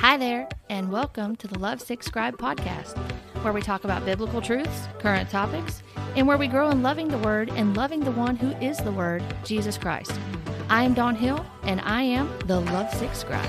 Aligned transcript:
Hi 0.00 0.16
there, 0.16 0.48
and 0.70 0.90
welcome 0.90 1.36
to 1.36 1.46
the 1.46 1.58
Lovesick 1.58 2.02
Scribe 2.02 2.38
podcast, 2.38 2.96
where 3.42 3.52
we 3.52 3.60
talk 3.60 3.84
about 3.84 4.02
biblical 4.06 4.40
truths, 4.40 4.88
current 4.98 5.28
topics, 5.28 5.82
and 6.16 6.26
where 6.26 6.38
we 6.38 6.48
grow 6.48 6.70
in 6.70 6.82
loving 6.82 7.08
the 7.08 7.18
Word 7.18 7.50
and 7.50 7.76
loving 7.76 8.00
the 8.00 8.10
one 8.10 8.34
who 8.34 8.52
is 8.64 8.78
the 8.78 8.92
Word, 8.92 9.22
Jesus 9.44 9.76
Christ. 9.76 10.18
I 10.70 10.84
am 10.84 10.94
Dawn 10.94 11.14
Hill, 11.14 11.44
and 11.64 11.82
I 11.82 12.00
am 12.00 12.30
the 12.46 12.60
Lovesick 12.60 13.14
Scribe. 13.14 13.46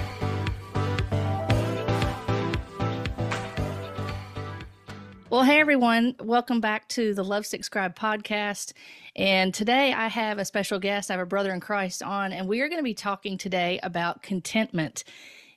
Well, 5.29 5.43
hey 5.43 5.61
everyone, 5.61 6.15
welcome 6.19 6.59
back 6.59 6.89
to 6.89 7.13
the 7.13 7.23
Lovesick 7.23 7.63
Scribe 7.63 7.97
podcast. 7.97 8.73
And 9.15 9.53
today 9.53 9.93
I 9.93 10.09
have 10.09 10.37
a 10.37 10.43
special 10.43 10.79
guest. 10.79 11.09
I 11.09 11.13
have 11.13 11.21
a 11.21 11.25
brother 11.25 11.53
in 11.53 11.61
Christ 11.61 12.03
on, 12.03 12.33
and 12.33 12.45
we 12.49 12.59
are 12.59 12.67
going 12.67 12.79
to 12.79 12.83
be 12.83 12.93
talking 12.93 13.37
today 13.37 13.79
about 13.81 14.21
contentment. 14.21 15.05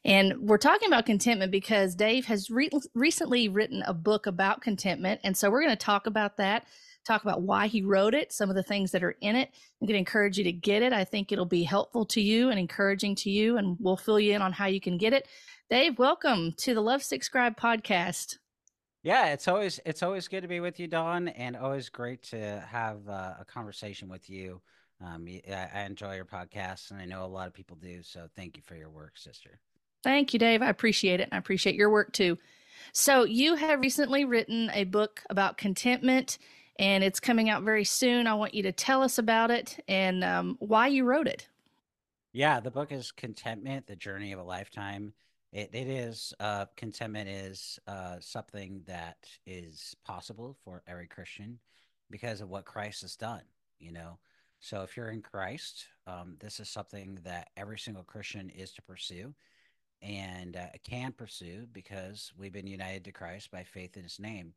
And 0.05 0.35
we're 0.41 0.59
talking 0.59 0.89
about 0.89 1.07
contentment 1.07 1.51
because 1.51 1.95
Dave 1.95 2.27
has 2.27 2.51
re- 2.51 2.71
recently 2.95 3.49
written 3.49 3.83
a 3.87 3.95
book 3.95 4.27
about 4.27 4.61
contentment. 4.61 5.21
And 5.25 5.35
so 5.35 5.51
we're 5.51 5.63
going 5.63 5.71
to 5.71 5.77
talk 5.77 6.07
about 6.07 6.37
that, 6.37 6.67
talk 7.07 7.23
about 7.23 7.41
why 7.41 7.69
he 7.69 7.81
wrote 7.81 8.13
it, 8.13 8.31
some 8.31 8.51
of 8.51 8.57
the 8.57 8.63
things 8.63 8.91
that 8.91 9.03
are 9.03 9.17
in 9.23 9.35
it. 9.35 9.49
I'm 9.81 9.87
going 9.87 9.95
to 9.95 9.99
encourage 9.99 10.37
you 10.37 10.45
to 10.45 10.53
get 10.53 10.83
it. 10.83 10.93
I 10.93 11.05
think 11.05 11.33
it'll 11.33 11.47
be 11.47 11.63
helpful 11.63 12.05
to 12.07 12.21
you 12.21 12.51
and 12.51 12.59
encouraging 12.59 13.15
to 13.17 13.31
you, 13.31 13.57
and 13.57 13.79
we'll 13.81 13.97
fill 13.97 14.21
you 14.21 14.35
in 14.35 14.43
on 14.43 14.53
how 14.53 14.67
you 14.67 14.81
can 14.81 14.99
get 14.99 15.15
it. 15.15 15.27
Dave, 15.71 15.99
welcome 15.99 16.53
to 16.59 16.75
the 16.75 16.83
Lovesick 16.83 17.25
Scribe 17.25 17.59
podcast. 17.59 18.37
Yeah, 19.03 19.33
it's 19.33 19.49
always 19.49 19.81
it's 19.85 20.03
always 20.03 20.29
good 20.29 20.43
to 20.43 20.49
be 20.49 20.61
with 20.61 20.81
you, 20.81 20.87
Dawn, 20.87 21.29
and 21.29 21.57
always 21.57 21.91
great 21.91 22.23
to 22.25 22.67
have 22.71 23.07
uh, 23.09 23.35
a 23.41 23.45
conversation 23.47 24.09
with 24.09 24.29
you. 24.31 24.61
Um, 25.03 25.27
I, 25.49 25.69
I 25.75 25.81
enjoy 25.83 26.17
your 26.17 26.25
podcast, 26.25 26.91
and 26.91 27.01
I 27.01 27.07
know 27.07 27.25
a 27.25 27.27
lot 27.27 27.47
of 27.47 27.55
people 27.55 27.77
do. 27.77 28.03
So 28.03 28.29
thank 28.35 28.57
you 28.57 28.63
for 28.63 28.77
your 28.77 28.91
work, 28.91 29.19
sister. 29.19 29.61
Thank 30.05 30.35
you, 30.35 30.39
Dave. 30.39 30.61
I 30.61 30.69
appreciate 30.69 31.21
it. 31.21 31.31
I 31.33 31.39
appreciate 31.39 31.77
your 31.77 31.89
work 31.89 32.13
too. 32.13 32.37
So, 32.93 33.25
you 33.25 33.55
have 33.55 33.81
recently 33.81 34.27
written 34.27 34.71
a 34.75 34.85
book 34.85 35.23
about 35.31 35.57
contentment, 35.57 36.37
and 36.79 37.03
it's 37.03 37.19
coming 37.19 37.49
out 37.49 37.63
very 37.63 37.85
soon. 37.85 38.27
I 38.27 38.35
want 38.35 38.53
you 38.53 38.63
to 38.65 38.73
tell 38.73 39.03
us 39.03 39.17
about 39.17 39.51
it 39.51 39.83
and 39.89 40.23
um, 40.23 40.57
why 40.61 40.89
you 40.89 41.05
wrote 41.05 41.27
it. 41.27 41.49
Yeah, 42.35 42.61
the 42.61 42.71
book 42.71 42.93
is 42.93 43.13
Contentment: 43.13 43.87
The 43.87 43.97
Journey 43.97 44.33
of 44.33 44.41
a 44.41 44.45
Lifetime. 44.45 45.15
It, 45.55 45.71
it 45.73 45.89
is 45.89 46.35
uh, 46.39 46.67
contentment 46.77 47.31
is 47.31 47.79
uh, 47.87 48.17
something 48.21 48.83
that 48.87 49.17
is 49.47 49.97
possible 50.05 50.55
for 50.65 50.83
every 50.87 51.07
Christian 51.07 51.59
because 52.11 52.43
of 52.43 52.51
what 52.51 52.67
Christ 52.67 53.01
has 53.01 53.17
done. 53.17 53.43
You 53.79 53.93
know, 53.93 54.19
so 54.61 54.83
if 54.83 54.99
you're 54.99 55.11
in 55.11 55.23
Christ, 55.23 55.87
um, 56.07 56.37
this 56.41 56.61
is 56.61 56.69
something 56.69 57.19
that 57.25 57.49
every 57.57 57.79
single 57.79 58.05
Christian 58.05 58.51
is 58.51 58.73
to 58.75 58.83
pursue 58.83 59.35
and 60.03 60.57
uh, 60.57 60.67
can 60.83 61.13
pursue 61.13 61.67
because 61.73 62.33
we've 62.37 62.53
been 62.53 62.67
united 62.67 63.05
to 63.05 63.13
Christ 63.13 63.51
by 63.51 63.63
faith 63.63 63.97
in 63.97 64.03
His 64.03 64.19
name. 64.19 64.55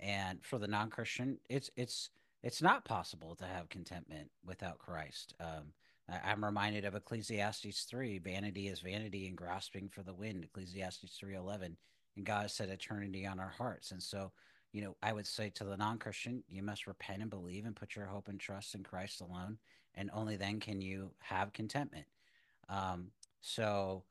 And 0.00 0.44
for 0.44 0.58
the 0.58 0.68
non-Christian, 0.68 1.38
it's 1.48 1.70
it's 1.76 2.10
it's 2.42 2.62
not 2.62 2.84
possible 2.84 3.34
to 3.36 3.46
have 3.46 3.68
contentment 3.68 4.30
without 4.44 4.78
Christ. 4.78 5.34
Um, 5.40 5.72
I, 6.08 6.32
am 6.32 6.44
reminded 6.44 6.84
of 6.84 6.94
Ecclesiastes 6.94 7.84
three: 7.84 8.18
"Vanity 8.18 8.68
is 8.68 8.80
vanity, 8.80 9.26
and 9.28 9.36
grasping 9.36 9.88
for 9.88 10.02
the 10.02 10.14
wind." 10.14 10.44
Ecclesiastes 10.44 11.16
three 11.18 11.34
eleven, 11.34 11.76
and 12.16 12.26
God 12.26 12.42
has 12.42 12.54
set 12.54 12.68
eternity 12.68 13.26
on 13.26 13.40
our 13.40 13.48
hearts. 13.56 13.92
And 13.92 14.02
so, 14.02 14.32
you 14.72 14.82
know, 14.82 14.96
I 15.02 15.12
would 15.12 15.26
say 15.26 15.50
to 15.50 15.64
the 15.64 15.76
non-Christian, 15.76 16.42
you 16.48 16.62
must 16.62 16.86
repent 16.86 17.22
and 17.22 17.30
believe 17.30 17.64
and 17.64 17.76
put 17.76 17.96
your 17.96 18.06
hope 18.06 18.28
and 18.28 18.38
trust 18.38 18.74
in 18.74 18.82
Christ 18.82 19.20
alone, 19.20 19.58
and 19.94 20.10
only 20.12 20.36
then 20.36 20.60
can 20.60 20.80
you 20.80 21.12
have 21.20 21.52
contentment. 21.52 22.06
Um, 22.68 23.10
so 23.40 24.04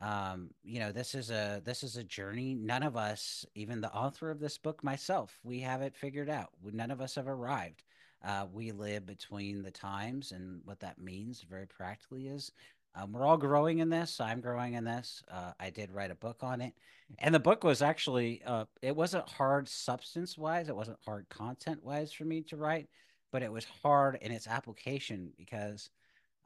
um, 0.00 0.50
you 0.62 0.78
know 0.78 0.92
this 0.92 1.14
is 1.14 1.30
a 1.30 1.62
this 1.64 1.82
is 1.82 1.96
a 1.96 2.04
journey. 2.04 2.54
None 2.54 2.82
of 2.82 2.96
us 2.96 3.46
even 3.54 3.80
the 3.80 3.92
author 3.92 4.30
of 4.30 4.40
this 4.40 4.58
book 4.58 4.84
myself 4.84 5.38
we 5.42 5.60
have 5.60 5.82
it 5.82 5.96
figured 5.96 6.28
out. 6.28 6.50
None 6.62 6.90
of 6.90 7.00
us 7.00 7.14
have 7.14 7.28
arrived. 7.28 7.82
Uh, 8.24 8.46
we 8.52 8.72
live 8.72 9.06
between 9.06 9.62
the 9.62 9.70
times 9.70 10.32
and 10.32 10.60
what 10.64 10.80
that 10.80 10.98
means 10.98 11.44
very 11.48 11.66
practically 11.66 12.28
is 12.28 12.50
um, 12.96 13.12
we're 13.12 13.26
all 13.26 13.36
growing 13.36 13.80
in 13.80 13.90
this. 13.90 14.20
I'm 14.20 14.40
growing 14.40 14.74
in 14.74 14.84
this. 14.84 15.22
Uh, 15.30 15.52
i 15.60 15.68
did 15.68 15.92
write 15.92 16.10
a 16.10 16.16
book 16.16 16.38
on 16.42 16.60
it. 16.62 16.72
And 17.18 17.34
the 17.34 17.40
book 17.40 17.62
was 17.62 17.82
actually 17.82 18.42
uh, 18.46 18.64
it 18.82 18.96
wasn't 18.96 19.28
hard 19.28 19.68
substance 19.68 20.36
wise 20.36 20.68
it 20.68 20.76
wasn't 20.76 20.98
hard 21.04 21.28
content 21.28 21.84
wise 21.84 22.12
for 22.12 22.24
me 22.24 22.42
to 22.42 22.56
write 22.56 22.88
but 23.32 23.42
it 23.42 23.52
was 23.52 23.66
hard 23.82 24.18
in 24.22 24.32
its 24.32 24.46
application 24.46 25.30
because 25.36 25.90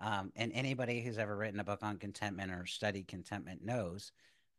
um, 0.01 0.33
and 0.37 0.53
anybody 0.53 1.03
who's 1.03 1.19
ever 1.19 1.37
written 1.37 1.61
a 1.61 1.65
book 1.65 1.81
on 1.83 1.99
contentment 1.99 2.51
or 2.51 2.67
studied 2.67 3.09
contentment 3.09 3.65
knows 3.65 4.13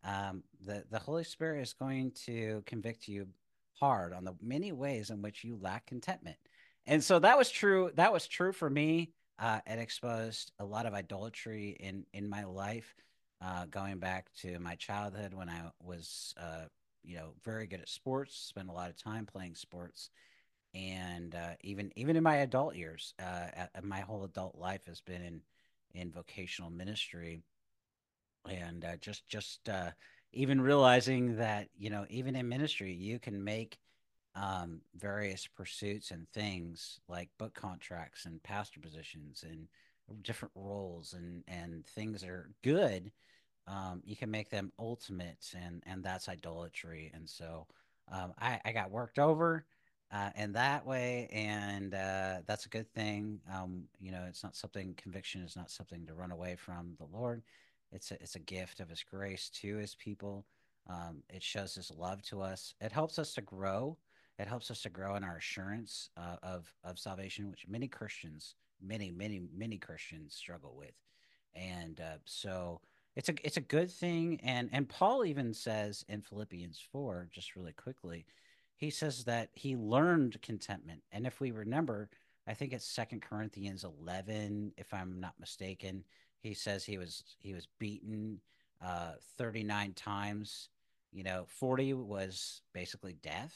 um, 0.03 0.43
the 0.65 0.83
the 0.89 0.99
Holy 0.99 1.23
Spirit 1.23 1.61
is 1.61 1.73
going 1.73 2.11
to 2.25 2.63
convict 2.65 3.07
you 3.07 3.27
hard 3.79 4.13
on 4.13 4.23
the 4.23 4.35
many 4.41 4.71
ways 4.71 5.09
in 5.09 5.21
which 5.21 5.43
you 5.43 5.57
lack 5.61 5.85
contentment. 5.87 6.37
And 6.85 7.03
so 7.03 7.19
that 7.19 7.37
was 7.37 7.49
true. 7.49 7.91
That 7.95 8.13
was 8.13 8.27
true 8.27 8.51
for 8.51 8.69
me. 8.69 9.11
Uh, 9.39 9.59
it 9.65 9.79
exposed 9.79 10.51
a 10.59 10.65
lot 10.65 10.85
of 10.85 10.93
idolatry 10.93 11.75
in 11.79 12.05
in 12.13 12.29
my 12.29 12.43
life, 12.43 12.95
uh, 13.41 13.65
going 13.65 13.97
back 13.99 14.31
to 14.41 14.59
my 14.59 14.75
childhood 14.75 15.33
when 15.33 15.49
I 15.49 15.71
was, 15.81 16.33
uh, 16.39 16.65
you 17.03 17.17
know, 17.17 17.33
very 17.43 17.67
good 17.67 17.81
at 17.81 17.89
sports. 17.89 18.35
Spent 18.35 18.69
a 18.69 18.73
lot 18.73 18.89
of 18.89 19.01
time 19.01 19.25
playing 19.25 19.55
sports, 19.55 20.09
and 20.73 21.35
uh, 21.35 21.53
even 21.61 21.91
even 21.95 22.15
in 22.15 22.23
my 22.23 22.37
adult 22.37 22.75
years, 22.75 23.13
uh, 23.23 23.47
my 23.83 24.01
whole 24.01 24.23
adult 24.23 24.57
life 24.57 24.85
has 24.85 25.01
been 25.01 25.21
in 25.21 25.41
in 25.93 26.11
vocational 26.11 26.69
ministry, 26.69 27.41
and 28.49 28.85
uh, 28.85 28.95
just 28.97 29.27
just 29.27 29.67
uh, 29.69 29.91
even 30.33 30.61
realizing 30.61 31.37
that 31.37 31.67
you 31.77 31.89
know 31.89 32.05
even 32.09 32.35
in 32.35 32.47
ministry 32.47 32.93
you 32.93 33.19
can 33.19 33.43
make 33.43 33.79
um, 34.35 34.81
various 34.95 35.45
pursuits 35.47 36.11
and 36.11 36.27
things 36.29 36.99
like 37.09 37.29
book 37.37 37.53
contracts 37.53 38.25
and 38.25 38.41
pastor 38.43 38.79
positions 38.79 39.43
and 39.47 39.67
different 40.23 40.51
roles 40.55 41.13
and 41.13 41.43
and 41.47 41.85
things 41.85 42.21
that 42.21 42.29
are 42.29 42.49
good. 42.63 43.11
Um, 43.67 44.01
you 44.03 44.15
can 44.15 44.31
make 44.31 44.49
them 44.49 44.71
ultimate, 44.79 45.53
and 45.55 45.83
and 45.85 46.03
that's 46.03 46.29
idolatry. 46.29 47.11
And 47.13 47.29
so 47.29 47.67
um, 48.11 48.33
I, 48.39 48.59
I 48.65 48.71
got 48.71 48.91
worked 48.91 49.19
over 49.19 49.65
uh, 50.11 50.29
in 50.35 50.51
that 50.53 50.85
way, 50.85 51.29
and 51.31 51.93
uh, 51.93 52.37
that's 52.45 52.65
a 52.65 52.69
good 52.69 52.91
thing. 52.93 53.39
Um, 53.53 53.83
you 53.99 54.11
know, 54.11 54.25
it's 54.27 54.43
not 54.43 54.55
something 54.55 54.93
conviction 54.95 55.41
is 55.41 55.55
not 55.55 55.71
something 55.71 56.05
to 56.05 56.13
run 56.13 56.31
away 56.31 56.55
from 56.55 56.95
the 56.99 57.05
Lord. 57.17 57.43
It's 57.91 58.11
a, 58.11 58.15
it's 58.15 58.35
a 58.35 58.39
gift 58.39 58.79
of 58.79 58.89
His 58.89 59.03
grace 59.03 59.49
to 59.61 59.77
His 59.77 59.95
people. 59.95 60.45
Um, 60.89 61.23
it 61.29 61.43
shows 61.43 61.75
His 61.75 61.91
love 61.91 62.21
to 62.23 62.41
us. 62.41 62.73
It 62.81 62.91
helps 62.91 63.19
us 63.19 63.33
to 63.35 63.41
grow. 63.41 63.97
It 64.37 64.47
helps 64.47 64.71
us 64.71 64.81
to 64.81 64.89
grow 64.89 65.15
in 65.15 65.23
our 65.23 65.37
assurance 65.37 66.09
uh, 66.17 66.37
of 66.43 66.73
of 66.83 66.99
salvation, 66.99 67.49
which 67.49 67.67
many 67.67 67.87
Christians, 67.87 68.55
many 68.81 69.11
many 69.11 69.41
many 69.55 69.77
Christians 69.77 70.33
struggle 70.35 70.73
with, 70.77 70.95
and 71.53 72.01
uh, 72.01 72.17
so 72.25 72.81
it's 73.15 73.29
a 73.29 73.33
it's 73.43 73.57
a 73.57 73.61
good 73.61 73.91
thing. 73.91 74.39
And 74.43 74.69
and 74.73 74.89
Paul 74.89 75.25
even 75.25 75.53
says 75.53 76.03
in 76.09 76.21
Philippians 76.21 76.81
four, 76.91 77.27
just 77.31 77.55
really 77.55 77.73
quickly 77.73 78.25
he 78.81 78.89
says 78.89 79.25
that 79.25 79.49
he 79.53 79.75
learned 79.75 80.41
contentment. 80.41 81.03
And 81.11 81.27
if 81.27 81.39
we 81.39 81.51
remember, 81.51 82.09
I 82.47 82.55
think 82.55 82.73
it's 82.73 82.83
Second 82.83 83.21
Corinthians 83.21 83.83
11, 83.83 84.73
if 84.75 84.91
I'm 84.91 85.19
not 85.19 85.39
mistaken. 85.39 86.03
He 86.41 86.55
says 86.55 86.83
he 86.83 86.97
was 86.97 87.23
he 87.37 87.53
was 87.53 87.67
beaten 87.77 88.39
uh, 88.83 89.11
39 89.37 89.93
times. 89.93 90.69
You 91.13 91.23
know, 91.23 91.45
40 91.47 91.93
was 91.93 92.61
basically 92.73 93.13
death. 93.21 93.55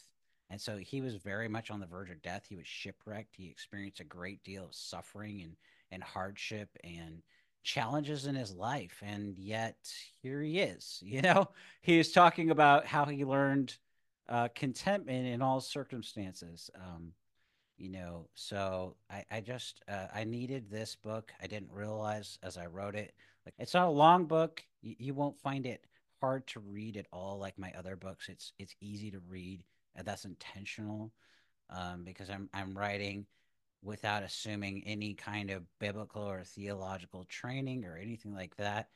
And 0.51 0.61
so 0.61 0.77
he 0.77 1.01
was 1.01 1.15
very 1.15 1.47
much 1.47 1.71
on 1.71 1.79
the 1.79 1.87
verge 1.87 2.11
of 2.11 2.21
death. 2.21 2.45
He 2.47 2.55
was 2.55 2.67
shipwrecked. 2.67 3.35
He 3.35 3.49
experienced 3.49 4.01
a 4.01 4.03
great 4.03 4.43
deal 4.43 4.65
of 4.65 4.75
suffering 4.75 5.41
and, 5.41 5.55
and 5.89 6.03
hardship 6.03 6.69
and 6.83 7.23
challenges 7.63 8.27
in 8.27 8.35
his 8.35 8.53
life. 8.53 9.01
And 9.03 9.39
yet 9.39 9.77
here 10.21 10.43
he 10.43 10.59
is. 10.59 11.01
You 11.03 11.23
know, 11.23 11.49
he 11.81 11.97
is 11.97 12.11
talking 12.11 12.51
about 12.51 12.85
how 12.85 13.05
he 13.05 13.25
learned 13.25 13.75
uh, 14.29 14.47
contentment 14.55 15.27
in 15.27 15.41
all 15.41 15.61
circumstances. 15.61 16.69
Um, 16.75 17.13
you 17.77 17.89
know, 17.89 18.29
so 18.35 18.95
I, 19.09 19.25
I 19.29 19.41
just 19.41 19.81
uh, 19.87 20.07
I 20.13 20.23
needed 20.23 20.69
this 20.69 20.95
book. 20.95 21.33
I 21.41 21.47
didn't 21.47 21.71
realize 21.71 22.39
as 22.41 22.57
I 22.57 22.67
wrote 22.67 22.95
it, 22.95 23.13
like 23.45 23.55
it's 23.59 23.73
not 23.73 23.87
a 23.87 23.91
long 23.91 24.25
book. 24.25 24.63
You, 24.81 24.95
you 24.97 25.13
won't 25.13 25.39
find 25.39 25.65
it 25.65 25.85
hard 26.21 26.47
to 26.47 26.59
read 26.61 26.97
at 26.97 27.07
all, 27.11 27.37
like 27.37 27.57
my 27.57 27.71
other 27.77 27.95
books. 27.95 28.29
It's 28.29 28.53
it's 28.59 28.75
easy 28.79 29.11
to 29.11 29.19
read, 29.27 29.63
and 29.95 30.07
that's 30.07 30.25
intentional 30.25 31.11
um, 31.69 32.03
because 32.03 32.29
I'm 32.29 32.49
I'm 32.53 32.77
writing 32.77 33.25
without 33.83 34.23
assuming 34.23 34.83
any 34.85 35.13
kind 35.13 35.51
of 35.51 35.63
biblical 35.79 36.23
or 36.23 36.43
theological 36.43 37.25
training 37.25 37.85
or 37.85 37.97
anything 37.97 38.33
like 38.33 38.55
that, 38.55 38.89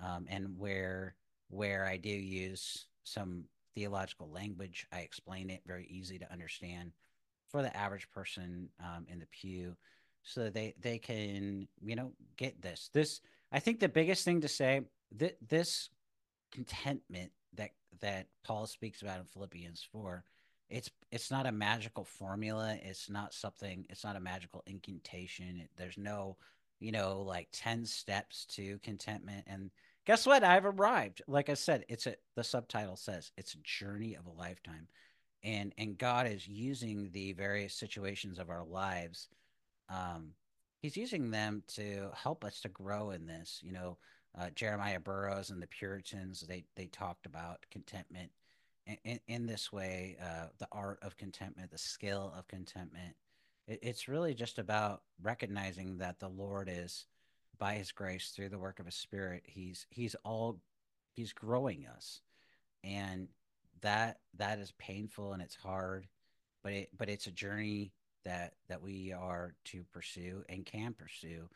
um, 0.00 0.26
and 0.28 0.58
where 0.58 1.16
where 1.48 1.84
I 1.84 1.98
do 1.98 2.08
use 2.08 2.86
some 3.04 3.44
theological 3.74 4.30
language. 4.30 4.86
I 4.92 5.00
explain 5.00 5.50
it 5.50 5.62
very 5.66 5.86
easy 5.86 6.18
to 6.18 6.32
understand 6.32 6.92
for 7.48 7.62
the 7.62 7.76
average 7.76 8.08
person 8.10 8.68
um, 8.80 9.06
in 9.08 9.18
the 9.18 9.26
pew, 9.26 9.76
so 10.22 10.50
they 10.50 10.74
they 10.80 10.98
can 10.98 11.68
you 11.84 11.96
know 11.96 12.12
get 12.36 12.60
this. 12.62 12.90
This 12.92 13.20
I 13.50 13.60
think 13.60 13.80
the 13.80 13.88
biggest 13.88 14.24
thing 14.24 14.40
to 14.40 14.48
say 14.48 14.82
that 15.16 15.36
this 15.46 15.90
contentment 16.50 17.32
that 17.54 17.70
that 18.00 18.26
Paul 18.44 18.66
speaks 18.66 19.02
about 19.02 19.18
in 19.18 19.24
Philippians 19.26 19.86
4 19.92 20.24
it's 20.72 20.90
it's 21.10 21.30
not 21.30 21.46
a 21.46 21.52
magical 21.52 22.04
formula 22.04 22.76
it's 22.82 23.10
not 23.10 23.34
something 23.34 23.86
it's 23.90 24.04
not 24.04 24.16
a 24.16 24.20
magical 24.20 24.62
incantation 24.66 25.60
it, 25.60 25.70
there's 25.76 25.98
no 25.98 26.36
you 26.80 26.90
know 26.90 27.20
like 27.20 27.48
10 27.52 27.84
steps 27.84 28.46
to 28.46 28.78
contentment 28.78 29.44
and 29.46 29.70
guess 30.06 30.26
what? 30.26 30.44
I've 30.44 30.66
arrived. 30.66 31.22
Like 31.26 31.48
i 31.48 31.54
said 31.54 31.84
it's 31.88 32.06
a 32.06 32.16
the 32.36 32.44
subtitle 32.44 32.96
says 32.96 33.32
it's 33.36 33.54
a 33.54 33.58
journey 33.62 34.14
of 34.14 34.26
a 34.26 34.38
lifetime. 34.38 34.88
And 35.42 35.72
and 35.78 35.98
god 35.98 36.26
is 36.26 36.46
using 36.46 37.10
the 37.12 37.32
various 37.32 37.74
situations 37.74 38.38
of 38.38 38.48
our 38.50 38.64
lives 38.64 39.28
um 39.88 40.30
he's 40.80 40.96
using 40.96 41.30
them 41.30 41.62
to 41.68 42.10
help 42.14 42.44
us 42.44 42.60
to 42.60 42.68
grow 42.68 43.10
in 43.10 43.26
this 43.26 43.60
you 43.62 43.72
know 43.72 43.98
uh, 44.38 44.50
jeremiah 44.54 45.00
burroughs 45.00 45.50
and 45.50 45.60
the 45.60 45.66
puritans 45.66 46.42
they 46.42 46.64
they 46.76 46.86
talked 46.86 47.26
about 47.26 47.66
contentment 47.72 48.30
in, 49.04 49.20
in 49.28 49.46
this 49.46 49.72
way, 49.72 50.16
uh, 50.22 50.46
the 50.58 50.68
art 50.72 50.98
of 51.02 51.16
contentment, 51.16 51.70
the 51.70 51.78
skill 51.78 52.32
of 52.36 52.48
contentment, 52.48 53.14
it, 53.66 53.78
it's 53.82 54.08
really 54.08 54.34
just 54.34 54.58
about 54.58 55.02
recognizing 55.22 55.98
that 55.98 56.18
the 56.18 56.28
Lord 56.28 56.68
is, 56.70 57.06
by 57.62 57.74
His 57.74 57.92
grace, 57.92 58.32
through 58.34 58.48
the 58.48 58.58
work 58.58 58.80
of 58.80 58.86
His 58.86 58.96
Spirit, 58.96 59.44
He's 59.46 59.86
He's 59.88 60.16
all 60.24 60.58
He's 61.12 61.32
growing 61.32 61.86
us, 61.86 62.20
and 62.82 63.28
that 63.82 64.18
that 64.36 64.58
is 64.58 64.72
painful 64.78 65.32
and 65.32 65.40
it's 65.40 65.54
hard, 65.54 66.08
but 66.64 66.72
it 66.72 66.88
but 66.98 67.08
it's 67.08 67.28
a 67.28 67.30
journey 67.30 67.92
that 68.24 68.54
that 68.68 68.82
we 68.82 69.12
are 69.12 69.54
to 69.66 69.84
pursue 69.92 70.42
and 70.48 70.66
can 70.66 70.92
pursue 70.92 71.48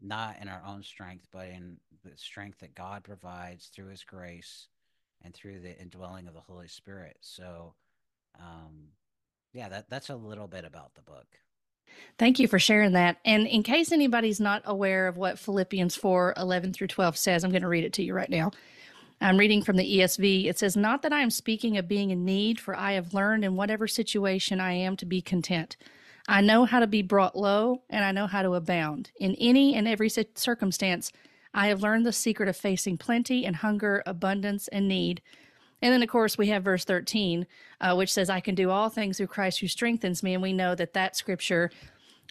not 0.00 0.36
in 0.40 0.48
our 0.48 0.62
own 0.66 0.82
strength 0.84 1.26
but 1.32 1.48
in 1.48 1.78
the 2.04 2.10
strength 2.16 2.60
that 2.60 2.74
God 2.74 3.02
provides 3.02 3.66
through 3.66 3.88
his 3.88 4.04
grace 4.04 4.68
and 5.22 5.34
through 5.34 5.60
the 5.60 5.78
indwelling 5.78 6.26
of 6.28 6.34
the 6.34 6.40
Holy 6.40 6.68
Spirit. 6.68 7.16
So, 7.20 7.74
um, 8.38 8.92
yeah, 9.52 9.68
that 9.68 9.90
that's 9.90 10.10
a 10.10 10.16
little 10.16 10.46
bit 10.46 10.64
about 10.64 10.94
the 10.94 11.02
book. 11.02 11.26
Thank 12.18 12.38
you 12.38 12.48
for 12.48 12.58
sharing 12.58 12.92
that. 12.92 13.18
And 13.24 13.46
in 13.46 13.62
case 13.62 13.92
anybody's 13.92 14.40
not 14.40 14.62
aware 14.64 15.08
of 15.08 15.16
what 15.16 15.38
Philippians 15.38 15.96
4 15.96 16.34
11 16.36 16.72
through 16.72 16.88
12 16.88 17.16
says, 17.16 17.44
I'm 17.44 17.50
going 17.50 17.62
to 17.62 17.68
read 17.68 17.84
it 17.84 17.92
to 17.94 18.02
you 18.02 18.14
right 18.14 18.30
now. 18.30 18.50
I'm 19.22 19.36
reading 19.36 19.62
from 19.62 19.76
the 19.76 19.98
ESV. 19.98 20.46
It 20.46 20.58
says, 20.58 20.76
Not 20.76 21.02
that 21.02 21.12
I 21.12 21.20
am 21.20 21.30
speaking 21.30 21.76
of 21.76 21.88
being 21.88 22.10
in 22.10 22.24
need, 22.24 22.58
for 22.58 22.74
I 22.74 22.92
have 22.92 23.12
learned 23.12 23.44
in 23.44 23.54
whatever 23.54 23.86
situation 23.86 24.60
I 24.60 24.72
am 24.72 24.96
to 24.96 25.04
be 25.04 25.20
content. 25.20 25.76
I 26.26 26.40
know 26.40 26.64
how 26.64 26.80
to 26.80 26.86
be 26.86 27.02
brought 27.02 27.36
low, 27.36 27.82
and 27.90 28.04
I 28.04 28.12
know 28.12 28.26
how 28.26 28.42
to 28.42 28.54
abound. 28.54 29.10
In 29.18 29.34
any 29.34 29.74
and 29.74 29.86
every 29.86 30.08
circumstance, 30.08 31.12
I 31.52 31.66
have 31.66 31.82
learned 31.82 32.06
the 32.06 32.12
secret 32.12 32.48
of 32.48 32.56
facing 32.56 32.96
plenty 32.96 33.44
and 33.44 33.56
hunger, 33.56 34.02
abundance 34.06 34.68
and 34.68 34.88
need. 34.88 35.20
And 35.82 35.92
then, 35.92 36.02
of 36.02 36.08
course, 36.08 36.36
we 36.36 36.48
have 36.48 36.64
verse 36.64 36.84
13, 36.84 37.46
uh, 37.80 37.94
which 37.94 38.12
says, 38.12 38.28
I 38.28 38.40
can 38.40 38.54
do 38.54 38.70
all 38.70 38.88
things 38.88 39.16
through 39.16 39.28
Christ 39.28 39.60
who 39.60 39.68
strengthens 39.68 40.22
me. 40.22 40.34
And 40.34 40.42
we 40.42 40.52
know 40.52 40.74
that 40.74 40.92
that 40.92 41.16
scripture, 41.16 41.70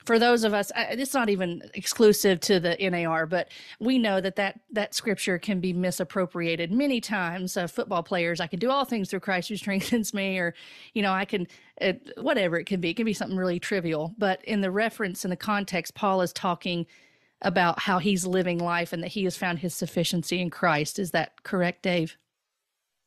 for 0.05 0.19
those 0.19 0.43
of 0.43 0.53
us, 0.53 0.71
it's 0.75 1.13
not 1.13 1.29
even 1.29 1.63
exclusive 1.73 2.39
to 2.41 2.59
the 2.59 2.77
NAR, 2.79 3.25
but 3.25 3.49
we 3.79 3.97
know 3.97 4.21
that 4.21 4.35
that, 4.35 4.59
that 4.71 4.93
scripture 4.93 5.39
can 5.39 5.59
be 5.59 5.73
misappropriated 5.73 6.71
many 6.71 7.01
times. 7.01 7.57
Uh, 7.57 7.67
football 7.67 8.03
players, 8.03 8.39
I 8.39 8.47
can 8.47 8.59
do 8.59 8.69
all 8.69 8.85
things 8.85 9.09
through 9.09 9.21
Christ 9.21 9.49
who 9.49 9.57
strengthens 9.57 10.13
me, 10.13 10.37
or, 10.37 10.53
you 10.93 11.01
know, 11.01 11.11
I 11.11 11.25
can, 11.25 11.47
it, 11.77 12.11
whatever 12.17 12.57
it 12.57 12.65
can 12.65 12.79
be. 12.79 12.91
It 12.91 12.95
can 12.95 13.05
be 13.05 13.13
something 13.13 13.37
really 13.37 13.59
trivial. 13.59 14.13
But 14.17 14.43
in 14.45 14.61
the 14.61 14.71
reference, 14.71 15.23
in 15.23 15.31
the 15.31 15.35
context, 15.35 15.95
Paul 15.95 16.21
is 16.21 16.33
talking 16.33 16.85
about 17.41 17.79
how 17.79 17.99
he's 17.99 18.25
living 18.25 18.59
life 18.59 18.93
and 18.93 19.01
that 19.01 19.09
he 19.09 19.23
has 19.23 19.37
found 19.37 19.59
his 19.59 19.73
sufficiency 19.73 20.41
in 20.41 20.49
Christ. 20.49 20.99
Is 20.99 21.11
that 21.11 21.43
correct, 21.43 21.81
Dave? 21.81 22.17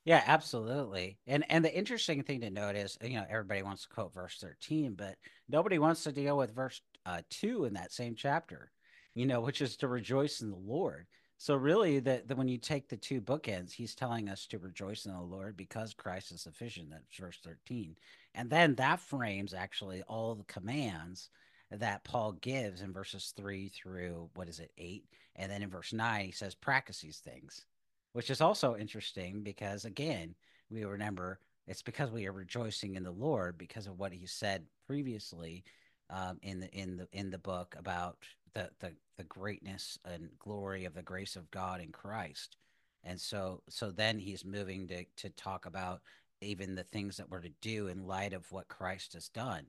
Yeah, 0.04 0.22
absolutely. 0.26 1.19
And 1.26 1.44
and 1.49 1.64
the 1.64 1.75
interesting 1.76 2.22
thing 2.22 2.40
to 2.40 2.50
note 2.50 2.75
is, 2.76 2.99
you 3.02 3.14
know, 3.16 3.26
everybody 3.28 3.62
wants 3.62 3.82
to 3.82 3.88
quote 3.88 4.12
verse 4.12 4.37
13, 4.40 4.94
but 4.94 5.16
nobody 5.49 5.78
wants 5.78 6.02
to 6.04 6.12
deal 6.12 6.37
with 6.37 6.54
verse 6.54 6.81
uh, 7.06 7.22
2 7.31 7.64
in 7.66 7.75
that 7.75 7.93
same 7.93 8.14
chapter, 8.16 8.72
you 9.14 9.26
know, 9.26 9.40
which 9.40 9.60
is 9.62 9.76
to 9.76 9.88
rejoice 9.88 10.40
in 10.40 10.50
the 10.50 10.56
Lord. 10.56 11.06
So 11.38 11.54
really 11.54 11.99
that 12.00 12.37
when 12.37 12.49
you 12.49 12.58
take 12.58 12.88
the 12.88 12.96
two 12.96 13.20
bookends, 13.20 13.72
he's 13.72 13.94
telling 13.94 14.28
us 14.28 14.46
to 14.49 14.58
rejoice 14.58 15.06
in 15.06 15.12
the 15.12 15.20
Lord 15.20 15.56
because 15.56 15.94
Christ 15.94 16.31
is 16.32 16.43
sufficient. 16.43 16.90
That's 16.90 17.16
verse 17.19 17.38
13. 17.44 17.96
And 18.34 18.49
then 18.50 18.75
that 18.76 19.00
frames 19.00 19.52
actually 19.54 20.02
all 20.02 20.34
the 20.34 20.44
commands 20.44 21.31
that 21.70 22.04
Paul 22.04 22.32
gives 22.32 22.81
in 22.81 22.93
verses 22.93 23.32
three 23.37 23.69
through 23.70 24.31
what 24.34 24.49
is 24.49 24.60
it, 24.60 24.70
eight? 24.78 25.04
And 25.37 25.50
then 25.50 25.62
in 25.62 25.70
verse 25.70 25.93
nine, 25.93 26.26
he 26.26 26.32
says, 26.32 26.54
practice 26.54 27.00
these 27.00 27.19
things, 27.19 27.64
which 28.12 28.31
is 28.31 28.41
also 28.41 28.76
interesting 28.76 29.43
because, 29.43 29.85
again, 29.85 30.35
we 30.70 30.85
remember 30.85 31.38
it's 31.67 31.82
because 31.82 32.11
we 32.11 32.26
are 32.26 32.32
rejoicing 32.32 32.97
in 32.97 33.05
the 33.05 33.11
Lord 33.11 33.56
because 33.56 33.87
of 33.87 33.99
what 33.99 34.12
he 34.12 34.26
said 34.26 34.64
previously 34.87 35.64
um, 36.11 36.38
in 36.43 36.61
the 36.61 36.70
in 36.70 36.97
the 36.97 37.09
in 37.12 37.31
the 37.31 37.38
book 37.38 37.75
about 37.79 38.19
the, 38.55 38.70
the 38.81 38.93
the 39.17 39.25
greatness 39.25 39.99
and 40.05 40.29
glory 40.38 40.85
of 40.85 40.94
the 40.94 41.03
grace 41.03 41.37
of 41.37 41.50
God 41.50 41.81
in 41.81 41.93
Christ. 41.93 42.56
And 43.05 43.20
so 43.20 43.62
so 43.69 43.91
then 43.91 44.19
he's 44.19 44.44
moving 44.44 44.88
to 44.88 45.05
to 45.17 45.31
talk 45.31 45.67
about 45.67 46.00
even 46.41 46.75
the 46.75 46.85
things 46.85 47.17
that 47.17 47.31
we're 47.31 47.41
to 47.41 47.53
do 47.61 47.87
in 47.87 48.06
light 48.06 48.32
of 48.32 48.50
what 48.50 48.69
Christ 48.69 49.12
has 49.12 49.29
done. 49.29 49.67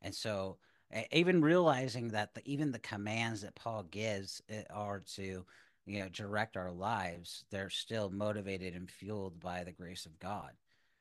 And 0.00 0.14
so 0.14 0.56
even 1.12 1.42
realizing 1.42 2.08
that 2.08 2.34
the, 2.34 2.42
even 2.44 2.70
the 2.70 2.78
commands 2.78 3.42
that 3.42 3.54
Paul 3.54 3.82
gives 3.90 4.40
eh, 4.48 4.62
are 4.70 5.00
to 5.16 5.44
you 5.86 6.00
know 6.00 6.08
direct 6.08 6.56
our 6.56 6.72
lives 6.72 7.44
they're 7.50 7.70
still 7.70 8.10
motivated 8.10 8.74
and 8.74 8.90
fueled 8.90 9.38
by 9.40 9.64
the 9.64 9.72
grace 9.72 10.06
of 10.06 10.18
God 10.18 10.50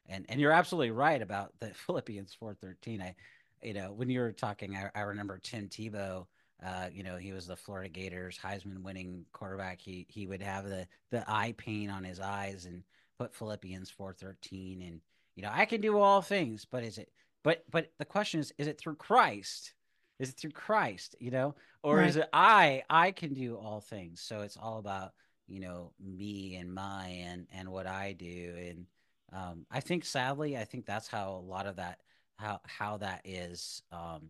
and 0.08 0.26
and 0.30 0.40
you're 0.40 0.52
absolutely 0.52 0.92
right 0.92 1.22
about 1.22 1.54
the 1.60 1.68
Philippians 1.86 2.36
4:13 2.42 3.02
I 3.02 3.16
you 3.62 3.74
know 3.74 3.92
when 3.92 4.10
you 4.10 4.20
were 4.20 4.32
talking 4.32 4.76
I, 4.76 4.90
I 4.96 5.02
remember 5.02 5.40
Tim 5.40 5.68
Tebow 5.68 6.28
uh, 6.64 6.88
you 6.94 7.04
know, 7.04 7.18
he 7.18 7.34
was 7.34 7.48
the 7.48 7.56
Florida 7.56 7.90
Gators 7.90 8.40
Heisman 8.42 8.82
winning 8.82 9.26
quarterback. 9.34 9.82
He 9.82 10.06
he 10.10 10.26
would 10.26 10.42
have 10.42 10.68
the 10.68 10.88
the 11.12 11.24
eye 11.28 11.54
pain 11.58 11.90
on 11.90 12.04
his 12.04 12.20
eyes 12.20 12.66
and 12.66 12.84
put 13.20 13.36
Philippians 13.36 13.92
4:13 13.92 14.88
and 14.88 15.02
you 15.36 15.44
know, 15.44 15.52
I 15.52 15.66
can 15.66 15.82
do 15.82 16.00
all 16.00 16.22
things, 16.22 16.66
but 16.66 16.84
is 16.84 16.98
it 16.98 17.12
but 17.44 17.64
but 17.70 17.92
the 17.98 18.06
question 18.06 18.40
is 18.40 18.54
is 18.58 18.68
it 18.68 18.80
through 18.80 18.96
Christ? 18.96 19.74
Is 20.20 20.30
it 20.30 20.38
through 20.38 20.52
Christ, 20.52 21.16
you 21.20 21.32
know? 21.32 21.56
Or 21.84 21.98
right. 21.98 22.08
is 22.08 22.16
it 22.16 22.30
I 22.34 22.84
I 22.90 23.12
can 23.12 23.34
do 23.34 23.56
all 23.56 23.82
things. 23.82 24.22
So 24.22 24.42
it's 24.42 24.58
all 24.58 24.80
about, 24.80 25.12
you 25.48 25.60
know, 25.60 25.92
me 26.00 26.56
and 26.56 26.74
my 26.74 27.08
and 27.08 27.48
and 27.54 27.70
what 27.70 27.88
I 27.88 28.14
do 28.14 28.54
and 28.58 28.86
um 29.34 29.66
I 29.72 29.80
think 29.80 30.06
sadly 30.06 30.58
I 30.58 30.64
think 30.64 30.86
that's 30.86 31.08
how 31.08 31.32
a 31.32 31.48
lot 31.48 31.68
of 31.68 31.76
that 31.78 32.00
how 32.38 32.62
how 32.66 32.98
that 32.98 33.22
is 33.26 33.82
um 33.92 34.30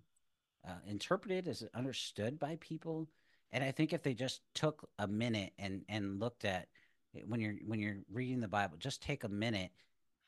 uh, 0.68 0.80
interpreted 0.88 1.48
is 1.48 1.64
understood 1.76 2.40
by 2.40 2.58
people 2.60 3.08
and 3.52 3.64
I 3.64 3.72
think 3.72 3.94
if 3.94 4.02
they 4.02 4.16
just 4.16 4.42
took 4.56 4.90
a 4.98 5.08
minute 5.08 5.54
and 5.60 5.84
and 5.90 6.20
looked 6.20 6.46
at 6.46 6.68
when 7.26 7.40
you're 7.40 7.56
when 7.66 7.80
you're 7.80 7.98
reading 8.12 8.40
the 8.40 8.48
Bible 8.48 8.78
just 8.78 9.04
take 9.04 9.24
a 9.24 9.30
minute 9.30 9.72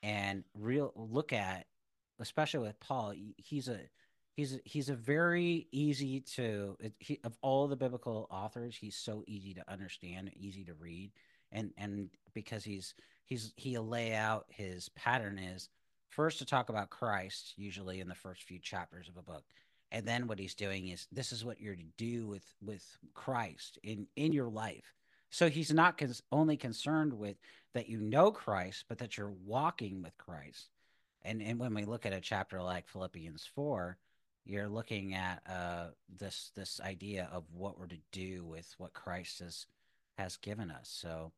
and 0.04 0.44
real 0.54 0.94
look 0.96 1.34
at 1.34 1.66
especially 2.20 2.62
with 2.62 2.80
Paul, 2.80 3.14
he's 3.38 3.68
a 3.68 3.80
he's 4.38 4.60
he's 4.64 4.88
a 4.88 4.96
very 4.96 5.68
easy 5.72 6.22
to 6.22 6.78
he, 7.00 7.20
of 7.26 7.36
all 7.42 7.68
the 7.68 7.76
biblical 7.76 8.28
authors, 8.32 8.78
he's 8.80 8.96
so 8.96 9.24
easy 9.28 9.54
to 9.56 9.70
understand, 9.70 10.32
easy 10.36 10.64
to 10.64 10.74
read, 10.76 11.12
and 11.52 11.74
and 11.78 12.10
because 12.34 12.64
he's 12.64 12.94
he's 13.26 13.52
he'll 13.58 13.86
lay 13.86 14.14
out 14.14 14.46
his 14.48 14.90
pattern 14.90 15.38
is 15.38 15.70
first 16.10 16.38
to 16.40 16.46
talk 16.46 16.70
about 16.70 16.92
Christ, 16.92 17.56
usually 17.58 18.00
in 18.00 18.08
the 18.08 18.16
first 18.16 18.44
few 18.44 18.60
chapters 18.60 19.10
of 19.10 19.18
a 19.18 19.24
book, 19.24 19.44
and 19.92 20.06
then 20.06 20.28
what 20.28 20.40
he's 20.40 20.56
doing 20.56 20.88
is 20.88 21.08
this 21.12 21.34
is 21.34 21.44
what 21.44 21.60
you're 21.60 21.76
to 21.76 21.84
do 21.98 22.28
with 22.28 22.46
with 22.62 22.86
Christ 23.14 23.80
in 23.84 24.08
in 24.16 24.32
your 24.32 24.50
life. 24.50 24.94
So 25.30 25.50
he's 25.50 25.74
not 25.74 25.98
cons- 25.98 26.22
only 26.32 26.56
concerned 26.56 27.12
with 27.12 27.36
that 27.74 27.90
you 27.90 28.00
know 28.00 28.32
Christ, 28.32 28.86
but 28.88 29.00
that 29.00 29.18
you're 29.18 29.34
walking 29.44 30.02
with 30.02 30.18
Christ 30.18 30.70
and 31.24 31.42
and 31.42 31.60
when 31.60 31.74
we 31.74 31.86
look 31.86 32.06
at 32.06 32.14
a 32.14 32.22
chapter 32.22 32.62
like 32.62 32.88
Philippians 32.88 33.50
four, 33.54 33.98
you're 34.48 34.70
looking 34.70 35.14
at 35.14 35.42
uh, 35.50 35.88
this 36.18 36.52
this 36.56 36.80
idea 36.84 37.30
of 37.32 37.44
what 37.54 37.78
we're 37.78 37.88
to 37.88 38.00
do 38.12 38.46
with 38.46 38.74
what 38.78 38.94
Christ 38.94 39.40
has 39.40 39.66
has 40.18 40.38
given 40.38 40.72
us. 40.72 40.90
So, 40.90 41.34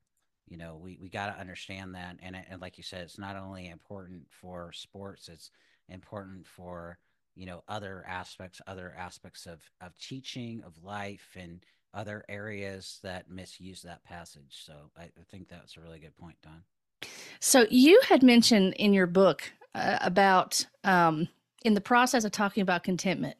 you 0.47 0.57
know, 0.57 0.79
we 0.81 0.97
we 1.01 1.09
got 1.09 1.33
to 1.33 1.39
understand 1.39 1.95
that, 1.95 2.17
and 2.21 2.35
and 2.49 2.61
like 2.61 2.77
you 2.77 2.83
said, 2.83 3.01
it's 3.01 3.17
not 3.17 3.35
only 3.35 3.67
important 3.67 4.27
for 4.29 4.71
sports; 4.73 5.27
it's 5.27 5.49
important 5.87 6.45
for 6.45 6.99
you 7.35 7.45
know 7.45 7.63
other 7.67 8.05
aspects, 8.07 8.61
other 8.67 8.93
aspects 8.97 9.47
of 9.47 9.61
of 9.81 9.97
teaching, 9.97 10.61
of 10.63 10.83
life, 10.83 11.35
and 11.35 11.63
other 11.93 12.23
areas 12.29 12.99
that 13.01 13.29
misuse 13.29 13.81
that 13.81 14.03
passage. 14.03 14.63
So, 14.65 14.91
I, 14.95 15.03
I 15.03 15.23
think 15.31 15.49
that's 15.49 15.77
a 15.77 15.81
really 15.81 15.99
good 15.99 16.15
point, 16.15 16.37
Dawn. 16.43 16.63
So 17.39 17.65
you 17.69 17.99
had 18.07 18.23
mentioned 18.23 18.73
in 18.73 18.93
your 18.93 19.07
book 19.07 19.51
uh, 19.73 19.97
about 20.01 20.65
um, 20.83 21.29
in 21.63 21.73
the 21.73 21.81
process 21.81 22.23
of 22.23 22.31
talking 22.31 22.61
about 22.61 22.83
contentment, 22.83 23.37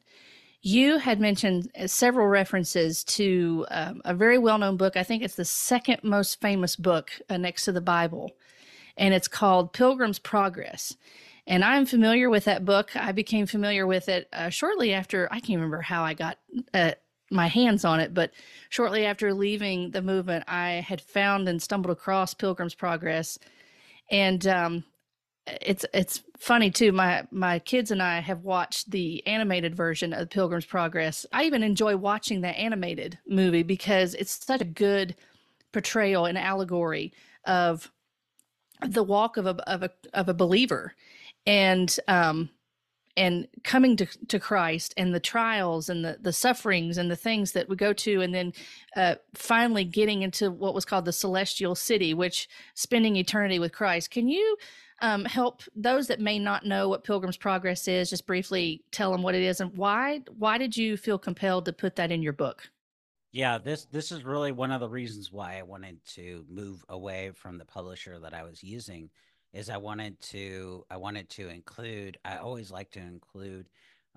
You 0.61 0.97
had 0.97 1.21
mentioned 1.21 1.71
uh, 1.79 1.88
several 1.88 2.27
references 2.27 3.03
to 3.05 3.65
um, 3.71 4.01
a 4.03 4.13
very 4.13 4.38
well 4.38 4.57
known 4.57 4.75
book. 4.75 4.97
I 4.97 5.03
think 5.03 5.23
it's 5.23 5.35
the 5.35 5.45
second 5.45 6.03
most 6.03 6.41
famous 6.41 6.75
book 6.75 7.11
uh, 7.29 7.38
next 7.38 7.65
to 7.65 7.71
the 7.71 7.81
Bible, 7.81 8.31
and 8.97 9.13
it's 9.13 9.29
called 9.29 9.71
Pilgrim's 9.71 10.19
Progress. 10.19 10.97
And 11.47 11.63
I'm 11.63 11.85
familiar 11.85 12.29
with 12.29 12.43
that 12.45 12.65
book. 12.65 12.95
I 12.95 13.13
became 13.13 13.47
familiar 13.47 13.88
with 13.88 14.09
it 14.09 14.27
uh, 14.33 14.49
shortly 14.49 14.93
after, 14.93 15.27
I 15.31 15.39
can't 15.39 15.57
remember 15.57 15.81
how 15.81 16.03
I 16.03 16.13
got 16.13 16.38
uh, 16.73 16.91
my 17.31 17.47
hands 17.47 17.85
on 17.85 18.01
it, 18.01 18.13
but 18.13 18.31
shortly 18.69 19.05
after 19.05 19.33
leaving 19.33 19.91
the 19.91 20.01
movement, 20.01 20.43
I 20.47 20.85
had 20.88 21.01
found 21.01 21.47
and 21.47 21.61
stumbled 21.61 21.91
across 21.95 22.33
Pilgrim's 22.33 22.75
Progress. 22.75 23.39
And 24.11 24.45
um, 24.45 24.83
it's 25.62 25.86
it's 25.94 26.24
funny 26.38 26.72
too. 26.72 26.91
My 26.91 27.25
my 27.32 27.60
kids 27.60 27.91
and 27.91 28.01
I 28.01 28.20
have 28.20 28.44
watched 28.44 28.91
the 28.91 29.25
animated 29.27 29.75
version 29.75 30.13
of 30.13 30.29
Pilgrim's 30.29 30.65
Progress. 30.65 31.25
I 31.32 31.44
even 31.44 31.63
enjoy 31.63 31.98
watching 31.98 32.41
that 32.41 32.58
animated 32.58 33.18
movie 33.27 33.63
because 33.63 34.15
it's 34.15 34.46
such 34.46 34.62
a 34.62 34.65
good 34.65 35.15
portrayal 35.72 36.25
and 36.25 36.38
allegory 36.38 37.13
of 37.46 37.91
the 38.88 39.03
walk 39.03 39.38
of 39.38 39.46
a 39.46 39.56
of 39.70 39.84
a 39.84 39.91
of 40.13 40.29
a 40.29 40.34
believer 40.34 40.96
and 41.46 42.00
um 42.08 42.50
and 43.20 43.48
coming 43.65 43.98
to, 43.98 44.06
to 44.27 44.39
Christ 44.39 44.94
and 44.96 45.13
the 45.13 45.20
trials 45.20 45.89
and 45.89 46.06
the, 46.06 46.18
the 46.22 46.32
sufferings 46.32 46.98
and 46.98 47.12
the 47.12 47.18
things 47.18 47.51
that 47.51 47.68
we 47.68 47.75
go 47.75 47.91
to, 47.91 48.22
and 48.22 48.34
then 48.34 48.53
uh, 48.96 49.15
finally 49.34 49.84
getting 49.84 50.22
into 50.22 50.50
what 50.50 50.74
was 50.74 50.86
called 50.86 51.03
the 51.03 51.12
celestial 51.12 51.75
city, 51.75 52.13
which 52.13 52.48
spending 52.75 53.18
eternity 53.18 53.60
with 53.60 53.74
Christ. 53.74 54.10
Can 54.10 54.29
you 54.29 54.56
um, 55.01 55.25
help 55.25 55.63
those 55.75 56.08
that 56.08 56.20
may 56.20 56.39
not 56.39 56.65
know 56.65 56.89
what 56.89 57.03
Pilgrim's 57.03 57.38
Progress 57.38 57.88
is, 57.88 58.10
just 58.10 58.27
briefly 58.27 58.84
tell 58.91 59.12
them 59.12 59.24
what 59.24 59.36
it 59.36 59.41
is 59.41 59.62
and 59.62 59.75
why. 59.75 60.22
Why 60.38 60.58
did 60.58 60.75
you 60.75 60.98
feel 60.98 61.18
compelled 61.18 61.65
to 61.65 61.74
put 61.74 61.96
that 61.98 62.12
in 62.12 62.22
your 62.22 62.34
book? 62.34 62.70
Yeah, 63.32 63.58
this 63.58 63.86
this 63.86 64.12
is 64.12 64.24
really 64.24 64.51
one 64.51 64.72
of 64.72 64.79
the 64.79 64.89
reasons 64.89 65.32
why 65.32 65.60
I 65.60 65.63
wanted 65.63 66.03
to 66.15 66.46
move 66.50 66.84
away 66.89 67.32
from 67.36 67.58
the 67.58 67.65
publisher 67.65 68.20
that 68.20 68.34
I 68.34 68.44
was 68.44 68.63
using. 68.63 69.10
Is 69.53 69.70
I 69.70 69.77
wanted 69.77 70.20
to 70.22 70.86
I 70.89 70.98
wanted 70.98 71.29
to 71.32 71.50
include. 71.50 72.18
I 72.25 72.38
always 72.38 72.72
like 72.72 72.91
to 72.91 73.00
include 73.00 73.68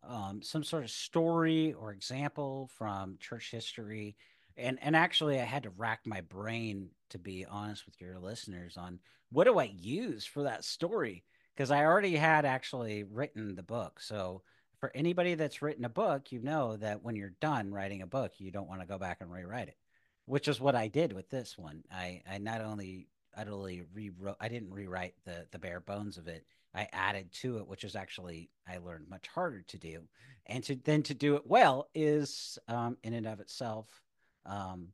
um, 0.04 0.42
some 0.42 0.64
sort 0.64 0.84
of 0.84 0.90
story 0.90 1.74
or 1.74 1.92
example 1.92 2.70
from 2.76 3.16
church 3.20 3.50
history 3.50 4.16
and 4.56 4.78
and 4.82 4.96
actually 4.96 5.40
i 5.40 5.44
had 5.44 5.62
to 5.62 5.70
rack 5.70 6.00
my 6.04 6.20
brain 6.22 6.88
to 7.10 7.18
be 7.18 7.46
honest 7.48 7.86
with 7.86 8.00
your 8.00 8.18
listeners 8.18 8.76
on 8.76 8.98
what 9.32 9.44
do 9.44 9.58
i 9.58 9.72
use 9.78 10.24
for 10.24 10.44
that 10.44 10.64
story? 10.64 11.24
Because 11.54 11.70
i 11.70 11.84
already 11.84 12.16
had 12.16 12.44
actually 12.44 13.04
written 13.04 13.54
the 13.54 13.62
book. 13.62 14.00
So 14.00 14.42
for 14.82 14.90
anybody 14.96 15.34
that's 15.36 15.62
written 15.62 15.84
a 15.84 15.88
book 15.88 16.32
you 16.32 16.40
know 16.40 16.76
that 16.76 17.04
when 17.04 17.14
you're 17.14 17.34
done 17.40 17.70
writing 17.70 18.02
a 18.02 18.06
book 18.06 18.32
you 18.38 18.50
don't 18.50 18.68
want 18.68 18.80
to 18.80 18.86
go 18.86 18.98
back 18.98 19.18
and 19.20 19.30
rewrite 19.30 19.68
it 19.68 19.76
which 20.24 20.48
is 20.48 20.60
what 20.60 20.74
i 20.74 20.88
did 20.88 21.12
with 21.12 21.30
this 21.30 21.56
one. 21.56 21.82
I 21.90 22.22
i 22.30 22.38
not 22.38 22.60
only 22.60 23.06
utterly 23.36 23.84
rewrote 23.94 24.36
i 24.40 24.48
didn't 24.48 24.72
rewrite 24.72 25.14
the 25.24 25.46
the 25.52 25.58
bare 25.58 25.80
bones 25.80 26.18
of 26.18 26.26
it. 26.28 26.44
I 26.74 26.88
added 26.92 27.32
to 27.42 27.58
it 27.58 27.68
which 27.68 27.84
is 27.84 27.94
actually 27.94 28.50
i 28.68 28.78
learned 28.78 29.08
much 29.08 29.28
harder 29.28 29.62
to 29.68 29.78
do. 29.78 30.02
And 30.46 30.64
to 30.64 30.74
then 30.74 31.04
to 31.04 31.14
do 31.14 31.36
it 31.36 31.46
well 31.46 31.88
is 31.94 32.58
um, 32.66 32.96
in 33.04 33.14
and 33.14 33.26
of 33.26 33.38
itself 33.38 33.86
um, 34.44 34.88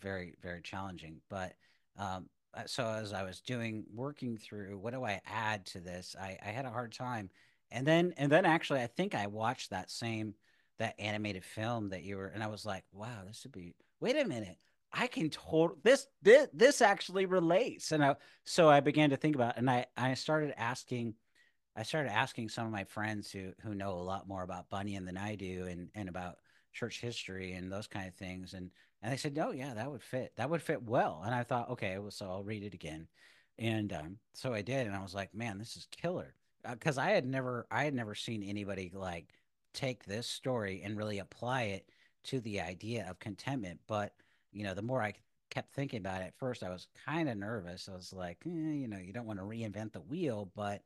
very 0.00 0.34
very 0.42 0.62
challenging. 0.62 1.20
But 1.28 1.52
um, 1.98 2.28
Uh, 2.56 2.62
so 2.66 2.86
as 2.86 3.12
I 3.12 3.22
was 3.22 3.40
doing 3.40 3.84
working 3.92 4.38
through 4.38 4.78
what 4.78 4.94
do 4.94 5.04
I 5.04 5.20
add 5.26 5.66
to 5.66 5.80
this, 5.80 6.16
I, 6.18 6.38
I 6.44 6.48
had 6.48 6.64
a 6.64 6.70
hard 6.70 6.92
time. 6.92 7.30
And 7.70 7.86
then 7.86 8.14
and 8.16 8.30
then 8.30 8.46
actually, 8.46 8.80
I 8.80 8.86
think 8.86 9.14
I 9.14 9.26
watched 9.26 9.70
that 9.70 9.90
same 9.90 10.34
that 10.78 10.94
animated 10.98 11.44
film 11.44 11.88
that 11.90 12.02
you 12.02 12.16
were, 12.16 12.28
and 12.28 12.42
I 12.42 12.46
was 12.48 12.64
like, 12.64 12.84
wow, 12.92 13.22
this 13.26 13.42
would 13.44 13.52
be. 13.52 13.74
Wait 14.00 14.16
a 14.16 14.24
minute. 14.26 14.56
I 14.92 15.08
can 15.08 15.30
total 15.30 15.76
this 15.82 16.06
this 16.22 16.48
this 16.52 16.80
actually 16.80 17.26
relates, 17.26 17.92
and 17.92 18.04
I 18.04 18.16
so 18.44 18.68
I 18.68 18.80
began 18.80 19.10
to 19.10 19.16
think 19.16 19.34
about, 19.34 19.58
and 19.58 19.68
I 19.68 19.86
I 19.96 20.14
started 20.14 20.54
asking, 20.56 21.14
I 21.74 21.82
started 21.82 22.12
asking 22.12 22.50
some 22.50 22.66
of 22.66 22.72
my 22.72 22.84
friends 22.84 23.30
who 23.30 23.52
who 23.62 23.74
know 23.74 23.92
a 23.92 24.00
lot 24.00 24.28
more 24.28 24.42
about 24.42 24.70
Bunyan 24.70 25.04
than 25.04 25.18
I 25.18 25.34
do, 25.34 25.66
and 25.68 25.88
and 25.94 26.08
about 26.08 26.36
church 26.72 27.00
history 27.00 27.54
and 27.54 27.70
those 27.70 27.88
kind 27.88 28.06
of 28.06 28.14
things, 28.14 28.54
and 28.54 28.70
and 29.06 29.12
they 29.12 29.18
said, 29.18 29.36
"No, 29.36 29.52
yeah, 29.52 29.72
that 29.74 29.88
would 29.88 30.02
fit. 30.02 30.32
That 30.34 30.50
would 30.50 30.60
fit 30.62 30.82
well." 30.82 31.22
And 31.24 31.32
I 31.32 31.44
thought, 31.44 31.70
okay, 31.70 31.96
well, 31.96 32.10
so 32.10 32.28
I'll 32.28 32.42
read 32.42 32.64
it 32.64 32.74
again. 32.74 33.06
And 33.56 33.92
um, 33.92 34.18
so 34.34 34.52
I 34.52 34.62
did, 34.62 34.84
and 34.84 34.96
I 34.96 35.02
was 35.02 35.14
like, 35.14 35.32
"Man, 35.32 35.58
this 35.58 35.76
is 35.76 35.86
killer," 35.92 36.34
because 36.68 36.98
uh, 36.98 37.02
I 37.02 37.10
had 37.10 37.24
never, 37.24 37.68
I 37.70 37.84
had 37.84 37.94
never 37.94 38.16
seen 38.16 38.42
anybody 38.42 38.90
like 38.92 39.32
take 39.72 40.04
this 40.04 40.26
story 40.26 40.82
and 40.84 40.96
really 40.96 41.20
apply 41.20 41.62
it 41.62 41.88
to 42.24 42.40
the 42.40 42.60
idea 42.60 43.06
of 43.08 43.20
contentment. 43.20 43.78
But 43.86 44.12
you 44.50 44.64
know, 44.64 44.74
the 44.74 44.82
more 44.82 45.00
I 45.00 45.14
kept 45.50 45.72
thinking 45.72 46.00
about 46.00 46.22
it, 46.22 46.34
first 46.36 46.64
I 46.64 46.70
was 46.70 46.88
kind 47.06 47.28
of 47.28 47.38
nervous. 47.38 47.88
I 47.88 47.94
was 47.94 48.12
like, 48.12 48.38
eh, 48.44 48.50
you 48.50 48.88
know, 48.88 48.98
you 48.98 49.12
don't 49.12 49.26
want 49.26 49.38
to 49.38 49.44
reinvent 49.44 49.92
the 49.92 50.00
wheel, 50.00 50.50
but 50.56 50.82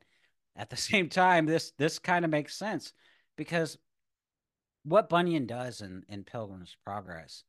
at 0.55 0.69
the 0.69 0.77
same 0.77 1.09
time, 1.09 1.47
this 1.47 1.71
this 1.79 1.97
kind 1.97 2.23
of 2.23 2.29
makes 2.29 2.55
sense 2.55 2.93
because 3.35 3.79
what 4.83 5.09
Bunyan 5.09 5.47
does 5.47 5.81
in 5.81 6.03
in 6.07 6.23
Pilgrim's 6.23 6.77
Progress 6.85 7.45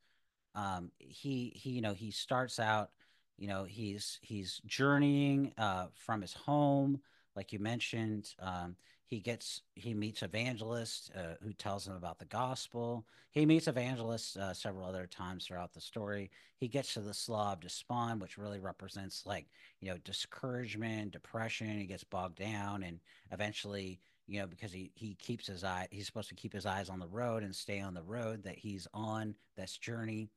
um, 0.54 0.90
he 0.99 1.52
he 1.54 1.71
you 1.71 1.80
know 1.80 1.94
he 1.94 2.11
starts 2.11 2.59
out 2.59 2.90
you 3.38 3.49
know 3.49 3.64
he's 3.64 4.18
he's 4.23 4.61
journeying 4.66 5.52
uh, 5.59 5.87
from 5.94 6.21
his 6.21 6.35
home 6.35 7.00
like 7.35 7.52
you 7.52 7.59
mentioned 7.59 8.35
um, 8.40 8.76
he 9.12 9.21
gets 9.21 9.61
he 9.75 9.92
meets 9.92 10.23
evangelists 10.23 11.11
uh, 11.11 11.35
who 11.42 11.52
tells 11.52 11.87
him 11.87 11.94
about 11.94 12.18
the 12.18 12.25
gospel. 12.25 13.04
He 13.30 13.44
meets 13.44 13.68
evangelists 13.68 14.38
uh, 14.38 14.54
several 14.54 14.87
other 14.87 15.06
times 15.06 15.44
throughout 15.44 15.75
the 15.75 15.82
story. 15.82 16.30
He 16.56 16.66
gets 16.66 16.94
to 16.94 17.00
the 17.00 17.12
slough 17.12 17.52
of 17.52 17.61
despond 17.61 18.23
which 18.23 18.38
really 18.38 18.59
represents 18.59 19.26
like 19.26 19.49
you 19.82 19.90
know 19.90 19.99
discouragement 19.99 21.11
depression. 21.11 21.78
He 21.78 21.85
gets 21.85 22.04
bogged 22.04 22.38
down 22.38 22.85
and 22.85 23.00
eventually 23.32 24.00
you 24.26 24.40
know 24.40 24.47
because 24.47 24.73
he 24.73 24.92
he 24.94 25.14
keeps 25.16 25.47
his 25.47 25.62
eye 25.62 25.88
he's 25.90 26.06
supposed 26.06 26.30
to 26.30 26.35
keep 26.35 26.54
his 26.54 26.64
eyes 26.64 26.88
on 26.88 26.99
the 26.99 27.06
road 27.06 27.42
and 27.42 27.54
stay 27.54 27.80
on 27.80 27.92
the 27.92 28.02
road 28.02 28.42
that 28.44 28.56
he's 28.56 28.88
on 28.94 29.35
this 29.59 29.76
journey 29.76 30.30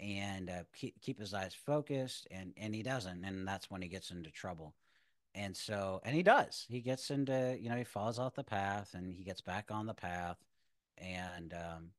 and 0.00 0.50
uh, 0.50 0.62
keep, 0.74 1.00
keep 1.00 1.20
his 1.20 1.34
eyes 1.34 1.54
focused 1.54 2.26
and 2.30 2.52
and 2.56 2.74
he 2.74 2.82
doesn't 2.82 3.24
and 3.24 3.46
that's 3.46 3.70
when 3.70 3.82
he 3.82 3.88
gets 3.88 4.10
into 4.10 4.30
trouble. 4.30 4.74
And 5.34 5.56
so 5.56 6.00
and 6.04 6.14
he 6.14 6.22
does. 6.22 6.66
He 6.68 6.80
gets 6.80 7.10
into 7.10 7.56
you 7.60 7.70
know 7.70 7.76
he 7.76 7.84
falls 7.84 8.18
off 8.18 8.34
the 8.34 8.44
path 8.44 8.94
and 8.94 9.12
he 9.12 9.24
gets 9.24 9.40
back 9.40 9.70
on 9.70 9.86
the 9.86 9.94
path 9.94 10.38
and 10.98 11.54
um, 11.54 11.90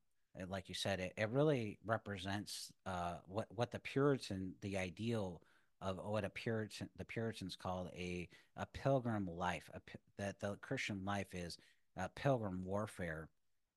like 0.50 0.70
you 0.70 0.76
said 0.76 1.00
it, 1.00 1.14
it 1.18 1.30
really 1.30 1.80
represents 1.86 2.72
uh, 2.86 3.16
what 3.28 3.48
what 3.56 3.72
the 3.72 3.80
puritan 3.80 4.54
the 4.62 4.78
ideal 4.78 5.42
of 5.82 6.00
what 6.04 6.24
a 6.24 6.30
puritan 6.30 6.90
the 6.98 7.06
puritans 7.06 7.56
called 7.56 7.90
a 7.96 8.28
a 8.58 8.66
pilgrim 8.68 9.28
life 9.28 9.70
a, 9.74 9.82
that 10.18 10.40
the 10.40 10.56
christian 10.62 11.04
life 11.06 11.34
is 11.34 11.58
a 11.98 12.10
pilgrim 12.10 12.64
warfare 12.64 13.30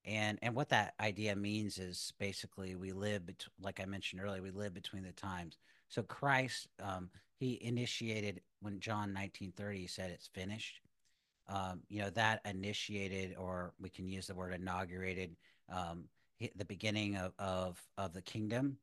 and 0.06 0.38
and 0.40 0.54
what 0.54 0.68
that 0.68 0.94
idea 1.00 1.34
means 1.34 1.78
is 1.78 2.12
basically 2.18 2.76
we 2.76 2.92
live 2.92 3.26
bet- 3.26 3.46
like 3.60 3.80
i 3.80 3.84
mentioned 3.84 4.22
earlier 4.22 4.42
we 4.42 4.50
live 4.50 4.72
between 4.72 5.02
the 5.02 5.12
times. 5.12 5.58
So 5.88 6.02
christ 6.02 6.68
um, 6.82 7.10
he 7.36 7.58
initiated 7.62 8.40
when 8.60 8.80
john 8.80 9.12
1930 9.12 9.86
said 9.86 10.10
it's 10.10 10.28
finished. 10.28 10.80
Um, 11.48 11.82
you 11.88 12.02
know 12.02 12.10
that 12.10 12.40
initiated 12.44 13.36
or 13.38 13.72
we 13.80 13.88
can 13.88 14.08
use 14.08 14.26
the 14.26 14.34
word 14.34 14.54
inaugurated 14.54 15.36
um, 15.72 16.04
the 16.56 16.64
beginning 16.64 17.16
of, 17.16 17.32
of 17.38 17.80
of 17.98 18.12
the 18.12 18.22
kingdom. 18.22 18.78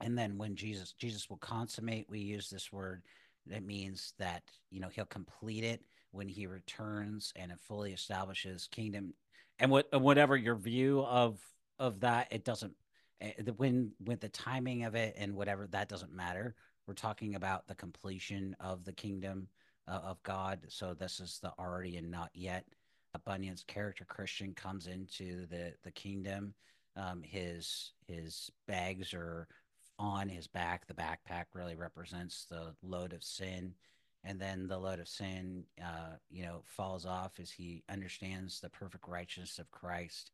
And 0.00 0.16
then 0.16 0.38
when 0.38 0.54
jesus 0.54 0.92
jesus 0.92 1.28
will 1.28 1.38
consummate 1.38 2.06
we 2.08 2.20
use 2.20 2.48
this 2.48 2.72
word 2.72 3.02
that 3.46 3.64
means 3.64 4.12
that 4.18 4.42
you 4.70 4.80
know 4.80 4.88
he'll 4.88 5.06
complete 5.06 5.64
it 5.64 5.82
when 6.10 6.28
he 6.28 6.46
returns 6.46 7.32
and 7.36 7.50
it 7.50 7.58
fully 7.60 7.92
establishes 7.92 8.68
kingdom 8.70 9.14
and 9.58 9.70
what 9.70 9.86
whatever 10.00 10.36
your 10.36 10.56
view 10.56 11.02
of 11.02 11.38
of 11.78 12.00
that, 12.00 12.28
it 12.30 12.44
doesn't 12.44 12.74
eh, 13.20 13.32
when 13.56 13.92
with 14.04 14.20
the 14.20 14.28
timing 14.28 14.84
of 14.84 14.94
it 14.94 15.14
and 15.16 15.34
whatever 15.34 15.66
that 15.68 15.88
doesn't 15.88 16.12
matter. 16.12 16.54
We're 16.86 16.94
talking 16.94 17.34
about 17.34 17.66
the 17.66 17.74
completion 17.74 18.54
of 18.60 18.84
the 18.84 18.92
kingdom 18.92 19.48
uh, 19.88 20.00
of 20.04 20.22
God. 20.22 20.60
So 20.68 20.94
this 20.94 21.20
is 21.20 21.38
the 21.42 21.52
already 21.58 21.96
and 21.96 22.10
not 22.10 22.30
yet. 22.32 22.64
Bunyan's 23.24 23.64
character 23.64 24.04
Christian 24.04 24.52
comes 24.54 24.86
into 24.86 25.46
the 25.46 25.74
the 25.82 25.90
kingdom. 25.90 26.54
Um, 26.96 27.22
his 27.22 27.92
his 28.06 28.50
bags 28.66 29.14
are 29.14 29.48
on 29.98 30.28
his 30.28 30.46
back. 30.46 30.86
The 30.86 30.94
backpack 30.94 31.46
really 31.54 31.76
represents 31.76 32.46
the 32.50 32.74
load 32.82 33.12
of 33.12 33.24
sin 33.24 33.74
and 34.26 34.40
then 34.40 34.66
the 34.66 34.78
load 34.78 34.98
of 34.98 35.08
sin, 35.08 35.64
uh, 35.80 36.16
you 36.30 36.42
know, 36.42 36.62
falls 36.64 37.06
off 37.06 37.38
as 37.40 37.50
he 37.50 37.84
understands 37.88 38.60
the 38.60 38.68
perfect 38.68 39.06
righteousness 39.06 39.58
of 39.60 39.70
Christ 39.70 40.32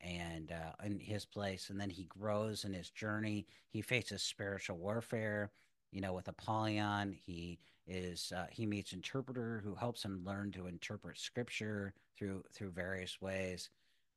and 0.00 0.50
uh, 0.52 0.84
in 0.84 0.98
his 0.98 1.24
place, 1.24 1.70
and 1.70 1.80
then 1.80 1.90
he 1.90 2.04
grows 2.04 2.64
in 2.64 2.72
his 2.72 2.90
journey. 2.90 3.46
He 3.68 3.80
faces 3.80 4.22
spiritual 4.22 4.78
warfare, 4.78 5.52
you 5.92 6.00
know, 6.00 6.12
with 6.12 6.28
Apollyon. 6.28 7.12
He 7.12 7.60
is 7.86 8.32
uh, 8.36 8.46
he 8.50 8.66
meets 8.66 8.92
interpreter 8.92 9.60
who 9.64 9.74
helps 9.74 10.04
him 10.04 10.22
learn 10.24 10.50
to 10.52 10.66
interpret 10.66 11.18
scripture 11.18 11.94
through 12.16 12.42
through 12.52 12.70
various 12.70 13.20
ways. 13.20 13.70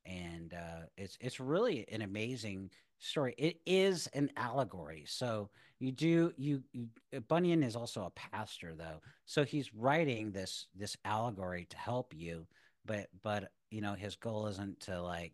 And 0.06 0.54
uh, 0.54 0.86
it's 0.98 1.18
it's 1.22 1.40
really 1.40 1.86
an 1.92 2.02
amazing 2.02 2.72
story. 3.00 3.34
It 3.38 3.60
is 3.66 4.08
an 4.14 4.32
allegory, 4.38 5.06
so 5.08 5.50
you 5.80 5.92
do 5.92 6.34
you, 6.38 6.64
you 6.74 6.88
Bunyan 7.28 7.64
is 7.64 7.76
also 7.76 8.04
a 8.06 8.12
pastor 8.12 8.74
though, 8.76 9.02
so 9.26 9.44
he's 9.44 9.74
writing 9.74 10.32
this 10.32 10.68
this 10.76 10.96
allegory 11.06 11.66
to 11.70 11.78
help 11.78 12.14
you, 12.16 12.48
but 12.86 13.08
but 13.24 13.52
you 13.70 13.82
know 13.82 13.94
his 13.94 14.16
goal 14.16 14.48
isn't 14.48 14.80
to 14.82 15.02
like 15.02 15.34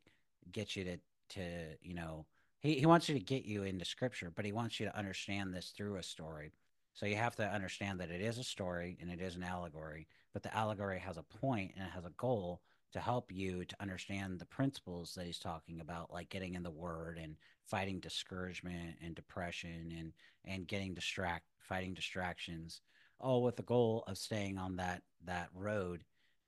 get 0.51 0.75
you 0.75 0.83
to 0.83 0.97
to 1.29 1.41
you 1.81 1.93
know 1.93 2.25
he, 2.61 2.79
he 2.79 2.85
wants 2.85 3.07
you 3.07 3.15
to 3.15 3.23
get 3.23 3.45
you 3.45 3.63
into 3.63 3.85
scripture, 3.85 4.31
but 4.35 4.45
he 4.45 4.51
wants 4.51 4.79
you 4.79 4.87
to 4.87 4.97
understand 4.97 5.53
this 5.53 5.73
through 5.75 5.97
a 5.97 6.03
story. 6.03 6.51
So 6.93 7.05
you 7.05 7.15
have 7.15 7.35
to 7.35 7.47
understand 7.47 7.99
that 7.99 8.09
it 8.09 8.21
is 8.21 8.39
a 8.39 8.43
story 8.43 8.97
and 8.99 9.11
it 9.11 9.21
is 9.21 9.35
an 9.35 9.43
allegory, 9.43 10.07
but 10.33 10.41
the 10.41 10.55
allegory 10.55 10.99
has 10.99 11.17
a 11.17 11.23
point 11.23 11.73
and 11.77 11.85
it 11.85 11.91
has 11.91 12.05
a 12.05 12.11
goal 12.17 12.61
to 12.93 12.99
help 12.99 13.31
you 13.31 13.65
to 13.65 13.75
understand 13.79 14.39
the 14.39 14.45
principles 14.45 15.13
that 15.15 15.25
he's 15.25 15.39
talking 15.39 15.79
about, 15.79 16.11
like 16.11 16.29
getting 16.29 16.55
in 16.55 16.63
the 16.63 16.71
word 16.71 17.19
and 17.21 17.35
fighting 17.65 17.99
discouragement 17.99 18.95
and 19.03 19.15
depression 19.15 19.93
and 19.97 20.13
and 20.45 20.67
getting 20.67 20.93
distract 20.93 21.45
fighting 21.59 21.93
distractions, 21.93 22.81
all 23.19 23.43
with 23.43 23.55
the 23.57 23.63
goal 23.63 24.03
of 24.07 24.17
staying 24.17 24.57
on 24.57 24.77
that 24.77 25.01
that 25.25 25.49
road 25.53 26.03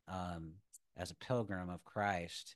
um, 0.08 0.54
as 0.98 1.12
a 1.12 1.16
pilgrim 1.16 1.70
of 1.70 1.84
Christ 1.84 2.56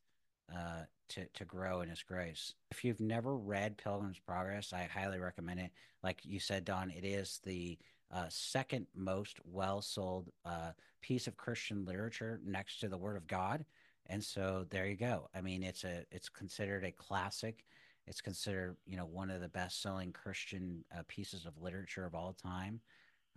uh, 0.53 0.83
to 1.09 1.25
to 1.33 1.45
grow 1.45 1.81
in 1.81 1.89
His 1.89 2.03
grace. 2.03 2.53
If 2.71 2.83
you've 2.83 3.01
never 3.01 3.35
read 3.35 3.77
Pilgrim's 3.77 4.19
Progress, 4.19 4.71
I 4.73 4.83
highly 4.83 5.19
recommend 5.19 5.59
it. 5.59 5.71
Like 6.03 6.19
you 6.23 6.39
said, 6.39 6.65
Dawn, 6.65 6.89
it 6.89 7.05
is 7.05 7.39
the 7.43 7.77
uh, 8.13 8.25
second 8.29 8.85
most 8.95 9.39
well 9.43 9.81
sold 9.81 10.29
uh, 10.45 10.71
piece 11.01 11.27
of 11.27 11.35
Christian 11.35 11.83
literature 11.83 12.39
next 12.45 12.79
to 12.79 12.87
the 12.87 12.97
Word 12.97 13.17
of 13.17 13.27
God. 13.27 13.65
And 14.07 14.23
so 14.23 14.65
there 14.69 14.87
you 14.87 14.95
go. 14.95 15.29
I 15.33 15.41
mean, 15.41 15.63
it's 15.63 15.83
a 15.83 16.05
it's 16.11 16.29
considered 16.29 16.83
a 16.83 16.91
classic. 16.91 17.65
It's 18.05 18.21
considered 18.21 18.77
you 18.85 18.97
know 18.97 19.05
one 19.05 19.31
of 19.31 19.41
the 19.41 19.49
best 19.49 19.81
selling 19.81 20.11
Christian 20.11 20.83
uh, 20.95 21.03
pieces 21.07 21.45
of 21.45 21.61
literature 21.61 22.05
of 22.05 22.15
all 22.15 22.33
time. 22.33 22.81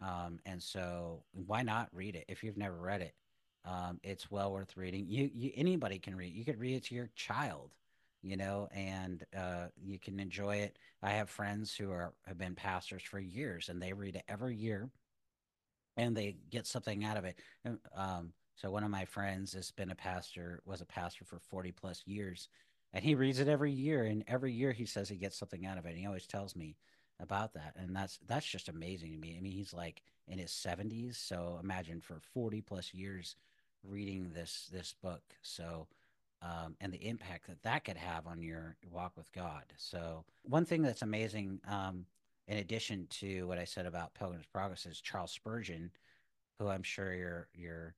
Um, 0.02 0.38
and 0.45 0.62
so 0.62 1.23
why 1.33 1.62
not 1.62 1.88
read 1.92 2.16
it 2.16 2.26
if 2.28 2.45
you've 2.45 2.59
never 2.59 2.76
read 2.76 3.00
it? 3.00 3.14
Um, 3.64 3.99
it's 4.02 4.30
well 4.30 4.52
worth 4.52 4.76
reading. 4.76 5.06
You, 5.09 5.30
you 5.33 5.50
anybody 5.56 5.99
can 5.99 6.14
read. 6.14 6.33
It. 6.33 6.37
You 6.37 6.45
could 6.45 6.61
read 6.61 6.76
it 6.76 6.85
to 6.85 6.95
your 6.95 7.11
child, 7.16 7.71
you 8.26 8.37
know, 8.37 8.68
and 8.75 9.25
uh, 9.37 9.66
you 9.80 9.99
can 9.99 10.18
enjoy 10.21 10.56
it. 10.56 10.78
I 11.02 11.11
have 11.12 11.30
friends 11.30 11.75
who 11.75 11.90
are 11.90 12.12
have 12.26 12.38
been 12.38 12.54
pastors 12.54 13.02
for 13.02 13.18
years, 13.18 13.68
and 13.68 13.80
they 13.80 13.92
read 13.92 14.16
it 14.16 14.25
every 14.28 14.56
year, 14.56 14.90
and 15.97 16.16
they 16.16 16.37
get 16.50 16.66
something 16.66 17.04
out 17.04 17.16
of 17.16 17.25
it. 17.25 17.38
Um, 17.95 18.33
so 18.56 18.71
one 18.71 18.85
of 18.85 18.90
my 18.90 19.04
friends 19.04 19.52
has 19.52 19.71
been 19.71 19.90
a 19.90 19.95
pastor, 19.95 20.62
was 20.64 20.80
a 20.80 20.87
pastor 20.87 21.25
for 21.25 21.38
forty 21.38 21.73
plus 21.73 22.02
years, 22.06 22.49
and 22.92 23.04
he 23.04 23.14
reads 23.14 23.40
it 23.40 23.49
every 23.49 23.73
year, 23.73 24.04
and 24.04 24.25
every 24.26 24.52
year 24.52 24.73
he 24.73 24.87
says 24.87 25.09
he 25.09 25.16
gets 25.16 25.38
something 25.38 25.66
out 25.66 25.78
of 25.78 25.87
it. 25.87 25.90
And 25.90 25.99
he 25.99 26.06
always 26.06 26.26
tells 26.26 26.56
me 26.56 26.76
about 27.21 27.54
that, 27.54 27.75
and 27.76 27.95
that's 27.95 28.18
that's 28.26 28.47
just 28.47 28.68
amazing 28.68 29.12
to 29.12 29.18
me. 29.18 29.37
I 29.37 29.40
mean, 29.40 29.52
he's 29.52 29.73
like 29.73 30.02
in 30.28 30.38
his 30.38 30.50
seventies, 30.52 31.16
so 31.18 31.59
imagine 31.62 32.00
for 32.00 32.21
forty 32.35 32.61
plus 32.61 32.92
years 32.92 33.37
reading 33.83 34.30
this 34.35 34.68
this 34.73 34.95
book. 35.02 35.23
So, 35.42 35.87
um, 36.47 36.76
and 36.81 36.93
the 36.93 37.09
impact 37.09 37.47
that 37.49 37.62
that 37.62 37.85
could 37.85 37.97
have 37.97 38.26
on 38.26 38.43
your 38.43 38.76
walk 38.91 39.12
with 39.17 39.33
God. 39.33 39.65
So, 39.76 40.25
one 40.43 40.65
thing 40.65 40.83
that's 40.83 41.03
amazing, 41.03 41.61
um, 41.67 42.05
in 42.47 42.59
addition 42.59 43.07
to 43.21 43.47
what 43.47 43.59
I 43.59 43.65
said 43.65 43.87
about 43.87 44.15
Pilgrim's 44.15 44.47
Progress, 44.47 44.87
is 44.87 45.00
Charles 45.00 45.33
Spurgeon, 45.33 45.91
who 46.59 46.69
I'm 46.69 46.83
sure 46.83 47.15
your 47.15 47.49
your 47.55 47.95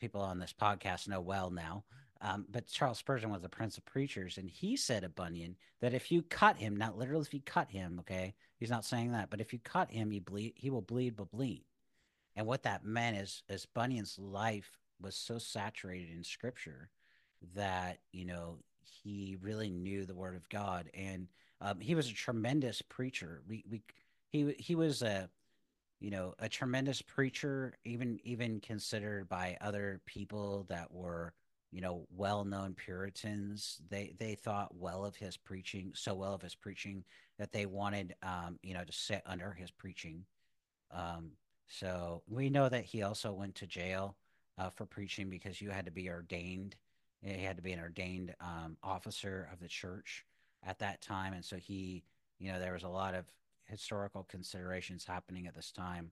people 0.00 0.20
on 0.20 0.38
this 0.38 0.54
podcast 0.58 1.08
know 1.08 1.20
well 1.20 1.50
now. 1.50 1.84
Um, 2.20 2.46
but 2.50 2.68
Charles 2.68 2.98
Spurgeon 2.98 3.30
was 3.30 3.42
the 3.42 3.48
Prince 3.48 3.78
of 3.78 3.84
Preachers, 3.84 4.38
and 4.38 4.48
he 4.48 4.76
said 4.76 5.04
of 5.04 5.14
Bunyan 5.14 5.56
that 5.80 5.94
if 5.94 6.10
you 6.10 6.22
cut 6.22 6.56
him, 6.56 6.76
not 6.76 6.96
literally 6.96 7.22
if 7.22 7.34
you 7.34 7.40
cut 7.44 7.70
him, 7.70 7.98
okay, 8.00 8.34
he's 8.58 8.70
not 8.70 8.84
saying 8.84 9.12
that, 9.12 9.28
but 9.28 9.40
if 9.40 9.52
you 9.52 9.58
cut 9.58 9.90
him, 9.90 10.10
he 10.10 10.20
bleed, 10.20 10.52
he 10.56 10.70
will 10.70 10.82
bleed, 10.82 11.16
Bibline. 11.16 11.62
And 12.36 12.46
what 12.46 12.62
that 12.62 12.84
meant 12.84 13.16
is, 13.16 13.42
is 13.48 13.66
Bunyan's 13.66 14.18
life 14.20 14.78
was 15.00 15.16
so 15.16 15.38
saturated 15.38 16.10
in 16.14 16.22
scripture 16.22 16.90
that 17.54 17.98
you 18.12 18.24
know 18.24 18.58
he 18.82 19.36
really 19.40 19.70
knew 19.70 20.04
the 20.04 20.14
word 20.14 20.36
of 20.36 20.48
God, 20.48 20.90
and 20.94 21.28
um, 21.60 21.80
he 21.80 21.94
was 21.94 22.10
a 22.10 22.14
tremendous 22.14 22.82
preacher. 22.82 23.42
We 23.48 23.64
we 23.70 23.82
he 24.30 24.54
he 24.58 24.74
was 24.74 25.02
a 25.02 25.28
you 26.00 26.10
know 26.10 26.34
a 26.38 26.48
tremendous 26.48 27.02
preacher, 27.02 27.74
even 27.84 28.18
even 28.24 28.60
considered 28.60 29.28
by 29.28 29.56
other 29.60 30.00
people 30.06 30.66
that 30.68 30.92
were 30.92 31.34
you 31.70 31.80
know 31.80 32.06
well-known 32.14 32.74
Puritans. 32.74 33.80
They 33.88 34.14
they 34.18 34.34
thought 34.34 34.76
well 34.76 35.04
of 35.04 35.16
his 35.16 35.36
preaching, 35.36 35.92
so 35.94 36.14
well 36.14 36.34
of 36.34 36.42
his 36.42 36.54
preaching 36.54 37.04
that 37.38 37.52
they 37.52 37.66
wanted 37.66 38.14
um, 38.22 38.58
you 38.62 38.74
know 38.74 38.84
to 38.84 38.92
sit 38.92 39.22
under 39.26 39.52
his 39.52 39.70
preaching. 39.70 40.24
Um, 40.90 41.32
so 41.68 42.22
we 42.28 42.50
know 42.50 42.68
that 42.68 42.84
he 42.84 43.02
also 43.02 43.32
went 43.32 43.54
to 43.56 43.66
jail 43.66 44.16
uh, 44.58 44.70
for 44.70 44.84
preaching 44.84 45.30
because 45.30 45.60
you 45.60 45.70
had 45.70 45.86
to 45.86 45.90
be 45.90 46.10
ordained. 46.10 46.76
He 47.22 47.44
had 47.44 47.56
to 47.56 47.62
be 47.62 47.72
an 47.72 47.80
ordained 47.80 48.34
um, 48.40 48.76
officer 48.82 49.48
of 49.52 49.60
the 49.60 49.68
church 49.68 50.24
at 50.64 50.78
that 50.80 51.00
time, 51.00 51.32
and 51.32 51.44
so 51.44 51.56
he, 51.56 52.02
you 52.38 52.52
know, 52.52 52.58
there 52.58 52.72
was 52.72 52.82
a 52.82 52.88
lot 52.88 53.14
of 53.14 53.26
historical 53.64 54.24
considerations 54.24 55.04
happening 55.04 55.46
at 55.46 55.54
this 55.54 55.70
time. 55.70 56.10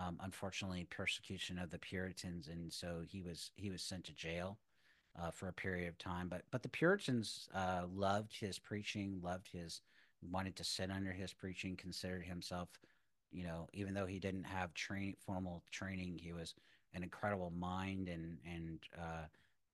Um, 0.00 0.18
unfortunately, 0.22 0.86
persecution 0.88 1.58
of 1.58 1.70
the 1.70 1.78
Puritans, 1.78 2.48
and 2.48 2.72
so 2.72 3.02
he 3.06 3.22
was 3.22 3.50
he 3.56 3.70
was 3.70 3.82
sent 3.82 4.04
to 4.04 4.12
jail 4.14 4.58
uh, 5.20 5.30
for 5.30 5.48
a 5.48 5.52
period 5.52 5.88
of 5.88 5.98
time. 5.98 6.28
But 6.28 6.42
but 6.50 6.62
the 6.62 6.68
Puritans 6.68 7.48
uh, 7.54 7.82
loved 7.92 8.34
his 8.38 8.58
preaching, 8.58 9.20
loved 9.22 9.48
his 9.52 9.80
wanted 10.30 10.56
to 10.56 10.64
sit 10.64 10.90
under 10.90 11.12
his 11.12 11.32
preaching, 11.32 11.76
considered 11.76 12.24
himself, 12.24 12.68
you 13.32 13.44
know, 13.44 13.68
even 13.72 13.94
though 13.94 14.06
he 14.06 14.18
didn't 14.18 14.44
have 14.44 14.74
train 14.74 15.14
formal 15.18 15.62
training, 15.70 16.18
he 16.22 16.32
was 16.32 16.54
an 16.94 17.02
incredible 17.02 17.52
mind 17.58 18.08
and 18.08 18.38
and 18.46 18.78
uh, 18.98 19.24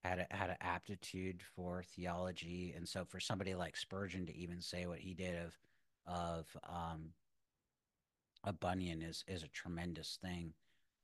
had 0.07 0.25
a, 0.31 0.35
had 0.35 0.49
an 0.49 0.57
aptitude 0.61 1.41
for 1.55 1.83
theology. 1.83 2.73
And 2.75 2.87
so 2.87 3.05
for 3.05 3.19
somebody 3.19 3.55
like 3.55 3.77
Spurgeon 3.77 4.25
to 4.25 4.35
even 4.35 4.61
say 4.61 4.85
what 4.85 4.99
he 4.99 5.13
did 5.13 5.35
of 5.35 5.57
of 6.07 6.45
um, 6.67 7.09
a 8.43 8.53
Bunyan 8.53 9.01
is 9.01 9.23
is 9.27 9.43
a 9.43 9.49
tremendous 9.49 10.17
thing, 10.21 10.53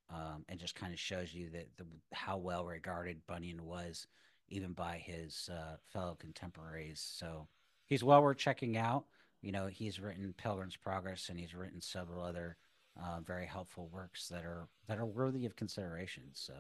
um, 0.10 0.46
and 0.48 0.60
just 0.60 0.76
kind 0.76 0.94
of 0.94 1.00
shows 1.00 1.34
you 1.34 1.50
that 1.50 1.68
the, 1.78 1.86
how 2.14 2.38
well 2.38 2.66
regarded 2.66 3.26
Bunyan 3.28 3.66
was 3.66 4.08
even 4.50 4.74
by 4.74 4.98
his 4.98 5.50
uh, 5.52 5.76
fellow 5.92 6.16
contemporaries. 6.20 7.00
So 7.18 7.48
he's 7.86 8.04
well 8.04 8.22
worth 8.22 8.38
checking 8.38 8.78
out. 8.78 9.06
You 9.42 9.52
know, 9.52 9.68
he's 9.68 10.00
written 10.00 10.34
Pilgrim's 10.38 10.78
Progress 10.78 11.28
and 11.30 11.40
he's 11.40 11.56
written 11.56 11.82
several 11.82 12.24
other 12.24 12.58
uh, 13.02 13.20
very 13.22 13.46
helpful 13.46 13.90
works 13.92 14.28
that 14.30 14.44
are 14.44 14.68
that 14.88 14.98
are 14.98 15.06
worthy 15.06 15.46
of 15.46 15.56
consideration. 15.56 16.24
So, 16.34 16.54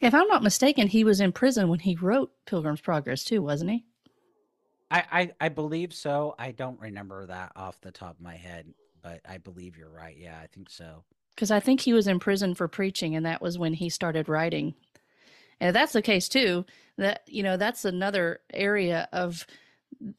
if 0.00 0.14
I'm 0.14 0.28
not 0.28 0.42
mistaken, 0.42 0.88
he 0.88 1.04
was 1.04 1.20
in 1.20 1.32
prison 1.32 1.68
when 1.68 1.80
he 1.80 1.96
wrote 1.96 2.32
Pilgrim's 2.46 2.80
Progress 2.80 3.24
too, 3.24 3.42
wasn't 3.42 3.70
he? 3.70 3.84
I, 4.90 5.04
I, 5.10 5.30
I 5.40 5.48
believe 5.48 5.92
so. 5.92 6.34
I 6.38 6.52
don't 6.52 6.80
remember 6.80 7.26
that 7.26 7.52
off 7.56 7.80
the 7.80 7.90
top 7.90 8.16
of 8.16 8.20
my 8.20 8.36
head, 8.36 8.66
but 9.02 9.20
I 9.28 9.38
believe 9.38 9.76
you're 9.76 9.90
right. 9.90 10.16
Yeah, 10.16 10.38
I 10.40 10.46
think 10.46 10.70
so. 10.70 11.02
Because 11.34 11.50
I 11.50 11.60
think 11.60 11.80
he 11.80 11.92
was 11.92 12.06
in 12.06 12.18
prison 12.18 12.54
for 12.54 12.68
preaching, 12.68 13.16
and 13.16 13.26
that 13.26 13.42
was 13.42 13.58
when 13.58 13.74
he 13.74 13.88
started 13.88 14.28
writing. 14.28 14.74
And 15.60 15.68
if 15.68 15.74
that's 15.74 15.92
the 15.92 16.02
case 16.02 16.28
too, 16.28 16.64
that 16.98 17.22
you 17.26 17.42
know 17.42 17.56
that's 17.56 17.84
another 17.84 18.40
area 18.52 19.08
of 19.12 19.46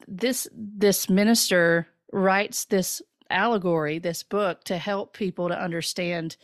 this 0.06 0.48
this 0.52 1.08
minister 1.08 1.88
writes 2.12 2.64
this 2.66 3.02
allegory, 3.30 3.98
this 3.98 4.22
book, 4.22 4.64
to 4.64 4.78
help 4.78 5.16
people 5.16 5.48
to 5.48 5.60
understand, 5.60 6.36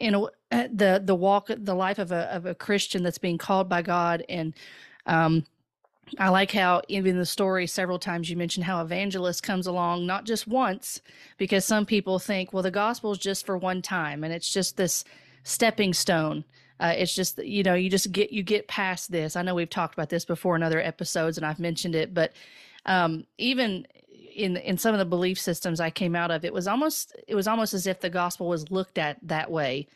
you 0.00 0.10
know, 0.10 0.30
the 0.50 1.00
the 1.04 1.14
walk, 1.14 1.48
the 1.48 1.74
life 1.74 1.98
of 1.98 2.12
a 2.12 2.34
of 2.34 2.46
a 2.46 2.54
Christian 2.54 3.02
that's 3.02 3.18
being 3.18 3.38
called 3.38 3.68
by 3.68 3.82
God. 3.82 4.24
And 4.28 4.54
um, 5.06 5.44
I 6.18 6.28
like 6.28 6.52
how 6.52 6.82
even 6.88 7.18
the 7.18 7.26
story 7.26 7.66
several 7.66 7.98
times 7.98 8.28
you 8.28 8.36
mentioned 8.36 8.64
how 8.64 8.82
evangelist 8.82 9.42
comes 9.42 9.66
along 9.66 10.06
not 10.06 10.24
just 10.24 10.46
once, 10.46 11.00
because 11.38 11.64
some 11.64 11.86
people 11.86 12.18
think, 12.18 12.52
well, 12.52 12.62
the 12.62 12.70
gospel 12.70 13.12
is 13.12 13.18
just 13.18 13.46
for 13.46 13.56
one 13.56 13.82
time, 13.82 14.24
and 14.24 14.32
it's 14.32 14.52
just 14.52 14.76
this 14.76 15.04
stepping 15.42 15.92
stone. 15.94 16.44
Uh, 16.80 16.92
it's 16.96 17.14
just 17.14 17.38
you 17.42 17.62
know 17.62 17.74
you 17.74 17.88
just 17.88 18.10
get 18.12 18.32
you 18.32 18.42
get 18.42 18.68
past 18.68 19.12
this. 19.12 19.36
I 19.36 19.42
know 19.42 19.54
we've 19.54 19.70
talked 19.70 19.94
about 19.94 20.10
this 20.10 20.24
before 20.24 20.56
in 20.56 20.62
other 20.62 20.80
episodes, 20.80 21.36
and 21.36 21.46
I've 21.46 21.60
mentioned 21.60 21.94
it, 21.94 22.12
but 22.12 22.32
um, 22.86 23.24
even 23.38 23.86
in 24.34 24.56
in 24.56 24.78
some 24.78 24.94
of 24.94 24.98
the 24.98 25.04
belief 25.04 25.38
systems 25.38 25.80
I 25.80 25.90
came 25.90 26.14
out 26.14 26.30
of, 26.30 26.44
it 26.44 26.52
was 26.52 26.66
almost 26.66 27.14
it 27.26 27.34
was 27.34 27.48
almost 27.48 27.74
as 27.74 27.86
if 27.86 28.00
the 28.00 28.10
gospel 28.10 28.48
was 28.48 28.70
looked 28.70 28.98
at 28.98 29.18
that 29.22 29.50
way, 29.50 29.88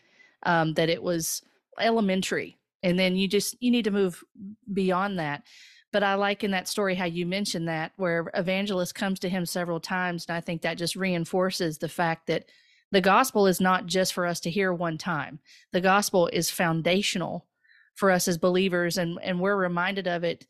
um, 0.45 0.75
that 0.75 0.89
it 0.89 1.03
was 1.03 1.43
elementary, 1.81 2.57
and 2.83 2.99
then 2.99 3.17
you 3.17 3.29
just 3.29 3.57
you 3.61 3.71
need 3.71 3.85
to 3.85 3.91
move 3.91 4.23
beyond 4.73 5.19
that. 5.19 5.43
But 5.93 6.03
I 6.03 6.15
like 6.15 6.45
in 6.45 6.51
that 6.51 6.69
story 6.69 6.95
how 6.95 7.07
you 7.07 7.25
mentioned 7.25 7.69
that 7.69 7.93
where 7.97 8.31
evangelist 8.35 8.95
comes 8.95 9.19
to 9.21 9.29
him 9.29 9.47
several 9.47 9.81
times, 9.81 10.27
and 10.29 10.37
I 10.37 10.41
think 10.41 10.63
that 10.63 10.79
just 10.79 10.97
reinforces 10.97 11.79
the 11.79 11.89
fact 11.89 12.27
that 12.27 12.45
the 12.91 13.01
gospel 13.01 13.47
is 13.47 13.61
not 13.61 13.87
just 13.87 14.13
for 14.13 14.27
us 14.27 14.41
to 14.41 14.51
hear 14.51 14.73
one 14.73 14.99
time. 14.99 15.41
The 15.73 15.81
gospel 15.81 16.29
is 16.33 16.51
foundational 16.51 17.47
for 17.95 18.11
us 18.11 18.29
as 18.29 18.39
believers, 18.39 18.99
and 18.99 19.19
and 19.23 19.41
we're 19.41 19.57
reminded 19.57 20.07
of 20.07 20.25
it 20.25 20.47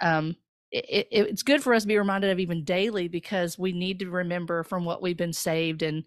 um, 0.00 0.36
it, 0.70 1.08
it, 1.10 1.26
it's 1.28 1.42
good 1.42 1.62
for 1.62 1.74
us 1.74 1.82
to 1.82 1.88
be 1.88 1.98
reminded 1.98 2.30
of 2.30 2.38
even 2.38 2.64
daily 2.64 3.08
because 3.08 3.58
we 3.58 3.72
need 3.72 3.98
to 4.00 4.10
remember 4.10 4.62
from 4.62 4.84
what 4.84 5.02
we've 5.02 5.16
been 5.16 5.32
saved 5.32 5.82
and 5.82 6.04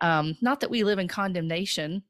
um, 0.00 0.36
not 0.40 0.60
that 0.60 0.70
we 0.70 0.84
live 0.84 0.98
in 0.98 1.08
condemnation 1.08 2.02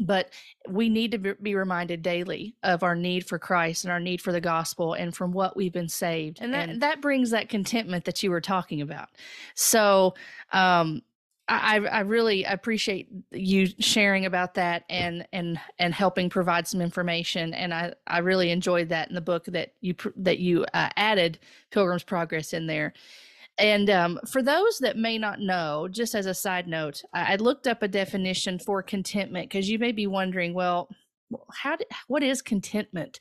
but 0.00 0.30
we 0.68 0.88
need 0.88 1.12
to 1.12 1.18
be 1.18 1.54
reminded 1.54 2.02
daily 2.02 2.54
of 2.62 2.82
our 2.82 2.94
need 2.94 3.26
for 3.26 3.38
Christ 3.38 3.84
and 3.84 3.92
our 3.92 4.00
need 4.00 4.20
for 4.20 4.32
the 4.32 4.40
gospel 4.40 4.92
and 4.92 5.14
from 5.14 5.32
what 5.32 5.56
we've 5.56 5.72
been 5.72 5.88
saved. 5.88 6.38
And 6.40 6.52
that, 6.52 6.68
and 6.68 6.82
that 6.82 7.00
brings 7.00 7.30
that 7.30 7.48
contentment 7.48 8.04
that 8.04 8.22
you 8.22 8.30
were 8.30 8.40
talking 8.40 8.82
about. 8.82 9.08
So, 9.54 10.14
um, 10.52 11.02
I, 11.48 11.78
I 11.78 12.00
really 12.00 12.42
appreciate 12.44 13.08
you 13.30 13.68
sharing 13.78 14.26
about 14.26 14.54
that 14.54 14.84
and 14.90 15.26
and 15.32 15.60
and 15.78 15.94
helping 15.94 16.28
provide 16.28 16.66
some 16.66 16.80
information. 16.80 17.54
And 17.54 17.72
I, 17.72 17.94
I 18.06 18.18
really 18.18 18.50
enjoyed 18.50 18.88
that 18.88 19.08
in 19.08 19.14
the 19.14 19.20
book 19.20 19.44
that 19.46 19.74
you 19.80 19.94
that 20.16 20.38
you 20.38 20.64
uh, 20.74 20.88
added 20.96 21.38
Pilgrim's 21.70 22.02
Progress 22.02 22.52
in 22.52 22.66
there. 22.66 22.94
And 23.58 23.88
um, 23.88 24.18
for 24.30 24.42
those 24.42 24.78
that 24.80 24.98
may 24.98 25.18
not 25.18 25.40
know, 25.40 25.88
just 25.90 26.14
as 26.14 26.26
a 26.26 26.34
side 26.34 26.66
note, 26.66 27.02
I, 27.14 27.34
I 27.34 27.36
looked 27.36 27.66
up 27.66 27.82
a 27.82 27.88
definition 27.88 28.58
for 28.58 28.82
contentment 28.82 29.48
because 29.48 29.70
you 29.70 29.78
may 29.78 29.92
be 29.92 30.06
wondering, 30.06 30.52
well, 30.52 30.88
how 31.52 31.76
did, 31.76 31.86
what 32.08 32.22
is 32.22 32.42
contentment, 32.42 33.20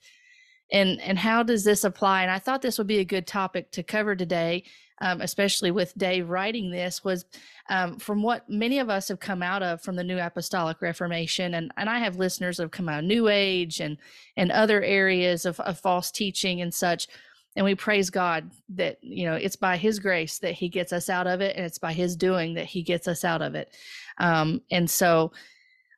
and 0.71 0.99
and 1.01 1.19
how 1.19 1.43
does 1.43 1.63
this 1.63 1.83
apply? 1.83 2.23
And 2.23 2.31
I 2.31 2.39
thought 2.39 2.63
this 2.63 2.79
would 2.79 2.87
be 2.87 2.99
a 2.99 3.05
good 3.05 3.27
topic 3.27 3.71
to 3.71 3.83
cover 3.83 4.15
today, 4.15 4.63
um, 5.01 5.21
especially 5.21 5.71
with 5.71 5.97
Dave 5.97 6.29
writing 6.29 6.71
this. 6.71 7.03
Was 7.03 7.25
um, 7.69 7.97
from 7.97 8.21
what 8.21 8.49
many 8.49 8.79
of 8.79 8.89
us 8.89 9.07
have 9.07 9.19
come 9.19 9.43
out 9.43 9.63
of 9.63 9.81
from 9.81 9.95
the 9.95 10.03
New 10.03 10.19
Apostolic 10.19 10.81
Reformation, 10.81 11.55
and 11.55 11.71
and 11.77 11.89
I 11.89 11.99
have 11.99 12.17
listeners 12.17 12.57
that 12.57 12.63
have 12.63 12.71
come 12.71 12.89
out 12.89 12.99
of 12.99 13.05
New 13.05 13.27
Age 13.27 13.79
and 13.79 13.97
and 14.37 14.51
other 14.51 14.81
areas 14.81 15.45
of, 15.45 15.59
of 15.61 15.79
false 15.79 16.11
teaching 16.11 16.61
and 16.61 16.73
such 16.73 17.07
and 17.55 17.65
we 17.65 17.75
praise 17.75 18.09
God 18.09 18.51
that 18.69 18.97
you 19.01 19.25
know 19.25 19.35
it's 19.35 19.55
by 19.55 19.77
His 19.77 19.99
grace 19.99 20.39
that 20.39 20.53
He 20.53 20.69
gets 20.69 20.91
us 20.91 21.09
out 21.09 21.27
of 21.27 21.41
it, 21.41 21.55
and 21.55 21.65
it's 21.65 21.77
by 21.77 21.93
His 21.93 22.15
doing 22.15 22.53
that 22.55 22.65
He 22.65 22.83
gets 22.83 23.07
us 23.07 23.23
out 23.23 23.41
of 23.41 23.55
it. 23.55 23.73
Um, 24.17 24.61
and 24.71 24.89
so, 24.89 25.31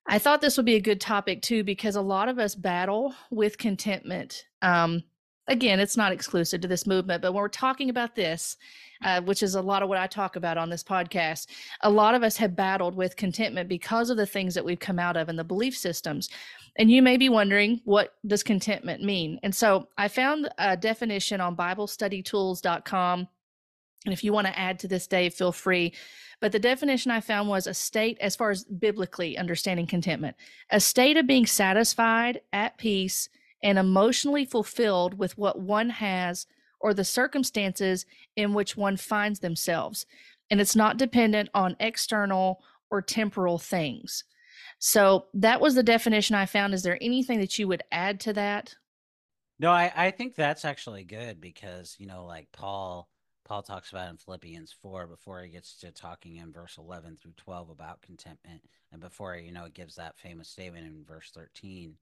I 0.06 0.20
thought 0.20 0.42
this 0.42 0.58
would 0.58 0.66
be 0.66 0.76
a 0.76 0.82
good 0.82 1.02
topic 1.02 1.42
too 1.42 1.64
because 1.64 1.96
a 1.96 2.02
lot 2.02 2.30
of 2.30 2.40
us 2.40 2.56
battle 2.56 3.14
with 3.32 3.58
contentment. 3.58 4.46
Um, 4.62 5.04
again, 5.48 5.80
it's 5.80 5.98
not 5.98 6.12
exclusive 6.12 6.62
to 6.62 6.68
this 6.68 6.86
movement, 6.86 7.22
but 7.22 7.34
when 7.34 7.42
we're 7.42 7.48
talking 7.48 7.90
about 7.90 8.16
this, 8.16 8.58
uh, 9.04 9.22
which 9.22 9.44
is 9.44 9.56
a 9.56 9.62
lot 9.62 9.84
of 9.84 9.90
what 9.90 9.98
I 9.98 10.08
talk 10.08 10.36
about 10.36 10.58
on 10.58 10.70
this 10.70 10.84
podcast, 10.84 11.48
a 11.82 11.90
lot 11.90 12.16
of 12.16 12.24
us 12.24 12.38
have 12.38 12.56
battled 12.56 12.96
with 12.96 13.16
contentment 13.16 13.70
because 13.70 14.10
of 14.10 14.18
the 14.18 14.26
things 14.26 14.54
that 14.56 14.66
we've 14.66 14.80
come 14.80 15.00
out 15.00 15.18
of 15.18 15.30
and 15.30 15.38
the 15.38 15.44
belief 15.44 15.78
systems. 15.78 16.30
And 16.78 16.92
you 16.92 17.02
may 17.02 17.18
be 17.18 17.30
wondering, 17.30 17.82
what 17.86 18.16
does 18.26 18.44
contentment 18.44 19.04
mean? 19.04 19.40
And 19.44 19.54
so 19.54 19.88
I 19.98 20.08
found 20.08 20.50
a 20.58 20.76
definition 20.76 21.42
on 21.42 21.56
BibleStudyTools.com. 21.56 23.28
And 24.06 24.14
if 24.14 24.24
you 24.24 24.32
want 24.32 24.48
to 24.48 24.58
add 24.58 24.80
to 24.80 24.88
this, 24.88 25.08
Dave, 25.08 25.34
feel 25.34 25.52
free. 25.52 25.94
But 26.40 26.52
the 26.52 26.60
definition 26.60 27.10
I 27.10 27.20
found 27.20 27.50
was 27.50 27.66
a 27.66 27.74
state, 27.74 28.18
as 28.22 28.36
far 28.36 28.52
as 28.52 28.64
biblically 28.64 29.38
understanding 29.38 29.88
contentment, 29.88 30.36
a 30.70 30.80
state 30.80 31.18
of 31.18 31.26
being 31.26 31.48
satisfied, 31.48 32.42
at 32.54 32.78
peace, 32.78 33.28
and 33.64 33.78
emotionally 33.78 34.46
fulfilled 34.46 35.18
with 35.18 35.38
what 35.38 35.60
one 35.60 35.90
has 35.90 36.46
or 36.80 36.94
the 36.94 37.04
circumstances 37.04 38.06
in 38.36 38.54
which 38.54 38.78
one 38.78 38.98
finds 38.98 39.40
themselves. 39.40 40.06
And 40.50 40.62
it's 40.62 40.76
not 40.76 40.98
dependent 40.98 41.50
on 41.54 41.76
external 41.80 42.64
or 42.90 43.02
temporal 43.02 43.58
things. 43.58 44.24
So 44.80 45.26
that 45.34 45.60
was 45.60 45.76
the 45.76 45.84
definition 45.84 46.36
I 46.36 46.46
found. 46.46 46.74
Is 46.74 46.84
there 46.84 46.98
anything 47.02 47.40
that 47.40 47.58
you 47.58 47.68
would 47.68 47.84
add 47.92 48.20
to 48.22 48.34
that? 48.34 48.76
No, 49.60 49.72
I, 49.72 49.92
I 49.96 50.12
think 50.12 50.36
that's 50.36 50.66
actually 50.66 51.04
good 51.04 51.42
because, 51.42 51.96
you 51.98 52.06
know, 52.06 52.26
like 52.26 52.48
Paul 52.52 53.10
Paul 53.48 53.64
talks 53.64 53.92
about 53.92 54.10
in 54.10 54.18
Philippians 54.18 54.76
4 54.82 55.08
before 55.08 55.42
he 55.42 55.50
gets 55.50 55.78
to 55.80 55.92
talking 55.92 56.36
in 56.36 56.52
verse 56.52 56.78
11 56.78 57.16
through 57.16 57.32
12 57.38 57.70
about 57.70 58.02
contentment 58.02 58.62
and 58.92 59.00
before 59.00 59.38
you 59.38 59.54
know 59.54 59.64
it 59.64 59.74
gives 59.74 59.96
that 59.96 60.20
famous 60.20 60.50
statement 60.50 60.86
in 60.86 61.06
verse 61.08 61.32
13 61.34 61.94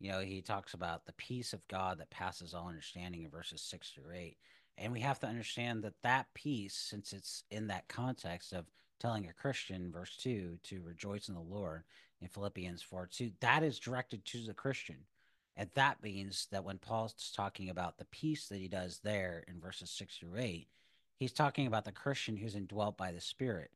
you 0.00 0.10
know 0.12 0.20
he 0.20 0.42
talks 0.42 0.74
about 0.74 1.06
the 1.06 1.12
peace 1.12 1.52
of 1.52 1.66
God 1.68 1.98
that 1.98 2.10
passes 2.10 2.54
all 2.54 2.68
understanding 2.68 3.22
in 3.22 3.30
verses 3.30 3.62
6 3.62 3.90
through 3.90 4.14
8 4.14 4.36
and 4.78 4.92
we 4.92 5.00
have 5.00 5.18
to 5.20 5.26
understand 5.26 5.82
that 5.82 5.94
that 6.02 6.26
peace 6.34 6.74
since 6.74 7.12
it's 7.12 7.44
in 7.50 7.68
that 7.68 7.88
context 7.88 8.52
of 8.52 8.66
telling 9.00 9.26
a 9.26 9.32
Christian 9.32 9.90
verse 9.92 10.16
2 10.16 10.58
to 10.64 10.82
rejoice 10.82 11.28
in 11.28 11.34
the 11.34 11.40
Lord 11.40 11.84
in 12.20 12.28
Philippians 12.28 12.82
4 12.82 13.08
2, 13.12 13.30
that 13.40 13.62
is 13.62 13.78
directed 13.78 14.24
to 14.26 14.44
the 14.44 14.54
Christian. 14.54 14.96
And 15.56 15.70
that 15.74 16.02
means 16.02 16.48
that 16.52 16.64
when 16.64 16.78
Paul's 16.78 17.32
talking 17.34 17.70
about 17.70 17.96
the 17.96 18.04
peace 18.06 18.48
that 18.48 18.58
he 18.58 18.68
does 18.68 19.00
there 19.02 19.44
in 19.48 19.60
verses 19.60 19.90
6 19.90 20.18
through 20.18 20.38
8, 20.38 20.68
he's 21.18 21.32
talking 21.32 21.66
about 21.66 21.84
the 21.84 21.92
Christian 21.92 22.36
who's 22.36 22.54
indwelt 22.54 22.98
by 22.98 23.10
the 23.10 23.20
Spirit. 23.20 23.70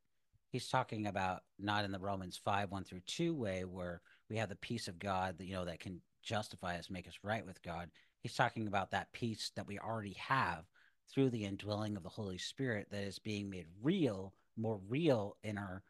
He's 0.49 0.69
talking 0.69 1.07
about 1.07 1.41
not 1.57 1.85
in 1.85 1.91
the 1.91 1.99
Romans 1.99 2.39
5 2.43 2.71
1 2.71 2.83
through 2.83 3.01
2 3.07 3.33
way 3.33 3.63
where 3.63 4.01
we 4.29 4.37
have 4.37 4.49
the 4.49 4.55
peace 4.55 4.87
of 4.87 4.99
God 4.99 5.37
that, 5.37 5.45
you 5.45 5.53
know, 5.53 5.65
that 5.65 5.79
can 5.79 6.01
justify 6.21 6.77
us, 6.77 6.89
make 6.89 7.07
us 7.07 7.19
right 7.23 7.45
with 7.45 7.61
God. 7.61 7.89
He's 8.19 8.35
talking 8.35 8.67
about 8.67 8.91
that 8.91 9.11
peace 9.13 9.51
that 9.55 9.67
we 9.67 9.79
already 9.79 10.15
have 10.19 10.65
through 11.11 11.29
the 11.29 11.45
indwelling 11.45 11.97
of 11.97 12.03
the 12.03 12.09
Holy 12.09 12.37
Spirit 12.37 12.87
that 12.91 13.03
is 13.03 13.19
being 13.19 13.49
made 13.49 13.65
real, 13.81 14.33
more 14.55 14.79
real 14.87 15.37
in 15.43 15.57
our 15.57 15.83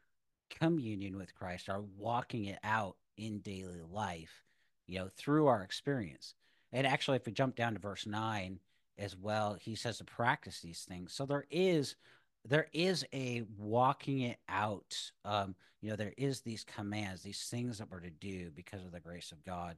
communion 0.50 1.16
with 1.16 1.34
Christ, 1.34 1.68
our 1.68 1.82
walking 1.96 2.46
it 2.46 2.58
out 2.64 2.96
in 3.16 3.40
daily 3.40 3.80
life, 3.90 4.42
you 4.86 4.98
know, 4.98 5.08
through 5.16 5.46
our 5.46 5.62
experience. 5.62 6.34
And 6.72 6.86
actually, 6.86 7.16
if 7.16 7.26
we 7.26 7.32
jump 7.32 7.56
down 7.56 7.74
to 7.74 7.78
verse 7.78 8.06
nine 8.06 8.58
as 8.98 9.16
well, 9.16 9.56
he 9.60 9.74
says 9.74 9.98
to 9.98 10.04
practice 10.04 10.60
these 10.60 10.84
things. 10.88 11.12
So 11.12 11.26
there 11.26 11.46
is 11.50 11.96
there 12.44 12.66
is 12.72 13.04
a 13.12 13.44
walking 13.56 14.22
it 14.22 14.38
out. 14.48 15.12
Um, 15.24 15.54
you 15.80 15.90
know, 15.90 15.96
there 15.96 16.14
is 16.16 16.40
these 16.40 16.64
commands, 16.64 17.22
these 17.22 17.46
things 17.48 17.78
that 17.78 17.90
we're 17.90 18.00
to 18.00 18.10
do 18.10 18.50
because 18.54 18.82
of 18.84 18.92
the 18.92 19.00
grace 19.00 19.30
of 19.32 19.44
God. 19.44 19.76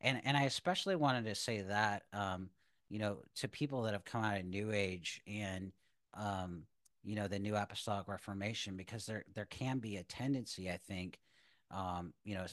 And 0.00 0.20
and 0.24 0.36
I 0.36 0.44
especially 0.44 0.96
wanted 0.96 1.24
to 1.26 1.34
say 1.34 1.62
that 1.62 2.02
um, 2.12 2.50
you 2.90 2.98
know, 2.98 3.18
to 3.36 3.48
people 3.48 3.82
that 3.82 3.92
have 3.92 4.04
come 4.04 4.22
out 4.22 4.38
of 4.38 4.44
New 4.44 4.72
Age 4.72 5.20
and 5.26 5.72
um, 6.14 6.62
you 7.02 7.16
know 7.16 7.28
the 7.28 7.38
new 7.38 7.56
apostolic 7.56 8.08
reformation 8.08 8.76
because 8.76 9.06
there 9.06 9.24
there 9.34 9.46
can 9.46 9.78
be 9.78 9.98
a 9.98 10.02
tendency 10.04 10.70
i 10.70 10.78
think 10.88 11.18
um 11.70 12.14
you 12.24 12.34
know 12.34 12.46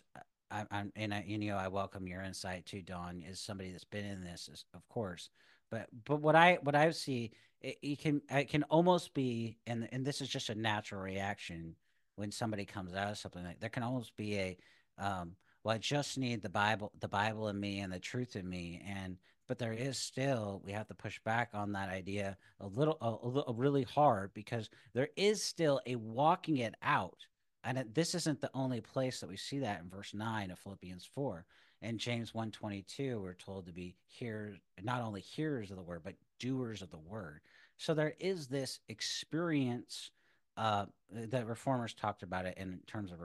I, 0.51 0.65
am 0.69 0.91
and 0.95 1.13
I, 1.13 1.23
you 1.25 1.37
know 1.37 1.55
I 1.55 1.69
welcome 1.69 2.07
your 2.07 2.21
insight 2.21 2.65
too, 2.65 2.81
Dawn, 2.81 3.23
as 3.29 3.39
somebody 3.39 3.71
that's 3.71 3.85
been 3.85 4.05
in 4.05 4.23
this, 4.23 4.49
of 4.73 4.87
course. 4.89 5.29
But 5.69 5.87
but 6.05 6.17
what 6.17 6.35
I 6.35 6.59
what 6.61 6.75
I 6.75 6.91
see, 6.91 7.31
it, 7.61 7.77
it 7.81 7.99
can 7.99 8.21
it 8.29 8.49
can 8.49 8.63
almost 8.63 9.13
be, 9.13 9.57
and 9.65 9.87
and 9.91 10.05
this 10.05 10.19
is 10.19 10.27
just 10.27 10.49
a 10.49 10.55
natural 10.55 11.01
reaction 11.01 11.75
when 12.15 12.31
somebody 12.31 12.65
comes 12.65 12.93
out 12.93 13.11
of 13.11 13.17
something 13.17 13.43
like 13.43 13.61
there 13.61 13.69
can 13.69 13.83
almost 13.83 14.15
be 14.17 14.37
a, 14.37 14.57
um, 14.97 15.31
well, 15.63 15.75
I 15.75 15.77
just 15.77 16.17
need 16.17 16.41
the 16.41 16.49
Bible, 16.49 16.91
the 16.99 17.07
Bible 17.07 17.47
in 17.49 17.59
me 17.59 17.79
and 17.79 17.91
the 17.91 17.99
truth 17.99 18.35
in 18.35 18.47
me, 18.49 18.81
and 18.87 19.17
but 19.47 19.59
there 19.59 19.73
is 19.73 19.97
still 19.97 20.61
we 20.63 20.71
have 20.71 20.87
to 20.87 20.93
push 20.93 21.19
back 21.25 21.49
on 21.53 21.73
that 21.73 21.89
idea 21.89 22.37
a 22.61 22.67
little 22.67 22.97
a, 23.01 23.51
a 23.51 23.53
really 23.53 23.83
hard 23.83 24.33
because 24.33 24.69
there 24.93 25.09
is 25.17 25.43
still 25.43 25.81
a 25.85 25.95
walking 25.97 26.57
it 26.57 26.75
out 26.81 27.17
and 27.65 27.83
this 27.93 28.15
isn't 28.15 28.39
the 28.39 28.49
only 28.53 28.79
place 28.79 29.19
that 29.19 29.29
we 29.29 29.35
see 29.35 29.59
that 29.59 29.81
in 29.81 29.89
verse 29.89 30.13
9 30.13 30.51
of 30.51 30.59
philippians 30.59 31.09
4 31.13 31.43
and 31.81 31.99
james 31.99 32.33
122 32.33 33.19
we're 33.19 33.33
told 33.33 33.65
to 33.65 33.73
be 33.73 33.93
here 34.07 34.55
not 34.83 35.01
only 35.01 35.19
hearers 35.19 35.69
of 35.69 35.75
the 35.75 35.83
word 35.83 36.01
but 36.01 36.15
doers 36.41 36.81
of 36.81 36.89
the 36.89 36.97
word. 36.97 37.41
So 37.77 37.93
there 37.93 38.15
is 38.19 38.47
this 38.47 38.79
experience 38.89 40.11
uh, 40.57 40.85
that 41.11 41.47
reformers 41.47 41.93
talked 41.93 42.23
about 42.23 42.45
it 42.45 42.57
in 42.57 42.79
terms 42.87 43.11
of 43.11 43.19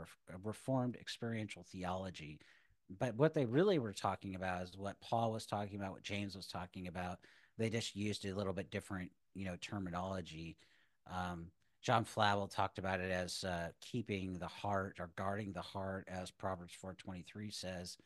reformed 0.45 0.97
experiential 0.97 1.65
theology 1.71 2.39
but 2.99 3.17
what 3.17 3.35
they 3.35 3.45
really 3.45 3.79
were 3.79 3.93
talking 3.93 4.35
about 4.35 4.63
is 4.63 4.77
what 4.77 5.01
Paul 5.01 5.33
was 5.33 5.47
talking 5.47 5.77
about, 5.77 5.93
what 5.93 6.03
James 6.03 6.37
was 6.37 6.47
talking 6.47 6.87
about. 6.87 7.19
They 7.59 7.69
just 7.71 7.97
used 7.97 8.25
a 8.25 8.35
little 8.35 8.53
bit 8.53 8.71
different, 8.71 9.11
you 9.35 9.45
know, 9.45 9.57
terminology. 9.61 10.57
Um, 11.11 11.47
John 11.83 12.05
Flavel 12.05 12.49
talked 12.49 12.79
about 12.79 13.01
it 13.01 13.11
as 13.11 13.45
uh, 13.45 13.69
keeping 13.81 14.39
the 14.39 14.47
heart 14.47 14.97
or 15.01 15.11
guarding 15.17 15.53
the 15.53 15.63
heart, 15.63 16.07
as 16.09 16.31
Proverbs 16.31 16.75
four 16.75 16.95
twenty 16.95 17.23
three 17.23 17.51
says. 17.51 17.97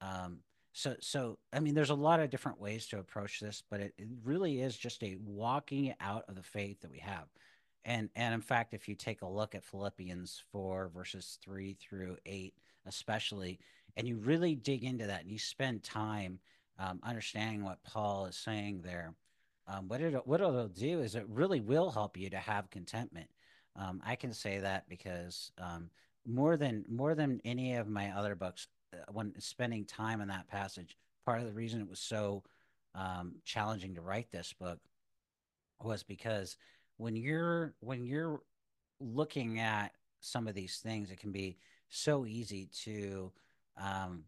Um, 0.00 0.38
so, 0.72 0.96
so 1.00 1.38
I 1.52 1.60
mean, 1.60 1.74
there's 1.74 1.90
a 1.90 1.94
lot 1.94 2.20
of 2.20 2.30
different 2.30 2.60
ways 2.60 2.86
to 2.88 2.98
approach 2.98 3.40
this, 3.40 3.62
but 3.70 3.80
it, 3.80 3.94
it 3.98 4.08
really 4.24 4.60
is 4.60 4.76
just 4.76 5.02
a 5.02 5.16
walking 5.24 5.94
out 6.00 6.24
of 6.28 6.36
the 6.36 6.42
faith 6.42 6.80
that 6.80 6.90
we 6.90 6.98
have. 6.98 7.26
And 7.84 8.08
and 8.14 8.34
in 8.34 8.40
fact, 8.40 8.74
if 8.74 8.88
you 8.88 8.94
take 8.94 9.22
a 9.22 9.28
look 9.28 9.54
at 9.54 9.64
Philippians 9.64 10.42
four 10.52 10.90
verses 10.94 11.38
three 11.42 11.74
through 11.74 12.16
eight, 12.26 12.54
especially, 12.86 13.58
and 13.96 14.06
you 14.06 14.16
really 14.16 14.54
dig 14.54 14.84
into 14.84 15.06
that 15.06 15.22
and 15.22 15.30
you 15.30 15.38
spend 15.38 15.82
time 15.82 16.38
um, 16.78 17.00
understanding 17.02 17.64
what 17.64 17.82
Paul 17.82 18.26
is 18.26 18.36
saying 18.36 18.82
there, 18.82 19.14
um, 19.66 19.88
what 19.88 20.00
it 20.00 20.26
what 20.26 20.40
it'll 20.40 20.68
do 20.68 21.00
is 21.00 21.14
it 21.14 21.26
really 21.28 21.60
will 21.60 21.90
help 21.90 22.16
you 22.16 22.30
to 22.30 22.38
have 22.38 22.70
contentment. 22.70 23.28
Um, 23.74 24.00
I 24.04 24.16
can 24.16 24.32
say 24.32 24.58
that 24.58 24.88
because 24.88 25.50
um, 25.58 25.90
more 26.26 26.56
than 26.56 26.84
more 26.88 27.14
than 27.14 27.40
any 27.44 27.74
of 27.74 27.88
my 27.88 28.10
other 28.10 28.34
books, 28.34 28.68
uh, 28.92 29.10
when 29.10 29.32
spending 29.40 29.84
time 29.84 30.20
in 30.20 30.28
that 30.28 30.48
passage, 30.48 30.96
part 31.24 31.40
of 31.40 31.46
the 31.46 31.52
reason 31.52 31.80
it 31.80 31.88
was 31.88 32.00
so 32.00 32.42
um, 32.94 33.36
challenging 33.44 33.94
to 33.94 34.00
write 34.02 34.30
this 34.30 34.52
book 34.52 34.78
was 35.82 36.02
because 36.02 36.56
when 36.96 37.16
you're 37.16 37.74
when 37.80 38.04
you're 38.04 38.42
looking 39.00 39.58
at 39.58 39.92
some 40.20 40.46
of 40.46 40.54
these 40.54 40.78
things, 40.78 41.10
it 41.10 41.18
can 41.18 41.32
be 41.32 41.56
so 41.88 42.24
easy 42.26 42.68
to 42.84 43.32
um, 43.76 44.24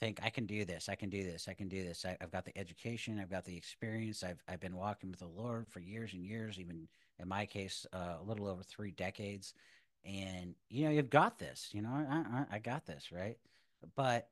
think 0.00 0.20
I 0.22 0.30
can 0.30 0.46
do 0.46 0.64
this, 0.64 0.88
I 0.88 0.94
can 0.94 1.10
do 1.10 1.22
this, 1.22 1.46
I 1.48 1.54
can 1.54 1.68
do 1.68 1.84
this. 1.84 2.04
I, 2.04 2.16
have 2.20 2.32
got 2.32 2.44
the 2.44 2.56
education, 2.58 3.20
I've 3.20 3.30
got 3.30 3.44
the 3.44 3.56
experience. 3.56 4.24
I've 4.24 4.42
I've 4.48 4.60
been 4.60 4.76
walking 4.76 5.10
with 5.10 5.20
the 5.20 5.28
Lord 5.28 5.68
for 5.68 5.80
years 5.80 6.12
and 6.12 6.24
years, 6.24 6.58
even 6.58 6.88
in 7.18 7.28
my 7.28 7.46
case, 7.46 7.86
uh, 7.92 8.16
a 8.20 8.24
little 8.24 8.48
over 8.48 8.62
three 8.62 8.90
decades. 8.90 9.54
And 10.04 10.54
you 10.68 10.84
know, 10.84 10.90
you've 10.90 11.10
got 11.10 11.38
this. 11.38 11.68
You 11.72 11.82
know, 11.82 11.90
I, 11.90 12.14
I, 12.38 12.56
I 12.56 12.58
got 12.58 12.86
this, 12.86 13.12
right? 13.12 13.36
But 13.94 14.28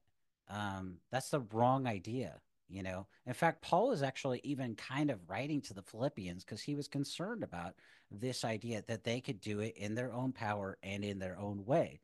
um, 0.48 0.96
that's 1.10 1.30
the 1.30 1.40
wrong 1.52 1.86
idea. 1.86 2.40
You 2.70 2.82
know, 2.84 3.06
in 3.26 3.34
fact, 3.34 3.62
Paul 3.62 3.90
is 3.90 4.02
actually 4.02 4.40
even 4.44 4.76
kind 4.76 5.10
of 5.10 5.28
writing 5.28 5.60
to 5.62 5.74
the 5.74 5.82
Philippians 5.82 6.44
because 6.44 6.62
he 6.62 6.76
was 6.76 6.86
concerned 6.86 7.42
about 7.42 7.74
this 8.10 8.44
idea 8.44 8.82
that 8.86 9.04
they 9.04 9.20
could 9.20 9.40
do 9.40 9.60
it 9.60 9.76
in 9.76 9.94
their 9.94 10.12
own 10.12 10.32
power 10.32 10.78
and 10.82 11.04
in 11.04 11.18
their 11.18 11.38
own 11.38 11.64
way. 11.64 12.00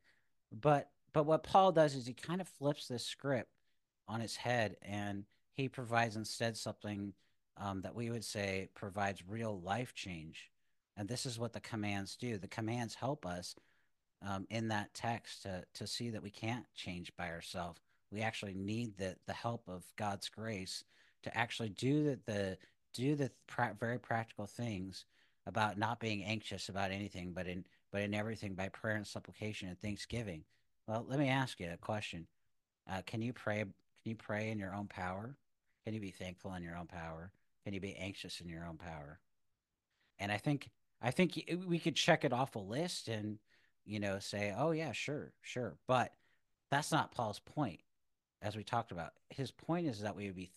But 0.53 0.91
but 1.13 1.25
what 1.25 1.45
Paul 1.45 1.73
does 1.73 1.95
is 1.95 2.07
he 2.07 2.15
kind 2.15 2.41
of 2.41 2.49
flips 2.49 2.89
this 2.89 3.05
script 3.05 3.51
on 4.09 4.21
its 4.21 4.37
head 4.37 4.77
and 4.83 5.25
he 5.55 5.69
provides 5.69 6.17
instead 6.17 6.57
something 6.57 7.15
um, 7.57 7.81
that 7.83 7.95
we 7.95 8.11
would 8.11 8.25
say 8.25 8.69
provides 8.75 9.23
real 9.27 9.61
life 9.61 9.95
change. 9.95 10.51
And 10.97 11.09
this 11.09 11.27
is 11.27 11.39
what 11.39 11.53
the 11.53 11.61
commands 11.61 12.17
do. 12.17 12.39
The 12.39 12.49
commands 12.49 12.95
help 12.95 13.25
us 13.25 13.55
um, 14.27 14.47
in 14.51 14.69
that 14.69 14.95
text 14.95 15.43
to, 15.43 15.65
to 15.75 15.87
see 15.87 16.11
that 16.11 16.23
we 16.23 16.31
can't 16.31 16.67
change 16.75 17.13
by 17.17 17.31
ourselves. 17.31 17.81
We 18.11 18.21
actually 18.21 18.55
need 18.55 18.97
the, 18.97 19.17
the 19.27 19.33
help 19.33 19.69
of 19.69 19.85
God's 19.97 20.29
grace 20.29 20.85
to 21.25 21.37
actually 21.37 21.71
do 21.71 22.05
the, 22.05 22.19
the 22.27 22.59
do 22.95 23.15
the 23.15 23.31
pra- 23.47 23.77
very 23.79 23.99
practical 23.99 24.47
things 24.47 25.05
about 25.47 25.79
not 25.79 26.01
being 26.01 26.25
anxious 26.25 26.69
about 26.69 26.91
anything, 26.91 27.33
but 27.33 27.47
in 27.47 27.65
but 27.93 28.03
in 28.03 28.15
everything 28.15 28.55
by 28.55 28.69
prayer 28.69 28.97
and 28.97 29.07
supplication 29.07 29.69
and 29.69 29.79
thanksgiving. 29.79 30.45
Well, 30.87 31.05
let 31.09 31.19
me 31.19 31.29
ask 31.29 31.61
you 31.61 31.71
a 31.73 31.77
question. 31.77 32.27
Uh, 32.91 33.03
can 33.07 33.23
you 33.23 33.33
pray? 33.33 33.61
Can 33.61 33.73
you 34.05 34.17
pray 34.17 34.51
in 34.51 34.59
your 34.59 34.75
own 34.75 34.87
power? 34.87 35.37
Can 35.85 35.95
you 35.95 36.01
be 36.01 36.11
thankful 36.11 36.55
in 36.55 36.63
your 36.63 36.77
own 36.77 36.87
power? 36.87 37.31
Can 37.65 37.75
you 37.75 37.81
be 37.81 37.97
anxious 37.97 38.41
in 38.41 38.49
your 38.49 38.65
own 38.65 38.77
power? 38.77 39.19
And 40.19 40.31
I 40.31 40.39
think 40.39 40.69
I 41.03 41.11
think 41.11 41.41
we 41.67 41.79
could 41.79 41.97
check 41.97 42.25
it 42.25 42.33
off 42.33 42.57
a 42.57 42.61
list 42.61 43.09
and 43.09 43.39
you 43.85 44.01
know 44.01 44.19
say, 44.19 44.55
oh 44.57 44.71
yeah, 44.71 44.93
sure, 44.93 45.33
sure. 45.43 45.77
But 45.87 46.13
that's 46.71 46.93
not 46.93 47.13
Paul's 47.13 47.41
point, 47.41 47.81
as 48.43 48.57
we 48.57 48.65
talked 48.65 48.93
about. 48.93 49.13
His 49.31 49.51
point 49.51 49.87
is 49.87 50.01
that 50.01 50.17
we 50.17 50.27
would 50.27 50.37
be 50.37 50.53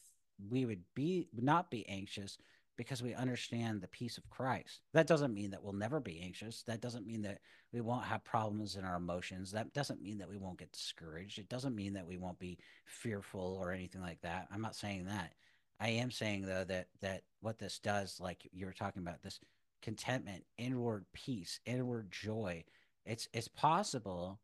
we 0.50 0.66
would 0.66 0.84
be 0.96 1.28
not 1.34 1.70
be 1.70 1.88
anxious 1.90 2.38
because 2.78 3.04
we 3.04 3.14
understand 3.14 3.82
the 3.82 3.90
peace 3.90 4.18
of 4.18 4.30
Christ. 4.30 4.80
That 4.94 5.06
doesn't 5.06 5.34
mean 5.34 5.52
that 5.52 5.62
we'll 5.62 5.74
never 5.74 6.00
be 6.00 6.22
anxious. 6.22 6.64
That 6.64 6.80
doesn't 6.80 7.06
mean 7.06 7.24
that 7.24 7.40
we 7.74 7.82
won't 7.82 8.06
have 8.06 8.24
problems 8.24 8.78
in 8.78 8.86
our 8.86 8.96
emotions. 8.96 9.52
That 9.52 9.74
doesn't 9.74 10.02
mean 10.02 10.18
that 10.20 10.30
we 10.30 10.38
won't 10.38 10.60
get 10.60 10.72
discouraged. 10.72 11.40
It 11.40 11.50
doesn't 11.50 11.76
mean 11.76 11.92
that 11.94 12.08
we 12.08 12.18
won't 12.18 12.40
be 12.40 12.58
fearful 12.86 13.60
or 13.62 13.74
anything 13.74 14.00
like 14.02 14.22
that. 14.22 14.48
I'm 14.50 14.62
not 14.62 14.78
saying 14.78 15.06
that. 15.08 15.34
I 15.82 15.90
am 15.90 16.10
saying 16.10 16.44
though 16.44 16.64
that 16.66 16.88
that 17.02 17.24
what 17.42 17.60
this 17.60 17.80
does, 17.80 18.20
like 18.20 18.48
you 18.54 18.66
were 18.66 18.74
talking 18.74 19.02
about, 19.02 19.24
this 19.24 19.42
contentment, 19.82 20.44
inward 20.58 21.06
peace, 21.14 21.60
inward 21.66 22.12
joy. 22.12 22.64
It's 23.06 23.28
it's 23.34 23.48
possible 23.50 24.40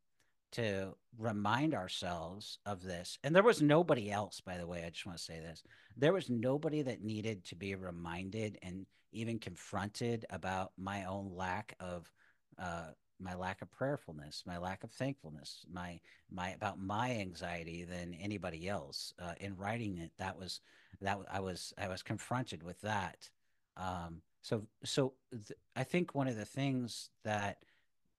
to 0.55 0.95
remind 1.17 1.73
ourselves 1.73 2.59
of 2.65 2.81
this. 2.81 3.17
And 3.23 3.35
there 3.35 3.43
was 3.43 3.61
nobody 3.61 4.11
else, 4.11 4.41
by 4.41 4.57
the 4.57 4.67
way. 4.67 4.83
I 4.85 4.89
just 4.89 5.05
want 5.05 5.17
to 5.17 5.23
say 5.23 5.39
this. 5.39 5.63
There 5.97 6.13
was 6.13 6.29
nobody 6.29 6.81
that 6.81 7.03
needed 7.03 7.43
to 7.45 7.55
be 7.55 7.75
reminded 7.75 8.57
and 8.61 8.85
even 9.11 9.39
confronted 9.39 10.25
about 10.29 10.71
my 10.77 11.05
own 11.05 11.31
lack 11.33 11.75
of 11.79 12.11
uh, 12.57 12.91
my 13.19 13.33
lack 13.33 13.61
of 13.61 13.71
prayerfulness, 13.71 14.43
my 14.45 14.57
lack 14.57 14.83
of 14.83 14.91
thankfulness, 14.91 15.65
my 15.71 15.99
my 16.31 16.49
about 16.51 16.79
my 16.79 17.11
anxiety 17.11 17.83
than 17.83 18.13
anybody 18.13 18.67
else. 18.67 19.13
Uh, 19.21 19.33
in 19.39 19.55
writing 19.57 19.97
it, 19.97 20.11
that 20.17 20.37
was 20.37 20.61
that 21.01 21.17
I 21.31 21.39
was 21.39 21.73
I 21.77 21.87
was 21.87 22.03
confronted 22.03 22.63
with 22.63 22.79
that. 22.81 23.29
Um, 23.77 24.21
so 24.41 24.67
so 24.83 25.13
th- 25.31 25.59
I 25.75 25.83
think 25.83 26.15
one 26.15 26.27
of 26.27 26.37
the 26.37 26.45
things 26.45 27.09
that 27.23 27.57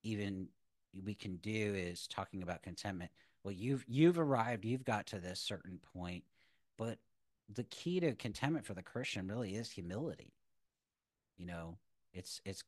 even 0.02 0.48
we 1.04 1.14
can 1.14 1.36
do 1.36 1.74
is 1.74 2.06
talking 2.06 2.42
about 2.42 2.62
contentment. 2.62 3.10
Well, 3.44 3.52
you've 3.52 3.84
you've 3.88 4.18
arrived, 4.18 4.64
you've 4.64 4.84
got 4.84 5.06
to 5.06 5.18
this 5.18 5.40
certain 5.40 5.78
point, 5.94 6.24
but 6.76 6.98
the 7.48 7.64
key 7.64 8.00
to 8.00 8.14
contentment 8.14 8.66
for 8.66 8.74
the 8.74 8.82
Christian 8.82 9.28
really 9.28 9.54
is 9.54 9.70
humility. 9.70 10.32
You 11.36 11.46
know, 11.46 11.78
it's 12.12 12.40
it's 12.44 12.64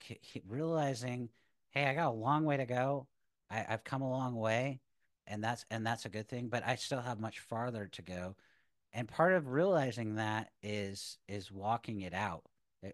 realizing, 0.47 1.31
hey, 1.71 1.87
I 1.87 1.95
got 1.95 2.09
a 2.09 2.11
long 2.11 2.45
way 2.45 2.57
to 2.57 2.67
go. 2.67 3.07
I, 3.51 3.65
I've 3.69 3.85
come 3.85 4.03
a 4.03 4.11
long 4.11 4.37
way, 4.37 4.81
and 5.27 5.43
that's 5.43 5.65
and 5.71 5.87
that's 5.87 6.05
a 6.05 6.11
good 6.11 6.29
thing. 6.29 6.49
But 6.49 6.67
I 6.67 6.77
still 6.77 7.01
have 7.01 7.21
much 7.21 7.41
farther 7.41 7.89
to 7.93 8.03
go. 8.03 8.37
And 8.93 9.09
part 9.09 9.35
of 9.35 9.49
realizing 9.49 10.15
that 10.17 10.51
is 10.63 11.19
is 11.29 11.51
walking 11.51 12.03
it 12.03 12.15
out. 12.15 12.45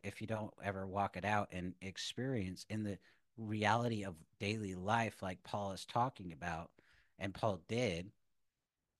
If 0.02 0.20
you 0.20 0.26
don't 0.26 0.52
ever 0.62 0.86
walk 0.86 1.16
it 1.16 1.26
out 1.26 1.48
and 1.52 1.74
experience 1.82 2.64
in 2.70 2.84
the 2.84 2.98
reality 3.36 4.04
of 4.04 4.14
daily 4.38 4.74
life, 4.74 5.22
like 5.22 5.42
Paul 5.42 5.72
is 5.72 5.84
talking 5.84 6.32
about, 6.32 6.70
and 7.18 7.34
Paul 7.34 7.60
did, 7.68 8.10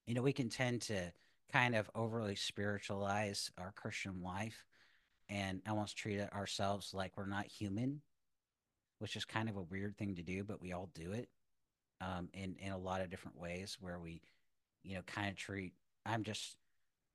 you 0.07 0.15
know, 0.15 0.23
we 0.23 0.33
can 0.33 0.49
tend 0.49 0.83
to 0.83 1.13
kind 1.53 1.75
of 1.75 1.91
overly 1.95 2.35
spiritualize 2.35 3.51
our 3.59 3.73
Christian 3.73 4.23
life 4.23 4.65
and 5.29 5.63
almost 5.69 5.97
treat 5.97 6.21
ourselves 6.21 6.93
like 6.93 7.17
we're 7.17 7.27
not 7.27 7.47
human, 7.47 8.03
which 8.99 9.17
is 9.17 9.25
kind 9.25 9.49
of 9.49 9.57
a 9.57 9.63
weird 9.63 9.97
thing 9.97 10.17
to 10.17 10.23
do, 10.23 10.45
but 10.45 10.61
we 10.61 10.73
all 10.73 10.91
do 10.95 11.13
it 11.13 11.29
um, 12.01 12.29
in 12.35 12.57
in 12.59 12.73
a 12.73 12.79
lot 12.79 13.01
of 13.01 13.11
different 13.11 13.39
ways 13.39 13.77
where 13.81 13.99
we, 13.99 14.21
you 14.83 14.95
know, 14.95 15.03
kind 15.07 15.29
of 15.29 15.37
treat. 15.37 15.73
I'm 16.05 16.23
just, 16.23 16.57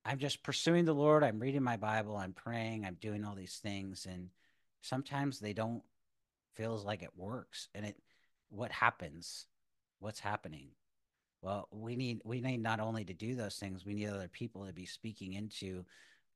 I'm 0.06 0.18
just 0.18 0.42
pursuing 0.42 0.86
the 0.86 0.94
Lord. 0.94 1.24
I'm 1.24 1.40
reading 1.40 1.64
my 1.64 1.78
Bible. 1.78 2.18
I'm 2.18 2.34
praying. 2.34 2.86
I'm 2.86 2.98
doing 3.00 3.24
all 3.24 3.36
these 3.36 3.60
things, 3.62 4.08
and 4.10 4.30
sometimes 4.82 5.40
they 5.40 5.54
don't 5.54 5.84
feels 6.60 6.84
like 6.84 7.02
it 7.02 7.16
works 7.16 7.70
and 7.74 7.86
it 7.86 7.96
what 8.50 8.72
happens? 8.72 9.46
What's 10.00 10.20
happening? 10.20 10.68
Well 11.42 11.70
we 11.72 11.96
need 11.96 12.22
we 12.26 12.42
need 12.42 12.62
not 12.62 12.82
only 12.82 13.06
to 13.06 13.14
do 13.14 13.34
those 13.34 13.56
things 13.56 13.86
we 13.86 13.94
need 13.94 14.08
other 14.08 14.28
people 14.28 14.66
to 14.66 14.74
be 14.74 14.86
speaking 14.86 15.34
into 15.34 15.86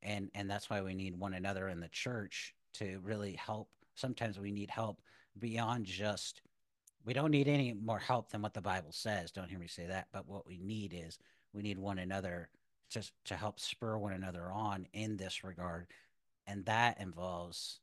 and 0.02 0.32
and 0.34 0.50
that's 0.50 0.70
why 0.70 0.82
we 0.82 0.96
need 0.96 1.20
one 1.20 1.34
another 1.34 1.68
in 1.68 1.82
the 1.82 1.90
church 1.90 2.56
to 2.76 3.02
really 3.04 3.34
help. 3.34 3.68
Sometimes 3.96 4.40
we 4.40 4.52
need 4.52 4.70
help 4.70 5.02
beyond 5.38 5.86
just 5.86 6.42
we 7.06 7.12
don't 7.12 7.32
need 7.32 7.50
any 7.50 7.74
more 7.74 8.00
help 8.00 8.32
than 8.32 8.42
what 8.42 8.54
the 8.54 8.62
bible 8.62 8.94
says. 8.94 9.32
Don't 9.32 9.50
hear 9.50 9.60
me 9.60 9.68
say 9.68 9.88
that 9.88 10.08
but 10.14 10.26
what 10.26 10.48
we 10.48 10.58
need 10.58 10.94
is 10.96 11.20
we 11.52 11.62
need 11.62 11.78
one 11.78 12.00
another 12.00 12.48
just 12.90 13.12
to 13.26 13.36
help 13.36 13.60
spur 13.60 13.98
one 13.98 14.14
another 14.14 14.50
on 14.54 14.88
in 14.94 15.18
this 15.18 15.44
regard 15.44 15.88
and 16.48 16.66
that 16.66 17.02
involves 17.02 17.82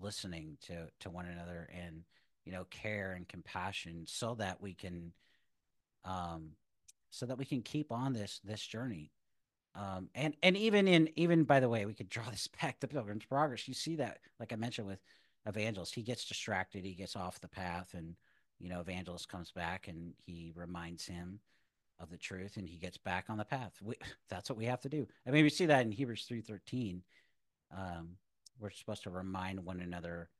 listening 0.00 0.56
to 0.66 0.88
to 1.00 1.10
one 1.10 1.26
another 1.26 1.68
and 1.72 2.04
you 2.44 2.52
know 2.52 2.64
care 2.70 3.12
and 3.12 3.28
compassion 3.28 4.04
so 4.06 4.34
that 4.34 4.60
we 4.60 4.74
can 4.74 5.12
um 6.04 6.50
so 7.10 7.26
that 7.26 7.38
we 7.38 7.44
can 7.44 7.62
keep 7.62 7.92
on 7.92 8.12
this 8.12 8.40
this 8.44 8.64
journey. 8.64 9.12
Um 9.74 10.08
and 10.14 10.34
and 10.42 10.56
even 10.56 10.88
in 10.88 11.08
even 11.16 11.44
by 11.44 11.60
the 11.60 11.68
way 11.68 11.86
we 11.86 11.94
could 11.94 12.08
draw 12.08 12.24
this 12.30 12.48
back 12.60 12.80
to 12.80 12.88
pilgrim's 12.88 13.24
progress. 13.24 13.68
You 13.68 13.74
see 13.74 13.96
that 13.96 14.18
like 14.40 14.52
i 14.52 14.56
mentioned 14.56 14.86
with 14.86 15.00
evangelist 15.44 15.94
he 15.94 16.02
gets 16.02 16.24
distracted 16.24 16.84
he 16.84 16.94
gets 16.94 17.16
off 17.16 17.40
the 17.40 17.48
path 17.48 17.94
and 17.94 18.14
you 18.60 18.68
know 18.68 18.80
evangelist 18.80 19.28
comes 19.28 19.50
back 19.50 19.88
and 19.88 20.12
he 20.24 20.52
reminds 20.54 21.04
him 21.04 21.40
of 21.98 22.10
the 22.10 22.16
truth 22.16 22.56
and 22.56 22.68
he 22.68 22.76
gets 22.76 22.96
back 22.96 23.26
on 23.28 23.38
the 23.38 23.44
path. 23.44 23.72
We, 23.82 23.94
that's 24.28 24.48
what 24.48 24.58
we 24.58 24.66
have 24.66 24.80
to 24.82 24.88
do. 24.88 25.06
I 25.26 25.30
mean 25.30 25.44
we 25.44 25.50
see 25.50 25.66
that 25.66 25.84
in 25.84 25.92
hebrews 25.92 26.26
3.13 26.30 27.00
um 27.76 28.16
we're 28.62 28.70
supposed 28.70 29.02
to 29.02 29.10
remind 29.10 29.64
one 29.64 29.80
another 29.80 30.30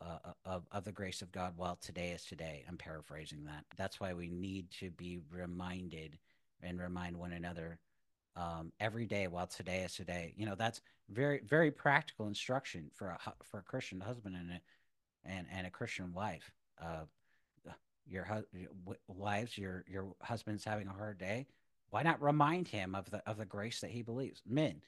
uh, 0.00 0.18
uh, 0.24 0.32
of, 0.44 0.66
of 0.72 0.84
the 0.84 0.92
grace 0.92 1.22
of 1.22 1.30
God 1.30 1.52
while 1.56 1.76
today 1.76 2.10
is 2.10 2.24
today. 2.24 2.64
I'm 2.68 2.76
paraphrasing 2.76 3.44
that. 3.44 3.64
That's 3.76 4.00
why 4.00 4.12
we 4.14 4.28
need 4.28 4.70
to 4.80 4.90
be 4.90 5.20
reminded 5.30 6.18
and 6.60 6.80
remind 6.80 7.16
one 7.16 7.32
another 7.32 7.78
um, 8.34 8.72
every 8.80 9.06
day 9.06 9.28
while 9.28 9.46
today 9.46 9.82
is 9.82 9.94
today. 9.94 10.34
You 10.36 10.46
know, 10.46 10.56
that's 10.56 10.80
very, 11.08 11.40
very 11.46 11.70
practical 11.70 12.26
instruction 12.26 12.90
for 12.94 13.08
a, 13.08 13.18
for 13.44 13.60
a 13.60 13.62
Christian 13.62 14.00
husband 14.00 14.34
and 14.34 14.50
a, 14.50 14.60
and, 15.24 15.46
and 15.52 15.66
a 15.66 15.70
Christian 15.70 16.12
wife. 16.12 16.50
Uh, 16.82 17.04
your 18.08 18.24
hu- 18.24 18.96
wives, 19.06 19.56
your, 19.56 19.84
your 19.88 20.12
husband's 20.20 20.64
having 20.64 20.88
a 20.88 20.92
hard 20.92 21.18
day. 21.18 21.46
Why 21.90 22.02
not 22.02 22.20
remind 22.20 22.66
him 22.66 22.96
of 22.96 23.08
the, 23.10 23.22
of 23.28 23.36
the 23.36 23.44
grace 23.44 23.80
that 23.80 23.90
he 23.90 24.02
believes? 24.02 24.42
Men, 24.44 24.80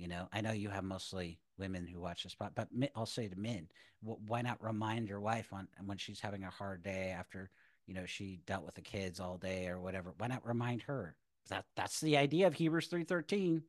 you 0.00 0.08
know, 0.08 0.28
I 0.32 0.40
know 0.40 0.52
you 0.52 0.70
have 0.70 0.84
mostly 0.84 1.38
women 1.58 1.86
who 1.86 2.00
watch 2.00 2.22
this 2.22 2.32
spot, 2.32 2.52
but 2.54 2.68
I'll 2.96 3.06
say 3.06 3.28
to 3.28 3.38
men, 3.38 3.68
why 4.00 4.40
not 4.42 4.64
remind 4.64 5.08
your 5.08 5.20
wife 5.20 5.52
on 5.52 5.68
when 5.84 5.98
she's 5.98 6.20
having 6.20 6.44
a 6.44 6.50
hard 6.50 6.82
day 6.82 7.14
after 7.16 7.50
you 7.86 7.94
know 7.94 8.06
she 8.06 8.40
dealt 8.46 8.64
with 8.64 8.74
the 8.76 8.80
kids 8.80 9.20
all 9.20 9.36
day 9.36 9.68
or 9.68 9.78
whatever? 9.80 10.14
Why 10.16 10.28
not 10.28 10.46
remind 10.46 10.82
her 10.82 11.16
that 11.50 11.66
that's 11.76 12.00
the 12.00 12.16
idea 12.16 12.46
of 12.46 12.54
Hebrews 12.54 12.86
three 12.88 13.04
thirteen. 13.04 13.62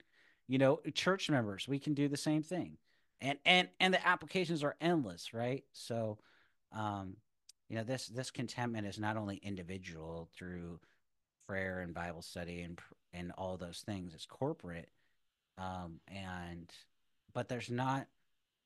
you 0.48 0.58
know, 0.58 0.80
church 0.94 1.30
members, 1.30 1.67
we 1.67 1.80
can 1.80 1.94
do 1.94 2.08
the 2.08 2.17
same 2.17 2.44
thing. 2.44 2.78
And 3.22 3.38
and 3.46 3.67
and 3.80 3.94
the 3.94 4.08
applications 4.08 4.63
are 4.63 4.76
endless, 4.82 5.34
right? 5.34 5.63
So 5.74 6.20
um 6.72 7.17
you 7.70 7.78
know, 7.78 7.84
this 7.84 8.08
this 8.08 8.32
contentment 8.32 8.88
is 8.88 9.00
not 9.00 9.17
only 9.17 9.38
individual 9.38 10.30
through 10.36 10.80
prayer 11.48 11.80
and 11.82 11.94
Bible 11.94 12.22
study 12.22 12.62
and 12.62 12.80
and 13.13 13.32
all 13.38 13.58
those 13.58 13.84
things, 13.86 14.13
it's 14.13 14.26
corporate. 14.26 14.89
Um 15.58 16.00
and 16.08 16.70
but 17.34 17.50
there's 17.50 17.70
not 17.70 18.08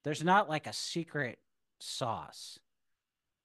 there's 0.04 0.24
not 0.24 0.50
like 0.50 0.68
a 0.68 0.74
secret 0.74 1.40
sauce. 1.80 2.60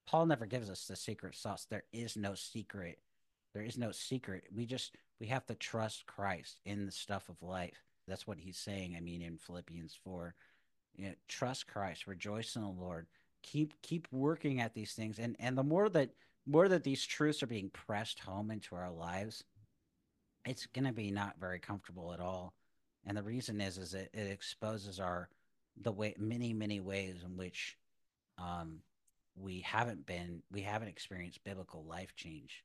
Paul 0.06 0.26
never 0.26 0.46
gives 0.46 0.68
us 0.68 0.86
the 0.86 0.96
secret 0.96 1.36
sauce. 1.36 1.66
There 1.70 1.84
is 1.92 2.16
no 2.16 2.34
secret. 2.34 2.98
There 3.54 3.62
is 3.62 3.78
no 3.78 3.92
secret. 3.92 4.44
We 4.54 4.66
just 4.66 4.96
we 5.20 5.26
have 5.28 5.46
to 5.46 5.54
trust 5.54 6.06
Christ 6.06 6.60
in 6.64 6.86
the 6.86 6.92
stuff 6.92 7.28
of 7.28 7.42
life. 7.42 7.82
That's 8.08 8.26
what 8.26 8.38
he's 8.38 8.56
saying. 8.58 8.94
I 8.96 9.00
mean, 9.00 9.22
in 9.22 9.38
Philippians 9.38 9.96
four, 10.02 10.34
you 10.96 11.06
know, 11.06 11.14
trust 11.28 11.66
Christ, 11.66 12.06
rejoice 12.06 12.56
in 12.56 12.62
the 12.62 12.68
Lord, 12.68 13.06
keep 13.42 13.74
keep 13.82 14.08
working 14.10 14.60
at 14.60 14.74
these 14.74 14.92
things, 14.92 15.18
and 15.18 15.36
and 15.38 15.56
the 15.56 15.62
more 15.62 15.88
that 15.90 16.10
more 16.46 16.68
that 16.68 16.84
these 16.84 17.04
truths 17.04 17.42
are 17.42 17.46
being 17.46 17.70
pressed 17.70 18.18
home 18.18 18.50
into 18.50 18.74
our 18.74 18.90
lives, 18.90 19.44
it's 20.44 20.66
going 20.66 20.86
to 20.86 20.92
be 20.92 21.10
not 21.10 21.38
very 21.38 21.58
comfortable 21.58 22.12
at 22.12 22.20
all. 22.20 22.54
And 23.06 23.16
the 23.16 23.22
reason 23.22 23.60
is 23.60 23.78
is 23.78 23.94
it, 23.94 24.10
it 24.12 24.30
exposes 24.30 25.00
our 25.00 25.28
the 25.80 25.92
way 25.92 26.14
many 26.18 26.52
many 26.52 26.80
ways 26.80 27.22
in 27.24 27.36
which 27.36 27.76
um, 28.38 28.80
we 29.36 29.60
haven't 29.60 30.06
been 30.06 30.42
we 30.50 30.62
haven't 30.62 30.88
experienced 30.88 31.44
biblical 31.44 31.84
life 31.84 32.14
change. 32.16 32.64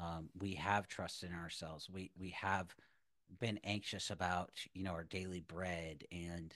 Um, 0.00 0.30
we 0.38 0.54
have 0.54 0.88
trust 0.88 1.22
in 1.22 1.32
ourselves. 1.34 1.88
We 1.90 2.10
we 2.18 2.30
have 2.30 2.74
been 3.40 3.60
anxious 3.64 4.10
about 4.10 4.50
you 4.74 4.84
know 4.84 4.92
our 4.92 5.04
daily 5.04 5.40
bread 5.40 6.04
and 6.10 6.54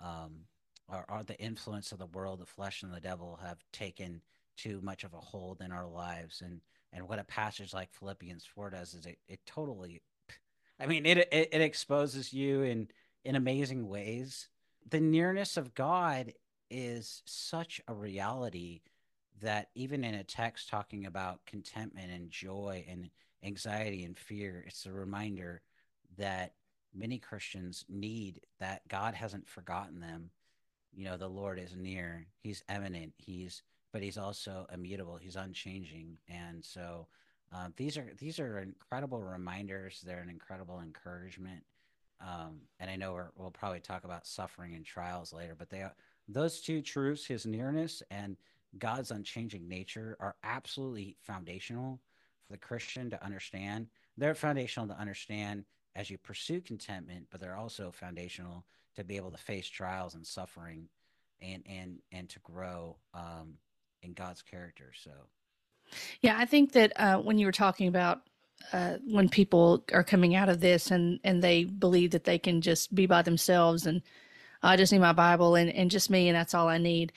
um, 0.00 0.46
or, 0.88 1.04
or 1.08 1.22
the 1.22 1.38
influence 1.38 1.92
of 1.92 1.98
the 1.98 2.06
world, 2.06 2.40
the 2.40 2.46
flesh, 2.46 2.82
and 2.82 2.92
the 2.92 3.00
devil 3.00 3.38
have 3.42 3.58
taken 3.72 4.20
too 4.56 4.80
much 4.82 5.04
of 5.04 5.14
a 5.14 5.18
hold 5.18 5.60
in 5.60 5.72
our 5.72 5.86
lives. 5.86 6.42
And 6.42 6.60
and 6.92 7.08
what 7.08 7.18
a 7.18 7.24
passage 7.24 7.72
like 7.72 7.92
Philippians 7.92 8.44
four 8.44 8.70
does 8.70 8.94
is 8.94 9.06
it 9.06 9.18
it 9.28 9.40
totally, 9.46 10.02
I 10.82 10.86
mean 10.86 11.06
it 11.06 11.18
it, 11.18 11.48
it 11.52 11.60
exposes 11.60 12.32
you 12.32 12.62
in 12.62 12.88
in 13.24 13.36
amazing 13.36 13.88
ways 13.88 14.48
the 14.90 15.00
nearness 15.00 15.56
of 15.56 15.74
God 15.74 16.32
is 16.70 17.22
such 17.24 17.80
a 17.86 17.94
reality 17.94 18.82
that 19.40 19.68
even 19.74 20.04
in 20.04 20.14
a 20.14 20.24
text 20.24 20.68
talking 20.68 21.06
about 21.06 21.44
contentment 21.46 22.10
and 22.10 22.30
joy 22.30 22.84
and 22.88 23.10
anxiety 23.42 24.04
and 24.04 24.16
fear, 24.16 24.64
it's 24.66 24.86
a 24.86 24.92
reminder 24.92 25.62
that 26.16 26.54
many 26.94 27.18
Christians 27.18 27.84
need 27.88 28.40
that 28.60 28.86
God 28.88 29.14
hasn't 29.14 29.48
forgotten 29.48 30.00
them. 30.00 30.30
You 30.94 31.06
know, 31.06 31.16
the 31.16 31.28
Lord 31.28 31.58
is 31.58 31.74
near, 31.76 32.26
He's 32.40 32.62
eminent, 32.68 33.14
He's 33.18 33.62
but 33.92 34.02
He's 34.02 34.18
also 34.18 34.66
immutable, 34.72 35.16
He's 35.16 35.36
unchanging. 35.36 36.18
And 36.28 36.64
so 36.64 37.08
uh, 37.54 37.68
these 37.76 37.98
are 37.98 38.10
these 38.18 38.38
are 38.38 38.60
incredible 38.60 39.20
reminders. 39.20 40.02
They're 40.04 40.20
an 40.20 40.30
incredible 40.30 40.80
encouragement. 40.80 41.62
Um, 42.20 42.60
and 42.78 42.88
I 42.88 42.96
know 42.96 43.14
we 43.14 43.42
will 43.42 43.50
probably 43.50 43.80
talk 43.80 44.04
about 44.04 44.26
suffering 44.26 44.74
and 44.74 44.84
trials 44.84 45.32
later, 45.32 45.54
but 45.58 45.68
they 45.70 45.82
are 45.82 45.94
those 46.28 46.60
two 46.60 46.80
truths, 46.80 47.26
his 47.26 47.46
nearness 47.46 48.02
and 48.10 48.36
God's 48.78 49.10
unchanging 49.10 49.68
nature, 49.68 50.16
are 50.20 50.36
absolutely 50.44 51.16
foundational 51.20 52.00
for 52.46 52.52
the 52.52 52.58
Christian 52.58 53.10
to 53.10 53.24
understand. 53.24 53.88
They're 54.16 54.34
foundational 54.34 54.88
to 54.88 54.98
understand 54.98 55.64
as 55.94 56.10
you 56.10 56.16
pursue 56.16 56.60
contentment, 56.60 57.26
but 57.30 57.40
they're 57.40 57.56
also 57.56 57.90
foundational 57.90 58.64
to 58.94 59.04
be 59.04 59.16
able 59.16 59.30
to 59.30 59.38
face 59.38 59.66
trials 59.66 60.14
and 60.14 60.26
suffering 60.26 60.88
and 61.40 61.62
and 61.66 61.98
and 62.12 62.28
to 62.30 62.38
grow 62.40 62.96
um, 63.14 63.54
in 64.02 64.12
God's 64.12 64.42
character. 64.42 64.92
So 64.94 65.10
yeah, 66.20 66.36
I 66.38 66.44
think 66.44 66.72
that 66.72 66.92
uh, 66.96 67.18
when 67.18 67.38
you 67.38 67.46
were 67.46 67.52
talking 67.52 67.88
about 67.88 68.22
uh, 68.72 68.96
when 69.06 69.28
people 69.28 69.84
are 69.92 70.04
coming 70.04 70.34
out 70.34 70.48
of 70.48 70.60
this 70.60 70.90
and 70.90 71.20
and 71.24 71.42
they 71.42 71.64
believe 71.64 72.12
that 72.12 72.24
they 72.24 72.38
can 72.38 72.60
just 72.60 72.94
be 72.94 73.06
by 73.06 73.22
themselves 73.22 73.86
and 73.86 74.02
I 74.62 74.76
just 74.76 74.92
need 74.92 75.00
my 75.00 75.12
Bible 75.12 75.54
and 75.54 75.70
and 75.70 75.90
just 75.90 76.10
me 76.10 76.28
and 76.28 76.36
that's 76.36 76.54
all 76.54 76.68
I 76.68 76.78
need. 76.78 77.12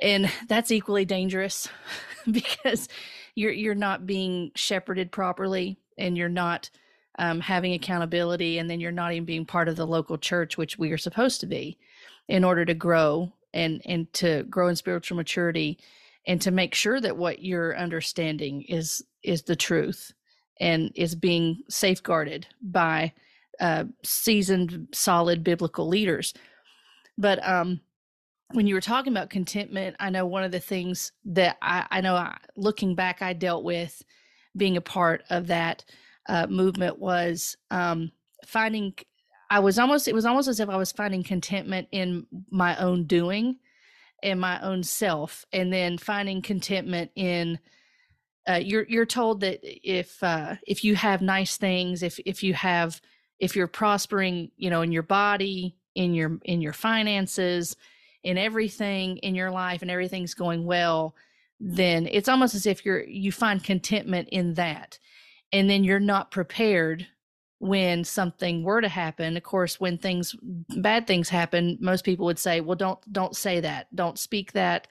And 0.00 0.30
that's 0.48 0.72
equally 0.72 1.04
dangerous 1.04 1.68
because 2.30 2.88
you're 3.34 3.52
you're 3.52 3.74
not 3.74 4.06
being 4.06 4.52
shepherded 4.54 5.10
properly 5.12 5.78
and 5.98 6.16
you're 6.16 6.28
not 6.28 6.70
um, 7.18 7.40
having 7.40 7.72
accountability 7.72 8.58
and 8.58 8.68
then 8.68 8.80
you're 8.80 8.92
not 8.92 9.12
even 9.12 9.24
being 9.24 9.46
part 9.46 9.68
of 9.68 9.76
the 9.76 9.86
local 9.86 10.18
church 10.18 10.58
which 10.58 10.78
we 10.78 10.90
are 10.90 10.98
supposed 10.98 11.40
to 11.40 11.46
be 11.46 11.78
in 12.28 12.44
order 12.44 12.64
to 12.64 12.74
grow 12.74 13.32
and 13.52 13.80
and 13.84 14.12
to 14.12 14.42
grow 14.44 14.68
in 14.68 14.76
spiritual 14.76 15.16
maturity 15.16 15.78
and 16.26 16.40
to 16.40 16.50
make 16.50 16.74
sure 16.74 17.00
that 17.00 17.16
what 17.16 17.42
you're 17.42 17.76
understanding 17.76 18.62
is 18.62 19.04
is 19.22 19.42
the 19.42 19.56
truth 19.56 20.12
and 20.60 20.92
is 20.94 21.14
being 21.14 21.62
safeguarded 21.68 22.46
by 22.62 23.12
uh, 23.60 23.84
seasoned, 24.02 24.88
solid 24.92 25.42
biblical 25.42 25.88
leaders. 25.88 26.34
But 27.18 27.46
um, 27.46 27.80
when 28.52 28.66
you 28.66 28.74
were 28.74 28.80
talking 28.80 29.12
about 29.12 29.30
contentment, 29.30 29.96
I 29.98 30.10
know 30.10 30.26
one 30.26 30.44
of 30.44 30.52
the 30.52 30.60
things 30.60 31.12
that 31.26 31.56
I, 31.62 31.86
I 31.90 32.00
know 32.00 32.14
I, 32.14 32.36
looking 32.56 32.94
back, 32.94 33.22
I 33.22 33.32
dealt 33.32 33.64
with 33.64 34.02
being 34.56 34.76
a 34.76 34.80
part 34.80 35.24
of 35.30 35.46
that 35.48 35.84
uh, 36.28 36.46
movement 36.46 36.98
was 36.98 37.56
um, 37.70 38.12
finding. 38.46 38.94
I 39.50 39.58
was 39.60 39.78
almost, 39.78 40.08
it 40.08 40.14
was 40.14 40.24
almost 40.24 40.48
as 40.48 40.60
if 40.60 40.68
I 40.68 40.76
was 40.76 40.92
finding 40.92 41.22
contentment 41.22 41.88
in 41.92 42.26
my 42.50 42.76
own 42.76 43.04
doing 43.04 43.56
and 44.24 44.40
my 44.40 44.60
own 44.60 44.82
self, 44.82 45.44
and 45.52 45.72
then 45.72 45.98
finding 45.98 46.42
contentment 46.42 47.12
in 47.14 47.60
uh, 48.48 48.60
you're 48.62 48.86
you're 48.88 49.06
told 49.06 49.40
that 49.40 49.60
if 49.62 50.22
uh, 50.22 50.56
if 50.66 50.84
you 50.84 50.96
have 50.96 51.22
nice 51.22 51.56
things, 51.56 52.02
if 52.02 52.18
if 52.26 52.42
you 52.42 52.54
have 52.54 53.00
if 53.38 53.54
you're 53.54 53.66
prospering, 53.66 54.50
you 54.56 54.70
know, 54.70 54.82
in 54.82 54.92
your 54.92 55.02
body, 55.02 55.76
in 55.94 56.14
your 56.14 56.38
in 56.44 56.60
your 56.60 56.72
finances, 56.72 57.76
in 58.22 58.36
everything 58.36 59.18
in 59.18 59.34
your 59.34 59.50
life, 59.50 59.82
and 59.82 59.90
everything's 59.90 60.34
going 60.34 60.64
well, 60.66 61.14
then 61.60 62.06
it's 62.10 62.28
almost 62.28 62.54
as 62.54 62.66
if 62.66 62.84
you're 62.84 63.04
you 63.04 63.32
find 63.32 63.62
contentment 63.62 64.28
in 64.30 64.54
that, 64.54 64.98
and 65.52 65.70
then 65.70 65.84
you're 65.84 66.00
not 66.00 66.30
prepared 66.30 67.06
when 67.64 68.04
something 68.04 68.62
were 68.62 68.80
to 68.80 68.88
happen 68.88 69.36
of 69.36 69.42
course 69.42 69.80
when 69.80 69.98
things 69.98 70.36
bad 70.76 71.06
things 71.06 71.28
happen 71.28 71.78
most 71.80 72.04
people 72.04 72.26
would 72.26 72.38
say 72.38 72.60
well 72.60 72.76
don't 72.76 73.00
don't 73.12 73.36
say 73.36 73.60
that. 73.60 73.94
Don't 73.94 74.18
speak 74.18 74.52
that. 74.52 74.88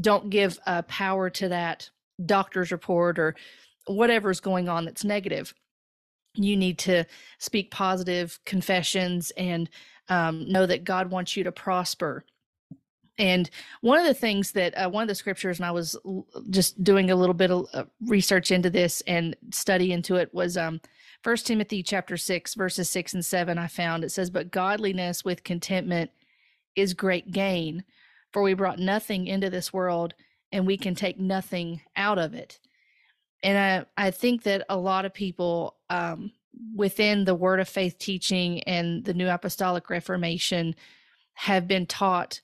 Don't 0.00 0.30
give 0.30 0.58
uh, 0.66 0.82
power 0.82 1.30
to 1.30 1.48
that 1.48 1.90
doctor's 2.24 2.70
report 2.70 3.18
or 3.18 3.34
whatever's 3.86 4.40
going 4.40 4.68
on 4.68 4.84
that's 4.84 5.04
negative. 5.04 5.54
You 6.34 6.56
need 6.56 6.78
to 6.80 7.04
speak 7.38 7.70
positive 7.70 8.38
confessions 8.44 9.32
and 9.36 9.68
um, 10.08 10.50
know 10.50 10.66
that 10.66 10.84
god 10.84 11.10
wants 11.10 11.36
you 11.36 11.44
to 11.44 11.52
prosper. 11.52 12.24
And 13.18 13.50
one 13.82 13.98
of 13.98 14.06
the 14.06 14.14
things 14.14 14.52
that 14.52 14.72
uh, 14.74 14.88
one 14.88 15.02
of 15.02 15.08
the 15.08 15.14
scriptures 15.14 15.58
and 15.58 15.66
i 15.66 15.70
was 15.70 15.96
just 16.48 16.82
doing 16.82 17.10
a 17.10 17.16
little 17.16 17.34
bit 17.34 17.50
of 17.50 17.66
uh, 17.74 17.84
research 18.06 18.50
into 18.50 18.70
this 18.70 19.02
and 19.06 19.36
study 19.52 19.92
into 19.92 20.16
it 20.16 20.32
was 20.32 20.56
um 20.56 20.80
first 21.22 21.46
timothy 21.46 21.82
chapter 21.82 22.16
6 22.16 22.54
verses 22.54 22.88
6 22.88 23.14
and 23.14 23.24
7 23.24 23.58
i 23.58 23.66
found 23.66 24.04
it 24.04 24.10
says 24.10 24.30
but 24.30 24.50
godliness 24.50 25.24
with 25.24 25.44
contentment 25.44 26.10
is 26.76 26.94
great 26.94 27.32
gain 27.32 27.84
for 28.32 28.42
we 28.42 28.54
brought 28.54 28.78
nothing 28.78 29.26
into 29.26 29.50
this 29.50 29.72
world 29.72 30.14
and 30.52 30.66
we 30.66 30.76
can 30.76 30.94
take 30.94 31.18
nothing 31.18 31.80
out 31.96 32.18
of 32.18 32.34
it. 32.34 32.58
And 33.42 33.86
I, 33.96 34.06
I 34.06 34.10
think 34.10 34.42
that 34.42 34.64
a 34.68 34.76
lot 34.76 35.04
of 35.04 35.14
people 35.14 35.76
um, 35.88 36.32
within 36.74 37.24
the 37.24 37.34
Word 37.34 37.60
of 37.60 37.68
Faith 37.68 37.98
teaching 37.98 38.62
and 38.64 39.04
the 39.04 39.14
New 39.14 39.28
Apostolic 39.28 39.88
Reformation 39.88 40.74
have 41.34 41.66
been 41.66 41.86
taught 41.86 42.40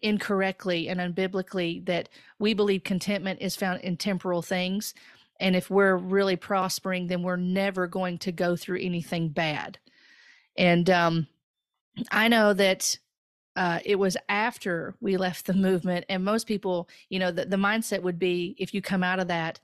incorrectly 0.00 0.88
and 0.88 1.00
unbiblically 1.00 1.84
that 1.86 2.08
we 2.38 2.54
believe 2.54 2.84
contentment 2.84 3.40
is 3.40 3.56
found 3.56 3.80
in 3.82 3.96
temporal 3.96 4.42
things. 4.42 4.94
And 5.40 5.54
if 5.54 5.70
we're 5.70 5.96
really 5.96 6.36
prospering, 6.36 7.06
then 7.06 7.22
we're 7.22 7.36
never 7.36 7.86
going 7.86 8.18
to 8.18 8.32
go 8.32 8.56
through 8.56 8.80
anything 8.80 9.28
bad. 9.28 9.78
And 10.56 10.90
um, 10.90 11.28
I 12.10 12.28
know 12.28 12.52
that 12.54 12.98
uh, 13.58 13.80
it 13.84 13.96
was 13.96 14.16
after 14.28 14.94
we 15.00 15.16
left 15.16 15.46
the 15.46 15.52
movement 15.52 16.04
and 16.08 16.24
most 16.24 16.46
people 16.46 16.88
you 17.08 17.18
know 17.18 17.32
the, 17.32 17.44
the 17.44 17.56
mindset 17.56 18.02
would 18.02 18.16
be 18.16 18.54
if 18.56 18.72
you 18.72 18.80
come 18.80 19.02
out 19.02 19.18
of 19.18 19.26
that 19.26 19.58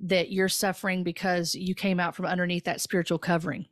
that 0.00 0.32
you're 0.32 0.48
suffering 0.48 1.04
because 1.04 1.54
you 1.54 1.74
came 1.74 2.00
out 2.00 2.16
from 2.16 2.24
underneath 2.24 2.64
that 2.64 2.80
spiritual 2.80 3.18
covering 3.18 3.66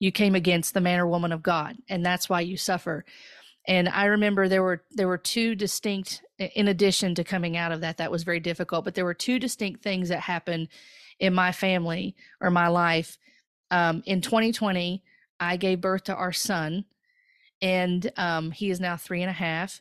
you 0.00 0.10
came 0.10 0.34
against 0.34 0.74
the 0.74 0.80
man 0.80 0.98
or 0.98 1.06
woman 1.06 1.30
of 1.30 1.44
god 1.44 1.76
and 1.88 2.04
that's 2.04 2.28
why 2.28 2.40
you 2.40 2.56
suffer 2.56 3.04
and 3.68 3.88
i 3.88 4.06
remember 4.06 4.48
there 4.48 4.64
were 4.64 4.82
there 4.90 5.06
were 5.06 5.16
two 5.16 5.54
distinct 5.54 6.24
in 6.38 6.68
addition 6.68 7.14
to 7.14 7.24
coming 7.24 7.56
out 7.56 7.72
of 7.72 7.80
that 7.80 7.96
that 7.96 8.10
was 8.10 8.22
very 8.22 8.40
difficult 8.40 8.84
but 8.84 8.94
there 8.94 9.04
were 9.04 9.14
two 9.14 9.38
distinct 9.38 9.82
things 9.82 10.08
that 10.08 10.20
happened 10.20 10.68
in 11.18 11.34
my 11.34 11.52
family 11.52 12.14
or 12.40 12.50
my 12.50 12.68
life 12.68 13.18
um, 13.70 14.02
in 14.06 14.20
2020 14.20 15.02
I 15.40 15.56
gave 15.56 15.80
birth 15.80 16.04
to 16.04 16.14
our 16.14 16.32
son, 16.32 16.84
and 17.62 18.10
um, 18.16 18.50
he 18.50 18.70
is 18.70 18.80
now 18.80 18.96
three 18.96 19.22
and 19.22 19.30
a 19.30 19.34
half. 19.34 19.80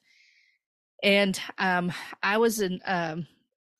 And 1.04 1.40
um, 1.58 1.92
I 2.24 2.38
was 2.38 2.60
in, 2.60 2.82
um, 2.86 3.28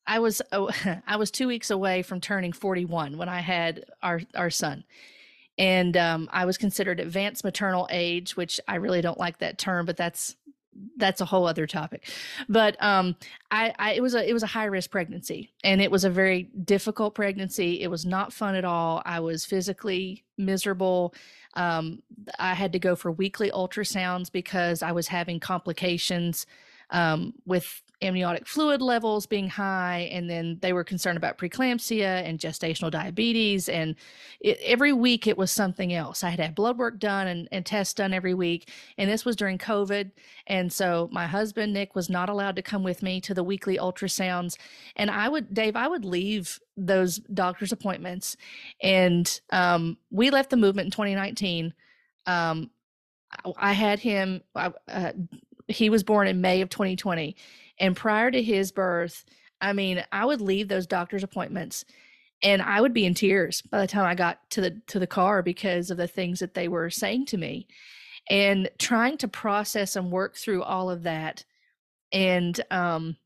I 0.06 0.18
was, 0.18 0.42
oh, 0.52 0.70
I 1.06 1.16
was 1.16 1.30
two 1.30 1.48
weeks 1.48 1.70
away 1.70 2.02
from 2.02 2.20
turning 2.20 2.52
41 2.52 3.16
when 3.16 3.28
I 3.28 3.40
had 3.40 3.84
our 4.02 4.20
our 4.34 4.50
son, 4.50 4.84
and 5.56 5.96
um, 5.96 6.28
I 6.32 6.44
was 6.44 6.58
considered 6.58 7.00
advanced 7.00 7.44
maternal 7.44 7.88
age, 7.90 8.36
which 8.36 8.60
I 8.66 8.76
really 8.76 9.00
don't 9.00 9.18
like 9.18 9.38
that 9.38 9.58
term, 9.58 9.86
but 9.86 9.96
that's 9.96 10.36
that's 10.96 11.20
a 11.20 11.24
whole 11.24 11.46
other 11.46 11.66
topic. 11.66 12.08
But 12.48 12.76
um 12.82 13.16
I, 13.50 13.74
I 13.78 13.92
it 13.94 14.02
was 14.02 14.14
a 14.14 14.28
it 14.28 14.32
was 14.32 14.42
a 14.42 14.48
high 14.48 14.66
risk 14.66 14.90
pregnancy 14.90 15.52
and 15.64 15.80
it 15.80 15.90
was 15.90 16.04
a 16.04 16.10
very 16.10 16.44
difficult 16.64 17.14
pregnancy. 17.14 17.82
It 17.82 17.88
was 17.88 18.04
not 18.04 18.32
fun 18.32 18.54
at 18.54 18.64
all. 18.64 19.02
I 19.04 19.20
was 19.20 19.44
physically 19.44 20.24
miserable. 20.36 21.14
Um 21.54 22.02
i 22.38 22.54
had 22.54 22.72
to 22.72 22.78
go 22.78 22.94
for 22.94 23.10
weekly 23.10 23.50
ultrasounds 23.50 24.30
because 24.30 24.82
i 24.82 24.92
was 24.92 25.08
having 25.08 25.40
complications 25.40 26.46
um 26.90 27.32
with 27.46 27.82
amniotic 28.00 28.46
fluid 28.46 28.80
levels 28.80 29.26
being 29.26 29.48
high 29.48 30.08
and 30.12 30.30
then 30.30 30.58
they 30.60 30.72
were 30.72 30.84
concerned 30.84 31.16
about 31.16 31.36
preeclampsia 31.36 32.22
and 32.24 32.38
gestational 32.38 32.90
diabetes 32.90 33.68
and 33.68 33.96
it, 34.40 34.58
every 34.62 34.92
week 34.92 35.26
it 35.26 35.36
was 35.36 35.50
something 35.50 35.92
else 35.92 36.22
i 36.22 36.30
had 36.30 36.38
had 36.38 36.54
blood 36.54 36.78
work 36.78 36.98
done 36.98 37.26
and, 37.26 37.48
and 37.50 37.66
tests 37.66 37.94
done 37.94 38.14
every 38.14 38.34
week 38.34 38.70
and 38.98 39.10
this 39.10 39.24
was 39.24 39.34
during 39.34 39.58
covid 39.58 40.12
and 40.46 40.72
so 40.72 41.08
my 41.12 41.26
husband 41.26 41.72
nick 41.72 41.94
was 41.96 42.08
not 42.08 42.28
allowed 42.28 42.54
to 42.54 42.62
come 42.62 42.84
with 42.84 43.02
me 43.02 43.20
to 43.20 43.34
the 43.34 43.42
weekly 43.44 43.76
ultrasounds 43.76 44.56
and 44.94 45.10
i 45.10 45.28
would 45.28 45.52
dave 45.52 45.74
i 45.74 45.88
would 45.88 46.04
leave 46.04 46.60
those 46.76 47.18
doctor's 47.34 47.72
appointments 47.72 48.36
and 48.80 49.40
um, 49.50 49.96
we 50.10 50.30
left 50.30 50.50
the 50.50 50.56
movement 50.56 50.86
in 50.86 50.90
2019 50.92 51.74
um, 52.26 52.70
I 53.56 53.72
had 53.72 53.98
him. 53.98 54.42
Uh, 54.54 54.70
he 55.68 55.90
was 55.90 56.02
born 56.02 56.26
in 56.28 56.40
May 56.40 56.60
of 56.62 56.70
2020, 56.70 57.36
and 57.80 57.96
prior 57.96 58.30
to 58.30 58.42
his 58.42 58.72
birth, 58.72 59.24
I 59.60 59.72
mean, 59.72 60.04
I 60.12 60.24
would 60.24 60.40
leave 60.40 60.68
those 60.68 60.86
doctor's 60.86 61.22
appointments 61.22 61.84
and 62.42 62.62
I 62.62 62.80
would 62.80 62.94
be 62.94 63.04
in 63.04 63.14
tears 63.14 63.62
by 63.62 63.80
the 63.80 63.86
time 63.86 64.06
I 64.06 64.14
got 64.14 64.38
to 64.50 64.60
the 64.60 64.80
to 64.88 64.98
the 64.98 65.06
car 65.06 65.42
because 65.42 65.90
of 65.90 65.96
the 65.96 66.06
things 66.06 66.40
that 66.40 66.54
they 66.54 66.68
were 66.68 66.90
saying 66.90 67.26
to 67.26 67.36
me. 67.36 67.66
And 68.30 68.68
trying 68.78 69.16
to 69.18 69.28
process 69.28 69.96
and 69.96 70.12
work 70.12 70.36
through 70.36 70.62
all 70.62 70.90
of 70.90 71.04
that 71.04 71.44
and 72.12 72.60
um 72.70 73.16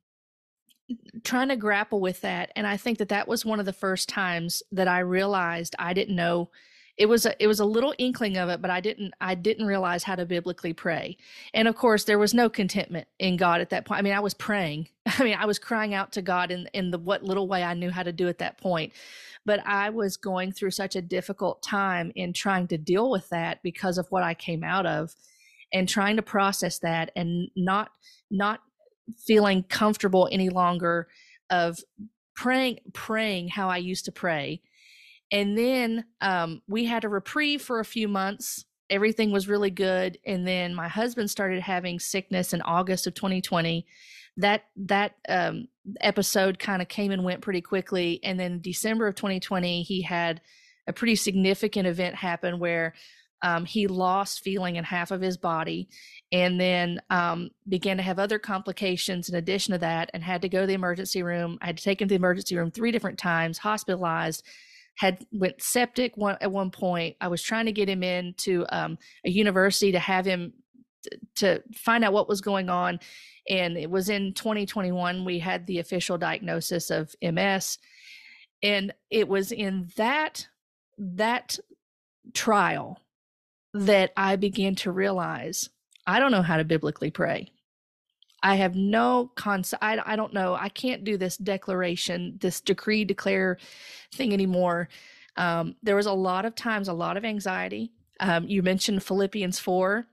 trying 1.24 1.48
to 1.48 1.56
grapple 1.56 2.00
with 2.00 2.20
that 2.20 2.50
and 2.54 2.66
I 2.66 2.76
think 2.76 2.98
that 2.98 3.08
that 3.08 3.28
was 3.28 3.44
one 3.44 3.60
of 3.60 3.66
the 3.66 3.72
first 3.72 4.08
times 4.08 4.62
that 4.72 4.88
I 4.88 4.98
realized 4.98 5.74
I 5.78 5.94
didn't 5.94 6.16
know 6.16 6.50
it 6.98 7.06
was 7.06 7.24
a, 7.24 7.42
it 7.42 7.46
was 7.46 7.60
a 7.60 7.64
little 7.64 7.94
inkling 7.98 8.36
of 8.36 8.48
it 8.48 8.60
but 8.60 8.70
i 8.70 8.80
didn't 8.80 9.14
i 9.20 9.34
didn't 9.34 9.66
realize 9.66 10.04
how 10.04 10.14
to 10.14 10.26
biblically 10.26 10.72
pray. 10.72 11.16
And 11.54 11.68
of 11.68 11.74
course 11.74 12.04
there 12.04 12.18
was 12.18 12.34
no 12.34 12.48
contentment 12.48 13.08
in 13.18 13.36
god 13.36 13.60
at 13.60 13.70
that 13.70 13.84
point. 13.84 13.98
I 13.98 14.02
mean 14.02 14.12
i 14.12 14.20
was 14.20 14.34
praying. 14.34 14.88
I 15.06 15.24
mean 15.24 15.36
i 15.38 15.46
was 15.46 15.58
crying 15.58 15.94
out 15.94 16.12
to 16.12 16.22
god 16.22 16.50
in 16.50 16.68
in 16.72 16.90
the 16.90 16.98
what 16.98 17.22
little 17.22 17.48
way 17.48 17.62
i 17.62 17.74
knew 17.74 17.90
how 17.90 18.02
to 18.02 18.12
do 18.12 18.28
at 18.28 18.38
that 18.38 18.58
point. 18.58 18.92
But 19.44 19.60
i 19.66 19.90
was 19.90 20.16
going 20.16 20.52
through 20.52 20.72
such 20.72 20.96
a 20.96 21.02
difficult 21.02 21.62
time 21.62 22.12
in 22.14 22.32
trying 22.32 22.68
to 22.68 22.78
deal 22.78 23.10
with 23.10 23.28
that 23.30 23.62
because 23.62 23.98
of 23.98 24.06
what 24.10 24.22
i 24.22 24.34
came 24.34 24.62
out 24.62 24.86
of 24.86 25.14
and 25.72 25.88
trying 25.88 26.16
to 26.16 26.22
process 26.22 26.78
that 26.80 27.10
and 27.16 27.48
not 27.56 27.90
not 28.30 28.60
feeling 29.18 29.62
comfortable 29.64 30.28
any 30.30 30.50
longer 30.50 31.08
of 31.50 31.78
praying 32.34 32.78
praying 32.92 33.48
how 33.48 33.68
i 33.68 33.76
used 33.76 34.04
to 34.04 34.12
pray 34.12 34.60
and 35.32 35.56
then 35.56 36.04
um, 36.20 36.60
we 36.68 36.84
had 36.84 37.04
a 37.04 37.08
reprieve 37.08 37.62
for 37.62 37.80
a 37.80 37.84
few 37.84 38.06
months. 38.06 38.66
Everything 38.90 39.32
was 39.32 39.48
really 39.48 39.70
good. 39.70 40.18
And 40.26 40.46
then 40.46 40.74
my 40.74 40.88
husband 40.88 41.30
started 41.30 41.62
having 41.62 41.98
sickness 41.98 42.52
in 42.52 42.60
August 42.60 43.06
of 43.06 43.14
2020. 43.14 43.86
That 44.36 44.64
that 44.76 45.14
um, 45.28 45.68
episode 46.00 46.58
kind 46.58 46.82
of 46.82 46.88
came 46.88 47.10
and 47.10 47.24
went 47.24 47.40
pretty 47.40 47.62
quickly. 47.62 48.20
And 48.22 48.38
then 48.38 48.60
December 48.60 49.06
of 49.06 49.14
2020, 49.14 49.82
he 49.82 50.02
had 50.02 50.42
a 50.86 50.92
pretty 50.92 51.16
significant 51.16 51.86
event 51.86 52.16
happen 52.16 52.58
where 52.58 52.92
um, 53.40 53.64
he 53.64 53.86
lost 53.86 54.44
feeling 54.44 54.76
in 54.76 54.84
half 54.84 55.10
of 55.10 55.20
his 55.20 55.36
body 55.36 55.88
and 56.30 56.60
then 56.60 57.00
um, 57.10 57.50
began 57.68 57.96
to 57.96 58.02
have 58.02 58.18
other 58.18 58.38
complications 58.38 59.28
in 59.28 59.34
addition 59.34 59.72
to 59.72 59.78
that 59.78 60.10
and 60.14 60.22
had 60.22 60.42
to 60.42 60.48
go 60.48 60.60
to 60.60 60.66
the 60.66 60.74
emergency 60.74 61.22
room. 61.22 61.58
I 61.60 61.66
had 61.66 61.78
to 61.78 61.82
take 61.82 62.00
him 62.00 62.08
to 62.08 62.12
the 62.12 62.16
emergency 62.16 62.56
room 62.56 62.70
three 62.70 62.92
different 62.92 63.18
times, 63.18 63.58
hospitalized 63.58 64.44
had 64.96 65.24
went 65.32 65.62
septic 65.62 66.16
one 66.16 66.36
at 66.40 66.52
one 66.52 66.70
point. 66.70 67.16
I 67.20 67.28
was 67.28 67.42
trying 67.42 67.66
to 67.66 67.72
get 67.72 67.88
him 67.88 68.02
into 68.02 68.66
um, 68.70 68.98
a 69.24 69.30
university 69.30 69.92
to 69.92 69.98
have 69.98 70.26
him 70.26 70.52
t- 71.02 71.18
to 71.36 71.62
find 71.74 72.04
out 72.04 72.12
what 72.12 72.28
was 72.28 72.40
going 72.40 72.68
on, 72.68 73.00
and 73.48 73.76
it 73.76 73.90
was 73.90 74.08
in 74.08 74.34
2021 74.34 75.24
we 75.24 75.38
had 75.38 75.66
the 75.66 75.78
official 75.78 76.18
diagnosis 76.18 76.90
of 76.90 77.14
MS, 77.22 77.78
and 78.62 78.92
it 79.10 79.28
was 79.28 79.52
in 79.52 79.88
that 79.96 80.46
that 80.98 81.58
trial 82.34 82.98
that 83.74 84.12
I 84.16 84.36
began 84.36 84.74
to 84.76 84.92
realize 84.92 85.70
I 86.06 86.18
don't 86.20 86.32
know 86.32 86.42
how 86.42 86.56
to 86.56 86.64
biblically 86.64 87.10
pray. 87.10 87.48
I 88.42 88.56
have 88.56 88.74
no 88.74 89.30
concept. 89.36 89.82
I, 89.82 89.98
I 90.04 90.16
don't 90.16 90.34
know. 90.34 90.54
I 90.54 90.68
can't 90.68 91.04
do 91.04 91.16
this 91.16 91.36
declaration, 91.36 92.38
this 92.40 92.60
decree, 92.60 93.04
declare 93.04 93.58
thing 94.12 94.32
anymore. 94.32 94.88
Um, 95.36 95.76
there 95.82 95.96
was 95.96 96.06
a 96.06 96.12
lot 96.12 96.44
of 96.44 96.54
times, 96.54 96.88
a 96.88 96.92
lot 96.92 97.16
of 97.16 97.24
anxiety. 97.24 97.92
Um, 98.20 98.46
you 98.46 98.62
mentioned 98.62 99.02
Philippians 99.02 99.58
4, 99.58 100.06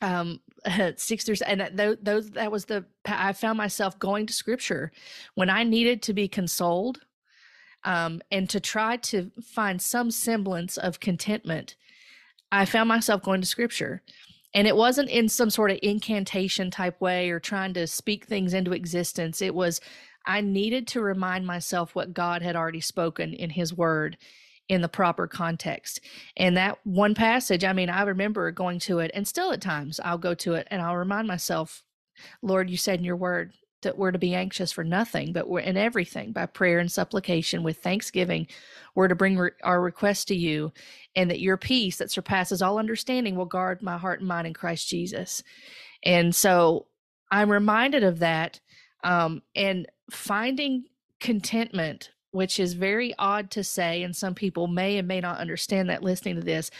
um, 0.00 0.40
six 0.96 1.24
through, 1.24 1.36
and 1.46 1.60
that, 1.60 2.04
those, 2.04 2.30
that 2.30 2.50
was 2.50 2.64
the, 2.64 2.84
I 3.04 3.32
found 3.32 3.58
myself 3.58 3.98
going 3.98 4.26
to 4.26 4.32
scripture 4.32 4.90
when 5.34 5.50
I 5.50 5.64
needed 5.64 6.02
to 6.02 6.14
be 6.14 6.28
consoled 6.28 7.00
um, 7.84 8.22
and 8.30 8.48
to 8.50 8.60
try 8.60 8.96
to 8.96 9.30
find 9.42 9.80
some 9.80 10.10
semblance 10.10 10.76
of 10.76 11.00
contentment. 11.00 11.76
I 12.50 12.64
found 12.64 12.88
myself 12.88 13.22
going 13.22 13.40
to 13.40 13.46
scripture 13.46 14.02
and 14.54 14.66
it 14.66 14.76
wasn't 14.76 15.10
in 15.10 15.28
some 15.28 15.50
sort 15.50 15.70
of 15.70 15.78
incantation 15.82 16.70
type 16.70 17.00
way 17.00 17.30
or 17.30 17.40
trying 17.40 17.74
to 17.74 17.86
speak 17.86 18.24
things 18.24 18.54
into 18.54 18.72
existence. 18.72 19.42
It 19.42 19.54
was 19.54 19.80
i 20.26 20.40
needed 20.40 20.86
to 20.86 21.00
remind 21.00 21.46
myself 21.46 21.94
what 21.94 22.14
god 22.14 22.42
had 22.42 22.56
already 22.56 22.80
spoken 22.80 23.34
in 23.34 23.50
his 23.50 23.74
word 23.74 24.16
in 24.68 24.80
the 24.80 24.88
proper 24.88 25.26
context. 25.26 26.00
And 26.36 26.56
that 26.56 26.78
one 26.84 27.14
passage 27.14 27.64
i 27.64 27.72
mean 27.72 27.90
i 27.90 28.02
remember 28.02 28.50
going 28.50 28.78
to 28.80 29.00
it 29.00 29.10
and 29.14 29.28
still 29.28 29.52
at 29.52 29.60
times 29.60 30.00
i'll 30.02 30.18
go 30.18 30.34
to 30.34 30.54
it 30.54 30.66
and 30.70 30.80
i'll 30.80 30.96
remind 30.96 31.28
myself 31.28 31.82
lord 32.42 32.70
you 32.70 32.76
said 32.76 32.98
in 32.98 33.04
your 33.04 33.16
word 33.16 33.52
that 33.84 33.96
we're 33.96 34.10
to 34.10 34.18
be 34.18 34.34
anxious 34.34 34.72
for 34.72 34.84
nothing, 34.84 35.32
but 35.32 35.48
we're 35.48 35.60
in 35.60 35.76
everything 35.76 36.32
by 36.32 36.46
prayer 36.46 36.78
and 36.80 36.90
supplication 36.90 37.62
with 37.62 37.78
thanksgiving. 37.78 38.46
We're 38.94 39.08
to 39.08 39.14
bring 39.14 39.38
re- 39.38 39.50
our 39.62 39.80
requests 39.80 40.26
to 40.26 40.36
you, 40.36 40.72
and 41.16 41.30
that 41.30 41.40
your 41.40 41.56
peace 41.56 41.96
that 41.98 42.10
surpasses 42.10 42.60
all 42.60 42.78
understanding 42.78 43.36
will 43.36 43.46
guard 43.46 43.80
my 43.82 43.96
heart 43.96 44.20
and 44.20 44.28
mind 44.28 44.46
in 44.46 44.54
Christ 44.54 44.88
Jesus. 44.88 45.42
And 46.02 46.34
so 46.34 46.86
I'm 47.30 47.50
reminded 47.50 48.04
of 48.04 48.18
that 48.18 48.60
um, 49.02 49.42
and 49.54 49.86
finding 50.10 50.84
contentment, 51.20 52.10
which 52.32 52.60
is 52.60 52.74
very 52.74 53.14
odd 53.18 53.50
to 53.52 53.64
say, 53.64 54.02
and 54.02 54.14
some 54.14 54.34
people 54.34 54.66
may 54.66 54.98
and 54.98 55.08
may 55.08 55.20
not 55.20 55.38
understand 55.38 55.88
that 55.88 56.02
listening 56.02 56.36
to 56.36 56.42
this. 56.42 56.70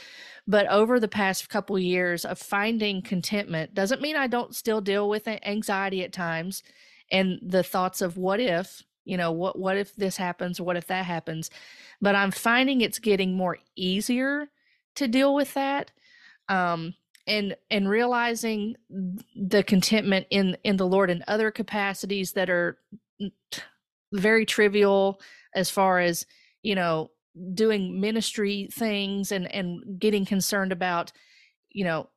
But 0.47 0.67
over 0.69 1.01
the 1.01 1.09
past 1.09 1.49
couple 1.49 1.79
years 1.79 2.25
of 2.25 2.39
finding 2.39 3.01
contentment 3.01 3.73
doesn't 3.73 4.03
mean 4.03 4.17
I 4.17 4.27
don't 4.27 4.55
still 4.55 4.83
deal 4.83 5.09
with 5.09 5.27
anxiety 5.27 6.05
at 6.05 6.13
times 6.13 6.63
and 7.11 7.39
the 7.43 7.63
thoughts 7.63 8.01
of 8.01 8.17
what 8.17 8.41
if 8.41 8.83
you 9.05 9.17
know 9.17 9.33
what 9.33 9.59
what 9.59 9.77
if 9.77 9.95
this 9.97 10.17
happens? 10.17 10.61
What 10.61 10.77
if 10.77 10.87
that 10.87 11.05
happens? 11.05 11.51
But 12.01 12.15
i'm 12.15 12.31
finding 12.31 12.81
it's 12.81 12.99
getting 12.99 13.37
more 13.37 13.59
easier 13.77 14.49
to 14.97 15.09
deal 15.09 15.35
with 15.35 15.55
that 15.55 15.91
um 16.49 16.95
and 17.27 17.57
and 17.71 17.89
realizing 17.89 18.77
the 19.37 19.63
contentment 19.63 20.27
in 20.31 20.57
in 20.65 20.77
the 20.77 20.87
lord 20.87 21.11
in 21.11 21.25
other 21.27 21.51
capacities 21.51 22.33
that 22.33 22.51
are 22.51 22.79
very 24.13 24.45
trivial 24.45 25.21
as 25.55 25.71
far 25.71 25.99
as 26.01 26.27
you 26.63 26.75
know 26.75 27.11
doing 27.55 28.01
ministry 28.01 28.69
things 28.73 29.33
and 29.33 29.53
and 29.53 29.99
getting 29.99 30.25
concerned 30.25 30.73
about 30.73 31.13
you 31.71 31.85
know 31.85 32.09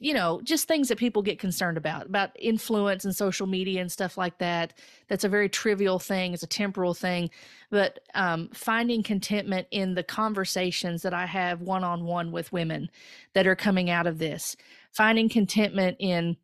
you 0.00 0.14
know, 0.14 0.40
just 0.44 0.68
things 0.68 0.88
that 0.88 0.98
people 0.98 1.22
get 1.22 1.38
concerned 1.38 1.76
about, 1.76 2.06
about 2.06 2.30
influence 2.38 3.04
and 3.04 3.14
social 3.14 3.46
media 3.46 3.80
and 3.80 3.90
stuff 3.90 4.16
like 4.16 4.38
that. 4.38 4.74
That's 5.08 5.24
a 5.24 5.28
very 5.28 5.48
trivial 5.48 5.98
thing, 5.98 6.32
it's 6.32 6.42
a 6.42 6.48
temporal 6.48 6.94
thing. 6.94 7.30
But 7.70 7.98
um, 8.14 8.48
finding 8.54 9.02
contentment 9.02 9.66
in 9.70 9.94
the 9.94 10.04
conversations 10.04 11.02
that 11.02 11.14
I 11.14 11.26
have 11.26 11.62
one 11.62 11.82
on 11.82 12.04
one 12.04 12.30
with 12.30 12.52
women 12.52 12.90
that 13.34 13.46
are 13.46 13.56
coming 13.56 13.90
out 13.90 14.06
of 14.06 14.18
this, 14.18 14.56
finding 14.92 15.28
contentment 15.28 15.96
in 15.98 16.36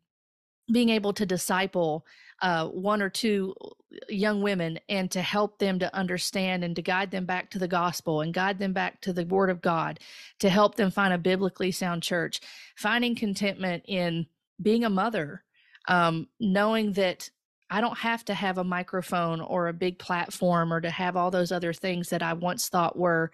being 0.71 0.89
able 0.89 1.13
to 1.13 1.25
disciple 1.25 2.05
uh, 2.41 2.67
one 2.67 3.01
or 3.01 3.09
two 3.09 3.53
young 4.09 4.41
women 4.41 4.79
and 4.89 5.09
to 5.11 5.21
help 5.21 5.57
them 5.57 5.79
to 5.79 5.95
understand 5.95 6.63
and 6.63 6.75
to 6.75 6.81
guide 6.81 7.11
them 7.11 7.25
back 7.25 7.49
to 7.49 7.59
the 7.59 7.67
gospel 7.67 8.21
and 8.21 8.33
guide 8.33 8.59
them 8.59 8.73
back 8.73 9.01
to 9.01 9.13
the 9.13 9.25
word 9.25 9.49
of 9.49 9.61
God, 9.61 9.99
to 10.39 10.49
help 10.49 10.75
them 10.75 10.91
find 10.91 11.13
a 11.13 11.17
biblically 11.17 11.71
sound 11.71 12.03
church, 12.03 12.41
finding 12.75 13.15
contentment 13.15 13.83
in 13.87 14.25
being 14.61 14.83
a 14.83 14.89
mother, 14.89 15.43
um, 15.87 16.27
knowing 16.39 16.93
that 16.93 17.29
I 17.69 17.81
don't 17.81 17.97
have 17.97 18.23
to 18.25 18.33
have 18.33 18.57
a 18.57 18.63
microphone 18.63 19.41
or 19.41 19.67
a 19.67 19.73
big 19.73 19.97
platform 19.97 20.71
or 20.71 20.81
to 20.81 20.89
have 20.89 21.15
all 21.15 21.31
those 21.31 21.51
other 21.51 21.73
things 21.73 22.09
that 22.09 22.21
I 22.21 22.33
once 22.33 22.69
thought 22.69 22.97
were 22.97 23.31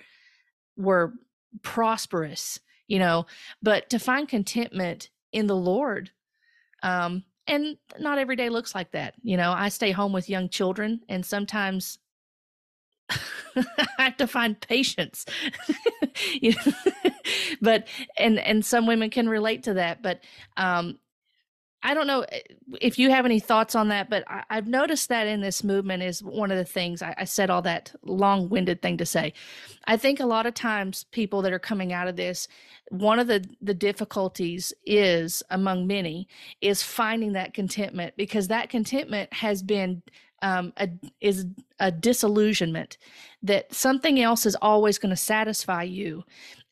were 0.78 1.14
prosperous, 1.64 2.60
you 2.88 2.98
know, 3.00 3.26
but 3.62 3.90
to 3.90 4.00
find 4.00 4.28
contentment 4.28 5.10
in 5.34 5.48
the 5.48 5.56
Lord 5.56 6.12
um, 6.82 7.24
and 7.48 7.78
not 8.00 8.18
every 8.18 8.36
day 8.36 8.50
looks 8.50 8.76
like 8.76 8.92
that. 8.92 9.16
You 9.24 9.38
know, 9.38 9.52
I 9.52 9.70
stay 9.70 9.92
home 9.92 10.14
with 10.14 10.30
young 10.30 10.50
children, 10.50 11.02
and 11.10 11.26
sometimes 11.26 12.00
I 13.56 13.66
have 13.98 14.18
to 14.18 14.28
find 14.28 14.60
patience. 14.60 15.26
you 16.34 16.54
know? 16.66 17.12
but 17.62 17.88
and 18.18 18.40
and 18.40 18.66
some 18.66 18.86
women 18.88 19.10
can 19.10 19.28
relate 19.28 19.64
to 19.64 19.74
that. 19.76 20.02
But 20.02 20.22
um, 20.58 21.00
I 21.84 21.94
don't 21.94 22.08
know 22.08 22.22
eh, 22.22 22.42
if 22.80 23.00
you 23.00 23.10
have 23.10 23.26
any 23.26 23.40
thoughts 23.40 23.76
on 23.76 23.90
that, 23.90 24.10
but 24.10 24.24
I, 24.28 24.44
have 24.50 24.68
noticed 24.68 25.10
that 25.10 25.28
in 25.28 25.42
this 25.42 25.64
movement 25.64 26.04
is 26.04 26.24
one 26.24 26.52
of 26.52 26.58
the 26.58 26.66
things 26.66 27.02
I, 27.02 27.16
I 27.18 27.24
said 27.26 27.50
all 27.50 27.62
that 27.64 27.94
long 28.04 28.50
winded 28.50 28.82
thing 28.82 28.98
to 28.98 29.06
say. 29.06 29.34
I 29.86 29.98
think 29.98 30.20
a 30.20 30.26
lot 30.26 30.46
of 30.46 30.54
times 30.54 31.06
people 31.12 31.42
that 31.42 31.54
are 31.54 31.60
coming 31.60 31.92
out 31.94 32.08
of 32.08 32.16
this, 32.16 32.48
one 32.90 33.20
of 33.20 33.28
the 33.28 33.44
the 33.62 33.74
difficulties 33.74 34.74
is 34.86 35.42
among 35.50 35.88
many 35.88 36.28
is 36.62 36.84
finding 36.84 37.34
that 37.34 37.54
contentment 37.54 38.14
because 38.18 38.48
that 38.48 38.70
contentment 38.70 39.34
has 39.34 39.64
been 39.64 40.02
um, 40.42 40.74
a, 40.78 40.90
is 41.20 41.46
a 41.80 41.92
disillusionment 41.92 42.98
that 43.44 43.74
something 43.74 44.20
else 44.22 44.46
is 44.46 44.56
always 44.62 44.98
going 44.98 45.12
to 45.12 45.16
satisfy 45.16 45.84
you 45.84 46.24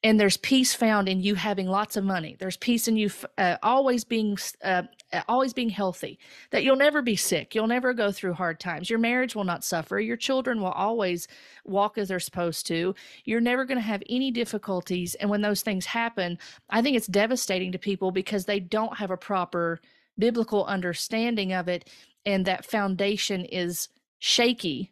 and 0.03 0.20
there's 0.20 0.38
peace 0.38 0.74
found 0.74 1.07
in 1.07 1.20
you 1.20 1.36
having 1.36 1.68
lots 1.68 1.95
of 1.95 2.03
money 2.03 2.36
there's 2.39 2.57
peace 2.57 2.88
in 2.88 2.97
you 2.97 3.12
uh, 3.38 3.57
always 3.62 4.03
being 4.03 4.38
uh, 4.64 4.84
always 5.28 5.53
being 5.53 5.70
healthy 5.70 6.20
that 6.51 6.64
you'll 6.64 6.76
never 6.76 7.01
be 7.01 7.16
sick 7.16 7.55
you'll 7.55 7.68
never 7.68 7.93
go 7.93 8.12
through 8.12 8.34
hard 8.34 8.60
times 8.60 8.89
your 8.89 8.99
marriage 8.99 9.36
will 9.36 9.43
not 9.43 9.64
suffer 9.64 9.99
your 9.99 10.18
children 10.18 10.62
will 10.62 10.72
always 10.72 11.28
walk 11.66 11.97
as 11.97 12.07
they're 12.07 12.20
supposed 12.20 12.68
to 12.68 12.93
you're 13.26 13.41
never 13.41 13.66
going 13.66 13.78
to 13.78 13.82
have 13.82 14.03
any 14.10 14.32
difficulties 14.32 15.16
and 15.16 15.30
when 15.30 15.41
those 15.41 15.62
things 15.62 15.86
happen 15.86 16.38
i 16.70 16.82
think 16.82 16.95
it's 16.95 17.07
devastating 17.07 17.72
to 17.72 17.80
people 17.80 18.12
because 18.12 18.45
they 18.45 18.60
don't 18.60 18.97
have 18.97 19.12
a 19.12 19.18
proper 19.18 19.80
biblical 20.18 20.66
understanding 20.66 21.53
of 21.53 21.68
it 21.68 21.89
and 22.26 22.45
that 22.45 22.66
foundation 22.66 23.45
is 23.45 23.89
shaky 24.20 24.91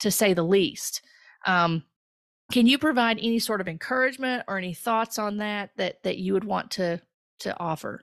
to 0.00 0.10
say 0.10 0.34
the 0.34 0.42
least. 0.42 1.02
Um, 1.46 1.84
can 2.52 2.66
you 2.66 2.78
provide 2.78 3.18
any 3.18 3.38
sort 3.38 3.60
of 3.60 3.68
encouragement 3.68 4.44
or 4.46 4.58
any 4.58 4.74
thoughts 4.74 5.18
on 5.18 5.38
that 5.38 5.70
that 5.76 6.02
that 6.04 6.18
you 6.18 6.32
would 6.32 6.44
want 6.44 6.70
to 6.72 7.00
to 7.40 7.58
offer 7.58 8.02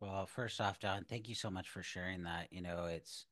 well 0.00 0.26
first 0.26 0.60
off 0.60 0.78
Dawn 0.80 1.04
thank 1.08 1.28
you 1.28 1.34
so 1.34 1.50
much 1.50 1.68
for 1.68 1.82
sharing 1.82 2.22
that 2.24 2.48
you 2.50 2.62
know 2.62 2.86
it's 2.86 3.26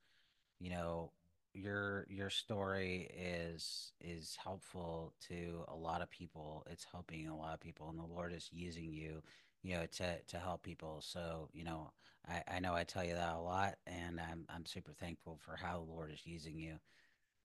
you 0.61 0.71
know 0.71 1.13
your 1.55 2.07
your 2.09 2.31
story 2.31 3.11
is 3.17 3.93
is 4.01 4.37
helpful 4.43 5.15
to 5.29 5.65
a 5.69 5.75
lot 5.75 6.03
of 6.03 6.11
people. 6.11 6.65
It's 6.71 6.87
helping 6.91 7.27
a 7.29 7.37
lot 7.37 7.55
of 7.55 7.61
people 7.61 7.89
and 7.89 7.99
the 7.99 8.05
lord 8.05 8.33
is 8.33 8.49
using 8.53 8.93
you 8.93 9.23
you 9.63 9.75
know 9.75 9.87
to 9.87 10.23
to 10.23 10.39
help 10.39 10.63
people. 10.63 11.01
So 11.01 11.49
you 11.53 11.65
know 11.65 11.93
i 12.29 12.43
i 12.49 12.61
know 12.61 12.75
i 12.75 12.85
tell 12.85 13.05
you 13.05 13.15
that 13.15 13.35
a 13.35 13.41
lot 13.41 13.75
and 13.87 14.21
i'm 14.21 14.45
i'm 14.55 14.67
super 14.67 14.93
thankful 14.93 15.39
for 15.45 15.57
how 15.57 15.79
the 15.79 15.91
lord 15.93 16.13
is 16.13 16.27
using 16.27 16.59
you. 16.59 16.77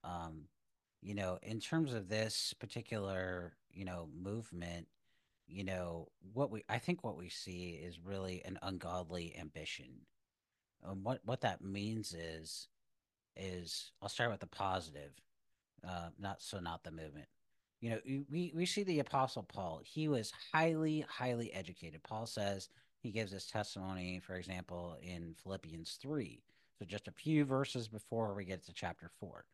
Um 0.04 0.44
you 1.02 1.16
know, 1.16 1.38
in 1.44 1.60
terms 1.60 1.94
of 1.94 2.08
this 2.08 2.54
particular, 2.60 3.58
you 3.74 3.84
know, 3.84 4.08
movement, 4.18 4.88
you 5.48 5.64
know, 5.64 6.10
what 6.34 6.52
we 6.52 6.64
I 6.70 6.80
think 6.80 7.04
what 7.04 7.18
we 7.18 7.30
see 7.30 7.72
is 7.84 8.00
really 8.00 8.42
an 8.46 8.60
ungodly 8.62 9.36
ambition. 9.40 10.06
and 10.84 11.04
what 11.04 11.22
what 11.26 11.42
that 11.42 11.62
means 11.64 12.14
is 12.14 12.68
is 13.36 13.92
I'll 14.02 14.10
start 14.10 14.32
with 14.32 14.40
the 14.42 14.48
positive, 14.48 15.12
uh, 15.88 16.10
not 16.20 16.42
so 16.42 16.60
not 16.60 16.84
the 16.84 16.92
movement. 16.92 17.28
You 17.82 17.92
know, 17.92 18.00
we 18.32 18.52
we 18.56 18.66
see 18.66 18.84
the 18.84 19.00
apostle 19.00 19.44
Paul. 19.44 19.82
He 19.84 20.08
was 20.08 20.32
highly 20.54 21.02
highly 21.10 21.54
educated. 21.54 22.04
Paul 22.04 22.26
says 22.28 22.70
he 23.02 23.12
gives 23.12 23.32
his 23.32 23.46
testimony, 23.48 24.20
for 24.20 24.36
example, 24.36 24.98
in 25.02 25.36
Philippians 25.44 25.98
three. 26.02 26.44
So 26.80 26.86
just 26.86 27.08
a 27.08 27.12
few 27.12 27.46
verses 27.46 27.88
before 27.88 28.34
we 28.36 28.46
get 28.46 28.66
to 28.66 28.74
chapter 28.74 29.10
four 29.20 29.46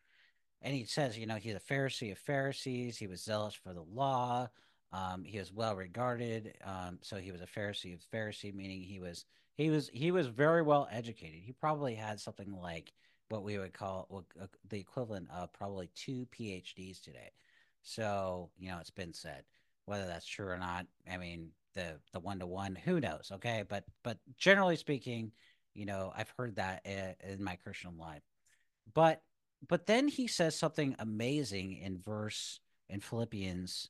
and 0.61 0.73
he 0.75 0.85
says, 0.85 1.17
you 1.17 1.25
know, 1.25 1.35
he's 1.35 1.55
a 1.55 1.59
Pharisee 1.59 2.11
of 2.11 2.17
Pharisees. 2.17 2.97
He 2.97 3.07
was 3.07 3.23
zealous 3.23 3.53
for 3.55 3.73
the 3.73 3.83
law. 3.83 4.49
Um, 4.91 5.23
he 5.23 5.37
was 5.37 5.53
well 5.53 5.75
regarded. 5.75 6.55
Um, 6.63 6.99
so 7.01 7.17
he 7.17 7.31
was 7.31 7.41
a 7.41 7.45
Pharisee 7.45 7.93
of 7.93 8.01
Pharisee, 8.13 8.53
meaning 8.53 8.81
he 8.81 8.99
was 8.99 9.25
he 9.55 9.69
was 9.69 9.89
he 9.93 10.11
was 10.11 10.27
very 10.27 10.61
well 10.61 10.87
educated. 10.91 11.41
He 11.43 11.51
probably 11.51 11.95
had 11.95 12.19
something 12.19 12.51
like 12.51 12.93
what 13.29 13.43
we 13.43 13.57
would 13.59 13.73
call 13.73 14.25
uh, 14.41 14.45
the 14.69 14.79
equivalent 14.79 15.27
of 15.31 15.53
probably 15.53 15.89
two 15.95 16.27
PhDs 16.37 17.01
today. 17.01 17.31
So 17.83 18.49
you 18.57 18.69
know, 18.69 18.79
it's 18.79 18.89
been 18.89 19.13
said 19.13 19.43
whether 19.85 20.05
that's 20.05 20.27
true 20.27 20.47
or 20.47 20.57
not. 20.57 20.85
I 21.11 21.17
mean, 21.17 21.49
the 21.73 21.99
the 22.13 22.19
one 22.19 22.39
to 22.39 22.47
one, 22.47 22.75
who 22.75 22.99
knows? 22.99 23.31
Okay, 23.33 23.63
but 23.67 23.85
but 24.03 24.17
generally 24.37 24.75
speaking, 24.75 25.31
you 25.73 25.85
know, 25.85 26.11
I've 26.15 26.33
heard 26.37 26.55
that 26.55 26.85
in, 26.85 27.15
in 27.27 27.43
my 27.43 27.55
Christian 27.55 27.97
life. 27.97 28.23
But 28.93 29.21
but 29.67 29.85
then 29.85 30.07
he 30.07 30.27
says 30.27 30.57
something 30.57 30.95
amazing 30.99 31.77
in 31.77 31.99
verse 31.99 32.59
in 32.89 33.01
Philippians 33.01 33.89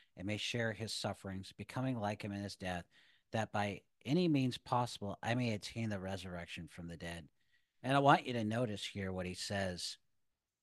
and 0.17 0.27
may 0.27 0.37
share 0.37 0.71
his 0.71 0.93
sufferings, 0.93 1.53
becoming 1.57 1.99
like 1.99 2.21
him 2.23 2.31
in 2.31 2.43
his 2.43 2.55
death, 2.55 2.85
that 3.31 3.51
by 3.51 3.81
any 4.05 4.27
means 4.27 4.57
possible 4.57 5.17
I 5.23 5.35
may 5.35 5.53
attain 5.53 5.89
the 5.89 5.99
resurrection 5.99 6.67
from 6.69 6.87
the 6.87 6.97
dead. 6.97 7.27
And 7.83 7.95
I 7.95 7.99
want 7.99 8.27
you 8.27 8.33
to 8.33 8.43
notice 8.43 8.85
here 8.85 9.11
what 9.11 9.25
he 9.25 9.33
says 9.33 9.97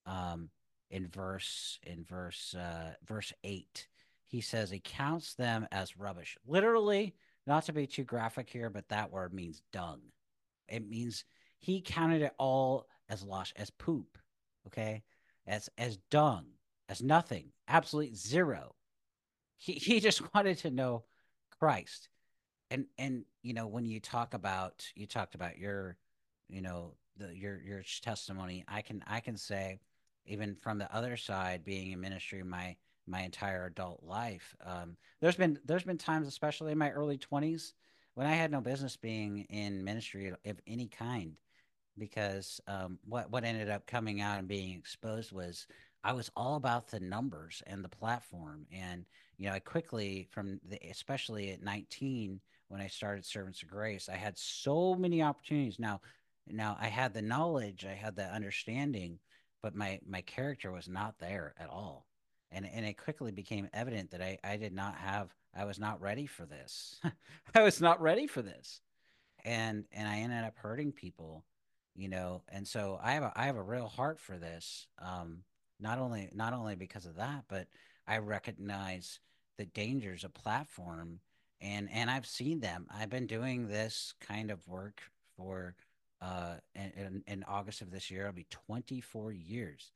um, 0.06 0.50
in 0.90 1.08
verse 1.08 1.78
in 1.82 2.04
verse 2.04 2.54
uh, 2.54 2.94
verse 3.04 3.32
eight. 3.44 3.88
He 4.26 4.40
says 4.40 4.70
he 4.70 4.80
counts 4.84 5.34
them 5.34 5.66
as 5.72 5.96
rubbish. 5.96 6.36
Literally, 6.46 7.14
not 7.46 7.64
to 7.64 7.72
be 7.72 7.86
too 7.86 8.04
graphic 8.04 8.50
here, 8.50 8.70
but 8.70 8.88
that 8.90 9.10
word 9.10 9.32
means 9.32 9.62
dung. 9.72 10.00
It 10.68 10.86
means 10.88 11.24
he 11.58 11.80
counted 11.80 12.22
it 12.22 12.34
all 12.38 12.86
as 13.08 13.22
loss, 13.22 13.52
as 13.56 13.70
poop, 13.70 14.18
okay, 14.66 15.02
as 15.46 15.68
as 15.78 15.96
dung, 16.10 16.46
as 16.88 17.02
nothing, 17.02 17.52
absolute 17.66 18.14
zero. 18.14 18.74
He 19.58 19.74
he 19.74 20.00
just 20.08 20.22
wanted 20.34 20.58
to 20.58 20.70
know 20.70 21.04
Christ, 21.58 22.08
and 22.70 22.86
and 22.98 23.24
you 23.42 23.54
know 23.54 23.66
when 23.66 23.84
you 23.84 24.00
talk 24.00 24.34
about 24.34 24.86
you 24.94 25.06
talked 25.06 25.34
about 25.34 25.58
your, 25.58 25.96
you 26.48 26.62
know 26.62 26.94
the 27.18 27.36
your 27.36 27.60
your 27.62 27.82
testimony, 28.02 28.64
I 28.66 28.82
can 28.82 29.04
I 29.06 29.20
can 29.20 29.36
say, 29.36 29.80
even 30.26 30.56
from 30.56 30.78
the 30.78 30.94
other 30.94 31.16
side, 31.16 31.64
being 31.64 31.92
in 31.92 32.00
ministry, 32.00 32.42
my 32.42 32.76
my 33.06 33.22
entire 33.22 33.66
adult 33.66 34.02
life. 34.02 34.54
Um, 34.64 34.96
there's 35.20 35.36
been 35.36 35.58
there's 35.64 35.84
been 35.84 35.98
times, 35.98 36.28
especially 36.28 36.72
in 36.72 36.78
my 36.78 36.90
early 36.90 37.18
20s, 37.18 37.72
when 38.14 38.26
I 38.26 38.34
had 38.34 38.50
no 38.50 38.60
business 38.60 38.96
being 38.96 39.46
in 39.50 39.84
ministry 39.84 40.28
of 40.28 40.60
any 40.66 40.88
kind, 40.88 41.36
because 41.96 42.60
um, 42.66 42.98
what 43.04 43.30
what 43.30 43.44
ended 43.44 43.70
up 43.70 43.86
coming 43.86 44.20
out 44.20 44.38
and 44.38 44.48
being 44.48 44.76
exposed 44.76 45.32
was 45.32 45.66
I 46.08 46.12
was 46.12 46.30
all 46.34 46.56
about 46.56 46.88
the 46.88 47.00
numbers 47.00 47.62
and 47.66 47.84
the 47.84 47.88
platform, 47.88 48.66
and 48.72 49.04
you 49.36 49.46
know 49.46 49.54
I 49.54 49.58
quickly 49.58 50.26
from 50.30 50.58
the 50.68 50.78
especially 50.90 51.50
at 51.50 51.62
19 51.62 52.40
when 52.68 52.80
I 52.80 52.86
started 52.86 53.24
Servants 53.24 53.62
of 53.62 53.68
Grace, 53.68 54.08
I 54.08 54.16
had 54.16 54.38
so 54.38 54.94
many 54.94 55.22
opportunities. 55.22 55.78
Now, 55.78 56.00
now 56.46 56.76
I 56.80 56.86
had 56.88 57.12
the 57.12 57.22
knowledge, 57.22 57.84
I 57.84 57.94
had 57.94 58.16
the 58.16 58.24
understanding, 58.24 59.18
but 59.62 59.74
my 59.74 60.00
my 60.06 60.22
character 60.22 60.72
was 60.72 60.88
not 60.88 61.18
there 61.18 61.54
at 61.58 61.68
all 61.68 62.06
and 62.50 62.66
and 62.66 62.86
it 62.86 62.96
quickly 62.96 63.32
became 63.32 63.68
evident 63.74 64.10
that 64.10 64.22
I 64.22 64.38
I 64.42 64.56
did 64.56 64.72
not 64.72 64.94
have 64.96 65.34
I 65.54 65.64
was 65.64 65.78
not 65.78 66.00
ready 66.00 66.26
for 66.26 66.46
this. 66.46 67.00
I 67.54 67.62
was 67.62 67.80
not 67.80 68.00
ready 68.00 68.26
for 68.26 68.42
this, 68.42 68.80
and 69.44 69.84
and 69.92 70.08
I 70.08 70.20
ended 70.20 70.44
up 70.44 70.56
hurting 70.56 70.92
people, 70.92 71.44
you 71.94 72.08
know, 72.08 72.42
and 72.48 72.66
so 72.66 72.98
I 73.02 73.12
have 73.12 73.24
a 73.24 73.32
I 73.36 73.46
have 73.46 73.56
a 73.56 73.62
real 73.62 73.88
heart 73.88 74.20
for 74.20 74.38
this. 74.38 74.86
Um, 74.98 75.42
not 75.80 75.98
only 75.98 76.30
not 76.34 76.52
only 76.52 76.74
because 76.74 77.06
of 77.06 77.16
that, 77.16 77.44
but 77.48 77.66
I 78.06 78.18
recognize 78.18 79.20
the 79.56 79.66
dangers 79.66 80.24
of 80.24 80.34
platform 80.34 81.20
and 81.60 81.88
and 81.92 82.10
I've 82.10 82.26
seen 82.26 82.60
them. 82.60 82.86
I've 82.90 83.10
been 83.10 83.26
doing 83.26 83.68
this 83.68 84.14
kind 84.20 84.50
of 84.50 84.66
work 84.66 85.02
for 85.36 85.74
uh 86.20 86.54
in, 86.74 87.22
in 87.26 87.44
August 87.46 87.82
of 87.82 87.90
this 87.90 88.10
year 88.10 88.22
it'll 88.22 88.32
be 88.32 88.46
24 88.66 89.32
years. 89.32 89.92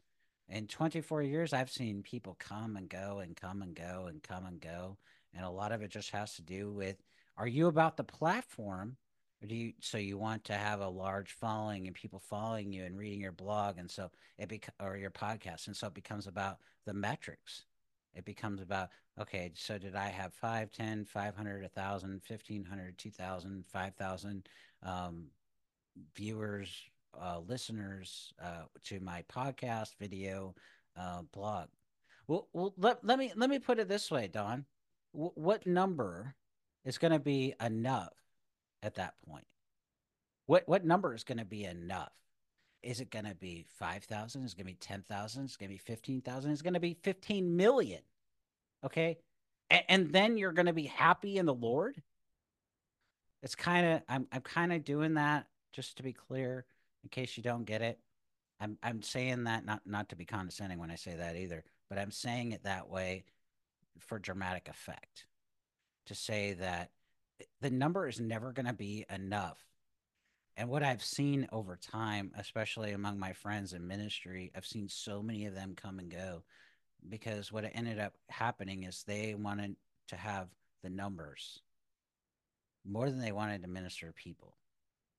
In 0.48 0.66
24 0.66 1.22
years 1.22 1.52
I've 1.52 1.70
seen 1.70 2.02
people 2.02 2.36
come 2.38 2.76
and 2.76 2.88
go 2.88 3.20
and 3.20 3.36
come 3.36 3.62
and 3.62 3.74
go 3.74 4.06
and 4.08 4.22
come 4.22 4.46
and 4.46 4.60
go 4.60 4.98
and 5.34 5.44
a 5.44 5.50
lot 5.50 5.72
of 5.72 5.82
it 5.82 5.90
just 5.90 6.10
has 6.10 6.34
to 6.34 6.42
do 6.42 6.70
with 6.70 6.96
are 7.36 7.48
you 7.48 7.66
about 7.66 7.96
the 7.96 8.04
platform 8.04 8.96
or 8.96 9.01
do 9.48 9.54
you 9.54 9.72
so 9.80 9.98
you 9.98 10.16
want 10.18 10.44
to 10.44 10.54
have 10.54 10.80
a 10.80 10.88
large 10.88 11.32
following 11.32 11.86
and 11.86 11.96
people 11.96 12.20
following 12.20 12.72
you 12.72 12.84
and 12.84 12.96
reading 12.96 13.20
your 13.20 13.32
blog 13.32 13.78
and 13.78 13.90
so 13.90 14.10
it 14.38 14.48
bec- 14.48 14.74
or 14.80 14.96
your 14.96 15.10
podcast 15.10 15.66
and 15.66 15.76
so 15.76 15.86
it 15.88 15.94
becomes 15.94 16.26
about 16.26 16.58
the 16.86 16.94
metrics. 16.94 17.64
It 18.14 18.24
becomes 18.24 18.60
about 18.60 18.90
okay 19.18 19.52
so 19.54 19.78
did 19.78 19.96
i 19.96 20.08
have 20.08 20.34
5 20.34 20.70
10 20.70 21.04
500 21.04 21.62
1000 21.62 22.20
1500 22.26 22.98
2000 22.98 23.64
5000 23.66 24.48
um, 24.82 25.26
viewers 26.16 26.74
uh, 27.20 27.40
listeners 27.46 28.32
uh, 28.42 28.62
to 28.84 29.00
my 29.00 29.22
podcast 29.32 29.96
video 29.98 30.54
uh, 30.96 31.22
blog? 31.32 31.68
Well, 32.26 32.48
well 32.52 32.74
let, 32.76 33.04
let 33.04 33.18
me 33.18 33.32
let 33.34 33.50
me 33.50 33.58
put 33.58 33.78
it 33.78 33.88
this 33.88 34.10
way 34.10 34.28
Dawn. 34.28 34.66
W- 35.12 35.32
what 35.34 35.66
number 35.66 36.34
is 36.84 36.98
going 36.98 37.12
to 37.12 37.18
be 37.18 37.54
enough 37.64 38.12
at 38.82 38.94
that 38.96 39.14
point 39.28 39.46
what 40.46 40.68
what 40.68 40.84
number 40.84 41.14
is 41.14 41.24
going 41.24 41.38
to 41.38 41.44
be 41.44 41.64
enough 41.64 42.12
is 42.82 43.00
it 43.00 43.10
going 43.10 43.24
to 43.24 43.34
be 43.34 43.64
5000 43.78 44.42
is 44.42 44.52
it 44.52 44.56
going 44.56 44.66
to 44.66 44.72
be 44.72 44.78
10000 44.78 45.44
is 45.44 45.52
it 45.54 45.58
going 45.58 45.68
to 45.68 45.74
be 45.74 45.78
15000 45.78 46.50
is 46.50 46.60
it 46.60 46.64
going 46.64 46.74
to 46.74 46.80
be 46.80 46.94
15 47.02 47.56
million 47.56 48.00
Okay. 48.84 49.18
And, 49.70 49.82
and 49.88 50.12
then 50.12 50.36
you're 50.36 50.52
going 50.52 50.66
to 50.66 50.72
be 50.72 50.86
happy 50.86 51.38
in 51.38 51.46
the 51.46 51.54
Lord. 51.54 52.00
It's 53.42 53.54
kind 53.54 53.86
of, 53.86 54.02
I'm, 54.08 54.26
I'm 54.32 54.40
kind 54.42 54.72
of 54.72 54.84
doing 54.84 55.14
that 55.14 55.46
just 55.72 55.96
to 55.96 56.02
be 56.02 56.12
clear, 56.12 56.64
in 57.02 57.08
case 57.08 57.36
you 57.36 57.42
don't 57.42 57.64
get 57.64 57.82
it. 57.82 57.98
I'm, 58.60 58.78
I'm 58.82 59.02
saying 59.02 59.44
that 59.44 59.64
not, 59.64 59.80
not 59.84 60.10
to 60.10 60.16
be 60.16 60.24
condescending 60.24 60.78
when 60.78 60.90
I 60.90 60.94
say 60.94 61.16
that 61.16 61.36
either, 61.36 61.64
but 61.88 61.98
I'm 61.98 62.12
saying 62.12 62.52
it 62.52 62.62
that 62.64 62.88
way 62.88 63.24
for 63.98 64.18
dramatic 64.18 64.68
effect 64.68 65.26
to 66.06 66.14
say 66.14 66.52
that 66.54 66.90
the 67.60 67.70
number 67.70 68.08
is 68.08 68.20
never 68.20 68.52
going 68.52 68.66
to 68.66 68.72
be 68.72 69.04
enough. 69.10 69.58
And 70.56 70.68
what 70.68 70.82
I've 70.82 71.02
seen 71.02 71.48
over 71.50 71.76
time, 71.76 72.32
especially 72.36 72.92
among 72.92 73.18
my 73.18 73.32
friends 73.32 73.72
in 73.72 73.86
ministry, 73.86 74.52
I've 74.54 74.66
seen 74.66 74.88
so 74.88 75.22
many 75.22 75.46
of 75.46 75.54
them 75.54 75.74
come 75.74 75.98
and 75.98 76.10
go 76.10 76.42
because 77.08 77.50
what 77.50 77.64
ended 77.74 77.98
up 77.98 78.14
happening 78.28 78.84
is 78.84 79.02
they 79.02 79.34
wanted 79.34 79.76
to 80.08 80.16
have 80.16 80.48
the 80.82 80.90
numbers 80.90 81.62
more 82.84 83.08
than 83.08 83.20
they 83.20 83.32
wanted 83.32 83.62
to 83.62 83.68
minister 83.68 84.12
people. 84.12 84.56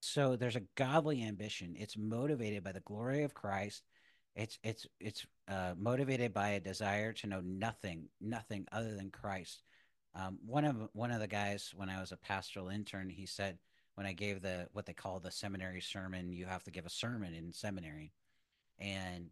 So 0.01 0.35
there's 0.35 0.57
a 0.57 0.63
godly 0.75 1.23
ambition. 1.23 1.75
It's 1.77 1.97
motivated 1.97 2.63
by 2.63 2.73
the 2.73 2.81
glory 2.81 3.23
of 3.23 3.33
Christ. 3.33 3.83
It's 4.35 4.59
it's 4.63 4.85
it's 4.99 5.25
uh, 5.47 5.73
motivated 5.77 6.33
by 6.33 6.49
a 6.49 6.59
desire 6.59 7.13
to 7.13 7.27
know 7.27 7.41
nothing, 7.41 8.09
nothing 8.19 8.67
other 8.71 8.95
than 8.95 9.11
Christ. 9.11 9.63
Um, 10.15 10.37
one 10.45 10.65
of 10.65 10.89
one 10.93 11.11
of 11.11 11.19
the 11.19 11.27
guys 11.27 11.73
when 11.75 11.89
I 11.89 11.99
was 11.99 12.11
a 12.11 12.17
pastoral 12.17 12.69
intern, 12.69 13.09
he 13.09 13.25
said 13.25 13.57
when 13.95 14.05
I 14.05 14.13
gave 14.13 14.41
the 14.41 14.67
what 14.73 14.85
they 14.85 14.93
call 14.93 15.19
the 15.19 15.31
seminary 15.31 15.81
sermon, 15.81 16.33
you 16.33 16.45
have 16.45 16.63
to 16.63 16.71
give 16.71 16.85
a 16.85 16.89
sermon 16.89 17.33
in 17.33 17.51
seminary, 17.51 18.11
and 18.79 19.29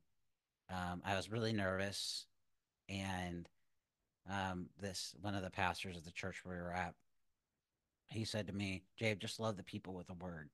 um, 0.69 1.01
I 1.05 1.15
was 1.15 1.29
really 1.29 1.53
nervous 1.53 2.25
and 2.91 3.47
um, 4.29 4.67
this 4.79 5.15
one 5.21 5.35
of 5.35 5.43
the 5.43 5.49
pastors 5.49 5.97
of 5.97 6.05
the 6.05 6.11
church 6.11 6.43
we 6.45 6.55
were 6.55 6.73
at, 6.73 6.93
he 8.09 8.25
said 8.25 8.47
to 8.47 8.53
me, 8.53 8.83
"Dave, 8.99 9.19
just 9.19 9.39
love 9.39 9.57
the 9.57 9.63
people 9.63 9.93
with 9.93 10.09
a 10.09 10.13
word." 10.13 10.49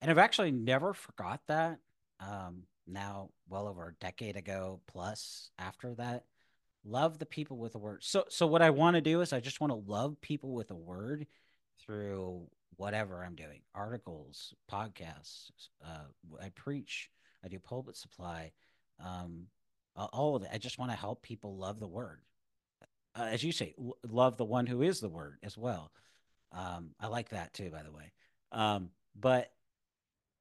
And 0.00 0.10
I've 0.10 0.18
actually 0.18 0.52
never 0.52 0.94
forgot 0.94 1.40
that. 1.46 1.78
Um, 2.20 2.64
now, 2.86 3.30
well 3.48 3.68
over 3.68 3.88
a 3.88 4.04
decade 4.04 4.36
ago 4.36 4.80
plus 4.86 5.50
after 5.58 5.94
that, 5.96 6.24
love 6.88 7.18
the 7.18 7.26
people 7.26 7.58
with 7.58 7.74
a 7.74 7.78
word. 7.78 8.02
So, 8.02 8.24
so 8.28 8.46
what 8.46 8.62
I 8.62 8.70
want 8.70 8.94
to 8.94 9.00
do 9.00 9.20
is 9.20 9.32
I 9.32 9.40
just 9.40 9.60
want 9.60 9.72
to 9.72 9.90
love 9.90 10.20
people 10.20 10.54
with 10.54 10.70
a 10.70 10.76
word 10.76 11.26
through 11.84 12.46
whatever 12.76 13.24
I'm 13.24 13.34
doing, 13.34 13.60
articles, 13.74 14.54
podcasts. 14.70 15.50
Uh, 15.84 16.04
I 16.42 16.50
preach. 16.50 17.10
I 17.44 17.48
do 17.48 17.58
pulpit 17.58 17.96
supply. 17.96 18.52
Um, 19.04 19.46
all 19.96 20.36
of 20.36 20.42
it. 20.42 20.50
I 20.52 20.58
just 20.58 20.78
want 20.78 20.90
to 20.90 20.96
help 20.96 21.22
people 21.22 21.56
love 21.56 21.80
the 21.80 21.88
word. 21.88 22.20
Uh, 23.18 23.24
as 23.24 23.42
you 23.42 23.52
say, 23.52 23.74
love 24.08 24.36
the 24.36 24.44
one 24.44 24.66
who 24.66 24.82
is 24.82 25.00
the 25.00 25.08
word 25.08 25.38
as 25.42 25.58
well. 25.58 25.90
Um, 26.52 26.90
I 27.00 27.08
like 27.08 27.30
that 27.30 27.52
too, 27.52 27.70
by 27.70 27.82
the 27.82 27.92
way. 27.92 28.12
Um, 28.52 28.90
but 29.18 29.50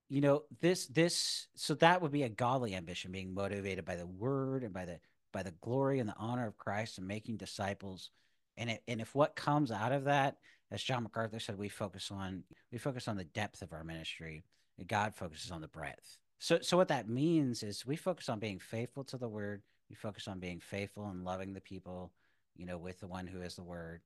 you 0.09 0.21
know, 0.21 0.43
this 0.61 0.85
this 0.87 1.47
so 1.55 1.73
that 1.75 2.01
would 2.01 2.11
be 2.11 2.23
a 2.23 2.29
godly 2.29 2.75
ambition, 2.75 3.11
being 3.11 3.33
motivated 3.33 3.83
by 3.83 3.95
the 3.95 4.05
word 4.05 4.63
and 4.63 4.73
by 4.73 4.85
the 4.85 4.99
by 5.31 5.43
the 5.43 5.53
glory 5.61 5.99
and 5.99 6.09
the 6.09 6.15
honor 6.17 6.47
of 6.47 6.57
Christ 6.57 6.97
and 6.97 7.07
making 7.07 7.37
disciples. 7.37 8.11
And 8.57 8.69
it, 8.71 8.83
and 8.87 9.01
if 9.01 9.13
what 9.13 9.35
comes 9.35 9.71
out 9.71 9.91
of 9.91 10.05
that, 10.05 10.37
as 10.71 10.83
John 10.83 11.03
MacArthur 11.03 11.39
said, 11.39 11.57
we 11.57 11.69
focus 11.69 12.11
on 12.11 12.43
we 12.71 12.77
focus 12.77 13.07
on 13.07 13.17
the 13.17 13.23
depth 13.23 13.61
of 13.61 13.73
our 13.73 13.83
ministry. 13.83 14.43
God 14.85 15.15
focuses 15.15 15.51
on 15.51 15.61
the 15.61 15.67
breadth. 15.67 16.17
So, 16.39 16.59
so 16.61 16.77
what 16.77 16.89
that 16.89 17.09
means 17.09 17.63
is 17.63 17.85
we 17.85 17.95
focus 17.95 18.29
on 18.29 18.39
being 18.39 18.59
faithful 18.59 19.03
to 19.05 19.17
the 19.17 19.27
word. 19.27 19.63
We 19.89 19.95
focus 19.95 20.27
on 20.27 20.39
being 20.39 20.59
faithful 20.59 21.07
and 21.07 21.23
loving 21.23 21.53
the 21.53 21.61
people, 21.61 22.11
you 22.55 22.65
know, 22.65 22.77
with 22.77 22.99
the 22.99 23.07
one 23.07 23.25
who 23.25 23.41
is 23.41 23.55
the 23.55 23.63
word. 23.63 24.01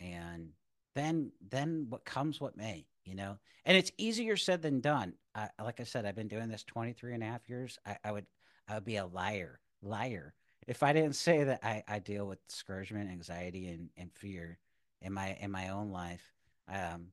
And 0.00 0.50
then, 0.94 1.30
then 1.50 1.86
what 1.88 2.04
comes, 2.04 2.40
what 2.40 2.56
may, 2.56 2.86
you 3.04 3.14
know, 3.14 3.38
and 3.64 3.76
it's 3.76 3.92
easier 3.96 4.36
said 4.36 4.62
than 4.62 4.80
done. 4.80 5.14
I, 5.34 5.48
like 5.62 5.80
I 5.80 5.84
said, 5.84 6.04
I've 6.04 6.16
been 6.16 6.28
doing 6.28 6.48
this 6.48 6.64
23 6.64 7.14
and 7.14 7.22
a 7.22 7.26
half 7.26 7.48
years. 7.48 7.78
I, 7.86 7.96
I 8.04 8.12
would, 8.12 8.26
I 8.68 8.74
would 8.74 8.84
be 8.84 8.96
a 8.96 9.06
liar, 9.06 9.60
liar. 9.82 10.34
If 10.66 10.82
I 10.82 10.92
didn't 10.92 11.16
say 11.16 11.44
that 11.44 11.60
I, 11.62 11.82
I 11.88 11.98
deal 11.98 12.26
with 12.26 12.46
discouragement, 12.46 13.10
anxiety, 13.10 13.68
and, 13.68 13.90
and 13.96 14.12
fear 14.12 14.58
in 15.00 15.12
my, 15.12 15.36
in 15.40 15.50
my 15.50 15.68
own 15.70 15.90
life. 15.90 16.32
Um, 16.68 17.08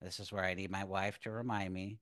this 0.00 0.20
is 0.20 0.32
where 0.32 0.44
I 0.44 0.54
need 0.54 0.70
my 0.70 0.84
wife 0.84 1.18
to 1.20 1.30
remind 1.30 1.72
me 1.72 1.98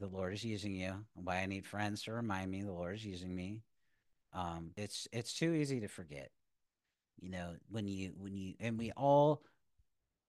the 0.00 0.06
Lord 0.06 0.34
is 0.34 0.44
using 0.44 0.72
you. 0.72 1.04
And 1.16 1.24
why 1.24 1.36
I 1.36 1.46
need 1.46 1.66
friends 1.66 2.02
to 2.02 2.12
remind 2.12 2.50
me 2.50 2.62
the 2.62 2.72
Lord 2.72 2.96
is 2.96 3.04
using 3.04 3.34
me. 3.34 3.62
Um, 4.32 4.70
it's 4.76 5.06
it's 5.12 5.34
too 5.34 5.54
easy 5.54 5.80
to 5.80 5.88
forget. 5.88 6.30
You 7.20 7.30
know, 7.30 7.54
when 7.70 7.86
you 7.86 8.12
when 8.18 8.36
you 8.36 8.54
and 8.60 8.78
we 8.78 8.90
all 8.92 9.42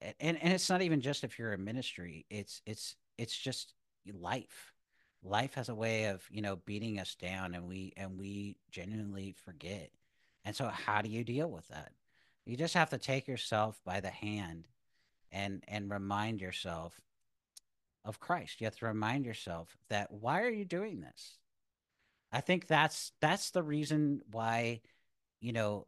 and 0.02 0.38
and 0.42 0.54
it's 0.54 0.70
not 0.70 0.82
even 0.82 1.02
just 1.02 1.24
if 1.24 1.40
you're 1.40 1.54
a 1.54 1.58
ministry, 1.58 2.26
it's 2.30 2.62
it's 2.66 2.96
it's 3.18 3.36
just 3.36 3.74
life. 4.14 4.72
Life 5.26 5.56
has 5.56 5.70
a 5.70 5.76
way 5.76 6.06
of, 6.06 6.24
you 6.32 6.42
know, 6.42 6.56
beating 6.56 7.00
us 7.00 7.16
down 7.16 7.56
and 7.56 7.68
we 7.68 7.94
and 7.98 8.20
we 8.20 8.58
genuinely 8.72 9.36
forget. 9.44 9.90
And 10.44 10.56
so 10.56 10.68
how 10.68 11.02
do 11.02 11.10
you 11.10 11.24
deal 11.24 11.50
with 11.50 11.68
that? 11.70 11.92
You 12.46 12.56
just 12.56 12.76
have 12.76 12.92
to 12.92 13.00
take 13.00 13.28
yourself 13.28 13.82
by 13.84 14.00
the 14.00 14.10
hand 14.10 14.68
and 15.32 15.64
and 15.68 15.90
remind 15.90 16.42
yourself 16.42 17.02
of 18.06 18.20
Christ. 18.20 18.62
You 18.62 18.66
have 18.66 18.78
to 18.78 18.86
remind 18.86 19.26
yourself 19.26 19.76
that 19.90 20.12
why 20.12 20.44
are 20.44 20.52
you 20.52 20.64
doing 20.64 21.02
this? 21.02 21.40
I 22.32 22.42
think 22.42 22.68
that's 22.68 23.12
that's 23.20 23.50
the 23.52 23.64
reason 23.64 24.22
why, 24.32 24.82
you 25.42 25.54
know, 25.54 25.88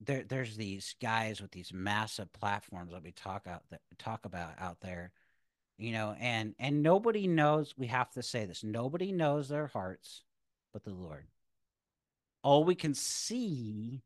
there 0.00 0.24
there's 0.24 0.56
these 0.56 0.94
guys 1.00 1.40
with 1.40 1.52
these 1.52 1.72
massive 1.72 2.32
platforms 2.32 2.92
that 2.92 3.02
we 3.02 3.12
talk 3.12 3.46
out 3.46 3.62
that 3.70 3.80
talk 3.98 4.24
about 4.24 4.54
out 4.58 4.80
there, 4.80 5.12
you 5.78 5.92
know, 5.92 6.14
and 6.18 6.54
and 6.58 6.82
nobody 6.82 7.26
knows. 7.26 7.74
We 7.76 7.86
have 7.88 8.10
to 8.12 8.22
say 8.22 8.44
this: 8.46 8.64
nobody 8.64 9.12
knows 9.12 9.48
their 9.48 9.66
hearts, 9.66 10.22
but 10.72 10.84
the 10.84 10.94
Lord. 10.94 11.26
All 12.42 12.64
we 12.64 12.74
can 12.74 12.94
see 12.94 14.02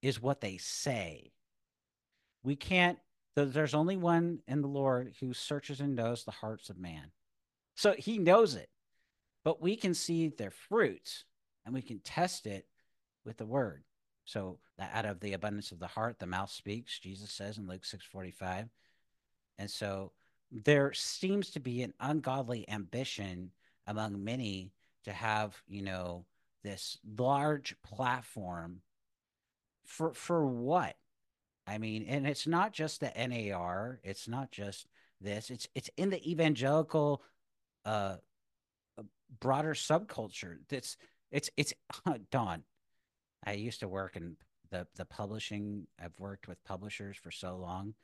is 0.00 0.22
what 0.22 0.40
they 0.40 0.56
say. 0.58 1.32
We 2.42 2.56
can't 2.56 2.98
there's 3.34 3.74
only 3.74 3.96
one 3.96 4.40
in 4.46 4.60
the 4.60 4.68
Lord 4.68 5.14
who 5.20 5.32
searches 5.32 5.80
and 5.80 5.96
knows 5.96 6.24
the 6.24 6.30
hearts 6.30 6.68
of 6.68 6.78
man. 6.78 7.12
So 7.74 7.94
he 7.96 8.18
knows 8.18 8.54
it, 8.54 8.68
but 9.44 9.62
we 9.62 9.76
can 9.76 9.94
see 9.94 10.28
their 10.28 10.50
fruits 10.50 11.24
and 11.64 11.74
we 11.74 11.82
can 11.82 12.00
test 12.00 12.46
it 12.46 12.66
with 13.24 13.38
the 13.38 13.46
word. 13.46 13.84
So 14.24 14.58
that 14.78 14.90
out 14.94 15.06
of 15.06 15.20
the 15.20 15.32
abundance 15.32 15.72
of 15.72 15.78
the 15.78 15.86
heart, 15.86 16.18
the 16.18 16.26
mouth 16.26 16.50
speaks, 16.50 16.98
Jesus 16.98 17.30
says 17.30 17.58
in 17.58 17.66
Luke 17.66 17.84
6:45. 17.84 18.68
And 19.58 19.70
so 19.70 20.12
there 20.52 20.92
seems 20.92 21.50
to 21.50 21.60
be 21.60 21.82
an 21.82 21.94
ungodly 21.98 22.68
ambition 22.68 23.50
among 23.86 24.22
many 24.22 24.72
to 25.04 25.12
have, 25.12 25.60
you 25.66 25.82
know, 25.82 26.26
this 26.62 26.98
large 27.18 27.74
platform 27.82 28.82
for 29.84 30.14
for 30.14 30.46
what? 30.46 30.96
I 31.66 31.78
mean, 31.78 32.04
and 32.08 32.26
it's 32.26 32.46
not 32.46 32.72
just 32.72 33.00
the 33.00 33.12
NAR. 33.16 34.00
It's 34.04 34.28
not 34.28 34.50
just 34.50 34.86
this. 35.20 35.50
It's 35.50 35.68
it's 35.74 35.90
in 35.96 36.10
the 36.10 36.30
evangelical 36.30 37.22
uh, 37.84 38.16
broader 39.40 39.74
subculture. 39.74 40.58
That's 40.68 40.96
it's 41.30 41.50
it's 41.56 41.72
uh, 42.06 42.18
Dawn. 42.30 42.62
I 43.44 43.52
used 43.52 43.80
to 43.80 43.88
work 43.88 44.16
in 44.16 44.36
the 44.70 44.86
the 44.96 45.04
publishing. 45.04 45.86
I've 46.00 46.18
worked 46.18 46.48
with 46.48 46.62
publishers 46.64 47.16
for 47.16 47.30
so 47.30 47.56
long. 47.56 47.94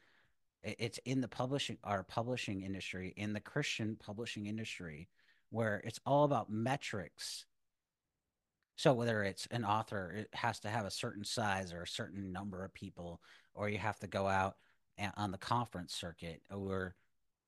It's 0.62 0.98
in 1.04 1.20
the 1.20 1.28
publishing 1.28 1.78
our 1.84 2.02
publishing 2.02 2.62
industry, 2.62 3.14
in 3.16 3.32
the 3.32 3.40
Christian 3.40 3.96
publishing 3.96 4.46
industry, 4.46 5.08
where 5.50 5.80
it's 5.84 6.00
all 6.04 6.24
about 6.24 6.50
metrics. 6.50 7.46
So 8.76 8.94
whether 8.94 9.22
it's 9.22 9.46
an 9.50 9.64
author, 9.64 10.12
it 10.12 10.28
has 10.34 10.60
to 10.60 10.68
have 10.68 10.84
a 10.84 10.90
certain 10.90 11.24
size 11.24 11.72
or 11.72 11.82
a 11.82 11.86
certain 11.86 12.32
number 12.32 12.64
of 12.64 12.74
people, 12.74 13.20
or 13.54 13.68
you 13.68 13.78
have 13.78 13.98
to 14.00 14.06
go 14.06 14.26
out 14.26 14.56
on 15.16 15.30
the 15.30 15.38
conference 15.38 15.94
circuit, 15.94 16.42
or 16.50 16.94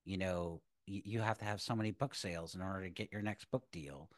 you 0.05 0.17
know 0.17 0.61
you 0.87 1.21
have 1.21 1.39
to 1.39 1.45
have 1.45 1.61
so 1.61 1.75
many 1.75 1.91
book 1.91 2.15
sales 2.15 2.55
in 2.55 2.63
order 2.63 2.83
to 2.83 2.91
get 2.91 3.13
your 3.13 3.23
next 3.23 3.51
book 3.51 3.65
deal, 3.73 4.09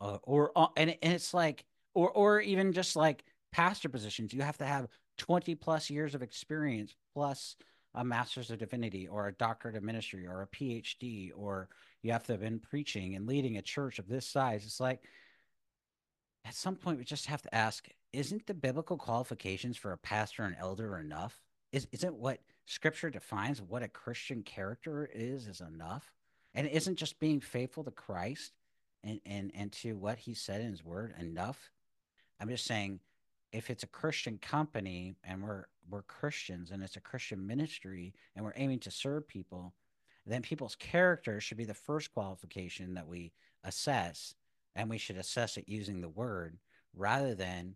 uh, 0.00 0.18
or 0.22 0.52
and 0.76 0.96
and 1.02 1.12
it's 1.12 1.34
like 1.34 1.64
or 1.94 2.10
or 2.10 2.40
even 2.40 2.72
just 2.72 2.96
like 2.96 3.24
pastor 3.50 3.88
positions, 3.88 4.32
you 4.32 4.42
have 4.42 4.58
to 4.58 4.66
have 4.66 4.88
twenty 5.18 5.54
plus 5.54 5.90
years 5.90 6.14
of 6.14 6.22
experience 6.22 6.94
plus 7.14 7.56
a 7.94 8.04
master's 8.04 8.50
of 8.50 8.58
divinity 8.58 9.06
or 9.06 9.28
a 9.28 9.34
doctorate 9.34 9.76
of 9.76 9.82
ministry 9.82 10.26
or 10.26 10.42
a 10.42 10.46
PhD 10.46 11.30
or 11.36 11.68
you 12.02 12.12
have 12.12 12.24
to 12.24 12.32
have 12.32 12.40
been 12.40 12.58
preaching 12.58 13.14
and 13.14 13.26
leading 13.26 13.56
a 13.56 13.62
church 13.62 13.98
of 13.98 14.08
this 14.08 14.26
size. 14.26 14.64
It's 14.64 14.80
like 14.80 15.02
at 16.44 16.54
some 16.54 16.76
point 16.76 16.98
we 16.98 17.04
just 17.04 17.26
have 17.26 17.42
to 17.42 17.54
ask, 17.54 17.86
isn't 18.12 18.46
the 18.46 18.54
biblical 18.54 18.96
qualifications 18.96 19.76
for 19.76 19.92
a 19.92 19.98
pastor 19.98 20.44
and 20.44 20.56
elder 20.58 20.98
enough? 20.98 21.40
Is 21.70 21.86
isn't 21.92 22.14
what 22.14 22.40
scripture 22.66 23.10
defines 23.10 23.62
what 23.62 23.82
a 23.82 23.88
Christian 23.88 24.42
character 24.42 25.08
is 25.12 25.46
is 25.46 25.60
enough? 25.60 26.12
And 26.54 26.66
isn't 26.66 26.96
just 26.96 27.20
being 27.20 27.40
faithful 27.40 27.84
to 27.84 27.90
Christ 27.90 28.52
and, 29.02 29.20
and, 29.24 29.50
and 29.54 29.72
to 29.72 29.96
what 29.96 30.18
he 30.18 30.34
said 30.34 30.60
in 30.60 30.70
his 30.70 30.84
word 30.84 31.14
enough? 31.18 31.70
I'm 32.40 32.48
just 32.48 32.66
saying 32.66 33.00
if 33.52 33.70
it's 33.70 33.82
a 33.82 33.88
Christian 33.88 34.38
company 34.38 35.14
and 35.24 35.42
we're 35.42 35.66
we're 35.90 36.02
Christians 36.02 36.70
and 36.70 36.82
it's 36.82 36.96
a 36.96 37.00
Christian 37.00 37.46
ministry 37.46 38.14
and 38.34 38.44
we're 38.44 38.52
aiming 38.56 38.78
to 38.80 38.90
serve 38.90 39.26
people, 39.26 39.74
then 40.26 40.42
people's 40.42 40.76
character 40.76 41.40
should 41.40 41.58
be 41.58 41.64
the 41.64 41.74
first 41.74 42.12
qualification 42.12 42.94
that 42.94 43.06
we 43.06 43.32
assess 43.64 44.34
and 44.74 44.88
we 44.88 44.98
should 44.98 45.16
assess 45.16 45.56
it 45.56 45.68
using 45.68 46.00
the 46.00 46.08
word 46.08 46.56
rather 46.94 47.34
than 47.34 47.74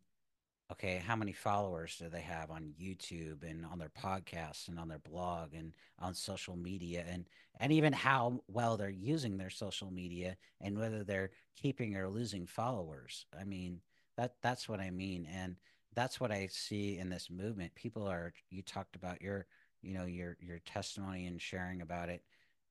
okay, 0.73 1.01
how 1.07 1.15
many 1.15 1.33
followers 1.33 1.97
do 1.97 2.09
they 2.09 2.21
have 2.21 2.51
on 2.51 2.75
YouTube 2.81 3.49
and 3.49 3.65
on 3.65 3.79
their 3.79 3.91
podcasts 3.91 4.67
and 4.67 4.81
on 4.81 4.89
their 4.89 4.99
blog 4.99 5.55
and 5.55 5.73
on 6.01 6.13
social 6.13 6.57
media 6.57 7.05
and 7.09 7.27
and 7.61 7.73
even 7.73 7.93
how 7.93 8.43
well 8.49 8.77
they're 8.77 8.91
using 8.91 9.37
their 9.37 9.51
social 9.51 9.91
media 9.91 10.37
and 10.61 10.77
whether 10.77 11.05
they're 11.05 11.31
keeping 11.55 11.97
or 11.97 12.09
losing 12.09 12.47
followers. 12.47 13.27
I 13.39 13.45
mean, 13.45 13.81
that 14.17 14.35
that's 14.43 14.69
what 14.69 14.81
I 14.81 14.91
mean 14.91 15.27
and 15.33 15.57
that's 15.95 16.21
what 16.21 16.31
I 16.31 16.49
see 16.51 16.99
in 16.99 17.09
this 17.09 17.31
movement. 17.31 17.75
People 17.75 18.07
are 18.07 18.33
you 18.51 18.63
talked 18.63 18.97
about 18.97 19.23
your 19.23 19.47
you 19.83 19.95
know 19.95 20.05
your 20.05 20.37
your 20.41 20.59
testimony 20.61 21.27
and 21.27 21.41
sharing 21.41 21.81
about 21.81 22.09
it. 22.09 22.23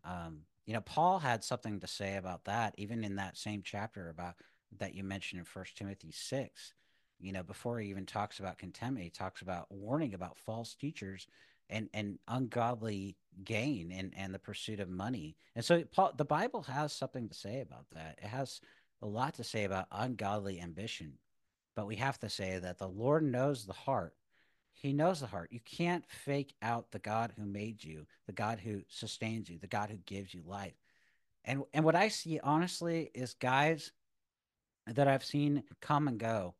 Um, 0.03 0.41
you 0.65 0.73
know, 0.73 0.81
Paul 0.81 1.19
had 1.19 1.43
something 1.43 1.79
to 1.79 1.87
say 1.87 2.17
about 2.17 2.45
that 2.45 2.75
even 2.77 3.03
in 3.03 3.15
that 3.15 3.37
same 3.37 3.61
chapter 3.63 4.09
about 4.09 4.35
that 4.77 4.93
you 4.95 5.03
mentioned 5.03 5.39
in 5.39 5.45
First 5.45 5.77
Timothy 5.77 6.11
6 6.11 6.73
you 7.19 7.31
know, 7.31 7.43
before 7.43 7.79
he 7.79 7.89
even 7.89 8.05
talks 8.05 8.39
about 8.39 8.57
contentment, 8.57 9.03
he 9.03 9.09
talks 9.09 9.41
about 9.41 9.67
warning 9.69 10.13
about 10.13 10.37
false 10.37 10.75
teachers 10.75 11.27
and 11.69 11.89
and 11.93 12.19
ungodly 12.27 13.17
gain 13.43 13.91
and 13.91 14.13
and 14.15 14.33
the 14.33 14.39
pursuit 14.39 14.79
of 14.79 14.89
money. 14.89 15.35
And 15.55 15.63
so 15.63 15.83
Paul, 15.91 16.13
the 16.15 16.25
Bible 16.25 16.63
has 16.63 16.93
something 16.93 17.27
to 17.29 17.33
say 17.33 17.61
about 17.61 17.85
that. 17.93 18.19
It 18.21 18.27
has 18.27 18.59
a 19.01 19.07
lot 19.07 19.35
to 19.35 19.43
say 19.43 19.63
about 19.63 19.87
ungodly 19.91 20.59
ambition. 20.59 21.13
But 21.76 21.88
we 21.88 21.95
have 21.97 22.19
to 22.19 22.30
say 22.30 22.59
that 22.59 22.78
the 22.78 22.88
Lord 22.88 23.23
knows 23.23 23.65
the 23.65 23.73
heart. 23.73 24.15
He 24.73 24.93
knows 24.93 25.19
the 25.19 25.28
heart. 25.28 25.51
You 25.51 25.59
can't 25.61 26.05
fake 26.09 26.53
out 26.61 26.91
the 26.91 26.99
God 26.99 27.34
who 27.38 27.45
made 27.45 27.84
you, 27.84 28.05
the 28.28 28.34
God 28.34 28.59
who 28.59 28.82
sustains 28.88 29.49
you, 29.49 29.57
the 29.57 29.67
God 29.67 29.89
who 29.89 29.97
gives 30.05 30.34
you 30.34 30.43
life. 30.45 30.76
And 31.43 31.63
and 31.73 31.86
what 31.86 31.95
I 31.95 32.07
see 32.07 32.39
honestly 32.39 33.11
is 33.13 33.34
guys 33.34 33.91
that 34.88 35.07
I've 35.07 35.26
seen 35.26 35.63
come 35.82 36.07
and 36.07 36.19
go 36.19 36.55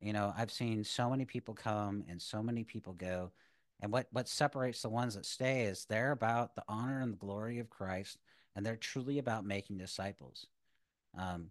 you 0.00 0.14
know, 0.14 0.32
I've 0.36 0.50
seen 0.50 0.82
so 0.82 1.10
many 1.10 1.24
people 1.24 1.54
come 1.54 2.04
and 2.08 2.20
so 2.20 2.42
many 2.42 2.64
people 2.64 2.94
go. 2.94 3.32
And 3.80 3.92
what, 3.92 4.06
what 4.12 4.28
separates 4.28 4.82
the 4.82 4.88
ones 4.88 5.14
that 5.14 5.26
stay 5.26 5.62
is 5.62 5.84
they're 5.84 6.12
about 6.12 6.54
the 6.54 6.64
honor 6.68 7.00
and 7.00 7.12
the 7.12 7.18
glory 7.18 7.58
of 7.58 7.70
Christ, 7.70 8.18
and 8.54 8.64
they're 8.64 8.76
truly 8.76 9.18
about 9.18 9.44
making 9.44 9.78
disciples. 9.78 10.46
Um, 11.16 11.50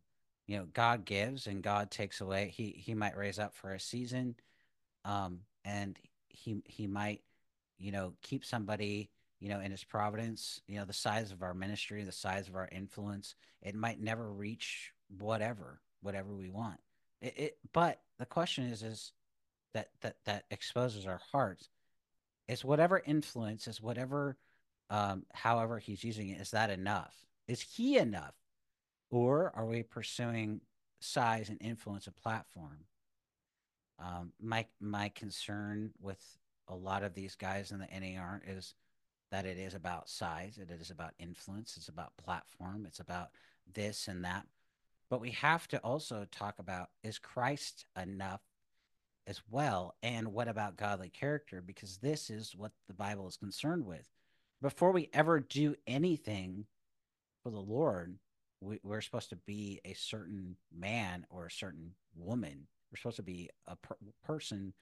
you 0.50 0.58
know, 0.58 0.66
God 0.74 1.06
gives 1.06 1.46
and 1.46 1.62
God 1.62 1.92
takes 1.92 2.22
away. 2.22 2.52
He 2.52 2.72
he 2.72 2.96
might 2.96 3.16
raise 3.16 3.38
up 3.38 3.54
for 3.54 3.72
a 3.72 3.80
season, 3.80 4.34
um, 5.06 5.42
and 5.64 5.96
he 6.28 6.64
he 6.66 6.88
might, 6.88 7.22
you 7.78 7.92
know, 7.92 8.14
keep 8.24 8.44
somebody, 8.44 9.12
you 9.40 9.50
know, 9.50 9.60
in 9.60 9.70
his 9.70 9.84
providence. 9.84 10.60
You 10.68 10.78
know, 10.80 10.86
the 10.86 10.92
size 10.92 11.32
of 11.32 11.44
our 11.44 11.54
ministry, 11.54 12.04
the 12.04 12.12
size 12.12 12.48
of 12.48 12.56
our 12.56 12.68
influence, 12.72 13.36
it 13.62 13.76
might 13.76 14.02
never 14.02 14.34
reach 14.34 14.92
whatever 15.20 15.82
whatever 16.02 16.34
we 16.34 16.50
want. 16.50 16.80
It, 17.22 17.34
it, 17.38 17.58
but 17.72 18.02
the 18.18 18.26
question 18.26 18.64
is, 18.64 18.82
is 18.82 19.12
that 19.76 19.90
that 20.02 20.16
that 20.26 20.46
exposes 20.50 21.06
our 21.06 21.22
hearts. 21.32 21.70
Is 22.48 22.66
whatever 22.66 23.04
influence, 23.06 23.68
is 23.68 23.84
whatever, 23.84 24.36
um, 24.90 25.28
however 25.32 25.78
he's 25.78 26.04
using 26.04 26.30
it, 26.30 26.42
is 26.42 26.50
that 26.50 26.72
enough? 26.72 27.14
Is 27.48 27.62
he 27.62 27.98
enough, 27.98 28.34
or 29.10 29.52
are 29.56 29.66
we 29.66 29.84
pursuing 29.84 30.62
size 31.00 31.50
and 31.50 31.62
influence 31.62 32.08
a 32.08 32.12
platform? 32.12 32.86
Um, 34.00 34.32
my 34.40 34.66
my 34.80 35.10
concern 35.10 35.92
with 36.00 36.24
a 36.68 36.76
lot 36.76 37.04
of 37.04 37.14
these 37.14 37.36
guys 37.36 37.72
in 37.72 37.80
the 37.80 37.88
NAR 38.00 38.42
is 38.48 38.76
that 39.32 39.46
it 39.46 39.58
is 39.58 39.76
about 39.76 40.10
size, 40.10 40.58
it 40.58 40.72
is 40.72 40.90
about 40.90 41.14
influence, 41.20 41.76
it's 41.78 41.90
about 41.90 42.16
platform, 42.18 42.86
it's 42.86 43.00
about 43.00 43.30
this 43.74 44.08
and 44.08 44.24
that. 44.24 44.46
But 45.10 45.22
we 45.22 45.32
have 45.32 45.68
to 45.70 45.80
also 45.80 46.26
talk 46.32 46.60
about 46.60 46.90
is 47.04 47.20
Christ 47.20 47.86
enough 48.02 48.42
as 49.30 49.42
well? 49.50 49.96
And 50.02 50.34
what 50.34 50.48
about 50.48 50.76
godly 50.76 51.10
character? 51.10 51.62
Because 51.62 51.98
this 51.98 52.30
is 52.30 52.56
what 52.58 52.72
the 52.88 52.94
Bible 52.96 53.28
is 53.28 53.38
concerned 53.38 53.86
with. 53.86 54.10
Before 54.62 54.92
we 54.92 55.10
ever 55.14 55.40
do 55.40 55.76
anything 55.88 56.66
for 57.44 57.52
the 57.52 57.60
Lord, 57.60 58.18
we, 58.62 58.80
are 58.90 59.02
supposed 59.02 59.30
to 59.30 59.36
be 59.36 59.80
a 59.86 59.94
certain 59.94 60.56
man 60.76 61.26
or 61.30 61.46
a 61.46 61.52
certain 61.52 61.92
woman. 62.16 62.68
We're 62.92 62.98
supposed 62.98 63.18
to 63.18 63.24
be 63.24 63.50
a 63.68 63.76
per- 63.76 63.98
person 64.24 64.74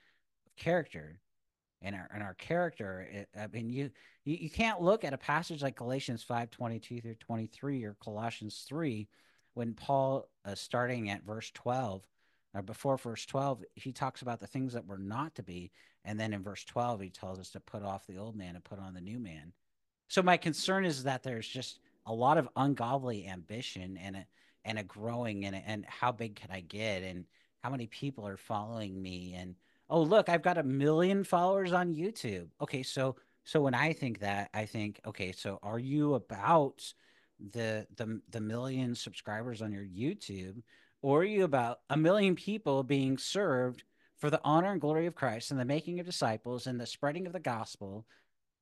of 0.46 0.56
character 0.56 1.20
and 1.82 1.94
our 1.94 2.08
and 2.12 2.22
our 2.22 2.34
character. 2.34 3.08
It, 3.10 3.28
I 3.38 3.46
mean, 3.46 3.70
you, 3.70 3.90
you 4.24 4.36
you 4.40 4.50
can't 4.50 4.80
look 4.80 5.04
at 5.04 5.12
a 5.12 5.18
passage 5.18 5.62
like 5.62 5.76
Galatians 5.76 6.22
five 6.22 6.50
twenty 6.50 6.78
two 6.78 7.00
through 7.00 7.16
twenty 7.16 7.46
three 7.46 7.84
or 7.84 7.96
Colossians 8.02 8.64
three 8.68 9.08
when 9.58 9.74
Paul, 9.74 10.28
uh, 10.44 10.54
starting 10.54 11.10
at 11.10 11.24
verse 11.24 11.50
12, 11.52 12.06
or 12.54 12.62
before 12.62 12.96
verse 12.96 13.26
12, 13.26 13.64
he 13.74 13.90
talks 13.90 14.22
about 14.22 14.38
the 14.38 14.46
things 14.46 14.72
that 14.72 14.86
were 14.86 14.98
not 14.98 15.34
to 15.34 15.42
be. 15.42 15.72
And 16.04 16.18
then 16.18 16.32
in 16.32 16.44
verse 16.44 16.64
12, 16.64 17.00
he 17.00 17.10
tells 17.10 17.40
us 17.40 17.50
to 17.50 17.60
put 17.60 17.82
off 17.82 18.06
the 18.06 18.18
old 18.18 18.36
man 18.36 18.54
and 18.54 18.62
put 18.62 18.78
on 18.78 18.94
the 18.94 19.00
new 19.00 19.18
man. 19.18 19.52
So 20.06 20.22
my 20.22 20.36
concern 20.36 20.84
is 20.84 21.02
that 21.02 21.24
there's 21.24 21.48
just 21.48 21.80
a 22.08 22.14
lot 22.14 22.38
of 22.38 22.48
ungodly 22.56 23.26
ambition 23.26 23.98
and 23.98 24.16
a, 24.16 24.26
and 24.64 24.78
a 24.78 24.82
growing 24.82 25.44
and, 25.44 25.54
and 25.54 25.84
how 25.86 26.10
big 26.10 26.34
can 26.34 26.50
I 26.50 26.60
get 26.60 27.02
and 27.02 27.24
how 27.62 27.70
many 27.70 27.86
people 27.86 28.26
are 28.26 28.36
following 28.36 29.00
me 29.00 29.34
and 29.36 29.54
oh 29.90 30.02
look 30.02 30.28
I've 30.28 30.42
got 30.42 30.58
a 30.58 30.62
million 30.62 31.22
followers 31.22 31.72
on 31.72 31.94
YouTube. 31.94 32.48
Okay, 32.60 32.82
so 32.82 33.16
so 33.44 33.60
when 33.60 33.74
I 33.74 33.92
think 33.92 34.20
that 34.20 34.50
I 34.54 34.64
think 34.64 35.00
okay, 35.06 35.32
so 35.32 35.58
are 35.62 35.78
you 35.78 36.14
about 36.14 36.82
the 37.52 37.86
the 37.96 38.20
the 38.30 38.40
million 38.40 38.94
subscribers 38.94 39.62
on 39.62 39.72
your 39.72 39.84
YouTube, 39.84 40.62
or 41.02 41.20
are 41.20 41.24
you 41.24 41.44
about 41.44 41.80
a 41.90 41.96
million 41.96 42.34
people 42.34 42.82
being 42.82 43.18
served 43.18 43.84
for 44.16 44.30
the 44.30 44.40
honor 44.42 44.72
and 44.72 44.80
glory 44.80 45.06
of 45.06 45.14
Christ 45.14 45.50
and 45.50 45.60
the 45.60 45.64
making 45.64 46.00
of 46.00 46.06
disciples 46.06 46.66
and 46.66 46.80
the 46.80 46.86
spreading 46.86 47.26
of 47.26 47.32
the 47.32 47.38
gospel, 47.38 48.06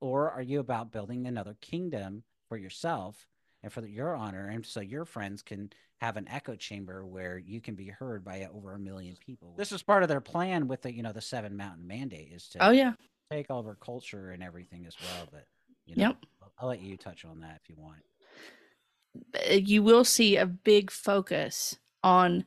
or 0.01 0.29
are 0.31 0.41
you 0.41 0.59
about 0.59 0.91
building 0.91 1.27
another 1.27 1.55
kingdom 1.61 2.23
for 2.47 2.57
yourself 2.57 3.25
and 3.63 3.71
for 3.71 3.81
the, 3.81 3.89
your 3.89 4.15
honor, 4.15 4.47
and 4.47 4.65
so 4.65 4.79
your 4.79 5.05
friends 5.05 5.41
can 5.41 5.71
have 5.99 6.17
an 6.17 6.27
echo 6.29 6.55
chamber 6.55 7.05
where 7.05 7.37
you 7.37 7.59
can 7.59 7.75
be 7.75 7.87
heard 7.87 8.23
by 8.23 8.47
over 8.53 8.73
a 8.73 8.79
million 8.79 9.15
people? 9.25 9.55
This 9.57 9.71
is 9.71 9.81
part 9.81 10.03
of 10.03 10.09
their 10.09 10.21
plan 10.21 10.67
with 10.67 10.81
the 10.81 10.93
you 10.93 11.03
know 11.03 11.13
the 11.13 11.21
seven 11.21 11.57
mountain 11.57 11.87
mandate 11.87 12.31
is 12.33 12.47
to 12.49 12.65
oh 12.65 12.71
yeah 12.71 12.93
take 13.31 13.49
over 13.49 13.75
culture 13.75 14.31
and 14.31 14.41
everything 14.41 14.85
as 14.85 14.95
well, 15.01 15.27
but. 15.31 15.45
You 15.87 15.95
know, 15.95 16.07
yep. 16.09 16.17
I'll, 16.41 16.51
I'll 16.59 16.67
let 16.67 16.81
you 16.81 16.97
touch 16.97 17.23
on 17.23 17.39
that 17.39 17.61
if 17.63 17.69
you 17.69 17.75
want. 17.77 18.03
Uh, 19.49 19.53
you 19.53 19.81
will 19.81 20.03
see 20.03 20.35
a 20.35 20.45
big 20.45 20.91
focus 20.91 21.77
on 22.03 22.45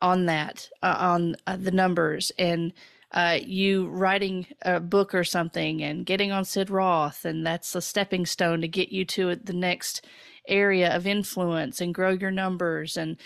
on 0.00 0.26
that 0.26 0.68
uh, 0.82 0.96
on 0.98 1.36
uh, 1.46 1.56
the 1.56 1.70
numbers 1.70 2.30
and 2.38 2.72
uh, 3.12 3.38
you 3.42 3.86
writing 3.88 4.46
a 4.62 4.80
book 4.80 5.14
or 5.14 5.24
something 5.24 5.82
and 5.82 6.04
getting 6.04 6.30
on 6.30 6.44
Sid 6.44 6.70
Roth, 6.70 7.24
and 7.24 7.46
that's 7.46 7.74
a 7.74 7.80
stepping 7.80 8.26
stone 8.26 8.60
to 8.60 8.68
get 8.68 8.90
you 8.90 9.04
to 9.06 9.34
the 9.36 9.54
next 9.54 10.06
area 10.46 10.94
of 10.94 11.06
influence 11.06 11.80
and 11.80 11.94
grow 11.94 12.10
your 12.10 12.30
numbers. 12.30 12.96
And 12.96 13.16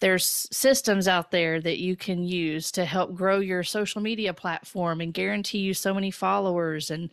there's 0.00 0.48
systems 0.50 1.08
out 1.08 1.30
there 1.30 1.60
that 1.60 1.78
you 1.78 1.96
can 1.96 2.24
use 2.24 2.70
to 2.72 2.84
help 2.84 3.14
grow 3.14 3.40
your 3.40 3.62
social 3.62 4.00
media 4.00 4.32
platform 4.32 5.00
and 5.00 5.14
guarantee 5.14 5.58
you 5.58 5.74
so 5.74 5.92
many 5.92 6.10
followers. 6.10 6.90
And 6.90 7.10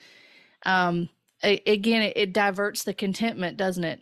um, 0.66 1.10
again, 1.44 2.02
it, 2.04 2.14
it 2.16 2.34
diverts 2.34 2.84
the 2.84 2.94
contentment, 2.94 3.58
doesn't 3.58 3.84
it? 3.84 4.02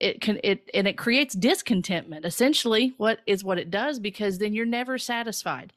It 0.00 0.20
can 0.20 0.40
it 0.42 0.68
and 0.74 0.88
it 0.88 0.98
creates 0.98 1.32
discontentment. 1.34 2.24
Essentially, 2.24 2.92
what 2.96 3.20
is 3.24 3.44
what 3.44 3.58
it 3.58 3.70
does 3.70 4.00
because 4.00 4.38
then 4.38 4.52
you're 4.52 4.66
never 4.66 4.98
satisfied 4.98 5.72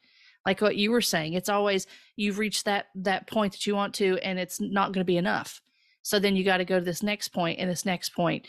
like 0.46 0.60
what 0.60 0.76
you 0.76 0.92
were 0.92 1.02
saying 1.02 1.34
it's 1.34 1.48
always 1.48 1.86
you've 2.14 2.38
reached 2.38 2.64
that 2.64 2.86
that 2.94 3.26
point 3.26 3.52
that 3.52 3.66
you 3.66 3.74
want 3.74 3.92
to 3.92 4.16
and 4.22 4.38
it's 4.38 4.60
not 4.60 4.92
going 4.92 5.00
to 5.00 5.04
be 5.04 5.18
enough. 5.18 5.60
So 6.02 6.20
then 6.20 6.36
you 6.36 6.44
got 6.44 6.58
to 6.58 6.64
go 6.64 6.78
to 6.78 6.84
this 6.84 7.02
next 7.02 7.28
point 7.28 7.58
and 7.58 7.68
this 7.68 7.84
next 7.84 8.10
point 8.10 8.46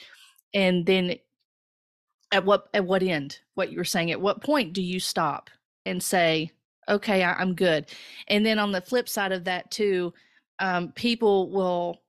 and 0.53 0.85
then 0.85 1.15
at 2.31 2.45
what 2.45 2.67
at 2.73 2.85
what 2.85 3.03
end? 3.03 3.39
What 3.55 3.71
you 3.71 3.77
were 3.77 3.83
saying 3.83 4.11
at 4.11 4.21
what 4.21 4.43
point 4.43 4.73
do 4.73 4.81
you 4.81 4.99
stop 4.99 5.49
and 5.85 6.01
say 6.01 6.51
okay 6.87 7.23
I, 7.23 7.41
am 7.41 7.55
good? 7.55 7.87
And 8.27 8.45
then 8.45 8.59
on 8.59 8.71
the 8.71 8.81
flip 8.81 9.09
side 9.09 9.31
of 9.31 9.43
that 9.45 9.71
too 9.71 10.13
um, 10.59 10.91
people 10.93 11.49
will 11.51 12.01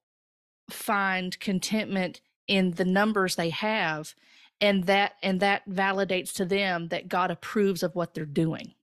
find 0.70 1.38
contentment 1.40 2.20
in 2.46 2.72
the 2.72 2.84
numbers 2.84 3.36
they 3.36 3.50
have 3.50 4.14
and 4.60 4.84
that 4.84 5.14
and 5.22 5.40
that 5.40 5.68
validates 5.68 6.32
to 6.34 6.44
them 6.44 6.88
that 6.88 7.08
god 7.08 7.30
approves 7.30 7.82
of 7.82 7.94
what 7.94 8.14
they're 8.14 8.26
doing 8.26 8.74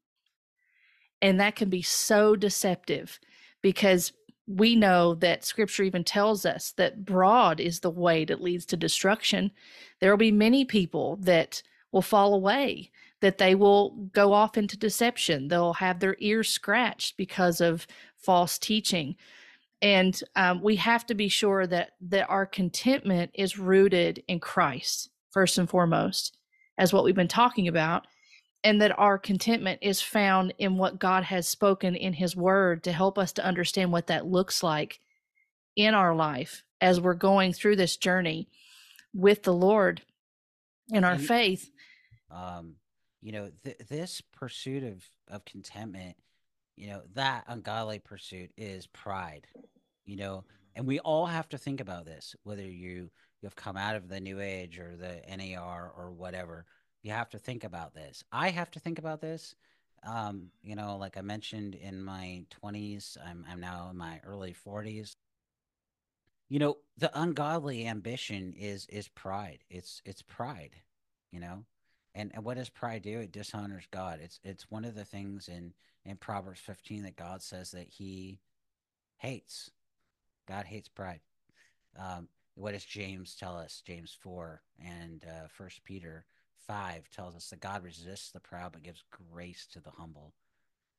and 1.26 1.40
that 1.40 1.56
can 1.56 1.72
be 1.72 1.82
so 1.82 2.36
deceptive 2.36 3.20
because 3.64 4.14
we 4.46 4.76
know 4.76 5.16
that 5.16 5.44
scripture 5.44 5.82
even 5.82 6.04
tells 6.04 6.46
us 6.46 6.72
that 6.78 7.04
broad 7.04 7.60
is 7.60 7.80
the 7.80 7.90
way 7.90 8.26
that 8.26 8.44
leads 8.44 8.64
to 8.68 8.78
destruction. 8.78 9.50
There 10.00 10.12
will 10.12 10.20
be 10.20 10.32
many 10.32 10.66
people 10.66 11.16
that 11.22 11.64
will 11.92 12.04
fall 12.04 12.36
away, 12.36 12.92
that 13.22 13.40
they 13.40 13.56
will 13.56 13.90
go 14.14 14.34
off 14.34 14.56
into 14.56 14.78
deception. 14.78 15.48
They'll 15.48 15.74
have 15.74 16.00
their 16.00 16.16
ears 16.20 16.48
scratched 16.48 17.18
because 17.18 17.60
of 17.60 17.88
false 18.18 18.60
teaching. 18.60 19.16
And 19.82 20.22
um, 20.36 20.62
we 20.62 20.76
have 20.76 21.08
to 21.08 21.16
be 21.16 21.28
sure 21.28 21.66
that, 21.66 21.94
that 22.02 22.30
our 22.30 22.46
contentment 22.46 23.32
is 23.34 23.58
rooted 23.58 24.22
in 24.28 24.40
Christ, 24.40 25.10
first 25.32 25.58
and 25.58 25.68
foremost, 25.68 26.38
as 26.78 26.94
what 26.94 27.04
we've 27.04 27.16
been 27.16 27.28
talking 27.28 27.68
about 27.68 28.06
and 28.66 28.82
that 28.82 28.98
our 28.98 29.20
contentment 29.20 29.78
is 29.84 30.02
found 30.02 30.52
in 30.58 30.76
what 30.76 30.98
God 30.98 31.24
has 31.24 31.48
spoken 31.48 31.96
in 31.96 32.14
His 32.14 32.36
Word 32.36 32.84
to 32.86 32.92
help 32.92 33.20
us 33.20 33.32
to 33.34 33.46
understand 33.46 33.92
what 33.92 34.08
that 34.08 34.26
looks 34.26 34.64
like 34.64 35.00
in 35.76 35.94
our 35.94 36.16
life 36.16 36.64
as 36.82 37.00
we're 37.00 37.14
going 37.14 37.54
through 37.54 37.76
this 37.76 37.96
journey 37.96 38.50
with 39.14 39.44
the 39.44 39.54
Lord 39.54 40.02
in 40.92 41.04
our 41.04 41.12
and, 41.12 41.24
faith. 41.24 41.70
Um, 42.32 42.78
you 43.22 43.34
know, 43.34 43.52
th- 43.64 43.78
this 43.88 44.22
pursuit 44.34 44.84
of 44.84 45.06
of 45.30 45.46
contentment, 45.46 46.18
you 46.76 46.88
know, 46.88 47.04
that 47.14 47.44
ungodly 47.48 48.00
pursuit 48.00 48.50
is 48.58 48.88
pride. 48.88 49.46
You 50.06 50.16
know, 50.16 50.44
and 50.76 50.88
we 50.88 50.98
all 51.00 51.28
have 51.28 51.48
to 51.50 51.60
think 51.60 51.82
about 51.82 52.06
this, 52.06 52.36
whether 52.42 52.66
you 52.66 53.12
you've 53.44 53.56
come 53.56 53.78
out 53.78 53.96
of 53.96 54.10
the 54.10 54.20
New 54.20 54.40
Age 54.40 54.80
or 54.80 54.96
the 54.98 55.22
NAR 55.38 55.94
or 55.96 56.12
whatever 56.12 56.66
you 57.06 57.12
have 57.12 57.30
to 57.30 57.38
think 57.38 57.64
about 57.64 57.94
this. 57.94 58.24
I 58.32 58.50
have 58.50 58.72
to 58.72 58.80
think 58.80 58.98
about 58.98 59.22
this. 59.22 59.54
Um, 60.04 60.48
you 60.64 60.76
know, 60.76 60.98
like 60.98 61.18
I 61.18 61.22
mentioned 61.22 61.76
in 61.76 62.04
my 62.04 62.46
20s, 62.64 63.16
I'm 63.24 63.46
I'm 63.48 63.62
now 63.62 63.90
in 63.92 63.98
my 63.98 64.20
early 64.26 64.56
40s. 64.66 65.16
You 66.50 66.58
know, 66.58 66.78
the 66.98 67.12
ungodly 67.20 67.86
ambition 67.86 68.56
is 68.58 68.88
is 68.88 69.08
pride. 69.08 69.60
It's 69.70 70.02
it's 70.04 70.24
pride, 70.24 70.78
you 71.32 71.40
know. 71.40 71.66
And 72.16 72.32
and 72.34 72.44
what 72.44 72.58
does 72.58 72.70
pride 72.70 73.04
do? 73.04 73.20
It 73.20 73.32
dishonors 73.32 73.86
God. 73.92 74.20
It's 74.20 74.40
it's 74.44 74.72
one 74.72 74.84
of 74.84 74.96
the 74.96 75.06
things 75.06 75.48
in 75.48 75.74
in 76.06 76.18
Proverbs 76.18 76.60
15 76.62 77.04
that 77.04 77.18
God 77.18 77.44
says 77.44 77.70
that 77.72 77.88
he 77.88 78.40
hates. 79.18 79.70
God 80.48 80.66
hates 80.66 80.90
pride. 80.90 81.20
Um, 82.00 82.30
what 82.56 82.72
does 82.72 82.86
James 82.86 83.36
tell 83.36 83.56
us? 83.56 83.84
James 83.86 84.18
4 84.22 84.62
and 84.84 85.24
uh, 85.24 85.48
First 85.50 85.84
Peter 85.84 86.26
5 86.68 87.10
tells 87.10 87.36
us 87.36 87.50
that 87.50 87.60
God 87.60 87.84
resists 87.84 88.32
the 88.32 88.40
proud 88.40 88.74
but 88.74 88.84
gives 88.84 89.04
grace 89.32 89.68
to 89.74 89.80
the 89.80 89.92
humble. 89.92 90.34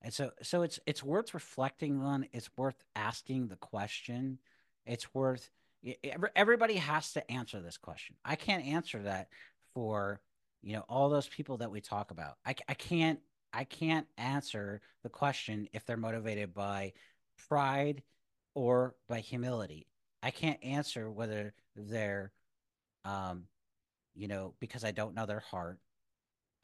And 0.02 0.12
so 0.12 0.30
so 0.42 0.62
it's 0.62 0.78
it's 0.86 1.02
worth 1.02 1.34
reflecting 1.34 2.00
on, 2.00 2.26
it's 2.32 2.50
worth 2.56 2.82
asking 2.94 3.48
the 3.48 3.56
question. 3.56 4.38
It's 4.84 5.14
worth 5.14 5.50
everybody 6.34 6.76
has 6.76 7.12
to 7.12 7.30
answer 7.30 7.60
this 7.60 7.76
question. 7.78 8.16
I 8.24 8.36
can't 8.36 8.64
answer 8.64 9.02
that 9.02 9.28
for 9.74 10.20
you 10.62 10.74
know 10.74 10.84
all 10.88 11.08
those 11.08 11.28
people 11.28 11.58
that 11.58 11.70
we 11.70 11.80
talk 11.80 12.10
about. 12.10 12.36
I 12.44 12.54
I 12.68 12.74
can't 12.74 13.20
I 13.52 13.64
can't 13.64 14.06
answer 14.18 14.80
the 15.02 15.08
question 15.08 15.68
if 15.72 15.86
they're 15.86 15.96
motivated 15.96 16.52
by 16.52 16.92
pride 17.48 18.02
or 18.54 18.94
by 19.08 19.20
humility. 19.20 19.86
I 20.22 20.30
can't 20.30 20.62
answer 20.62 21.10
whether 21.10 21.54
they're 21.74 22.32
um 23.04 23.44
you 24.16 24.28
know, 24.28 24.54
because 24.60 24.84
I 24.84 24.92
don't 24.92 25.14
know 25.14 25.26
their 25.26 25.40
heart. 25.40 25.78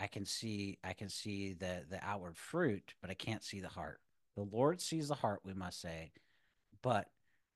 I 0.00 0.06
can 0.06 0.24
see 0.24 0.78
I 0.82 0.94
can 0.94 1.08
see 1.08 1.52
the 1.52 1.84
the 1.88 2.02
outward 2.02 2.36
fruit, 2.36 2.94
but 3.00 3.10
I 3.10 3.14
can't 3.14 3.44
see 3.44 3.60
the 3.60 3.68
heart. 3.68 4.00
The 4.36 4.42
Lord 4.42 4.80
sees 4.80 5.08
the 5.08 5.14
heart, 5.14 5.40
we 5.44 5.54
must 5.54 5.80
say. 5.80 6.12
But 6.82 7.08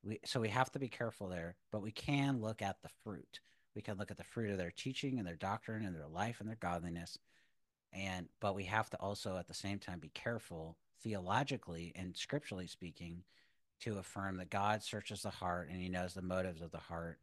we 0.04 0.20
so 0.24 0.40
we 0.40 0.48
have 0.50 0.70
to 0.72 0.78
be 0.78 0.88
careful 0.88 1.28
there, 1.28 1.56
but 1.72 1.82
we 1.82 1.90
can 1.90 2.40
look 2.40 2.62
at 2.62 2.82
the 2.82 2.90
fruit. 3.02 3.40
We 3.74 3.82
can 3.82 3.98
look 3.98 4.10
at 4.10 4.16
the 4.16 4.24
fruit 4.24 4.50
of 4.50 4.58
their 4.58 4.70
teaching 4.70 5.18
and 5.18 5.26
their 5.26 5.36
doctrine 5.36 5.84
and 5.84 5.94
their 5.94 6.08
life 6.08 6.40
and 6.40 6.48
their 6.48 6.58
godliness. 6.60 7.18
And 7.92 8.28
but 8.40 8.54
we 8.54 8.64
have 8.64 8.90
to 8.90 8.96
also 8.98 9.36
at 9.36 9.48
the 9.48 9.54
same 9.54 9.78
time 9.78 9.98
be 9.98 10.10
careful 10.10 10.76
theologically 11.02 11.92
and 11.96 12.16
scripturally 12.16 12.66
speaking 12.66 13.22
to 13.80 13.98
affirm 13.98 14.36
that 14.38 14.50
God 14.50 14.82
searches 14.82 15.22
the 15.22 15.30
heart 15.30 15.68
and 15.70 15.80
he 15.80 15.88
knows 15.88 16.14
the 16.14 16.22
motives 16.22 16.62
of 16.62 16.70
the 16.70 16.78
heart 16.78 17.18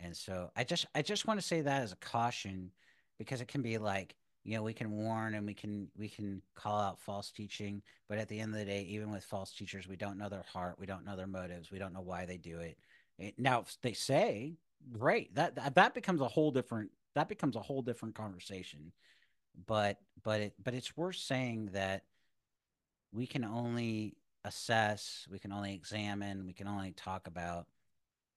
and 0.00 0.16
so 0.16 0.50
I 0.56 0.64
just 0.64 0.86
I 0.94 1.02
just 1.02 1.26
want 1.26 1.40
to 1.40 1.46
say 1.46 1.60
that 1.60 1.82
as 1.82 1.92
a 1.92 1.96
caution 1.96 2.70
because 3.18 3.40
it 3.40 3.48
can 3.48 3.62
be 3.62 3.76
like, 3.78 4.16
you 4.44 4.56
know, 4.56 4.62
we 4.62 4.72
can 4.72 4.90
warn 4.90 5.34
and 5.34 5.46
we 5.46 5.54
can 5.54 5.88
we 5.96 6.08
can 6.08 6.42
call 6.54 6.80
out 6.80 7.00
false 7.00 7.30
teaching, 7.30 7.82
but 8.08 8.18
at 8.18 8.28
the 8.28 8.40
end 8.40 8.52
of 8.54 8.58
the 8.58 8.64
day, 8.64 8.82
even 8.82 9.10
with 9.10 9.24
false 9.24 9.52
teachers, 9.52 9.86
we 9.86 9.96
don't 9.96 10.18
know 10.18 10.28
their 10.28 10.44
heart, 10.50 10.76
we 10.78 10.86
don't 10.86 11.04
know 11.04 11.16
their 11.16 11.26
motives, 11.26 11.70
we 11.70 11.78
don't 11.78 11.92
know 11.92 12.00
why 12.00 12.24
they 12.24 12.38
do 12.38 12.58
it. 12.58 12.78
now, 13.38 13.60
if 13.60 13.76
they 13.82 13.92
say, 13.92 14.56
great, 14.90 15.34
that, 15.34 15.54
that 15.56 15.74
that 15.74 15.94
becomes 15.94 16.22
a 16.22 16.28
whole 16.28 16.50
different 16.50 16.90
that 17.14 17.28
becomes 17.28 17.56
a 17.56 17.60
whole 17.60 17.82
different 17.82 18.14
conversation. 18.14 18.92
But 19.66 19.98
but 20.22 20.40
it 20.40 20.54
but 20.62 20.74
it's 20.74 20.96
worth 20.96 21.16
saying 21.16 21.70
that 21.72 22.04
we 23.12 23.26
can 23.26 23.44
only 23.44 24.16
assess, 24.44 25.26
we 25.30 25.38
can 25.38 25.52
only 25.52 25.74
examine, 25.74 26.46
we 26.46 26.54
can 26.54 26.68
only 26.68 26.92
talk 26.92 27.26
about 27.26 27.66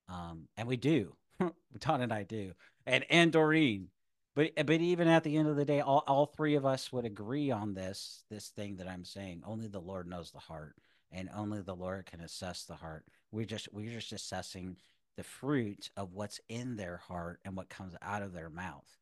um, 0.09 0.49
and 0.57 0.67
we 0.67 0.75
do 0.75 1.15
Dawn 1.79 2.01
and 2.01 2.13
I 2.13 2.23
do, 2.23 2.53
and 2.85 3.05
and 3.09 3.31
Doreen. 3.31 3.89
But 4.35 4.51
but 4.65 4.81
even 4.81 5.07
at 5.07 5.23
the 5.23 5.37
end 5.37 5.47
of 5.47 5.55
the 5.55 5.65
day, 5.65 5.81
all, 5.81 6.03
all 6.07 6.25
three 6.25 6.55
of 6.55 6.65
us 6.65 6.91
would 6.91 7.05
agree 7.05 7.51
on 7.51 7.73
this 7.73 8.23
this 8.29 8.49
thing 8.49 8.77
that 8.77 8.87
I'm 8.87 9.05
saying. 9.05 9.43
Only 9.45 9.67
the 9.67 9.79
Lord 9.79 10.07
knows 10.07 10.31
the 10.31 10.39
heart, 10.39 10.75
and 11.11 11.29
only 11.35 11.61
the 11.61 11.75
Lord 11.75 12.05
can 12.05 12.21
assess 12.21 12.63
the 12.63 12.75
heart. 12.75 13.05
We're 13.31 13.45
just 13.45 13.71
we're 13.73 13.91
just 13.91 14.11
assessing 14.11 14.77
the 15.15 15.23
fruit 15.23 15.91
of 15.95 16.13
what's 16.13 16.39
in 16.49 16.75
their 16.75 16.97
heart 16.97 17.39
and 17.45 17.55
what 17.55 17.69
comes 17.69 17.95
out 18.01 18.23
of 18.23 18.33
their 18.33 18.49
mouth. 18.49 18.97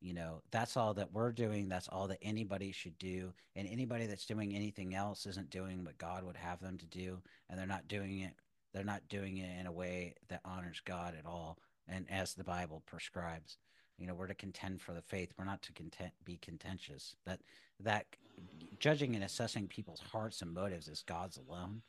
You 0.00 0.14
know, 0.14 0.42
that's 0.52 0.76
all 0.76 0.94
that 0.94 1.12
we're 1.12 1.32
doing. 1.32 1.68
That's 1.68 1.88
all 1.88 2.06
that 2.08 2.18
anybody 2.22 2.70
should 2.70 2.98
do. 2.98 3.32
And 3.56 3.66
anybody 3.66 4.06
that's 4.06 4.26
doing 4.26 4.54
anything 4.54 4.94
else 4.94 5.26
isn't 5.26 5.50
doing 5.50 5.84
what 5.84 5.98
God 5.98 6.22
would 6.22 6.36
have 6.36 6.60
them 6.60 6.78
to 6.78 6.86
do, 6.86 7.22
and 7.48 7.58
they're 7.58 7.66
not 7.66 7.88
doing 7.88 8.20
it. 8.20 8.34
They're 8.72 8.84
not 8.84 9.08
doing 9.08 9.38
it 9.38 9.58
in 9.58 9.66
a 9.66 9.72
way 9.72 10.14
that 10.28 10.42
honors 10.44 10.82
God 10.84 11.14
at 11.18 11.26
all 11.26 11.58
and 11.88 12.06
as 12.10 12.34
the 12.34 12.44
Bible 12.44 12.82
prescribes. 12.86 13.58
You 13.98 14.06
know, 14.06 14.14
we're 14.14 14.26
to 14.26 14.34
contend 14.34 14.82
for 14.82 14.92
the 14.92 15.02
faith. 15.02 15.32
We're 15.38 15.44
not 15.44 15.62
to 15.62 15.72
content 15.72 16.12
be 16.24 16.36
contentious. 16.36 17.16
That 17.24 17.40
that 17.80 18.06
judging 18.78 19.14
and 19.14 19.24
assessing 19.24 19.68
people's 19.68 20.00
hearts 20.00 20.42
and 20.42 20.52
motives 20.52 20.88
is 20.88 21.02
God's 21.02 21.38
alone. 21.38 21.82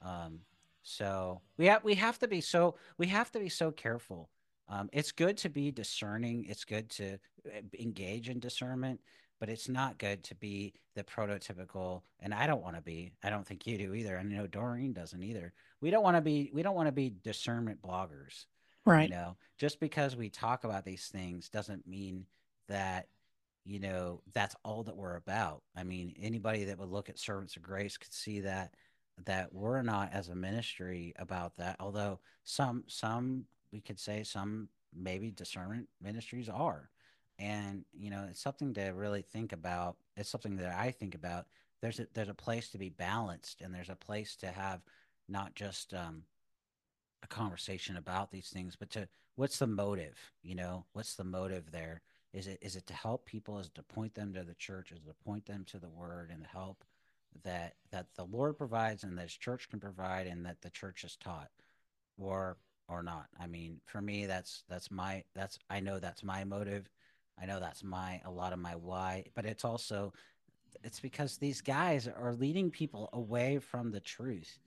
Um, 0.00 0.40
so 0.82 1.40
we 1.56 1.66
have 1.66 1.84
we 1.84 1.94
have 1.94 2.18
to 2.18 2.28
be 2.28 2.40
so 2.40 2.76
we 2.98 3.06
have 3.06 3.30
to 3.32 3.38
be 3.38 3.48
so 3.48 3.70
careful. 3.70 4.28
Um, 4.68 4.88
it's 4.92 5.12
good 5.12 5.36
to 5.38 5.48
be 5.48 5.70
discerning. 5.70 6.46
It's 6.48 6.64
good 6.64 6.88
to 6.90 7.18
eh, 7.50 7.60
engage 7.78 8.28
in 8.28 8.40
discernment, 8.40 9.00
but 9.38 9.48
it's 9.48 9.68
not 9.68 9.98
good 9.98 10.24
to 10.24 10.34
be 10.34 10.74
the 10.94 11.04
prototypical. 11.04 12.02
And 12.20 12.32
I 12.32 12.46
don't 12.46 12.62
want 12.62 12.76
to 12.76 12.82
be. 12.82 13.12
I 13.22 13.30
don't 13.30 13.46
think 13.46 13.66
you 13.66 13.78
do 13.78 13.94
either. 13.94 14.18
I 14.18 14.22
know 14.22 14.46
Doreen 14.46 14.92
doesn't 14.92 15.22
either. 15.22 15.52
We 15.80 15.90
don't 15.90 16.02
want 16.02 16.16
to 16.16 16.22
be. 16.22 16.50
We 16.52 16.62
don't 16.62 16.74
want 16.74 16.88
to 16.88 16.92
be 16.92 17.14
discernment 17.22 17.80
bloggers. 17.82 18.46
Right. 18.84 19.08
You 19.10 19.16
know, 19.16 19.36
just 19.58 19.80
because 19.80 20.16
we 20.16 20.28
talk 20.28 20.64
about 20.64 20.84
these 20.84 21.06
things 21.08 21.48
doesn't 21.48 21.86
mean 21.86 22.26
that, 22.68 23.08
you 23.64 23.78
know, 23.78 24.22
that's 24.32 24.56
all 24.64 24.82
that 24.84 24.96
we're 24.96 25.16
about. 25.16 25.62
I 25.76 25.84
mean, 25.84 26.14
anybody 26.20 26.64
that 26.64 26.78
would 26.78 26.88
look 26.88 27.08
at 27.08 27.18
servants 27.18 27.56
of 27.56 27.62
grace 27.62 27.96
could 27.96 28.12
see 28.12 28.40
that 28.40 28.74
that 29.26 29.52
we're 29.52 29.82
not 29.82 30.12
as 30.12 30.28
a 30.28 30.34
ministry 30.34 31.12
about 31.16 31.56
that. 31.58 31.76
Although 31.78 32.18
some 32.44 32.84
some 32.88 33.44
we 33.72 33.80
could 33.80 34.00
say 34.00 34.24
some 34.24 34.68
maybe 34.94 35.30
discernment 35.30 35.88
ministries 36.00 36.48
are, 36.48 36.90
and 37.38 37.84
you 37.92 38.10
know 38.10 38.26
it's 38.30 38.42
something 38.42 38.74
to 38.74 38.88
really 38.90 39.22
think 39.22 39.52
about. 39.52 39.96
It's 40.16 40.30
something 40.30 40.56
that 40.56 40.74
I 40.78 40.90
think 40.90 41.14
about. 41.14 41.46
There's 41.80 42.00
a 42.00 42.06
there's 42.14 42.28
a 42.28 42.34
place 42.34 42.70
to 42.70 42.78
be 42.78 42.88
balanced, 42.88 43.60
and 43.60 43.72
there's 43.74 43.90
a 43.90 43.96
place 43.96 44.34
to 44.36 44.48
have 44.48 44.80
not 45.28 45.54
just 45.54 45.94
um, 45.94 46.22
a 47.22 47.26
conversation 47.26 47.96
about 47.96 48.30
these 48.30 48.48
things, 48.48 48.76
but 48.76 48.90
to 48.90 49.08
what's 49.36 49.58
the 49.58 49.66
motive? 49.66 50.18
You 50.42 50.54
know, 50.54 50.86
what's 50.92 51.14
the 51.14 51.24
motive 51.24 51.70
there? 51.70 52.02
Is 52.32 52.46
it 52.46 52.58
is 52.62 52.76
it 52.76 52.86
to 52.86 52.94
help 52.94 53.26
people? 53.26 53.58
Is 53.58 53.70
to 53.70 53.82
point 53.82 54.14
them 54.14 54.32
to 54.34 54.42
the 54.42 54.54
church? 54.54 54.92
Is 54.92 55.00
to 55.00 55.14
point 55.24 55.46
them 55.46 55.64
to 55.66 55.78
the 55.78 55.90
word 55.90 56.30
and 56.32 56.42
the 56.42 56.48
help 56.48 56.84
that 57.44 57.74
that 57.90 58.06
the 58.16 58.24
Lord 58.24 58.56
provides 58.56 59.04
and 59.04 59.16
that 59.18 59.22
His 59.22 59.36
church 59.36 59.68
can 59.68 59.80
provide 59.80 60.26
and 60.26 60.44
that 60.46 60.60
the 60.62 60.70
church 60.70 61.04
is 61.04 61.16
taught, 61.16 61.50
or 62.18 62.56
or 62.88 63.02
not? 63.02 63.26
I 63.38 63.46
mean, 63.46 63.80
for 63.86 64.00
me, 64.00 64.26
that's 64.26 64.64
that's 64.68 64.90
my 64.90 65.24
that's 65.34 65.58
I 65.68 65.80
know 65.80 65.98
that's 65.98 66.24
my 66.24 66.44
motive. 66.44 66.88
I 67.40 67.46
know 67.46 67.60
that's 67.60 67.84
my 67.84 68.20
a 68.24 68.30
lot 68.30 68.52
of 68.52 68.58
my 68.58 68.76
why, 68.76 69.24
but 69.34 69.44
it's 69.44 69.64
also 69.64 70.12
it's 70.82 71.00
because 71.00 71.36
these 71.36 71.60
guys 71.60 72.08
are 72.08 72.34
leading 72.34 72.70
people 72.70 73.10
away 73.12 73.58
from 73.58 73.90
the 73.90 74.00
truth 74.00 74.58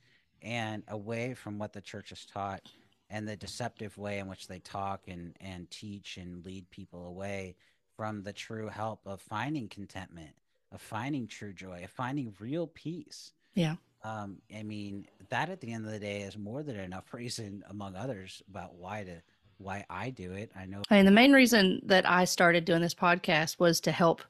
and 0.46 0.84
away 0.88 1.34
from 1.34 1.58
what 1.58 1.74
the 1.74 1.82
church 1.82 2.10
has 2.10 2.26
taught 2.26 2.62
and 3.10 3.28
the 3.28 3.36
deceptive 3.36 3.98
way 3.98 4.20
in 4.20 4.28
which 4.28 4.48
they 4.48 4.60
talk 4.60 5.08
and 5.08 5.36
and 5.42 5.70
teach 5.72 6.18
and 6.18 6.46
lead 6.46 6.70
people 6.70 7.08
away 7.08 7.56
from 7.98 8.24
the 8.24 8.32
true 8.32 8.68
help 8.68 9.02
of 9.06 9.20
finding 9.22 9.68
contentment 9.68 10.36
of 10.72 10.80
finding 10.80 11.28
true 11.28 11.52
joy 11.52 11.82
of 11.84 11.90
finding 11.90 12.34
real 12.40 12.68
peace. 12.68 13.34
Yeah. 13.56 13.76
Um 14.04 14.38
i 14.56 14.64
mean 14.64 15.08
that 15.30 15.50
at 15.50 15.60
the 15.60 15.74
end 15.74 15.86
of 15.86 15.92
the 15.92 16.00
day 16.00 16.22
is 16.22 16.38
more 16.38 16.64
than 16.64 16.80
enough 16.80 17.14
reason 17.14 17.64
among 17.70 17.96
others 17.96 18.42
about 18.48 18.76
why 18.76 19.04
to 19.04 19.22
why 19.58 19.86
i 19.90 20.12
do 20.12 20.32
it. 20.32 20.52
I 20.56 20.66
know 20.66 20.84
I 20.90 20.98
mean, 20.98 21.06
the 21.06 21.12
main 21.12 21.34
reason 21.34 21.82
that 21.86 22.08
I 22.08 22.26
started 22.26 22.66
doing 22.66 22.82
this 22.82 22.96
podcast 22.96 23.58
was 23.60 23.82
to 23.82 23.92
help 23.92 24.22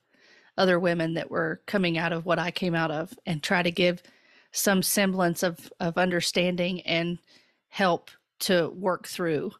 other 0.57 0.79
women 0.79 1.15
that 1.15 1.29
were 1.29 1.59
coming 1.65 1.97
out 1.97 2.13
of 2.13 2.25
what 2.25 2.39
I 2.39 2.51
came 2.51 2.75
out 2.75 2.91
of 2.91 3.13
and 3.25 3.43
try 3.43 3.61
to 3.61 3.71
give 3.71 4.01
some 4.55 4.81
semblance 4.81 5.43
of, 5.43 5.71
of 5.79 5.97
understanding 5.97 6.81
and 6.81 7.19
help 7.67 8.09
to 8.39 8.69
work 8.69 9.05
through 9.05 9.51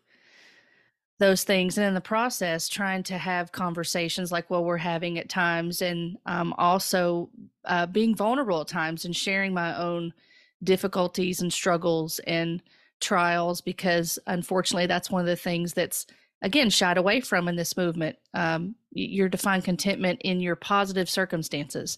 those 1.20 1.43
things. 1.43 1.78
And 1.78 1.88
in 1.88 1.93
the 1.93 2.02
process 2.02 2.70
trying 2.70 3.04
to 3.04 3.18
have 3.18 3.52
conversations 3.52 4.32
like 4.32 4.50
what 4.50 4.64
we're 4.64 4.78
having 4.78 5.20
at 5.20 5.30
times 5.30 5.82
and 5.82 6.18
um, 6.26 6.54
also 6.58 7.30
uh, 7.66 7.86
being 7.86 8.16
vulnerable 8.16 8.62
at 8.62 8.68
times 8.68 9.06
and 9.06 9.16
sharing 9.16 9.54
my 9.54 9.78
own 9.78 10.14
difficulties 10.64 11.41
and 11.41 11.52
struggles 11.52 12.20
and 12.20 12.64
trials 13.02 13.60
because 13.60 14.18
unfortunately 14.28 14.88
that's 14.88 15.12
one 15.12 15.22
of 15.22 15.28
the 15.28 15.36
things 15.36 15.74
that's 15.74 16.08
again 16.41 16.70
shied 16.70 16.98
away 16.98 17.20
from 17.20 17.50
in 17.50 17.58
this 17.58 17.76
movement. 17.76 18.18
Um, 18.34 18.76
you're 18.91 19.30
to 19.30 19.38
find 19.38 19.64
contentment 19.64 20.22
in 20.24 20.39
your 20.39 20.56
positive 20.56 21.10
circumstances 21.10 21.98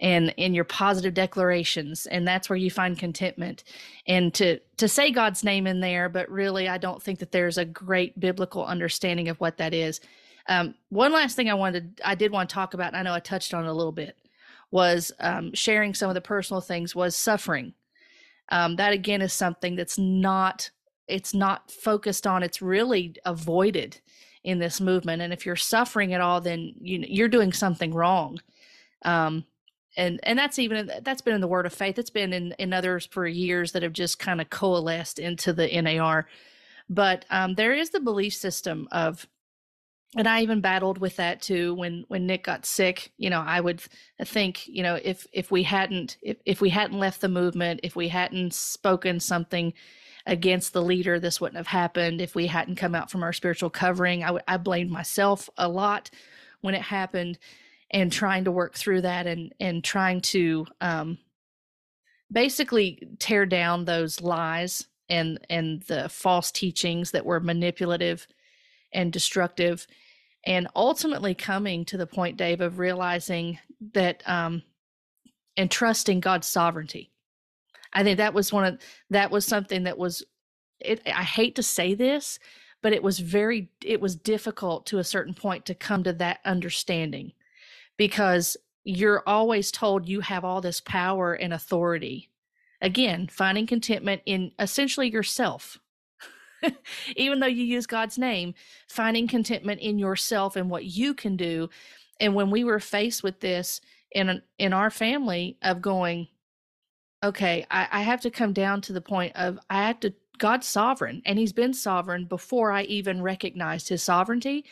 and 0.00 0.34
in 0.36 0.52
your 0.52 0.64
positive 0.64 1.14
declarations 1.14 2.06
and 2.06 2.28
that's 2.28 2.50
where 2.50 2.56
you 2.56 2.70
find 2.70 2.98
contentment. 2.98 3.64
And 4.06 4.32
to 4.34 4.58
to 4.76 4.88
say 4.88 5.10
god's 5.10 5.42
name 5.42 5.66
in 5.66 5.80
there 5.80 6.08
but 6.08 6.30
really 6.30 6.68
i 6.68 6.78
don't 6.78 7.02
think 7.02 7.18
that 7.20 7.32
there's 7.32 7.58
a 7.58 7.64
great 7.64 8.18
biblical 8.20 8.64
understanding 8.64 9.28
of 9.28 9.40
what 9.40 9.56
that 9.58 9.74
is. 9.74 10.00
Um, 10.48 10.74
one 10.90 11.12
last 11.12 11.34
thing 11.34 11.48
i 11.50 11.54
wanted 11.54 12.00
i 12.04 12.14
did 12.14 12.32
want 12.32 12.48
to 12.48 12.54
talk 12.54 12.74
about 12.74 12.94
i 12.94 13.02
know 13.02 13.14
i 13.14 13.20
touched 13.20 13.54
on 13.54 13.64
a 13.66 13.72
little 13.72 13.92
bit 13.92 14.16
was 14.70 15.12
um, 15.20 15.54
sharing 15.54 15.94
some 15.94 16.10
of 16.10 16.14
the 16.14 16.20
personal 16.20 16.60
things 16.60 16.94
was 16.94 17.16
suffering. 17.16 17.74
Um, 18.50 18.76
that 18.76 18.92
again 18.92 19.22
is 19.22 19.32
something 19.32 19.74
that's 19.76 19.98
not 19.98 20.70
it's 21.08 21.34
not 21.34 21.70
focused 21.70 22.26
on 22.26 22.42
it's 22.42 22.60
really 22.60 23.14
avoided 23.24 24.00
in 24.44 24.58
this 24.58 24.80
movement. 24.80 25.22
And 25.22 25.32
if 25.32 25.46
you're 25.46 25.56
suffering 25.56 26.14
at 26.14 26.20
all 26.20 26.40
then 26.40 26.74
you, 26.80 27.04
you're 27.08 27.28
doing 27.28 27.52
something 27.52 27.92
wrong. 27.92 28.40
Um, 29.02 29.44
and 29.96 30.20
and 30.22 30.38
that's 30.38 30.58
even 30.58 30.90
that's 31.02 31.22
been 31.22 31.34
in 31.34 31.40
the 31.40 31.48
word 31.48 31.66
of 31.66 31.72
faith. 31.72 31.98
It's 31.98 32.10
been 32.10 32.32
in 32.32 32.52
in 32.58 32.72
others 32.72 33.06
for 33.06 33.26
years 33.26 33.72
that 33.72 33.82
have 33.82 33.92
just 33.92 34.18
kind 34.18 34.40
of 34.40 34.50
coalesced 34.50 35.18
into 35.18 35.52
the 35.52 35.68
nar 35.80 36.26
but 36.88 37.24
um, 37.30 37.54
there 37.54 37.74
is 37.74 37.90
the 37.90 38.00
belief 38.00 38.34
system 38.34 38.88
of 38.92 39.26
and 40.16 40.28
i 40.28 40.40
even 40.40 40.60
battled 40.60 40.98
with 40.98 41.16
that 41.16 41.42
too 41.42 41.74
when 41.74 42.04
when 42.08 42.26
nick 42.26 42.44
got 42.44 42.64
sick. 42.64 43.12
You 43.16 43.30
know 43.30 43.40
i 43.40 43.60
would 43.60 43.82
think 44.24 44.66
you 44.68 44.82
know 44.82 44.98
if 45.02 45.26
if 45.32 45.50
we 45.50 45.62
hadn't 45.64 46.16
if, 46.22 46.36
if 46.44 46.60
we 46.60 46.70
hadn't 46.70 46.98
left 46.98 47.20
the 47.20 47.28
movement 47.28 47.80
if 47.82 47.96
we 47.96 48.08
hadn't 48.08 48.54
spoken 48.54 49.20
something 49.20 49.72
against 50.26 50.72
the 50.72 50.82
leader 50.82 51.20
this 51.20 51.40
wouldn't 51.40 51.56
have 51.56 51.68
happened. 51.68 52.20
If 52.20 52.34
we 52.34 52.48
hadn't 52.48 52.76
come 52.76 52.96
out 52.96 53.10
from 53.10 53.22
our 53.22 53.32
spiritual 53.32 53.70
covering 53.70 54.22
I, 54.24 54.38
I 54.46 54.56
blamed 54.56 54.90
myself 54.90 55.50
a 55.56 55.68
lot 55.68 56.10
when 56.60 56.74
it 56.74 56.82
happened 56.82 57.38
and 57.90 58.12
trying 58.12 58.44
to 58.44 58.52
work 58.52 58.74
through 58.74 59.02
that 59.02 59.26
and 59.26 59.54
and 59.60 59.84
trying 59.84 60.20
to 60.20 60.66
um, 60.80 61.18
basically 62.30 63.08
tear 63.18 63.46
down 63.46 63.84
those 63.84 64.20
lies 64.20 64.86
and 65.08 65.38
and 65.48 65.82
the 65.82 66.08
false 66.08 66.50
teachings 66.50 67.12
that 67.12 67.24
were 67.24 67.40
manipulative 67.40 68.26
and 68.92 69.12
destructive 69.12 69.86
and 70.44 70.68
ultimately 70.74 71.34
coming 71.34 71.84
to 71.84 71.96
the 71.96 72.06
point 72.06 72.36
dave 72.36 72.60
of 72.60 72.78
realizing 72.78 73.58
that 73.94 74.22
um 74.26 74.62
and 75.56 75.70
trusting 75.70 76.20
god's 76.20 76.46
sovereignty. 76.46 77.10
I 77.92 78.02
think 78.02 78.18
that 78.18 78.34
was 78.34 78.52
one 78.52 78.64
of 78.64 78.80
that 79.10 79.30
was 79.30 79.46
something 79.46 79.84
that 79.84 79.96
was 79.96 80.24
it, 80.80 81.00
i 81.06 81.22
hate 81.22 81.54
to 81.54 81.62
say 81.62 81.94
this 81.94 82.38
but 82.82 82.92
it 82.92 83.02
was 83.02 83.18
very 83.18 83.70
it 83.82 84.00
was 84.00 84.16
difficult 84.16 84.86
to 84.86 84.98
a 84.98 85.04
certain 85.04 85.34
point 85.34 85.64
to 85.66 85.74
come 85.74 86.02
to 86.02 86.12
that 86.12 86.40
understanding 86.44 87.32
because 87.96 88.56
you're 88.84 89.22
always 89.26 89.72
told 89.72 90.08
you 90.08 90.20
have 90.20 90.44
all 90.44 90.60
this 90.60 90.80
power 90.80 91.34
and 91.34 91.52
authority. 91.52 92.30
Again, 92.80 93.28
finding 93.28 93.66
contentment 93.66 94.22
in 94.26 94.52
essentially 94.58 95.10
yourself. 95.10 95.78
Even 97.16 97.40
though 97.40 97.46
you 97.46 97.64
use 97.64 97.86
God's 97.86 98.16
name, 98.16 98.54
finding 98.88 99.26
contentment 99.26 99.80
in 99.80 99.98
yourself 99.98 100.56
and 100.56 100.70
what 100.70 100.84
you 100.84 101.14
can 101.14 101.36
do. 101.36 101.68
And 102.20 102.34
when 102.34 102.50
we 102.50 102.64
were 102.64 102.80
faced 102.80 103.22
with 103.22 103.40
this 103.40 103.80
in 104.12 104.42
in 104.58 104.72
our 104.72 104.90
family 104.90 105.58
of 105.62 105.82
going, 105.82 106.28
okay, 107.24 107.66
I, 107.70 107.88
I 107.90 108.02
have 108.02 108.20
to 108.22 108.30
come 108.30 108.52
down 108.52 108.80
to 108.82 108.92
the 108.92 109.00
point 109.00 109.34
of 109.34 109.58
I 109.68 109.86
have 109.86 110.00
to 110.00 110.14
God's 110.38 110.66
sovereign, 110.66 111.22
and 111.26 111.38
He's 111.38 111.52
been 111.52 111.74
sovereign 111.74 112.26
before 112.26 112.70
I 112.70 112.82
even 112.82 113.22
recognized 113.22 113.88
His 113.88 114.02
sovereignty 114.02 114.64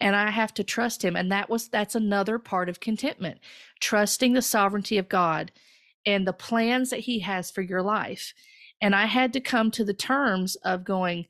and 0.00 0.14
I 0.14 0.30
have 0.30 0.54
to 0.54 0.64
trust 0.64 1.04
him. 1.04 1.16
And 1.16 1.30
that 1.32 1.50
was 1.50 1.68
that's 1.68 1.94
another 1.94 2.38
part 2.38 2.68
of 2.68 2.80
contentment, 2.80 3.38
trusting 3.80 4.32
the 4.32 4.42
sovereignty 4.42 4.98
of 4.98 5.08
God 5.08 5.52
and 6.06 6.26
the 6.26 6.32
plans 6.32 6.90
that 6.90 7.00
he 7.00 7.20
has 7.20 7.50
for 7.50 7.62
your 7.62 7.82
life. 7.82 8.34
And 8.80 8.94
I 8.94 9.06
had 9.06 9.32
to 9.32 9.40
come 9.40 9.70
to 9.72 9.84
the 9.84 9.94
terms 9.94 10.56
of 10.56 10.84
going, 10.84 11.26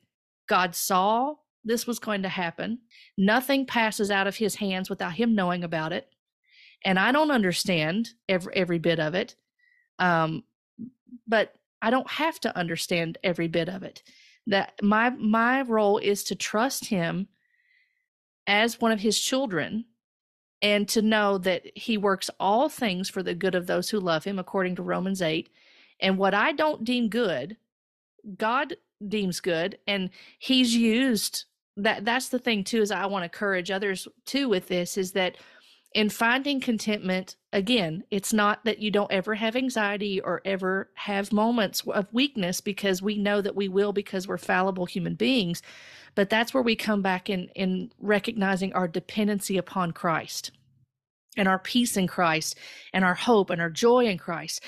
God 0.49 0.75
saw 0.75 1.37
this 1.65 1.87
was 1.87 1.99
going 1.99 2.23
to 2.23 2.29
happen. 2.29 2.79
Nothing 3.17 3.67
passes 3.67 4.11
out 4.11 4.27
of 4.27 4.37
his 4.37 4.57
hands 4.57 4.89
without 4.89 5.15
him 5.15 5.35
knowing 5.35 5.65
about 5.65 5.93
it. 5.93 6.09
And 6.85 6.99
I 6.99 7.13
don't 7.13 7.31
understand 7.31 8.11
every 8.29 8.55
every 8.55 8.79
bit 8.79 9.01
of 9.01 9.15
it. 9.15 9.35
Um, 9.99 10.45
but 11.27 11.55
I 11.83 11.91
don't 11.91 12.11
have 12.11 12.39
to 12.41 12.57
understand 12.57 13.19
every 13.25 13.49
bit 13.49 13.69
of 13.69 13.83
it. 13.83 14.03
That 14.47 14.73
my 14.83 15.11
my 15.11 15.63
role 15.63 15.99
is 15.99 16.25
to 16.25 16.35
trust 16.35 16.87
him 16.87 17.29
as 18.49 18.81
one 18.81 18.91
of 18.91 19.01
his 19.01 19.21
children 19.21 19.85
and 20.63 20.89
to 20.89 21.03
know 21.03 21.39
that 21.39 21.63
he 21.77 21.97
works 21.97 22.31
all 22.41 22.69
things 22.69 23.09
for 23.09 23.23
the 23.23 23.35
good 23.35 23.55
of 23.55 23.67
those 23.67 23.91
who 23.91 24.01
love 24.01 24.25
him 24.25 24.39
according 24.39 24.75
to 24.75 24.83
Romans 24.83 25.23
8 25.23 25.49
and 26.01 26.19
what 26.19 26.35
I 26.35 26.53
don't 26.53 26.83
deem 26.83 27.09
good 27.09 27.57
God 28.37 28.75
deems 29.07 29.39
good 29.39 29.79
and 29.87 30.11
he's 30.41 30.75
used 30.75 31.45
that 31.77 32.05
that's 32.05 32.31
the 32.31 32.39
thing 32.41 32.65
too 32.65 32.83
is 32.83 32.91
I 32.91 33.07
want 33.07 33.23
to 33.23 33.27
encourage 33.27 33.71
others 33.71 34.09
too 34.25 34.49
with 34.49 34.67
this 34.67 34.97
is 34.97 35.13
that 35.13 35.37
in 35.95 36.11
finding 36.11 36.61
contentment 36.61 37.37
again 37.53 38.05
it's 38.11 38.33
not 38.33 38.63
that 38.65 38.79
you 38.79 38.91
don't 38.91 39.11
ever 39.11 39.35
have 39.35 39.57
anxiety 39.57 40.21
or 40.21 40.43
ever 40.45 40.91
have 40.95 41.33
moments 41.33 41.83
of 41.89 42.13
weakness 42.13 42.61
because 42.61 43.01
we 43.01 43.17
know 43.17 43.41
that 43.41 43.57
we 43.57 43.69
will 43.69 43.93
because 43.93 44.29
we're 44.29 44.37
fallible 44.37 44.85
human 44.85 45.15
beings 45.15 45.63
but 46.15 46.29
that's 46.29 46.53
where 46.53 46.65
we 46.65 46.75
come 46.75 47.01
back 47.01 47.31
in 47.31 47.49
in 47.55 47.93
recognizing 48.01 48.73
our 48.73 48.89
dependency 48.89 49.57
upon 49.57 49.93
Christ 49.93 50.51
and 51.37 51.47
our 51.47 51.61
peace 51.61 51.97
in 51.97 52.09
Christ 52.09 52.57
and 52.93 53.05
our 53.05 53.15
hope 53.15 53.51
and 53.51 53.61
our 53.61 53.71
joy 53.71 54.07
in 54.07 54.19
Christ. 54.19 54.63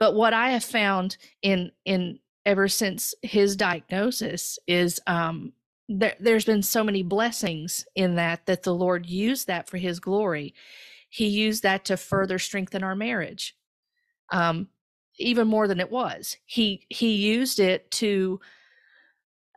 But 0.00 0.14
what 0.14 0.34
I 0.34 0.50
have 0.50 0.64
found 0.64 1.16
in 1.42 1.70
in 1.84 2.18
ever 2.44 2.66
since 2.66 3.14
his 3.22 3.54
diagnosis 3.54 4.58
is 4.66 5.00
um 5.06 5.52
there, 5.88 6.14
there's 6.20 6.44
been 6.44 6.62
so 6.62 6.84
many 6.84 7.02
blessings 7.02 7.86
in 7.94 8.16
that 8.16 8.46
that 8.46 8.62
the 8.64 8.74
Lord 8.74 9.06
used 9.06 9.46
that 9.46 9.68
for 9.68 9.78
his 9.78 10.00
glory. 10.00 10.54
He 11.08 11.28
used 11.28 11.62
that 11.62 11.84
to 11.86 11.96
further 11.96 12.38
strengthen 12.38 12.82
our 12.84 12.96
marriage. 12.96 13.56
Um 14.32 14.68
even 15.18 15.48
more 15.48 15.68
than 15.68 15.80
it 15.80 15.90
was. 15.90 16.36
He 16.44 16.86
he 16.90 17.14
used 17.14 17.58
it 17.60 17.90
to 17.92 18.40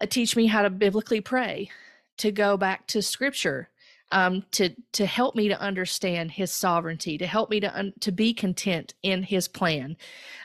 uh, 0.01 0.05
teach 0.05 0.35
me 0.35 0.47
how 0.47 0.61
to 0.61 0.69
biblically 0.69 1.21
pray, 1.21 1.69
to 2.17 2.31
go 2.31 2.57
back 2.57 2.87
to 2.87 3.01
scripture, 3.01 3.69
um, 4.11 4.43
to 4.51 4.69
to 4.93 5.05
help 5.05 5.35
me 5.35 5.47
to 5.49 5.59
understand 5.59 6.31
his 6.31 6.51
sovereignty, 6.51 7.17
to 7.17 7.27
help 7.27 7.49
me 7.49 7.59
to 7.59 7.77
un- 7.77 7.93
to 8.01 8.11
be 8.11 8.33
content 8.33 8.93
in 9.03 9.23
his 9.23 9.47
plan, 9.47 9.97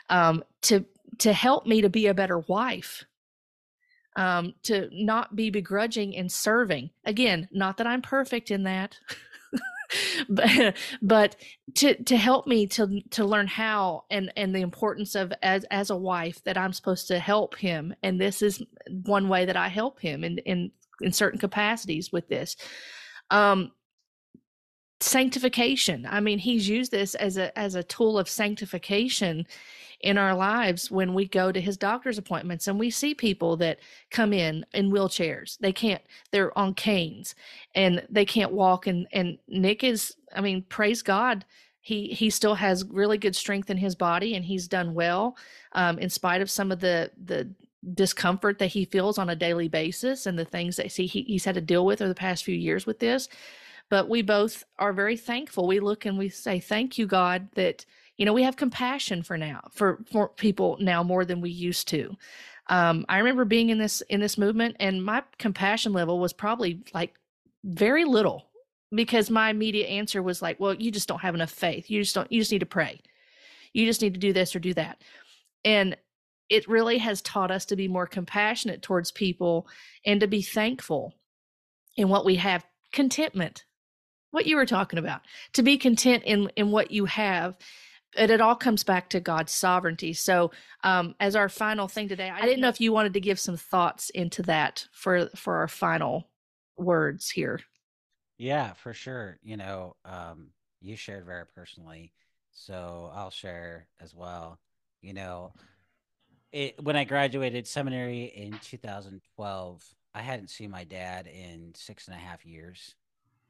um, 0.09 0.43
to 0.63 0.85
to 1.19 1.33
help 1.33 1.65
me 1.65 1.81
to 1.81 1.89
be 1.89 2.07
a 2.07 2.13
better 2.13 2.39
wife, 2.39 3.05
um, 4.15 4.53
to 4.63 4.89
not 4.91 5.35
be 5.35 5.49
begrudging 5.49 6.13
in 6.13 6.29
serving. 6.29 6.89
Again, 7.05 7.47
not 7.51 7.77
that 7.77 7.87
I'm 7.87 8.01
perfect 8.01 8.51
in 8.51 8.63
that. 8.63 8.97
but 10.29 10.75
but 11.01 11.35
to 11.75 12.01
to 12.03 12.17
help 12.17 12.47
me 12.47 12.67
to 12.67 13.01
to 13.11 13.23
learn 13.23 13.47
how 13.47 14.03
and 14.09 14.31
and 14.35 14.53
the 14.53 14.61
importance 14.61 15.15
of 15.15 15.31
as 15.43 15.63
as 15.65 15.89
a 15.89 15.95
wife 15.95 16.43
that 16.43 16.57
I'm 16.57 16.73
supposed 16.73 17.07
to 17.09 17.19
help 17.19 17.55
him 17.55 17.93
and 18.01 18.19
this 18.19 18.41
is 18.41 18.63
one 19.03 19.29
way 19.29 19.45
that 19.45 19.55
I 19.55 19.67
help 19.67 19.99
him 19.99 20.23
in 20.23 20.39
in 20.39 20.71
in 21.01 21.11
certain 21.11 21.39
capacities 21.39 22.11
with 22.11 22.27
this 22.27 22.55
um 23.29 23.71
sanctification 25.01 26.07
i 26.09 26.19
mean 26.21 26.39
he's 26.39 26.69
used 26.69 26.89
this 26.89 27.15
as 27.15 27.37
a 27.37 27.57
as 27.59 27.75
a 27.75 27.83
tool 27.83 28.17
of 28.17 28.29
sanctification 28.29 29.45
in 30.05 30.19
our 30.19 30.35
lives 30.35 30.91
when 30.91 31.15
we 31.15 31.27
go 31.27 31.51
to 31.51 31.59
his 31.59 31.77
doctor's 31.77 32.19
appointments 32.19 32.67
and 32.67 32.79
we 32.79 32.91
see 32.91 33.15
people 33.15 33.57
that 33.57 33.79
come 34.11 34.31
in 34.31 34.63
in 34.73 34.91
wheelchairs. 34.91 35.57
They 35.57 35.73
can't 35.73 36.01
they're 36.31 36.55
on 36.57 36.75
canes 36.75 37.33
and 37.73 38.05
they 38.09 38.23
can't 38.23 38.51
walk 38.51 38.85
and 38.85 39.07
and 39.11 39.37
nick 39.47 39.83
is 39.83 40.15
i 40.35 40.41
mean 40.41 40.63
praise 40.69 41.01
god 41.01 41.43
he 41.81 42.07
he 42.07 42.29
still 42.29 42.55
has 42.55 42.85
really 42.89 43.17
good 43.17 43.35
strength 43.35 43.69
in 43.71 43.77
his 43.77 43.95
body 43.95 44.35
and 44.35 44.45
he's 44.45 44.67
done 44.67 44.93
well 44.93 45.35
um, 45.71 45.97
in 45.97 46.09
spite 46.09 46.41
of 46.41 46.51
some 46.51 46.71
of 46.71 46.79
the 46.79 47.11
the 47.25 47.49
discomfort 47.93 48.59
that 48.59 48.67
he 48.67 48.85
feels 48.85 49.17
on 49.17 49.29
a 49.29 49.35
daily 49.35 49.67
basis 49.67 50.25
and 50.25 50.37
the 50.37 50.45
things 50.45 50.75
that 50.75 50.91
see 50.91 51.05
he, 51.05 51.21
he's 51.23 51.45
had 51.45 51.55
to 51.55 51.61
deal 51.61 51.85
with 51.85 52.01
over 52.01 52.09
the 52.09 52.15
past 52.15 52.43
few 52.43 52.55
years 52.55 52.85
with 52.85 52.99
this. 52.99 53.27
But 53.89 54.09
we 54.09 54.23
both 54.23 54.63
are 54.79 54.93
very 54.93 55.15
thankful. 55.15 55.67
We 55.67 55.79
look 55.79 56.05
and 56.05 56.17
we 56.17 56.29
say 56.29 56.59
thank 56.59 56.97
you 56.97 57.05
god 57.05 57.47
that 57.55 57.85
you 58.17 58.25
know 58.25 58.33
we 58.33 58.43
have 58.43 58.55
compassion 58.55 59.23
for 59.23 59.37
now 59.37 59.61
for, 59.71 59.99
for 60.11 60.29
people 60.29 60.77
now 60.79 61.03
more 61.03 61.25
than 61.25 61.41
we 61.41 61.49
used 61.49 61.87
to. 61.89 62.15
Um, 62.67 63.05
i 63.09 63.19
remember 63.19 63.45
being 63.45 63.69
in 63.69 63.77
this 63.77 64.01
in 64.09 64.19
this 64.19 64.37
movement 64.37 64.77
and 64.79 65.03
my 65.03 65.23
compassion 65.37 65.93
level 65.93 66.19
was 66.19 66.33
probably 66.33 66.81
like 66.93 67.13
very 67.63 68.05
little 68.05 68.47
because 68.93 69.29
my 69.29 69.49
immediate 69.49 69.87
answer 69.87 70.23
was 70.23 70.41
like 70.41 70.59
well 70.59 70.73
you 70.73 70.91
just 70.91 71.07
don't 71.07 71.21
have 71.21 71.35
enough 71.35 71.51
faith. 71.51 71.89
You 71.89 72.01
just 72.01 72.15
don't 72.15 72.31
you 72.31 72.41
just 72.41 72.51
need 72.51 72.59
to 72.59 72.65
pray. 72.65 73.01
You 73.73 73.85
just 73.85 74.01
need 74.01 74.13
to 74.13 74.19
do 74.19 74.33
this 74.33 74.55
or 74.55 74.59
do 74.59 74.73
that. 74.75 75.01
And 75.63 75.97
it 76.47 76.67
really 76.69 76.99
has 76.99 77.21
taught 77.21 77.51
us 77.51 77.65
to 77.65 77.75
be 77.75 77.87
more 77.87 78.07
compassionate 78.07 78.81
towards 78.81 79.11
people 79.11 79.67
and 80.05 80.21
to 80.21 80.27
be 80.27 80.41
thankful 80.41 81.13
in 81.97 82.07
what 82.07 82.23
we 82.25 82.35
have. 82.35 82.65
Contentment 82.93 83.65
what 84.31 84.45
you 84.45 84.57
were 84.57 84.65
talking 84.65 84.99
about. 84.99 85.21
To 85.53 85.63
be 85.63 85.77
content 85.77 86.23
in 86.25 86.49
in 86.55 86.71
what 86.71 86.91
you 86.91 87.05
have 87.05 87.57
but 88.15 88.29
it 88.29 88.41
all 88.41 88.55
comes 88.55 88.83
back 88.83 89.09
to 89.09 89.19
God's 89.19 89.51
sovereignty. 89.51 90.13
So, 90.13 90.51
um, 90.83 91.15
as 91.19 91.35
our 91.35 91.49
final 91.49 91.87
thing 91.87 92.07
today, 92.07 92.29
I 92.29 92.41
didn't 92.41 92.61
know 92.61 92.69
if 92.69 92.81
you 92.81 92.91
wanted 92.91 93.13
to 93.13 93.19
give 93.19 93.39
some 93.39 93.57
thoughts 93.57 94.09
into 94.09 94.41
that 94.43 94.87
for 94.91 95.29
for 95.35 95.57
our 95.57 95.67
final 95.67 96.29
words 96.77 97.29
here. 97.29 97.59
Yeah, 98.37 98.73
for 98.73 98.93
sure. 98.93 99.37
You 99.43 99.57
know, 99.57 99.95
um, 100.05 100.47
you 100.81 100.95
shared 100.95 101.25
very 101.25 101.45
personally, 101.45 102.13
so 102.51 103.11
I'll 103.13 103.31
share 103.31 103.87
as 104.01 104.13
well. 104.13 104.59
You 105.01 105.13
know, 105.13 105.53
it, 106.51 106.81
when 106.83 106.95
I 106.95 107.03
graduated 107.03 107.67
seminary 107.67 108.23
in 108.23 108.57
2012, 108.63 109.83
I 110.13 110.21
hadn't 110.21 110.49
seen 110.49 110.71
my 110.71 110.83
dad 110.83 111.27
in 111.27 111.73
six 111.75 112.07
and 112.07 112.15
a 112.15 112.19
half 112.19 112.45
years. 112.45 112.95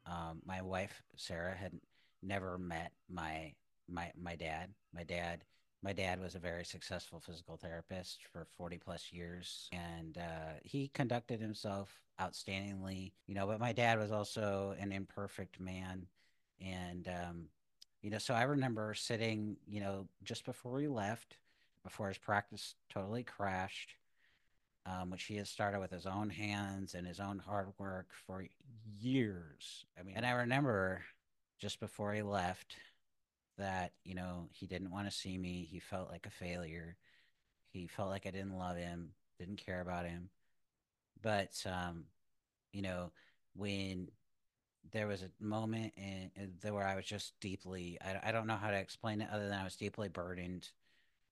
Um, 0.05 0.41
my 0.45 0.61
wife 0.61 1.01
Sarah 1.15 1.55
had 1.55 1.73
never 2.21 2.57
met 2.57 2.91
my 3.09 3.53
my 3.89 4.11
my 4.15 4.35
dad. 4.35 4.69
My 4.93 5.03
dad 5.03 5.43
my 5.85 5.93
dad 5.93 6.19
was 6.19 6.33
a 6.33 6.39
very 6.39 6.65
successful 6.65 7.19
physical 7.19 7.57
therapist 7.57 8.23
for 8.33 8.47
40 8.57 8.79
plus 8.79 9.13
years 9.13 9.69
and 9.71 10.17
uh, 10.17 10.53
he 10.63 10.87
conducted 10.95 11.39
himself 11.39 12.01
outstandingly 12.19 13.11
you 13.27 13.35
know 13.35 13.45
but 13.45 13.59
my 13.59 13.71
dad 13.71 13.99
was 13.99 14.11
also 14.11 14.75
an 14.79 14.91
imperfect 14.91 15.59
man 15.59 16.07
and 16.59 17.07
um, 17.07 17.45
you 18.01 18.09
know 18.09 18.17
so 18.17 18.33
i 18.33 18.41
remember 18.41 18.95
sitting 18.95 19.57
you 19.67 19.79
know 19.79 20.07
just 20.23 20.43
before 20.43 20.73
we 20.73 20.87
left 20.87 21.37
before 21.83 22.07
his 22.07 22.17
practice 22.17 22.73
totally 22.89 23.23
crashed 23.23 23.95
um, 24.87 25.11
which 25.11 25.25
he 25.25 25.35
had 25.35 25.47
started 25.47 25.79
with 25.79 25.91
his 25.91 26.07
own 26.07 26.29
hands 26.31 26.95
and 26.95 27.05
his 27.05 27.19
own 27.19 27.37
hard 27.37 27.67
work 27.77 28.07
for 28.25 28.43
years 28.99 29.85
i 29.99 30.03
mean 30.03 30.15
and 30.15 30.25
i 30.25 30.31
remember 30.31 31.03
just 31.59 31.79
before 31.79 32.11
he 32.11 32.23
left 32.23 32.75
that 33.57 33.93
you 34.03 34.15
know 34.15 34.49
he 34.51 34.67
didn't 34.67 34.91
want 34.91 35.09
to 35.09 35.15
see 35.15 35.37
me 35.37 35.67
he 35.69 35.79
felt 35.79 36.09
like 36.11 36.25
a 36.25 36.29
failure. 36.45 36.97
He 37.71 37.87
felt 37.87 38.09
like 38.09 38.25
i 38.25 38.31
didn't 38.31 38.57
love 38.57 38.77
him 38.77 39.11
didn't 39.39 39.63
care 39.65 39.81
about 39.81 40.05
him. 40.05 40.29
But 41.21 41.51
um 41.65 42.05
you 42.71 42.81
know 42.81 43.11
when 43.55 44.09
there 44.91 45.07
was 45.07 45.23
a 45.23 45.43
moment 45.43 45.93
in, 45.97 46.29
in 46.35 46.53
there 46.61 46.73
where 46.73 46.87
i 46.87 46.95
was 46.95 47.05
just 47.05 47.33
deeply 47.39 47.97
I, 48.03 48.29
I 48.29 48.31
don't 48.31 48.47
know 48.47 48.55
how 48.55 48.69
to 48.69 48.77
explain 48.77 49.21
it 49.21 49.29
other 49.31 49.47
than 49.49 49.59
i 49.59 49.63
was 49.63 49.75
deeply 49.75 50.09
burdened. 50.09 50.69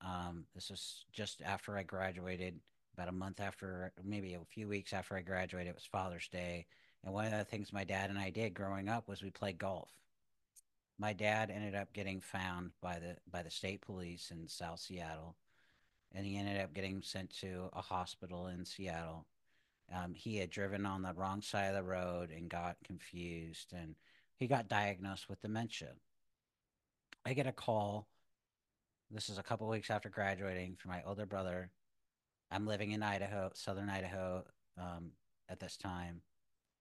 Um 0.01 0.45
this 0.55 0.69
was 0.69 1.05
just 1.11 1.41
after 1.41 1.78
i 1.78 1.84
graduated 1.84 2.59
about 2.95 3.09
a 3.09 3.13
month 3.13 3.39
after 3.39 3.91
maybe 4.03 4.34
a 4.36 4.39
few 4.49 4.67
weeks 4.67 4.93
after 4.93 5.15
i 5.15 5.21
graduated 5.21 5.69
it 5.69 5.76
was 5.76 5.86
father's 5.86 6.28
day. 6.30 6.65
And 7.03 7.13
one 7.13 7.26
of 7.26 7.32
the 7.32 7.43
things 7.43 7.74
my 7.74 7.84
dad 7.84 8.09
and 8.09 8.19
i 8.19 8.30
did 8.30 8.53
growing 8.53 8.89
up 8.89 9.07
was 9.07 9.21
we 9.21 9.32
played 9.32 9.57
golf 9.57 9.89
my 11.00 11.14
dad 11.14 11.50
ended 11.50 11.76
up 11.76 11.94
getting 11.94 12.22
found 12.22 12.72
by 12.82 13.00
the 13.00 13.18
by 13.32 13.44
the 13.44 13.52
state 13.52 13.82
police 13.82 14.32
in 14.32 14.48
South 14.48 14.80
Seattle, 14.80 15.36
and 16.14 16.26
he 16.26 16.38
ended 16.38 16.62
up 16.62 16.74
getting 16.74 17.02
sent 17.02 17.30
to 17.41 17.70
a 17.74 17.82
hospital 17.82 18.48
in 18.48 18.66
Seattle. 18.66 19.26
Um, 19.94 20.14
he 20.14 20.38
had 20.38 20.50
driven 20.50 20.86
on 20.86 21.02
the 21.02 21.14
wrong 21.14 21.41
side 21.41 21.68
of 21.68 21.76
the 21.76 21.84
road 21.84 22.30
and 22.32 22.50
got 22.50 22.78
confused, 22.86 23.74
and 23.74 23.96
he 24.38 24.48
got 24.48 24.70
diagnosed 24.70 25.30
with 25.30 25.41
dementia. 25.41 25.94
I 27.26 27.34
get 27.34 27.48
a 27.48 27.52
call. 27.52 28.08
This 29.12 29.30
is 29.30 29.38
a 29.38 29.44
couple 29.44 29.68
weeks 29.68 29.89
after 29.89 30.10
graduating 30.10 30.76
from 30.78 30.91
my 30.91 31.04
older 31.06 31.26
brother. 31.26 31.70
I'm 32.52 32.66
living 32.66 32.91
in 32.91 33.04
Idaho, 33.04 33.52
southern 33.54 33.89
Idaho, 33.89 34.44
um, 34.78 35.12
at 35.50 35.60
this 35.60 35.78
time. 35.78 36.22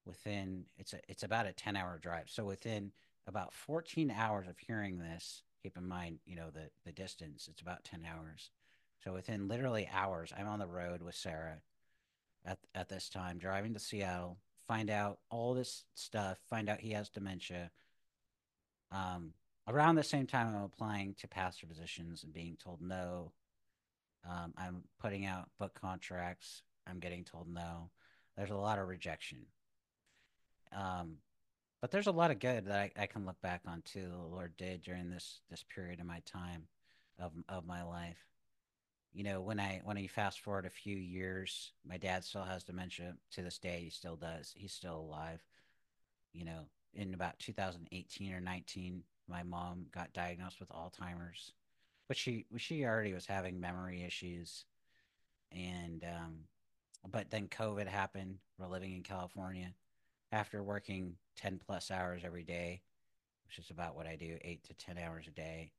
Within 0.05 0.65
it's 0.79 0.93
a 0.95 1.01
it's 1.09 1.23
about 1.23 1.47
a 1.47 1.53
ten 1.53 1.77
hour 1.77 1.99
drive. 2.03 2.29
So 2.29 2.45
within 2.45 2.93
about 3.27 3.53
14 3.53 4.11
hours 4.11 4.49
of 4.49 4.59
hearing 4.59 4.99
this. 4.99 5.43
Keep 5.63 5.77
in 5.77 5.87
mind, 5.87 6.19
you 6.27 6.37
know, 6.37 6.51
the, 6.51 6.71
the 6.85 6.93
distance, 6.93 7.49
it's 7.51 7.61
about 7.61 7.85
10 7.85 8.05
hours. 8.05 8.51
So 9.05 9.13
within 9.13 9.49
literally 9.49 9.89
hours, 9.93 10.33
I'm 10.37 10.49
on 10.49 10.59
the 10.59 10.67
road 10.67 11.03
with 11.03 11.15
Sarah 11.15 11.59
at, 12.45 12.59
at 12.75 12.89
this 12.89 13.09
time, 13.09 13.39
driving 13.39 13.75
to 13.75 13.81
Seattle, 13.81 14.39
find 14.67 14.91
out 14.91 15.19
all 15.31 15.55
this 15.55 15.85
stuff, 15.95 16.39
find 16.49 16.69
out 16.69 16.81
he 16.81 16.93
has 16.93 17.09
dementia. 17.09 17.71
Um, 18.91 19.35
around 19.69 19.95
the 19.95 20.03
same 20.03 20.27
time, 20.27 20.49
I'm 20.49 20.63
applying 20.63 21.15
to 21.21 21.29
pastor 21.29 21.67
positions 21.67 22.25
and 22.25 22.33
being 22.33 22.57
told 22.63 22.81
no. 22.81 23.33
Um, 24.29 24.55
I'm 24.57 24.85
putting 25.01 25.27
out 25.27 25.49
book 25.59 25.79
contracts. 25.81 26.63
I'm 26.87 27.01
getting 27.01 27.25
told 27.25 27.49
no. 27.49 27.91
There's 28.37 28.51
a 28.51 28.57
lot 28.57 28.79
of 28.79 28.89
rejection. 28.89 29.47
Um, 30.77 31.17
but 31.83 31.91
there's 31.91 32.07
a 32.07 32.13
lot 32.13 32.31
of 32.31 32.39
good 32.39 32.67
that 32.67 32.79
I, 32.79 33.03
I 33.03 33.07
can 33.07 33.27
look 33.27 33.43
back 33.43 33.63
on 33.67 33.83
too. 33.83 34.09
The 34.09 34.35
Lord 34.35 34.57
did 34.57 34.83
during 34.83 35.11
this 35.11 35.41
this 35.51 35.65
period 35.65 36.01
of 36.01 36.07
my 36.07 36.23
time, 36.25 36.69
of 37.19 37.33
of 37.49 37.67
my 37.67 37.83
life. 37.83 38.25
You 39.13 39.25
know, 39.25 39.43
when 39.43 39.59
I 39.59 39.83
when 39.85 39.97
you 39.99 40.09
fast 40.09 40.41
forward 40.41 40.65
a 40.65 40.71
few 40.71 40.97
years, 40.97 41.73
my 41.87 41.99
dad 41.99 42.25
still 42.25 42.45
has 42.45 42.63
dementia 42.63 43.17
to 43.33 43.43
this 43.43 43.59
day. 43.59 43.81
He 43.83 43.91
still 43.91 44.15
does. 44.15 44.55
He's 44.57 44.73
still 44.73 44.97
alive. 44.97 45.43
You 46.33 46.45
know, 46.45 46.61
in 46.95 47.15
about 47.15 47.41
2018 47.41 48.33
or 48.33 48.41
19, 48.41 49.03
my 49.29 49.43
mom 49.43 49.87
got 49.93 50.13
diagnosed 50.13 50.61
with 50.61 50.71
Alzheimer's, 50.71 51.53
but 52.07 52.17
she 52.17 52.47
she 52.59 52.85
already 52.85 53.13
was 53.13 53.27
having 53.27 53.61
memory 53.61 54.05
issues, 54.05 54.67
and 55.51 56.05
um, 56.05 56.35
but 57.11 57.29
then 57.29 57.49
COVID 57.49 57.89
happened. 57.89 58.39
We're 58.57 58.69
living 58.69 58.95
in 58.95 59.03
California 59.03 59.75
after 60.33 60.63
working 60.63 61.15
10 61.37 61.61
plus 61.65 61.91
hours 61.91 62.23
every 62.25 62.43
day, 62.43 62.81
which 63.47 63.59
is 63.59 63.71
about 63.71 63.95
what 63.95 64.07
I 64.07 64.17
do, 64.17 64.39
eight 64.43 64.65
to 64.65 64.75
10 64.75 64.99
hours 64.99 65.27
a 65.29 65.31
day. 65.31 65.73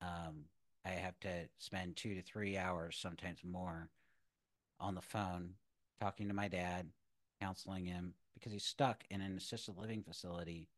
Um, 0.00 0.44
I 0.84 0.90
have 0.90 1.18
to 1.20 1.48
spend 1.58 1.96
two 1.96 2.14
to 2.14 2.22
three 2.22 2.56
hours, 2.56 2.96
sometimes 2.96 3.40
more, 3.44 3.88
on 4.80 4.94
the 4.94 5.02
phone 5.02 5.54
talking 6.00 6.28
to 6.28 6.34
my 6.34 6.48
dad, 6.48 6.88
counseling 7.40 7.86
him 7.86 8.14
because 8.34 8.52
he's 8.52 8.64
stuck 8.64 9.04
in 9.10 9.20
an 9.20 9.36
assisted 9.36 9.76
living 9.76 10.02
facility, 10.02 10.68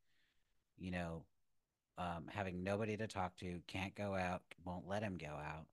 you 0.78 0.90
know, 0.90 1.24
um, 1.96 2.26
having 2.28 2.62
nobody 2.62 2.96
to 2.96 3.06
talk 3.06 3.36
to, 3.36 3.60
can't 3.66 3.94
go 3.94 4.14
out, 4.14 4.42
won't 4.64 4.88
let 4.88 5.02
him 5.02 5.16
go 5.16 5.28
out. 5.28 5.66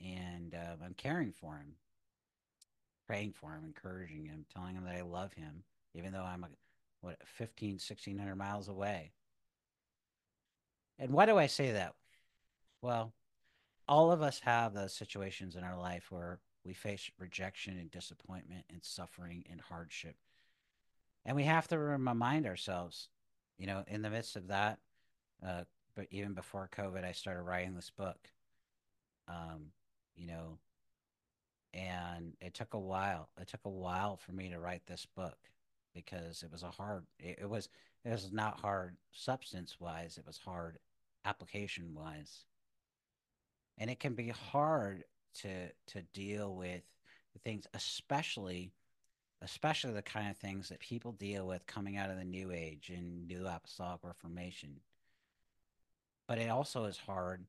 and 0.00 0.54
uh, 0.54 0.84
I'm 0.84 0.94
caring 0.94 1.32
for 1.32 1.56
him, 1.56 1.74
praying 3.06 3.32
for 3.32 3.52
him, 3.52 3.64
encouraging 3.64 4.26
him, 4.26 4.44
telling 4.52 4.74
him 4.74 4.84
that 4.84 4.96
I 4.96 5.02
love 5.02 5.32
him, 5.34 5.62
even 5.94 6.12
though 6.12 6.24
I'm 6.24 6.46
what 7.00 7.16
15, 7.24 7.72
1600 7.72 8.36
miles 8.36 8.68
away. 8.68 9.12
And 10.98 11.10
why 11.10 11.26
do 11.26 11.36
I 11.36 11.48
say 11.48 11.72
that? 11.72 11.94
Well, 12.80 13.12
all 13.88 14.12
of 14.12 14.22
us 14.22 14.40
have 14.40 14.72
those 14.72 14.94
situations 14.94 15.56
in 15.56 15.64
our 15.64 15.78
life 15.78 16.06
where 16.10 16.38
we 16.64 16.74
face 16.74 17.10
rejection 17.18 17.76
and 17.76 17.90
disappointment 17.90 18.64
and 18.70 18.84
suffering 18.84 19.44
and 19.50 19.60
hardship. 19.60 20.14
And 21.24 21.36
we 21.36 21.44
have 21.44 21.66
to 21.68 21.78
remind 21.78 22.46
ourselves, 22.46 23.08
you 23.58 23.66
know, 23.66 23.84
in 23.88 24.02
the 24.02 24.10
midst 24.10 24.36
of 24.36 24.48
that, 24.48 24.78
uh, 25.44 25.64
but 25.96 26.06
even 26.10 26.34
before 26.34 26.70
COVID, 26.74 27.04
I 27.04 27.12
started 27.12 27.42
writing 27.42 27.74
this 27.74 27.90
book. 27.90 28.18
Um, 29.28 29.72
you 30.14 30.26
know, 30.26 30.58
and 31.74 32.34
it 32.40 32.54
took 32.54 32.74
a 32.74 32.78
while. 32.78 33.28
It 33.40 33.48
took 33.48 33.64
a 33.64 33.70
while 33.70 34.16
for 34.16 34.32
me 34.32 34.50
to 34.50 34.58
write 34.58 34.82
this 34.86 35.06
book 35.16 35.38
because 35.94 36.42
it 36.42 36.50
was 36.50 36.62
a 36.62 36.70
hard. 36.70 37.04
It, 37.18 37.40
it 37.42 37.48
was 37.48 37.68
it 38.04 38.10
was 38.10 38.32
not 38.32 38.60
hard 38.60 38.96
substance 39.12 39.76
wise. 39.80 40.18
It 40.18 40.26
was 40.26 40.38
hard 40.38 40.78
application 41.24 41.94
wise, 41.94 42.44
and 43.78 43.90
it 43.90 44.00
can 44.00 44.14
be 44.14 44.28
hard 44.28 45.04
to 45.40 45.68
to 45.88 46.02
deal 46.12 46.54
with 46.54 46.82
the 47.32 47.38
things, 47.40 47.66
especially 47.74 48.72
especially 49.42 49.92
the 49.92 50.02
kind 50.02 50.30
of 50.30 50.36
things 50.36 50.68
that 50.68 50.78
people 50.78 51.12
deal 51.12 51.46
with 51.46 51.66
coming 51.66 51.96
out 51.96 52.10
of 52.10 52.16
the 52.16 52.24
New 52.24 52.52
Age 52.52 52.90
and 52.94 53.26
New 53.26 53.46
Apostolic 53.46 54.00
Reformation. 54.04 54.80
But 56.28 56.38
it 56.38 56.48
also 56.48 56.84
is 56.84 56.96
hard 56.96 57.44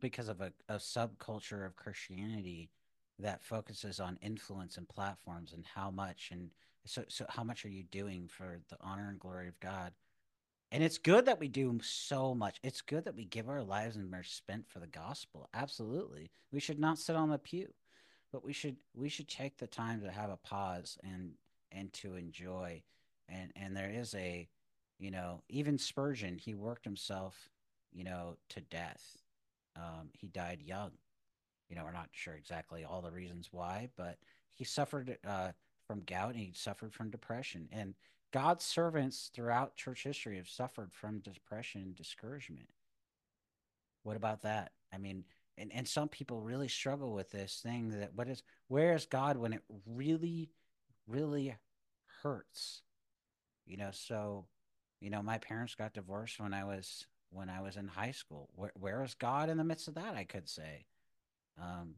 because 0.00 0.28
of 0.28 0.40
a, 0.40 0.52
a 0.68 0.76
subculture 0.76 1.64
of 1.64 1.76
Christianity 1.76 2.70
that 3.18 3.42
focuses 3.42 4.00
on 4.00 4.18
influence 4.22 4.76
and 4.76 4.88
platforms 4.88 5.52
and 5.52 5.64
how 5.74 5.90
much 5.90 6.30
and 6.30 6.50
so 6.86 7.04
so 7.08 7.26
how 7.28 7.44
much 7.44 7.64
are 7.64 7.70
you 7.70 7.82
doing 7.82 8.28
for 8.28 8.60
the 8.68 8.76
honor 8.80 9.08
and 9.10 9.18
glory 9.18 9.48
of 9.48 9.58
God? 9.60 9.92
And 10.72 10.84
it's 10.84 10.98
good 10.98 11.26
that 11.26 11.40
we 11.40 11.48
do 11.48 11.80
so 11.82 12.34
much. 12.34 12.60
It's 12.62 12.80
good 12.80 13.04
that 13.04 13.16
we 13.16 13.24
give 13.24 13.48
our 13.48 13.62
lives 13.62 13.96
and 13.96 14.14
are 14.14 14.22
spent 14.22 14.68
for 14.68 14.78
the 14.78 14.86
gospel. 14.86 15.48
Absolutely. 15.52 16.30
We 16.52 16.60
should 16.60 16.78
not 16.78 16.98
sit 16.98 17.16
on 17.16 17.30
the 17.30 17.38
pew 17.38 17.68
but 18.32 18.44
we 18.44 18.52
should 18.52 18.76
we 18.94 19.08
should 19.08 19.28
take 19.28 19.58
the 19.58 19.66
time 19.66 20.00
to 20.00 20.10
have 20.10 20.30
a 20.30 20.36
pause 20.36 20.98
and 21.02 21.32
and 21.72 21.92
to 21.92 22.14
enjoy 22.14 22.82
and 23.28 23.52
and 23.56 23.76
there 23.76 23.90
is 23.90 24.14
a 24.14 24.48
you 24.98 25.10
know 25.10 25.42
even 25.48 25.78
spurgeon 25.78 26.38
he 26.38 26.54
worked 26.54 26.84
himself 26.84 27.48
you 27.92 28.04
know 28.04 28.36
to 28.48 28.60
death 28.60 29.16
um, 29.76 30.10
he 30.12 30.28
died 30.28 30.60
young 30.62 30.90
you 31.68 31.76
know 31.76 31.84
we're 31.84 31.92
not 31.92 32.08
sure 32.12 32.34
exactly 32.34 32.84
all 32.84 33.02
the 33.02 33.10
reasons 33.10 33.48
why 33.50 33.88
but 33.96 34.18
he 34.54 34.64
suffered 34.64 35.16
uh, 35.26 35.50
from 35.90 36.04
gout 36.06 36.30
and 36.30 36.38
he 36.38 36.52
suffered 36.54 36.94
from 36.94 37.10
depression. 37.10 37.68
And 37.72 37.94
god's 38.32 38.64
servants 38.64 39.28
throughout 39.34 39.74
church 39.74 40.04
history 40.04 40.36
have 40.36 40.48
suffered 40.48 40.92
from 40.92 41.18
depression 41.18 41.82
and 41.82 41.96
discouragement. 41.96 42.68
What 44.04 44.16
about 44.16 44.42
that? 44.42 44.70
I 44.92 44.98
mean 44.98 45.24
and 45.58 45.72
and 45.74 45.88
some 45.88 46.08
people 46.08 46.40
really 46.40 46.68
struggle 46.68 47.12
with 47.12 47.32
this 47.32 47.58
thing 47.60 47.88
that 47.90 48.14
what 48.14 48.28
is 48.28 48.44
where 48.68 48.94
is 48.94 49.04
God 49.04 49.36
when 49.36 49.52
it 49.52 49.64
really 49.84 50.52
really 51.08 51.56
hurts? 52.22 52.82
You 53.66 53.76
know 53.76 53.90
so 53.90 54.46
you 55.00 55.10
know 55.10 55.22
my 55.22 55.38
parents 55.38 55.74
got 55.74 55.92
divorced 55.92 56.38
when 56.38 56.54
I 56.54 56.62
was 56.62 57.04
when 57.30 57.50
I 57.50 57.62
was 57.62 57.76
in 57.76 57.88
high 57.88 58.12
school. 58.12 58.48
Where 58.54 58.70
where 58.78 59.02
is 59.02 59.14
God 59.14 59.50
in 59.50 59.58
the 59.58 59.64
midst 59.64 59.88
of 59.88 59.94
that 59.94 60.14
I 60.14 60.22
could 60.22 60.48
say? 60.48 60.86
Um 61.60 61.96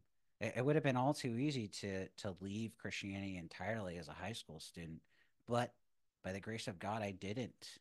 it, 0.55 0.65
would 0.65 0.75
have 0.75 0.83
been 0.83 0.97
all 0.97 1.13
too 1.13 1.37
easy 1.37 1.67
to 1.67 2.07
to 2.17 2.35
leave 2.41 2.77
Christianity 2.77 3.37
entirely 3.37 3.97
as 3.97 4.07
a 4.07 4.13
high 4.13 4.33
school 4.33 4.59
student 4.59 5.01
but 5.47 5.73
by 6.23 6.31
the 6.31 6.39
grace 6.39 6.67
of 6.67 6.79
God 6.79 7.01
I 7.01 7.11
didn't 7.11 7.79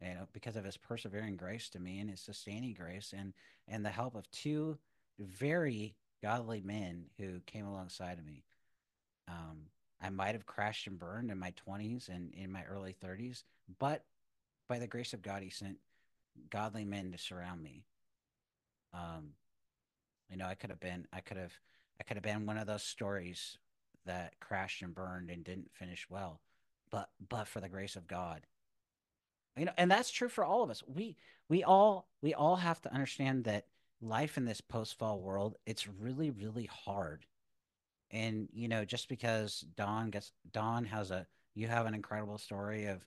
you 0.00 0.14
know 0.14 0.28
because 0.32 0.56
of 0.56 0.64
his 0.64 0.76
persevering 0.76 1.36
grace 1.36 1.68
to 1.70 1.80
me 1.80 2.00
and 2.00 2.10
his 2.10 2.20
sustaining 2.20 2.74
grace 2.74 3.12
and 3.16 3.32
and 3.68 3.84
the 3.84 3.90
help 3.90 4.14
of 4.14 4.30
two 4.30 4.78
very 5.18 5.94
godly 6.22 6.60
men 6.60 7.06
who 7.18 7.40
came 7.46 7.66
alongside 7.66 8.18
of 8.18 8.26
me. 8.26 8.44
Um, 9.28 9.66
I 10.02 10.10
might 10.10 10.34
have 10.34 10.46
crashed 10.46 10.86
and 10.86 10.98
burned 10.98 11.30
in 11.30 11.38
my 11.38 11.52
20s 11.68 12.08
and 12.08 12.34
in 12.34 12.50
my 12.50 12.64
early 12.64 12.94
30s, 13.04 13.42
but 13.78 14.04
by 14.68 14.78
the 14.78 14.86
grace 14.86 15.12
of 15.12 15.22
God, 15.22 15.42
He 15.42 15.50
sent 15.50 15.78
godly 16.50 16.84
men 16.84 17.12
to 17.12 17.18
surround 17.18 17.62
me. 17.62 17.84
Um, 18.94 19.30
you 20.30 20.36
know, 20.36 20.46
I 20.46 20.54
could 20.54 20.70
have 20.70 20.80
been, 20.80 21.06
I 21.12 21.20
could 21.20 21.36
have, 21.36 21.52
I 22.00 22.02
could 22.02 22.16
have 22.16 22.24
been 22.24 22.46
one 22.46 22.58
of 22.58 22.66
those 22.66 22.82
stories 22.82 23.58
that 24.06 24.40
crashed 24.40 24.82
and 24.82 24.94
burned 24.94 25.30
and 25.30 25.44
didn't 25.44 25.70
finish 25.72 26.06
well, 26.08 26.40
but 26.90 27.10
but 27.28 27.46
for 27.46 27.60
the 27.60 27.68
grace 27.68 27.94
of 27.94 28.08
God, 28.08 28.46
you 29.56 29.66
know, 29.66 29.72
and 29.76 29.90
that's 29.90 30.10
true 30.10 30.28
for 30.28 30.44
all 30.44 30.62
of 30.62 30.70
us. 30.70 30.82
We 30.86 31.16
we 31.48 31.62
all 31.62 32.08
we 32.22 32.34
all 32.34 32.56
have 32.56 32.80
to 32.82 32.94
understand 32.94 33.44
that 33.44 33.66
life 34.00 34.36
in 34.36 34.44
this 34.44 34.60
post 34.60 34.98
fall 34.98 35.20
world, 35.20 35.56
it's 35.66 35.86
really, 35.86 36.30
really 36.30 36.66
hard. 36.66 37.26
And, 38.10 38.48
you 38.52 38.68
know, 38.68 38.84
just 38.84 39.08
because 39.08 39.64
Dawn 39.76 40.10
gets, 40.10 40.32
Dawn 40.52 40.84
has 40.86 41.10
a, 41.10 41.26
you 41.54 41.68
have 41.68 41.86
an 41.86 41.94
incredible 41.94 42.38
story 42.38 42.86
of, 42.86 43.06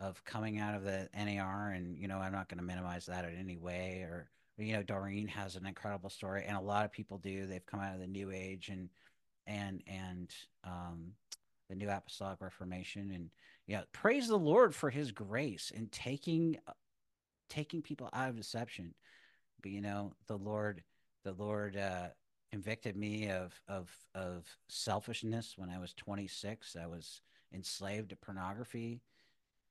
of 0.00 0.24
coming 0.24 0.58
out 0.58 0.74
of 0.74 0.84
the 0.84 1.08
NAR. 1.14 1.70
And, 1.70 1.96
you 1.96 2.08
know, 2.08 2.18
I'm 2.18 2.32
not 2.32 2.48
going 2.48 2.58
to 2.58 2.64
minimize 2.64 3.06
that 3.06 3.24
in 3.24 3.36
any 3.36 3.56
way. 3.56 4.00
Or, 4.02 4.28
you 4.58 4.74
know, 4.74 4.82
Doreen 4.82 5.28
has 5.28 5.56
an 5.56 5.66
incredible 5.66 6.10
story. 6.10 6.44
And 6.46 6.56
a 6.56 6.60
lot 6.60 6.84
of 6.84 6.92
people 6.92 7.18
do. 7.18 7.46
They've 7.46 7.64
come 7.66 7.80
out 7.80 7.94
of 7.94 8.00
the 8.00 8.06
new 8.06 8.30
age 8.30 8.68
and, 8.68 8.88
and, 9.46 9.82
and, 9.86 10.30
um, 10.64 11.12
the 11.72 11.78
new 11.78 11.88
apostolic 11.88 12.42
reformation 12.42 13.12
and 13.14 13.30
yeah 13.66 13.80
praise 13.92 14.28
the 14.28 14.36
lord 14.36 14.74
for 14.74 14.90
his 14.90 15.10
grace 15.10 15.72
in 15.74 15.86
taking 15.86 16.54
taking 17.48 17.80
people 17.80 18.10
out 18.12 18.28
of 18.28 18.36
deception 18.36 18.92
but 19.62 19.70
you 19.70 19.80
know 19.80 20.12
the 20.26 20.36
lord 20.36 20.82
the 21.24 21.32
lord 21.32 21.78
uh 21.78 22.08
convicted 22.50 22.94
me 22.94 23.30
of 23.30 23.58
of 23.68 23.88
of 24.14 24.44
selfishness 24.68 25.54
when 25.56 25.70
i 25.70 25.78
was 25.78 25.94
26 25.94 26.76
i 26.78 26.86
was 26.86 27.22
enslaved 27.54 28.10
to 28.10 28.16
pornography 28.16 29.00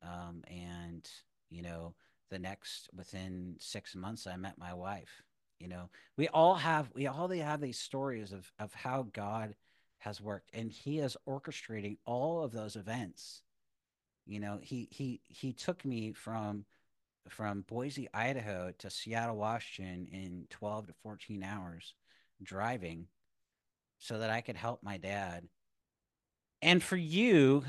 um 0.01 0.41
and 0.47 1.07
you 1.51 1.61
know 1.61 1.93
the 2.31 2.39
next 2.39 2.89
within 2.93 3.55
six 3.59 3.95
months 3.95 4.25
i 4.25 4.35
met 4.35 4.57
my 4.57 4.73
wife 4.73 5.21
you 5.59 5.67
know 5.67 5.89
we 6.17 6.27
all 6.29 6.55
have 6.55 6.89
we 6.95 7.05
all 7.05 7.27
they 7.27 7.37
have 7.37 7.61
these 7.61 7.79
stories 7.79 8.31
of 8.31 8.51
of 8.57 8.73
how 8.73 9.05
god 9.13 9.53
has 9.99 10.19
worked 10.19 10.49
and 10.53 10.71
he 10.71 10.97
is 10.97 11.15
orchestrating 11.29 11.97
all 12.05 12.43
of 12.43 12.51
those 12.51 12.75
events 12.75 13.43
you 14.25 14.39
know 14.39 14.57
he 14.63 14.87
he 14.89 15.21
he 15.27 15.53
took 15.53 15.85
me 15.85 16.11
from 16.11 16.65
from 17.29 17.61
Boise, 17.67 18.09
Idaho 18.13 18.73
to 18.79 18.89
Seattle, 18.89 19.37
Washington 19.37 20.07
in 20.11 20.47
12 20.49 20.87
to 20.87 20.93
14 21.03 21.43
hours 21.43 21.93
driving 22.41 23.07
so 23.99 24.19
that 24.19 24.29
I 24.29 24.41
could 24.41 24.55
help 24.55 24.81
my 24.81 24.97
dad. 24.97 25.47
And 26.61 26.81
for 26.81 26.97
you, 26.97 27.63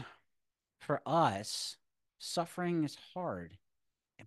for 0.81 1.03
us, 1.07 1.77
suffering 2.19 2.85
is 2.85 2.97
hard. 3.15 3.57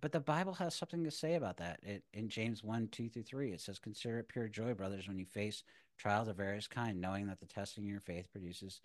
But 0.00 0.12
the 0.12 0.20
Bible 0.20 0.54
has 0.54 0.74
something 0.74 1.04
to 1.04 1.10
say 1.10 1.34
about 1.34 1.56
that. 1.58 1.80
It, 1.82 2.04
in 2.12 2.28
James 2.28 2.62
1 2.62 2.88
2 2.88 3.08
through 3.08 3.22
3, 3.22 3.52
it 3.52 3.60
says, 3.60 3.78
Consider 3.78 4.18
it 4.18 4.28
pure 4.28 4.48
joy, 4.48 4.74
brothers, 4.74 5.08
when 5.08 5.18
you 5.18 5.26
face 5.26 5.62
trials 5.98 6.28
of 6.28 6.36
various 6.36 6.66
kind, 6.66 7.00
knowing 7.00 7.26
that 7.26 7.40
the 7.40 7.46
testing 7.46 7.84
of 7.84 7.90
your 7.90 8.00
faith 8.00 8.30
produces 8.30 8.80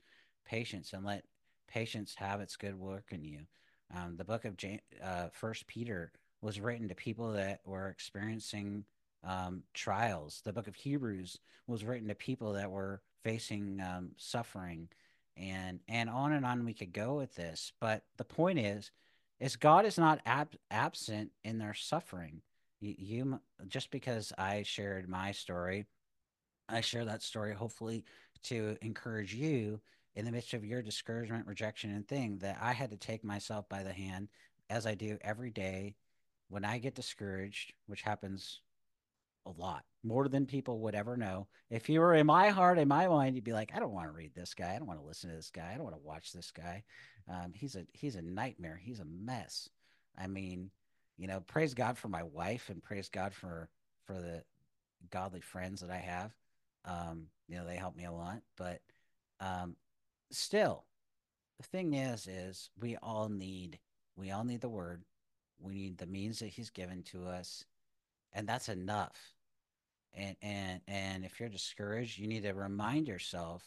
patience, 0.46 0.94
and 0.94 1.06
let 1.06 1.26
patience 1.68 2.16
have 2.18 2.42
its 2.42 2.56
good 2.56 2.80
work 2.80 3.08
in 3.12 3.24
you. 3.24 3.40
Um, 3.96 4.16
the 4.18 4.24
book 4.24 4.46
of 4.46 4.58
James, 4.58 4.82
uh, 5.04 5.28
First 5.32 5.68
Peter 5.68 6.12
was 6.42 6.60
written 6.60 6.88
to 6.88 6.96
people 6.96 7.34
that 7.34 7.60
were 7.66 7.90
experiencing 7.90 8.86
um, 9.24 9.64
trials. 9.74 10.42
The 10.44 10.54
book 10.54 10.68
of 10.68 10.76
Hebrews 10.76 11.38
was 11.68 11.84
written 11.84 12.08
to 12.08 12.16
people 12.16 12.54
that 12.54 12.72
were 12.72 13.02
facing 13.24 13.80
um, 13.82 14.12
suffering, 14.18 14.88
and 15.38 15.80
and 15.88 16.10
on 16.10 16.34
and 16.34 16.46
on 16.46 16.66
we 16.66 16.74
could 16.74 16.94
go 16.94 17.16
with 17.16 17.36
this. 17.36 17.72
But 17.80 18.04
the 18.18 18.24
point 18.24 18.60
is, 18.60 18.92
is 19.42 19.56
God 19.56 19.86
is 19.86 19.98
not 19.98 20.22
ab- 20.26 20.56
absent 20.70 21.32
in 21.44 21.58
their 21.58 21.74
suffering. 21.74 22.42
You, 22.80 22.96
you 22.98 23.40
just 23.68 23.92
because 23.92 24.32
I 24.38 24.62
shared 24.64 25.10
my 25.10 25.32
story, 25.32 25.88
I 26.70 26.82
share 26.82 27.06
that 27.06 27.24
story 27.24 27.54
hopefully 27.54 28.06
to 28.44 28.78
encourage 28.82 29.34
you 29.34 29.82
in 30.16 30.26
the 30.26 30.32
midst 30.32 30.54
of 30.54 30.64
your 30.64 30.82
discouragement, 30.82 31.48
rejection, 31.48 31.92
and 31.92 32.08
thing 32.08 32.38
that 32.40 32.60
I 32.62 32.72
had 32.72 32.92
to 32.92 32.98
take 32.98 33.24
myself 33.24 33.68
by 33.68 33.82
the 33.84 33.92
hand 33.92 34.30
as 34.70 34.86
I 34.86 34.94
do 34.94 35.18
every 35.22 35.50
day 35.50 35.96
when 36.50 36.64
I 36.64 36.78
get 36.78 36.96
discouraged, 36.96 37.74
which 37.88 38.04
happens 38.04 38.62
a 39.46 39.52
lot 39.52 39.84
more 40.04 40.28
than 40.28 40.46
people 40.46 40.80
would 40.80 40.96
ever 40.96 41.18
know. 41.18 41.48
If 41.70 41.90
you 41.90 42.00
were 42.00 42.14
in 42.14 42.26
my 42.28 42.50
heart, 42.50 42.78
in 42.78 42.88
my 42.88 43.08
mind, 43.08 43.36
you'd 43.36 43.44
be 43.44 43.54
like, 43.54 43.72
I 43.76 43.80
don't 43.80 43.94
want 43.94 44.08
to 44.08 44.12
read 44.12 44.34
this 44.34 44.54
guy. 44.54 44.74
I 44.74 44.78
don't 44.78 44.88
want 44.88 45.00
to 45.00 45.06
listen 45.06 45.30
to 45.30 45.36
this 45.36 45.52
guy. 45.52 45.72
I 45.72 45.76
don't 45.76 45.84
want 45.84 45.96
to 45.96 46.02
watch 46.02 46.32
this 46.32 46.52
guy. 46.52 46.84
Um, 47.30 47.54
he's 47.54 47.76
a 47.76 47.86
he's 47.94 48.16
a 48.16 48.22
nightmare. 48.22 48.80
He's 48.82 49.00
a 49.00 49.06
mess. 49.06 49.70
I 50.18 50.28
mean, 50.28 50.72
you 51.18 51.28
know, 51.28 51.40
praise 51.42 51.74
God 51.74 51.98
for 51.98 52.08
my 52.08 52.24
wife 52.24 52.70
and 52.70 52.84
praise 52.84 53.10
God 53.10 53.34
for 53.34 53.70
for 54.06 54.14
the 54.14 54.44
godly 55.10 55.42
friends 55.42 55.82
that 55.82 55.92
I 55.92 55.98
have. 55.98 56.34
Um, 56.86 57.28
you 57.48 57.58
know, 57.58 57.66
they 57.66 57.76
help 57.76 57.96
me 57.96 58.06
a 58.06 58.12
lot, 58.12 58.42
but 58.58 58.82
um, 59.40 59.76
still, 60.32 60.86
the 61.60 61.68
thing 61.68 61.94
is, 61.94 62.28
is 62.28 62.70
we 62.80 62.98
all 62.98 63.30
need 63.30 63.80
we 64.16 64.32
all 64.32 64.44
need 64.44 64.62
the 64.62 64.70
word. 64.70 65.04
We 65.60 65.76
need 65.76 65.98
the 65.98 66.08
means 66.08 66.40
that 66.40 66.48
He's 66.48 66.72
given 66.72 67.04
to 67.04 67.26
us, 67.26 67.66
and 68.34 68.48
that's 68.48 68.70
enough. 68.70 69.18
And 70.14 70.36
and 70.42 70.82
and 70.88 71.26
if 71.26 71.40
you're 71.40 71.50
discouraged, 71.50 72.18
you 72.18 72.28
need 72.28 72.44
to 72.44 72.54
remind 72.54 73.08
yourself 73.08 73.64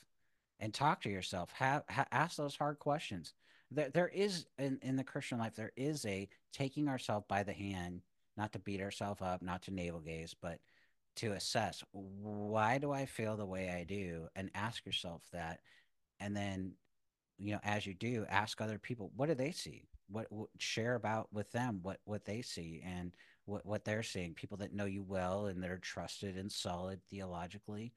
and 0.60 0.72
talk 0.72 1.02
to 1.02 1.10
yourself. 1.10 1.50
Have, 1.52 1.84
ha- 1.88 2.06
ask 2.12 2.36
those 2.36 2.56
hard 2.56 2.78
questions. 2.78 3.34
There, 3.70 3.90
there 3.90 4.08
is 4.08 4.46
in, 4.58 4.78
in 4.82 4.96
the 4.96 5.04
Christian 5.04 5.38
life, 5.38 5.54
there 5.54 5.72
is 5.76 6.04
a 6.06 6.28
taking 6.52 6.88
ourselves 6.88 7.26
by 7.28 7.42
the 7.42 7.52
hand, 7.52 8.02
not 8.36 8.52
to 8.52 8.58
beat 8.58 8.80
ourselves 8.80 9.22
up, 9.22 9.42
not 9.42 9.62
to 9.62 9.74
navel 9.74 10.00
gaze, 10.00 10.34
but 10.40 10.58
to 11.16 11.32
assess 11.32 11.82
why 11.92 12.78
do 12.78 12.92
I 12.92 13.06
feel 13.06 13.36
the 13.36 13.46
way 13.46 13.70
I 13.70 13.84
do, 13.84 14.28
and 14.36 14.50
ask 14.54 14.84
yourself 14.84 15.22
that, 15.32 15.60
and 16.20 16.36
then, 16.36 16.72
you 17.38 17.52
know, 17.52 17.60
as 17.62 17.86
you 17.86 17.94
do, 17.94 18.26
ask 18.28 18.60
other 18.60 18.78
people 18.78 19.12
what 19.16 19.26
do 19.26 19.34
they 19.34 19.52
see, 19.52 19.88
what, 20.08 20.26
what 20.30 20.50
share 20.58 20.94
about 20.94 21.32
with 21.32 21.50
them 21.52 21.80
what 21.82 22.00
what 22.04 22.24
they 22.24 22.42
see 22.42 22.82
and 22.84 23.12
what 23.46 23.64
what 23.66 23.84
they're 23.84 24.02
seeing, 24.02 24.34
people 24.34 24.58
that 24.58 24.72
know 24.72 24.84
you 24.84 25.02
well 25.02 25.46
and 25.46 25.62
that 25.62 25.70
are 25.70 25.78
trusted 25.78 26.36
and 26.36 26.50
solid 26.50 27.00
theologically. 27.10 27.92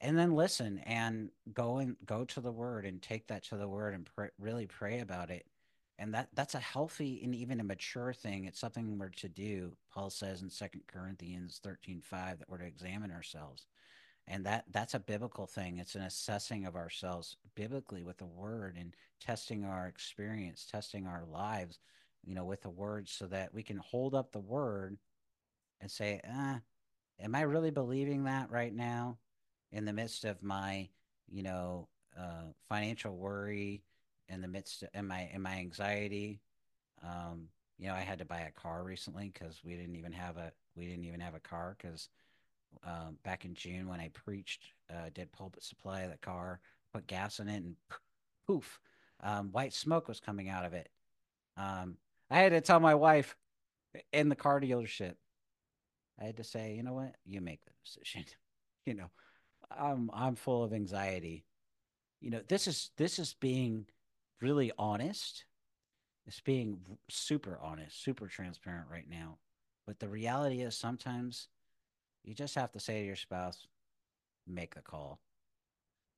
And 0.00 0.18
then 0.18 0.34
listen 0.34 0.78
and 0.84 1.30
go 1.52 1.78
and 1.78 1.96
go 2.04 2.24
to 2.24 2.40
the 2.40 2.50
word 2.50 2.84
and 2.84 3.00
take 3.00 3.28
that 3.28 3.44
to 3.44 3.56
the 3.56 3.68
word 3.68 3.94
and 3.94 4.04
pr- 4.04 4.26
really 4.38 4.66
pray 4.66 4.98
about 4.98 5.30
it. 5.30 5.46
And 5.98 6.14
that 6.14 6.28
that's 6.34 6.54
a 6.54 6.60
healthy 6.60 7.20
and 7.22 7.34
even 7.34 7.60
a 7.60 7.64
mature 7.64 8.12
thing. 8.12 8.46
It's 8.46 8.58
something 8.58 8.98
we're 8.98 9.10
to 9.10 9.28
do 9.28 9.76
paul 9.92 10.10
says 10.10 10.42
in 10.42 10.50
Second 10.50 10.82
corinthians 10.86 11.60
13 11.62 12.00
5 12.02 12.38
that 12.38 12.48
we're 12.48 12.58
to 12.58 12.66
examine 12.66 13.12
ourselves. 13.12 13.66
And 14.28 14.46
that 14.46 14.64
that's 14.70 14.94
a 14.94 15.00
biblical 15.00 15.46
thing. 15.46 15.78
It's 15.78 15.96
an 15.96 16.02
assessing 16.02 16.66
of 16.66 16.76
ourselves 16.76 17.36
biblically 17.54 18.02
with 18.02 18.18
the 18.18 18.26
word 18.26 18.76
and 18.78 18.94
testing 19.20 19.64
our 19.64 19.86
experience 19.86 20.66
testing 20.70 21.06
our 21.06 21.24
lives 21.30 21.78
you 22.24 22.34
know 22.34 22.44
with 22.44 22.62
the 22.62 22.70
word 22.70 23.08
so 23.08 23.26
that 23.26 23.52
we 23.52 23.62
can 23.62 23.78
hold 23.78 24.14
up 24.14 24.32
the 24.32 24.40
word 24.40 24.96
and 25.80 25.90
say 25.90 26.20
ah, 26.30 26.60
am 27.20 27.34
i 27.34 27.42
really 27.42 27.70
believing 27.70 28.24
that 28.24 28.50
right 28.50 28.74
now 28.74 29.18
in 29.72 29.84
the 29.84 29.92
midst 29.92 30.24
of 30.24 30.42
my, 30.42 30.88
you 31.30 31.42
know, 31.42 31.88
uh, 32.18 32.52
financial 32.68 33.16
worry, 33.16 33.82
in 34.28 34.40
the 34.40 34.48
midst 34.48 34.84
of 34.94 35.04
my 35.04 35.28
in 35.32 35.42
my 35.42 35.54
anxiety. 35.56 36.40
Um, 37.02 37.48
you 37.78 37.88
know, 37.88 37.94
I 37.94 38.00
had 38.00 38.18
to 38.20 38.24
buy 38.24 38.40
a 38.40 38.60
car 38.60 38.84
recently 38.84 39.32
because 39.32 39.60
we 39.64 39.74
didn't 39.74 39.96
even 39.96 40.12
have 40.12 40.36
a 40.36 40.52
we 40.76 40.86
didn't 40.86 41.04
even 41.04 41.20
have 41.20 41.34
a 41.34 41.40
car 41.40 41.76
because 41.80 42.08
um, 42.84 43.18
back 43.24 43.44
in 43.44 43.54
June 43.54 43.88
when 43.88 44.00
I 44.00 44.10
preached, 44.12 44.64
uh, 44.90 45.10
did 45.12 45.32
pulpit 45.32 45.64
supply 45.64 46.06
the 46.06 46.18
car, 46.18 46.60
put 46.92 47.06
gas 47.06 47.40
in 47.40 47.48
it, 47.48 47.62
and 47.62 47.76
poof, 48.46 48.78
um, 49.22 49.50
white 49.52 49.72
smoke 49.72 50.06
was 50.06 50.20
coming 50.20 50.48
out 50.48 50.64
of 50.64 50.74
it. 50.74 50.90
Um, 51.56 51.96
I 52.32 52.38
had 52.38 52.52
to 52.52 52.62
tell 52.62 52.80
my 52.80 52.94
wife 52.94 53.36
in 54.10 54.30
the 54.30 54.34
car 54.36 54.58
dealership. 54.58 55.16
I 56.18 56.24
had 56.24 56.38
to 56.38 56.44
say, 56.44 56.74
you 56.74 56.82
know 56.82 56.94
what, 56.94 57.14
you 57.26 57.42
make 57.42 57.62
the 57.64 57.72
decision. 57.84 58.24
you 58.86 58.94
know, 58.94 59.10
I'm 59.70 60.10
I'm 60.14 60.34
full 60.34 60.64
of 60.64 60.72
anxiety. 60.72 61.44
You 62.22 62.30
know, 62.30 62.40
this 62.48 62.66
is 62.66 62.90
this 62.96 63.18
is 63.18 63.34
being 63.38 63.86
really 64.40 64.72
honest. 64.78 65.44
It's 66.26 66.40
being 66.40 66.78
super 67.10 67.58
honest, 67.60 68.02
super 68.02 68.28
transparent 68.28 68.86
right 68.90 69.08
now. 69.10 69.38
But 69.86 69.98
the 69.98 70.08
reality 70.08 70.62
is 70.62 70.74
sometimes 70.74 71.48
you 72.24 72.34
just 72.34 72.54
have 72.54 72.72
to 72.72 72.80
say 72.80 73.00
to 73.00 73.06
your 73.06 73.16
spouse, 73.16 73.66
make 74.46 74.74
the 74.74 74.80
call. 74.80 75.20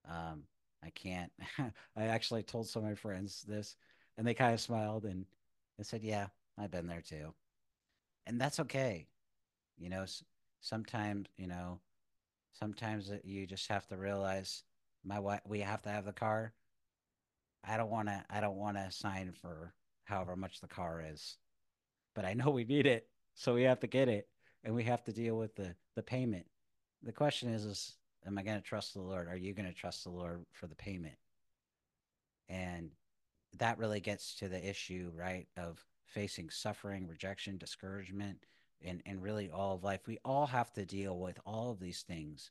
Um, 0.08 0.44
I 0.80 0.90
can't. 0.90 1.32
I 1.96 2.04
actually 2.04 2.44
told 2.44 2.68
some 2.68 2.84
of 2.84 2.88
my 2.88 2.94
friends 2.94 3.42
this, 3.48 3.74
and 4.16 4.24
they 4.24 4.34
kind 4.34 4.54
of 4.54 4.60
smiled 4.60 5.06
and, 5.06 5.24
and 5.78 5.86
said, 5.86 6.02
"Yeah, 6.02 6.28
I've 6.58 6.70
been 6.70 6.86
there 6.86 7.02
too," 7.02 7.34
and 8.26 8.40
that's 8.40 8.60
okay. 8.60 9.06
You 9.76 9.90
know, 9.90 10.04
sometimes 10.60 11.28
you 11.36 11.46
know 11.46 11.80
Sometimes 12.54 13.10
you 13.24 13.46
just 13.46 13.68
have 13.68 13.86
to 13.88 13.96
realize 13.96 14.62
my 15.04 15.18
wife, 15.18 15.40
we 15.44 15.60
have 15.60 15.82
to 15.82 15.88
have 15.88 16.04
the 16.04 16.12
car. 16.12 16.54
I 17.64 17.76
don't 17.76 17.90
want 17.90 18.08
to, 18.08 18.24
I 18.30 18.40
don't 18.40 18.56
want 18.56 18.76
to 18.76 18.90
sign 18.92 19.32
for 19.32 19.74
however 20.04 20.36
much 20.36 20.60
the 20.60 20.68
car 20.68 21.02
is, 21.04 21.36
but 22.14 22.24
I 22.24 22.34
know 22.34 22.50
we 22.50 22.64
need 22.64 22.86
it. 22.86 23.08
So 23.34 23.54
we 23.54 23.64
have 23.64 23.80
to 23.80 23.88
get 23.88 24.08
it 24.08 24.28
and 24.62 24.74
we 24.74 24.84
have 24.84 25.02
to 25.04 25.12
deal 25.12 25.36
with 25.36 25.56
the, 25.56 25.74
the 25.96 26.02
payment. 26.02 26.46
The 27.02 27.12
question 27.12 27.48
is, 27.48 27.64
is 27.64 27.96
am 28.24 28.38
I 28.38 28.44
going 28.44 28.60
to 28.60 28.66
trust 28.66 28.94
the 28.94 29.02
Lord? 29.02 29.28
Are 29.28 29.36
you 29.36 29.52
going 29.52 29.68
to 29.68 29.74
trust 29.74 30.04
the 30.04 30.10
Lord 30.10 30.44
for 30.52 30.68
the 30.68 30.76
payment? 30.76 31.16
That 33.58 33.78
really 33.78 34.00
gets 34.00 34.34
to 34.36 34.48
the 34.48 34.68
issue, 34.68 35.12
right, 35.14 35.46
of 35.56 35.84
facing 36.06 36.50
suffering, 36.50 37.06
rejection, 37.06 37.58
discouragement, 37.58 38.38
and, 38.82 39.02
and 39.06 39.22
really 39.22 39.50
all 39.50 39.74
of 39.74 39.84
life. 39.84 40.00
We 40.06 40.18
all 40.24 40.46
have 40.46 40.72
to 40.74 40.84
deal 40.84 41.18
with 41.18 41.38
all 41.44 41.70
of 41.70 41.80
these 41.80 42.02
things. 42.02 42.50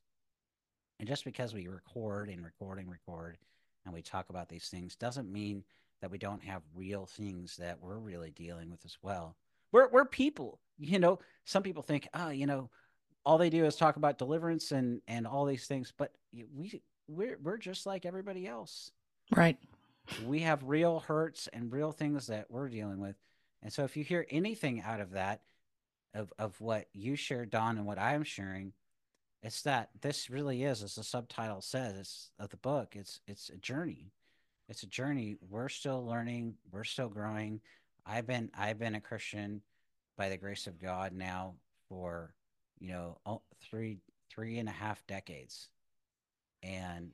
And 0.99 1.07
just 1.07 1.25
because 1.25 1.53
we 1.53 1.67
record 1.67 2.30
and 2.30 2.43
record 2.43 2.80
and 2.80 2.89
record 2.89 3.38
and 3.85 3.93
we 3.93 4.01
talk 4.01 4.30
about 4.30 4.49
these 4.49 4.69
things 4.69 4.95
doesn't 4.95 5.31
mean 5.31 5.63
that 6.01 6.11
we 6.11 6.17
don't 6.17 6.43
have 6.43 6.61
real 6.75 7.05
things 7.05 7.57
that 7.57 7.80
we're 7.81 7.97
really 7.97 8.31
dealing 8.31 8.69
with 8.69 8.84
as 8.85 8.97
well. 9.01 9.35
We're, 9.71 9.89
we're 9.89 10.05
people, 10.05 10.59
you 10.77 10.99
know, 10.99 11.19
some 11.45 11.63
people 11.63 11.84
think, 11.84 12.07
oh, 12.13 12.30
you 12.30 12.45
know, 12.45 12.69
all 13.25 13.38
they 13.38 13.49
do 13.49 13.65
is 13.65 13.75
talk 13.75 13.95
about 13.95 14.17
deliverance 14.17 14.71
and, 14.71 15.01
and 15.07 15.25
all 15.25 15.45
these 15.45 15.65
things, 15.65 15.93
but 15.97 16.11
we, 16.31 16.81
we're, 17.07 17.38
we're 17.41 17.57
just 17.57 17.85
like 17.85 18.05
everybody 18.05 18.47
else. 18.47 18.91
Right. 19.35 19.57
We 20.25 20.39
have 20.39 20.63
real 20.63 20.99
hurts 20.99 21.47
and 21.51 21.71
real 21.71 21.91
things 21.91 22.27
that 22.27 22.49
we're 22.49 22.69
dealing 22.69 22.99
with. 22.99 23.15
And 23.61 23.71
so 23.71 23.84
if 23.84 23.95
you 23.95 24.03
hear 24.03 24.25
anything 24.30 24.81
out 24.81 24.99
of 24.99 25.11
that, 25.11 25.41
of 26.13 26.31
of 26.38 26.59
what 26.61 26.88
you 26.93 27.15
share, 27.15 27.45
Dawn, 27.45 27.77
and 27.77 27.85
what 27.85 27.97
I'm 27.97 28.23
sharing, 28.23 28.73
it's 29.41 29.61
that 29.63 29.89
this 30.01 30.30
really 30.30 30.63
is, 30.63 30.84
as 30.84 30.95
the 30.95 31.03
subtitle 31.03 31.61
says 31.61 32.30
of 32.39 32.49
the 32.49 32.57
book, 32.57 32.95
it's 32.95 33.19
it's 33.27 33.49
a 33.49 33.57
journey. 33.57 34.11
It's 34.69 34.84
a 34.84 34.88
journey. 34.88 35.35
We're 35.49 35.69
still 35.69 36.05
learning. 36.05 36.55
We're 36.71 36.84
still 36.84 37.09
growing. 37.09 37.61
I've 38.05 38.27
been 38.27 38.51
I've 38.57 38.80
been 38.80 38.95
a 38.95 39.01
Christian 39.01 39.61
by 40.17 40.30
the 40.30 40.38
grace 40.38 40.67
of 40.67 40.81
God 40.81 41.13
now 41.13 41.55
for 41.89 42.34
you 42.80 42.89
know 42.89 43.17
oh, 43.25 43.41
three 43.61 43.99
three 44.30 44.59
and 44.59 44.69
a 44.69 44.73
half 44.73 45.05
decades, 45.07 45.69
and 46.61 47.11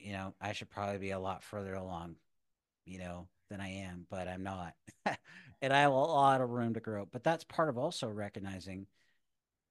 you 0.00 0.12
know 0.12 0.34
I 0.40 0.52
should 0.52 0.70
probably 0.70 0.98
be 0.98 1.10
a 1.10 1.18
lot 1.18 1.42
further 1.42 1.74
along, 1.74 2.16
you 2.84 2.98
know, 2.98 3.28
than 3.50 3.60
I 3.60 3.68
am, 3.68 4.06
but 4.10 4.28
I'm 4.28 4.42
not. 4.42 4.74
and 5.62 5.72
I 5.72 5.80
have 5.80 5.92
a 5.92 5.94
lot 5.94 6.40
of 6.40 6.50
room 6.50 6.74
to 6.74 6.80
grow. 6.80 7.06
But 7.10 7.24
that's 7.24 7.44
part 7.44 7.68
of 7.68 7.78
also 7.78 8.08
recognizing 8.08 8.86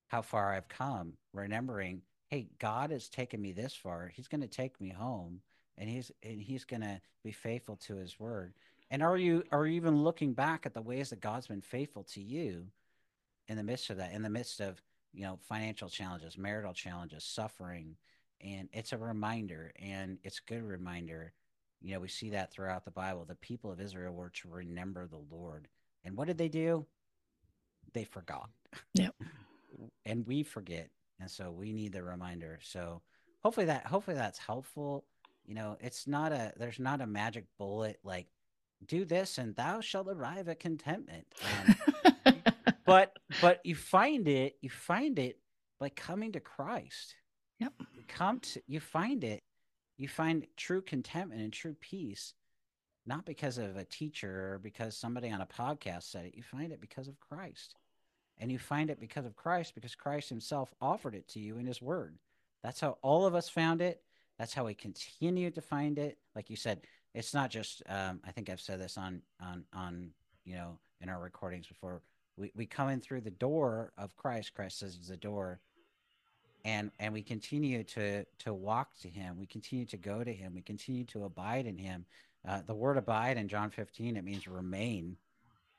how 0.07 0.21
far 0.21 0.53
I've 0.53 0.67
come, 0.67 1.13
remembering, 1.33 2.01
hey, 2.29 2.47
God 2.59 2.91
has 2.91 3.09
taken 3.09 3.41
me 3.41 3.51
this 3.51 3.73
far. 3.73 4.11
He's 4.13 4.27
going 4.27 4.41
to 4.41 4.47
take 4.47 4.79
me 4.79 4.89
home 4.89 5.41
and 5.77 5.89
he's 5.89 6.11
and 6.23 6.41
he's 6.41 6.63
going 6.63 6.81
to 6.81 7.01
be 7.23 7.31
faithful 7.31 7.75
to 7.87 7.95
his 7.95 8.19
word. 8.19 8.53
And 8.89 9.01
are 9.01 9.17
you 9.17 9.43
are 9.51 9.65
you 9.65 9.75
even 9.75 10.03
looking 10.03 10.33
back 10.33 10.65
at 10.65 10.73
the 10.73 10.81
ways 10.81 11.09
that 11.09 11.21
God's 11.21 11.47
been 11.47 11.61
faithful 11.61 12.03
to 12.13 12.21
you 12.21 12.67
in 13.47 13.57
the 13.57 13.63
midst 13.63 13.89
of 13.89 13.97
that, 13.97 14.13
in 14.13 14.21
the 14.21 14.29
midst 14.29 14.59
of, 14.59 14.81
you 15.13 15.23
know, 15.23 15.39
financial 15.41 15.89
challenges, 15.89 16.37
marital 16.37 16.73
challenges, 16.73 17.23
suffering, 17.23 17.95
and 18.43 18.69
it's 18.73 18.93
a 18.93 18.97
reminder 18.97 19.71
and 19.79 20.17
it's 20.23 20.39
a 20.39 20.49
good 20.51 20.63
reminder 20.63 21.33
you 21.81 21.93
know, 21.93 21.99
we 21.99 22.07
see 22.07 22.29
that 22.29 22.51
throughout 22.51 22.85
the 22.85 22.91
Bible. 22.91 23.25
The 23.25 23.35
people 23.35 23.71
of 23.71 23.81
Israel 23.81 24.13
were 24.13 24.29
to 24.29 24.49
remember 24.49 25.07
the 25.07 25.21
Lord. 25.31 25.67
And 26.03 26.15
what 26.15 26.27
did 26.27 26.37
they 26.37 26.47
do? 26.47 26.85
They 27.93 28.03
forgot. 28.03 28.49
Yep. 28.93 29.15
and 30.05 30.25
we 30.27 30.43
forget. 30.43 30.89
And 31.19 31.29
so 31.29 31.51
we 31.51 31.73
need 31.73 31.93
the 31.93 32.03
reminder. 32.03 32.59
So 32.61 33.01
hopefully 33.41 33.65
that 33.65 33.87
hopefully 33.87 34.15
that's 34.15 34.39
helpful. 34.39 35.05
You 35.45 35.55
know, 35.55 35.77
it's 35.81 36.07
not 36.07 36.31
a 36.31 36.53
there's 36.57 36.79
not 36.79 37.01
a 37.01 37.07
magic 37.07 37.45
bullet 37.57 37.99
like 38.03 38.27
do 38.85 39.03
this 39.03 39.37
and 39.37 39.55
thou 39.55 39.81
shalt 39.81 40.07
arrive 40.07 40.49
at 40.49 40.59
contentment. 40.59 41.25
Um, 42.25 42.35
but 42.85 43.17
but 43.41 43.59
you 43.63 43.75
find 43.75 44.27
it 44.27 44.57
you 44.61 44.69
find 44.69 45.17
it 45.17 45.39
by 45.79 45.89
coming 45.89 46.31
to 46.33 46.39
Christ. 46.39 47.15
Yep. 47.59 47.73
Come 48.07 48.39
to 48.39 48.61
you 48.67 48.79
find 48.79 49.23
it 49.23 49.43
you 49.97 50.07
find 50.07 50.47
true 50.57 50.81
contentment 50.81 51.41
and 51.41 51.53
true 51.53 51.75
peace 51.79 52.33
not 53.05 53.25
because 53.25 53.57
of 53.57 53.77
a 53.77 53.85
teacher 53.85 54.53
or 54.53 54.59
because 54.59 54.95
somebody 54.95 55.31
on 55.31 55.41
a 55.41 55.45
podcast 55.45 56.03
said 56.03 56.25
it. 56.25 56.35
You 56.35 56.43
find 56.43 56.71
it 56.71 56.81
because 56.81 57.07
of 57.07 57.19
Christ. 57.19 57.75
And 58.37 58.51
you 58.51 58.59
find 58.59 58.89
it 58.89 58.99
because 58.99 59.25
of 59.25 59.35
Christ 59.35 59.75
because 59.75 59.95
Christ 59.95 60.29
himself 60.29 60.73
offered 60.81 61.15
it 61.15 61.27
to 61.29 61.39
you 61.39 61.57
in 61.57 61.65
his 61.65 61.81
word. 61.81 62.17
That's 62.63 62.79
how 62.79 62.97
all 63.01 63.25
of 63.25 63.35
us 63.35 63.49
found 63.49 63.81
it. 63.81 64.01
That's 64.37 64.53
how 64.53 64.65
we 64.65 64.73
continue 64.73 65.51
to 65.51 65.61
find 65.61 65.99
it. 65.99 66.17
Like 66.35 66.49
you 66.49 66.55
said, 66.55 66.81
it's 67.13 67.33
not 67.33 67.49
just 67.49 67.83
um, 67.87 68.21
I 68.25 68.31
think 68.31 68.49
I've 68.49 68.61
said 68.61 68.79
this 68.79 68.97
on 68.97 69.21
on 69.39 69.65
on 69.73 70.11
you 70.45 70.55
know 70.55 70.79
in 71.01 71.09
our 71.09 71.21
recordings 71.21 71.67
before. 71.67 72.01
We 72.37 72.51
we 72.55 72.65
come 72.65 72.89
in 72.89 73.01
through 73.01 73.21
the 73.21 73.31
door 73.31 73.91
of 73.97 74.15
Christ. 74.15 74.53
Christ 74.53 74.79
says 74.79 75.07
the 75.07 75.17
door. 75.17 75.59
And 76.65 76.91
and 76.99 77.13
we 77.13 77.21
continue 77.21 77.83
to 77.83 78.25
to 78.39 78.53
walk 78.53 78.97
to 79.01 79.07
him. 79.07 79.37
We 79.37 79.45
continue 79.45 79.85
to 79.85 79.97
go 79.97 80.23
to 80.23 80.33
him. 80.33 80.53
We 80.53 80.61
continue 80.61 81.03
to 81.05 81.25
abide 81.25 81.65
in 81.65 81.77
him. 81.77 82.05
Uh, 82.47 82.61
the 82.65 82.73
word 82.73 82.97
abide 82.97 83.37
in 83.37 83.47
john 83.47 83.69
15 83.69 84.17
it 84.17 84.23
means 84.23 84.47
remain. 84.47 85.17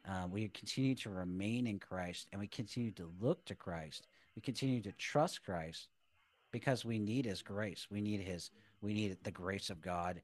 Uh, 0.08 0.26
we 0.30 0.48
continue 0.48 0.94
to 0.96 1.10
remain 1.10 1.66
in 1.66 1.78
christ 1.78 2.28
and 2.32 2.40
we 2.40 2.46
continue 2.46 2.92
to 2.92 3.10
look 3.20 3.44
to 3.44 3.54
christ. 3.54 4.06
We 4.36 4.42
continue 4.42 4.80
to 4.82 4.92
trust 4.92 5.44
christ 5.44 5.88
because 6.50 6.84
we 6.84 6.98
need 6.98 7.24
his 7.24 7.42
grace. 7.42 7.86
We 7.90 8.00
need 8.00 8.20
his 8.20 8.50
we 8.80 8.94
need 8.94 9.16
the 9.22 9.30
grace 9.30 9.70
of 9.70 9.80
god 9.80 10.20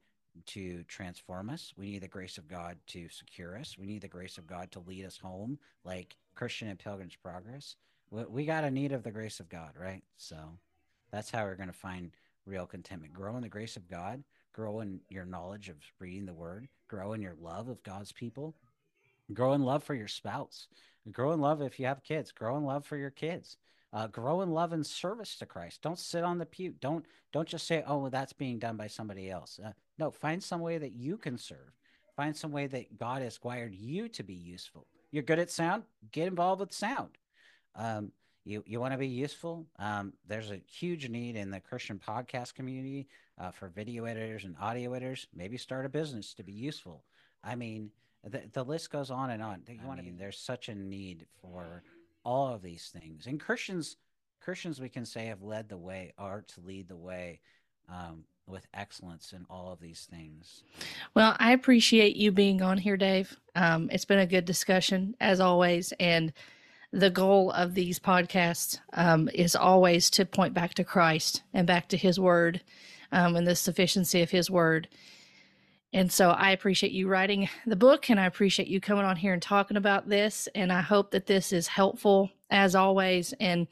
to 0.47 0.85
transform 0.85 1.51
us. 1.51 1.73
We 1.77 1.91
need 1.91 2.03
the 2.03 2.09
grace 2.09 2.39
of 2.39 2.47
god 2.47 2.77
to 2.89 3.09
secure 3.09 3.57
us. 3.57 3.77
We 3.77 3.87
need 3.87 4.03
the 4.03 4.09
grace 4.09 4.39
of 4.39 4.47
god 4.47 4.71
to 4.73 4.81
lead 4.81 5.05
us 5.05 5.19
home 5.19 5.59
like 5.85 6.17
christian 6.35 6.69
and 6.69 6.79
pilgrim's 6.79 7.17
progress 7.17 7.75
we 8.11 8.45
got 8.45 8.65
a 8.65 8.71
need 8.71 8.93
of 8.93 9.03
the 9.03 9.11
grace 9.11 9.41
of 9.41 9.49
God, 9.49 9.73
right? 9.79 10.03
So 10.17 10.37
that's 11.11 11.31
how 11.31 11.45
we're 11.45 11.57
going 11.57 11.69
to 11.69 11.75
find 11.75 12.11
real 12.47 12.67
contentment. 12.67 13.13
Grow 13.13 13.37
in 13.37 13.43
the 13.43 13.49
grace 13.49 13.77
of 13.77 13.89
God, 13.89 14.23
grow 14.53 14.81
in 14.81 15.01
your 15.09 15.25
knowledge 15.25 15.69
of 15.69 15.77
reading 15.99 16.27
the 16.27 16.35
word, 16.35 16.69
grow 16.89 17.13
in 17.13 17.23
your 17.23 17.37
love 17.41 17.69
of 17.69 17.83
God's 17.83 18.13
people, 18.13 18.55
grow 19.33 19.53
in 19.53 19.63
love 19.63 19.85
for 19.85 19.95
your 19.95 20.09
spouse, 20.09 20.69
grow 21.13 21.33
in 21.33 21.41
love 21.41 21.61
if 21.61 21.79
you 21.79 21.87
have 21.87 22.03
kids, 22.03 22.33
grow 22.33 22.57
in 22.57 22.65
love 22.65 22.85
for 22.85 22.97
your 22.97 23.11
kids. 23.11 23.57
Uh, 23.91 24.07
grow 24.07 24.43
in 24.43 24.51
love 24.51 24.75
and 24.75 24.87
service 24.87 25.37
to 25.37 25.47
Christ. 25.47 25.81
Don't 25.81 25.99
sit 25.99 26.23
on 26.23 26.37
the 26.37 26.45
pew. 26.45 26.75
Don't 26.79 27.07
don't 27.33 27.49
just 27.49 27.67
say, 27.67 27.83
"Oh, 27.87 27.97
well, 27.97 28.11
that's 28.11 28.35
being 28.35 28.59
done 28.59 28.77
by 28.77 28.87
somebody 28.87 29.31
else." 29.31 29.59
Uh, 29.59 29.73
no, 29.99 30.11
find 30.11 30.43
some 30.43 30.61
way 30.61 30.77
that 30.77 30.93
you 30.93 31.17
can 31.17 31.39
serve. 31.39 31.73
Find 32.15 32.37
some 32.37 32.53
way 32.53 32.67
that 32.67 32.99
God 32.99 33.23
has 33.23 33.43
wired 33.43 33.75
you 33.75 34.09
to 34.11 34.23
be 34.23 34.35
useful. 34.35 34.87
You're 35.11 35.23
good 35.23 35.39
at 35.39 35.51
sound. 35.51 35.85
Get 36.13 36.29
involved 36.29 36.61
with 36.61 36.73
sound. 36.73 37.17
Um, 37.75 38.13
you 38.45 38.63
you 38.67 38.81
want 38.81 38.93
to 38.93 38.99
be 38.99 39.07
useful. 39.07 39.67
Um, 39.79 40.15
there's 40.27 40.51
a 40.51 40.61
huge 40.67 41.09
need 41.09 41.37
in 41.37 41.51
the 41.51 41.61
Christian 41.61 41.99
podcast 41.99 42.55
community 42.55 43.09
uh, 43.39 43.51
for 43.51 43.69
video 43.69 44.05
editors 44.05 44.45
and 44.45 44.57
audio 44.61 44.95
editors. 44.95 45.27
Maybe 45.35 45.59
start 45.59 45.85
a 45.85 45.89
business 45.89 46.35
to 46.35 46.43
be 46.43 46.53
useful. 46.53 47.05
I 47.45 47.55
mean, 47.55 47.91
the, 48.25 48.43
the 48.53 48.65
list 48.65 48.91
goes 48.91 49.11
on 49.11 49.31
and 49.31 49.43
on. 49.43 49.63
You 49.69 49.87
want 49.87 49.99
to 49.99 50.05
be, 50.05 50.11
there's 50.13 50.39
such 50.39 50.69
a 50.69 50.75
need 50.75 51.27
for 51.41 51.83
all 52.25 52.55
of 52.55 52.63
these 52.63 52.91
things. 52.99 53.27
And 53.27 53.39
Christians, 53.39 53.97
Christians, 54.41 54.81
we 54.81 54.89
can 54.89 55.05
say 55.05 55.27
have 55.27 55.43
led 55.43 55.69
the 55.69 55.77
way, 55.77 56.15
are 56.19 56.43
to 56.55 56.61
lead 56.61 56.89
the 56.89 56.97
way. 56.97 57.41
Um, 57.89 58.25
with 58.47 58.67
excellence 58.75 59.33
in 59.33 59.45
all 59.51 59.73
of 59.73 59.81
these 59.81 60.09
things. 60.11 60.63
Well, 61.15 61.37
I 61.39 61.53
appreciate 61.53 62.17
you 62.17 62.33
being 62.33 62.63
on 62.63 62.79
here, 62.79 62.97
Dave. 62.97 63.37
Um, 63.55 63.89
it's 63.93 64.05
been 64.05 64.19
a 64.19 64.27
good 64.27 64.45
discussion 64.45 65.15
as 65.21 65.41
always, 65.41 65.93
and 66.01 66.33
the 66.93 67.11
goal 67.11 67.51
of 67.51 67.75
these 67.75 67.99
podcasts 67.99 68.79
um, 68.95 69.29
is 69.35 69.55
always 69.55 70.09
to 70.11 70.25
point 70.25 70.55
back 70.55 70.75
to 70.75 70.85
Christ 70.85 71.43
and 71.53 71.67
back 71.67 71.89
to 71.89 71.97
His 71.97 72.19
Word 72.19 72.63
um, 73.13 73.37
and 73.37 73.47
the 73.47 73.57
sufficiency 73.57 74.23
of 74.23 74.31
His 74.31 74.51
Word. 74.51 74.89
And 75.93 76.13
so 76.13 76.31
I 76.31 76.51
appreciate 76.51 76.93
you 76.93 77.09
writing 77.09 77.49
the 77.67 77.77
book 77.77 78.11
and 78.11 78.21
I 78.21 78.27
appreciate 78.27 78.69
you 78.69 78.81
coming 78.81 79.05
on 79.05 79.17
here 79.17 79.33
and 79.33 79.41
talking 79.41 79.77
about 79.77 80.09
this. 80.09 80.49
And 80.55 80.71
I 80.73 80.83
hope 80.83 81.11
that 81.13 81.27
this 81.27 81.53
is 81.53 81.67
helpful 81.67 82.31
as 82.51 82.75
always. 82.75 83.33
And 83.41 83.67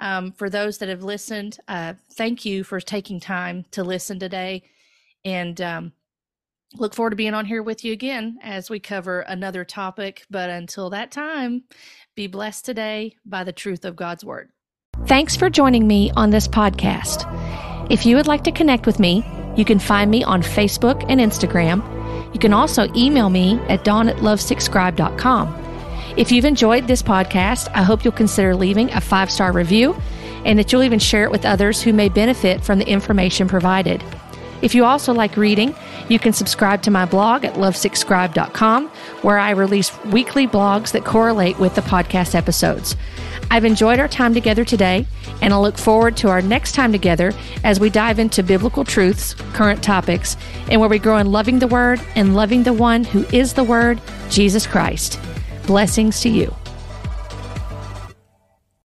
um, 0.00 0.32
for 0.32 0.50
those 0.50 0.78
that 0.78 0.88
have 0.88 1.04
listened, 1.04 1.58
uh, 1.68 1.94
thank 2.14 2.44
you 2.44 2.64
for 2.64 2.80
taking 2.80 3.20
time 3.20 3.64
to 3.72 3.84
listen 3.84 4.18
today. 4.18 4.62
And 5.24 5.60
um, 5.60 5.92
look 6.76 6.94
forward 6.94 7.10
to 7.10 7.16
being 7.16 7.34
on 7.34 7.44
here 7.44 7.62
with 7.62 7.84
you 7.84 7.92
again 7.92 8.38
as 8.42 8.70
we 8.70 8.80
cover 8.80 9.20
another 9.20 9.64
topic. 9.64 10.24
But 10.30 10.50
until 10.50 10.90
that 10.90 11.12
time, 11.12 11.64
be 12.14 12.26
blessed 12.26 12.64
today 12.64 13.16
by 13.24 13.44
the 13.44 13.52
truth 13.52 13.84
of 13.84 13.96
God's 13.96 14.24
Word. 14.24 14.50
Thanks 15.06 15.36
for 15.36 15.48
joining 15.48 15.86
me 15.86 16.10
on 16.16 16.30
this 16.30 16.46
podcast. 16.46 17.26
If 17.90 18.06
you 18.06 18.16
would 18.16 18.26
like 18.26 18.44
to 18.44 18.52
connect 18.52 18.86
with 18.86 18.98
me, 19.00 19.24
you 19.56 19.64
can 19.64 19.78
find 19.78 20.10
me 20.10 20.22
on 20.22 20.42
Facebook 20.42 21.04
and 21.08 21.20
Instagram. 21.20 21.82
You 22.32 22.38
can 22.38 22.52
also 22.52 22.92
email 22.94 23.30
me 23.30 23.58
at 23.68 23.84
dawn 23.84 24.08
at 24.08 24.16
lovesickscribe.com. 24.16 25.56
If 26.16 26.30
you've 26.30 26.44
enjoyed 26.44 26.86
this 26.86 27.02
podcast, 27.02 27.68
I 27.74 27.82
hope 27.82 28.04
you'll 28.04 28.12
consider 28.12 28.54
leaving 28.54 28.90
a 28.92 29.00
five 29.00 29.30
star 29.30 29.52
review 29.52 29.96
and 30.44 30.58
that 30.58 30.72
you'll 30.72 30.82
even 30.82 30.98
share 30.98 31.24
it 31.24 31.30
with 31.30 31.44
others 31.44 31.82
who 31.82 31.92
may 31.92 32.08
benefit 32.08 32.62
from 32.62 32.78
the 32.78 32.88
information 32.88 33.48
provided. 33.48 34.02
If 34.62 34.74
you 34.74 34.84
also 34.84 35.12
like 35.12 35.36
reading, 35.36 35.74
you 36.08 36.18
can 36.18 36.32
subscribe 36.32 36.82
to 36.82 36.90
my 36.90 37.04
blog 37.04 37.44
at 37.44 37.54
lovesickscribe.com, 37.54 38.88
where 39.22 39.38
I 39.38 39.50
release 39.50 39.96
weekly 40.04 40.46
blogs 40.46 40.92
that 40.92 41.04
correlate 41.04 41.58
with 41.58 41.74
the 41.74 41.80
podcast 41.80 42.34
episodes. 42.34 42.96
I've 43.50 43.64
enjoyed 43.64 43.98
our 43.98 44.08
time 44.08 44.32
together 44.32 44.64
today, 44.64 45.06
and 45.42 45.52
I 45.52 45.58
look 45.58 45.76
forward 45.76 46.16
to 46.18 46.28
our 46.28 46.40
next 46.40 46.72
time 46.72 46.92
together 46.92 47.32
as 47.64 47.80
we 47.80 47.90
dive 47.90 48.18
into 48.18 48.42
biblical 48.42 48.84
truths, 48.84 49.34
current 49.54 49.82
topics, 49.82 50.36
and 50.70 50.80
where 50.80 50.90
we 50.90 50.98
grow 50.98 51.16
in 51.16 51.32
loving 51.32 51.58
the 51.58 51.66
Word 51.66 52.00
and 52.14 52.36
loving 52.36 52.62
the 52.62 52.72
one 52.72 53.02
who 53.02 53.24
is 53.32 53.54
the 53.54 53.64
Word, 53.64 54.00
Jesus 54.28 54.66
Christ. 54.66 55.18
Blessings 55.66 56.20
to 56.20 56.28
you. 56.28 56.54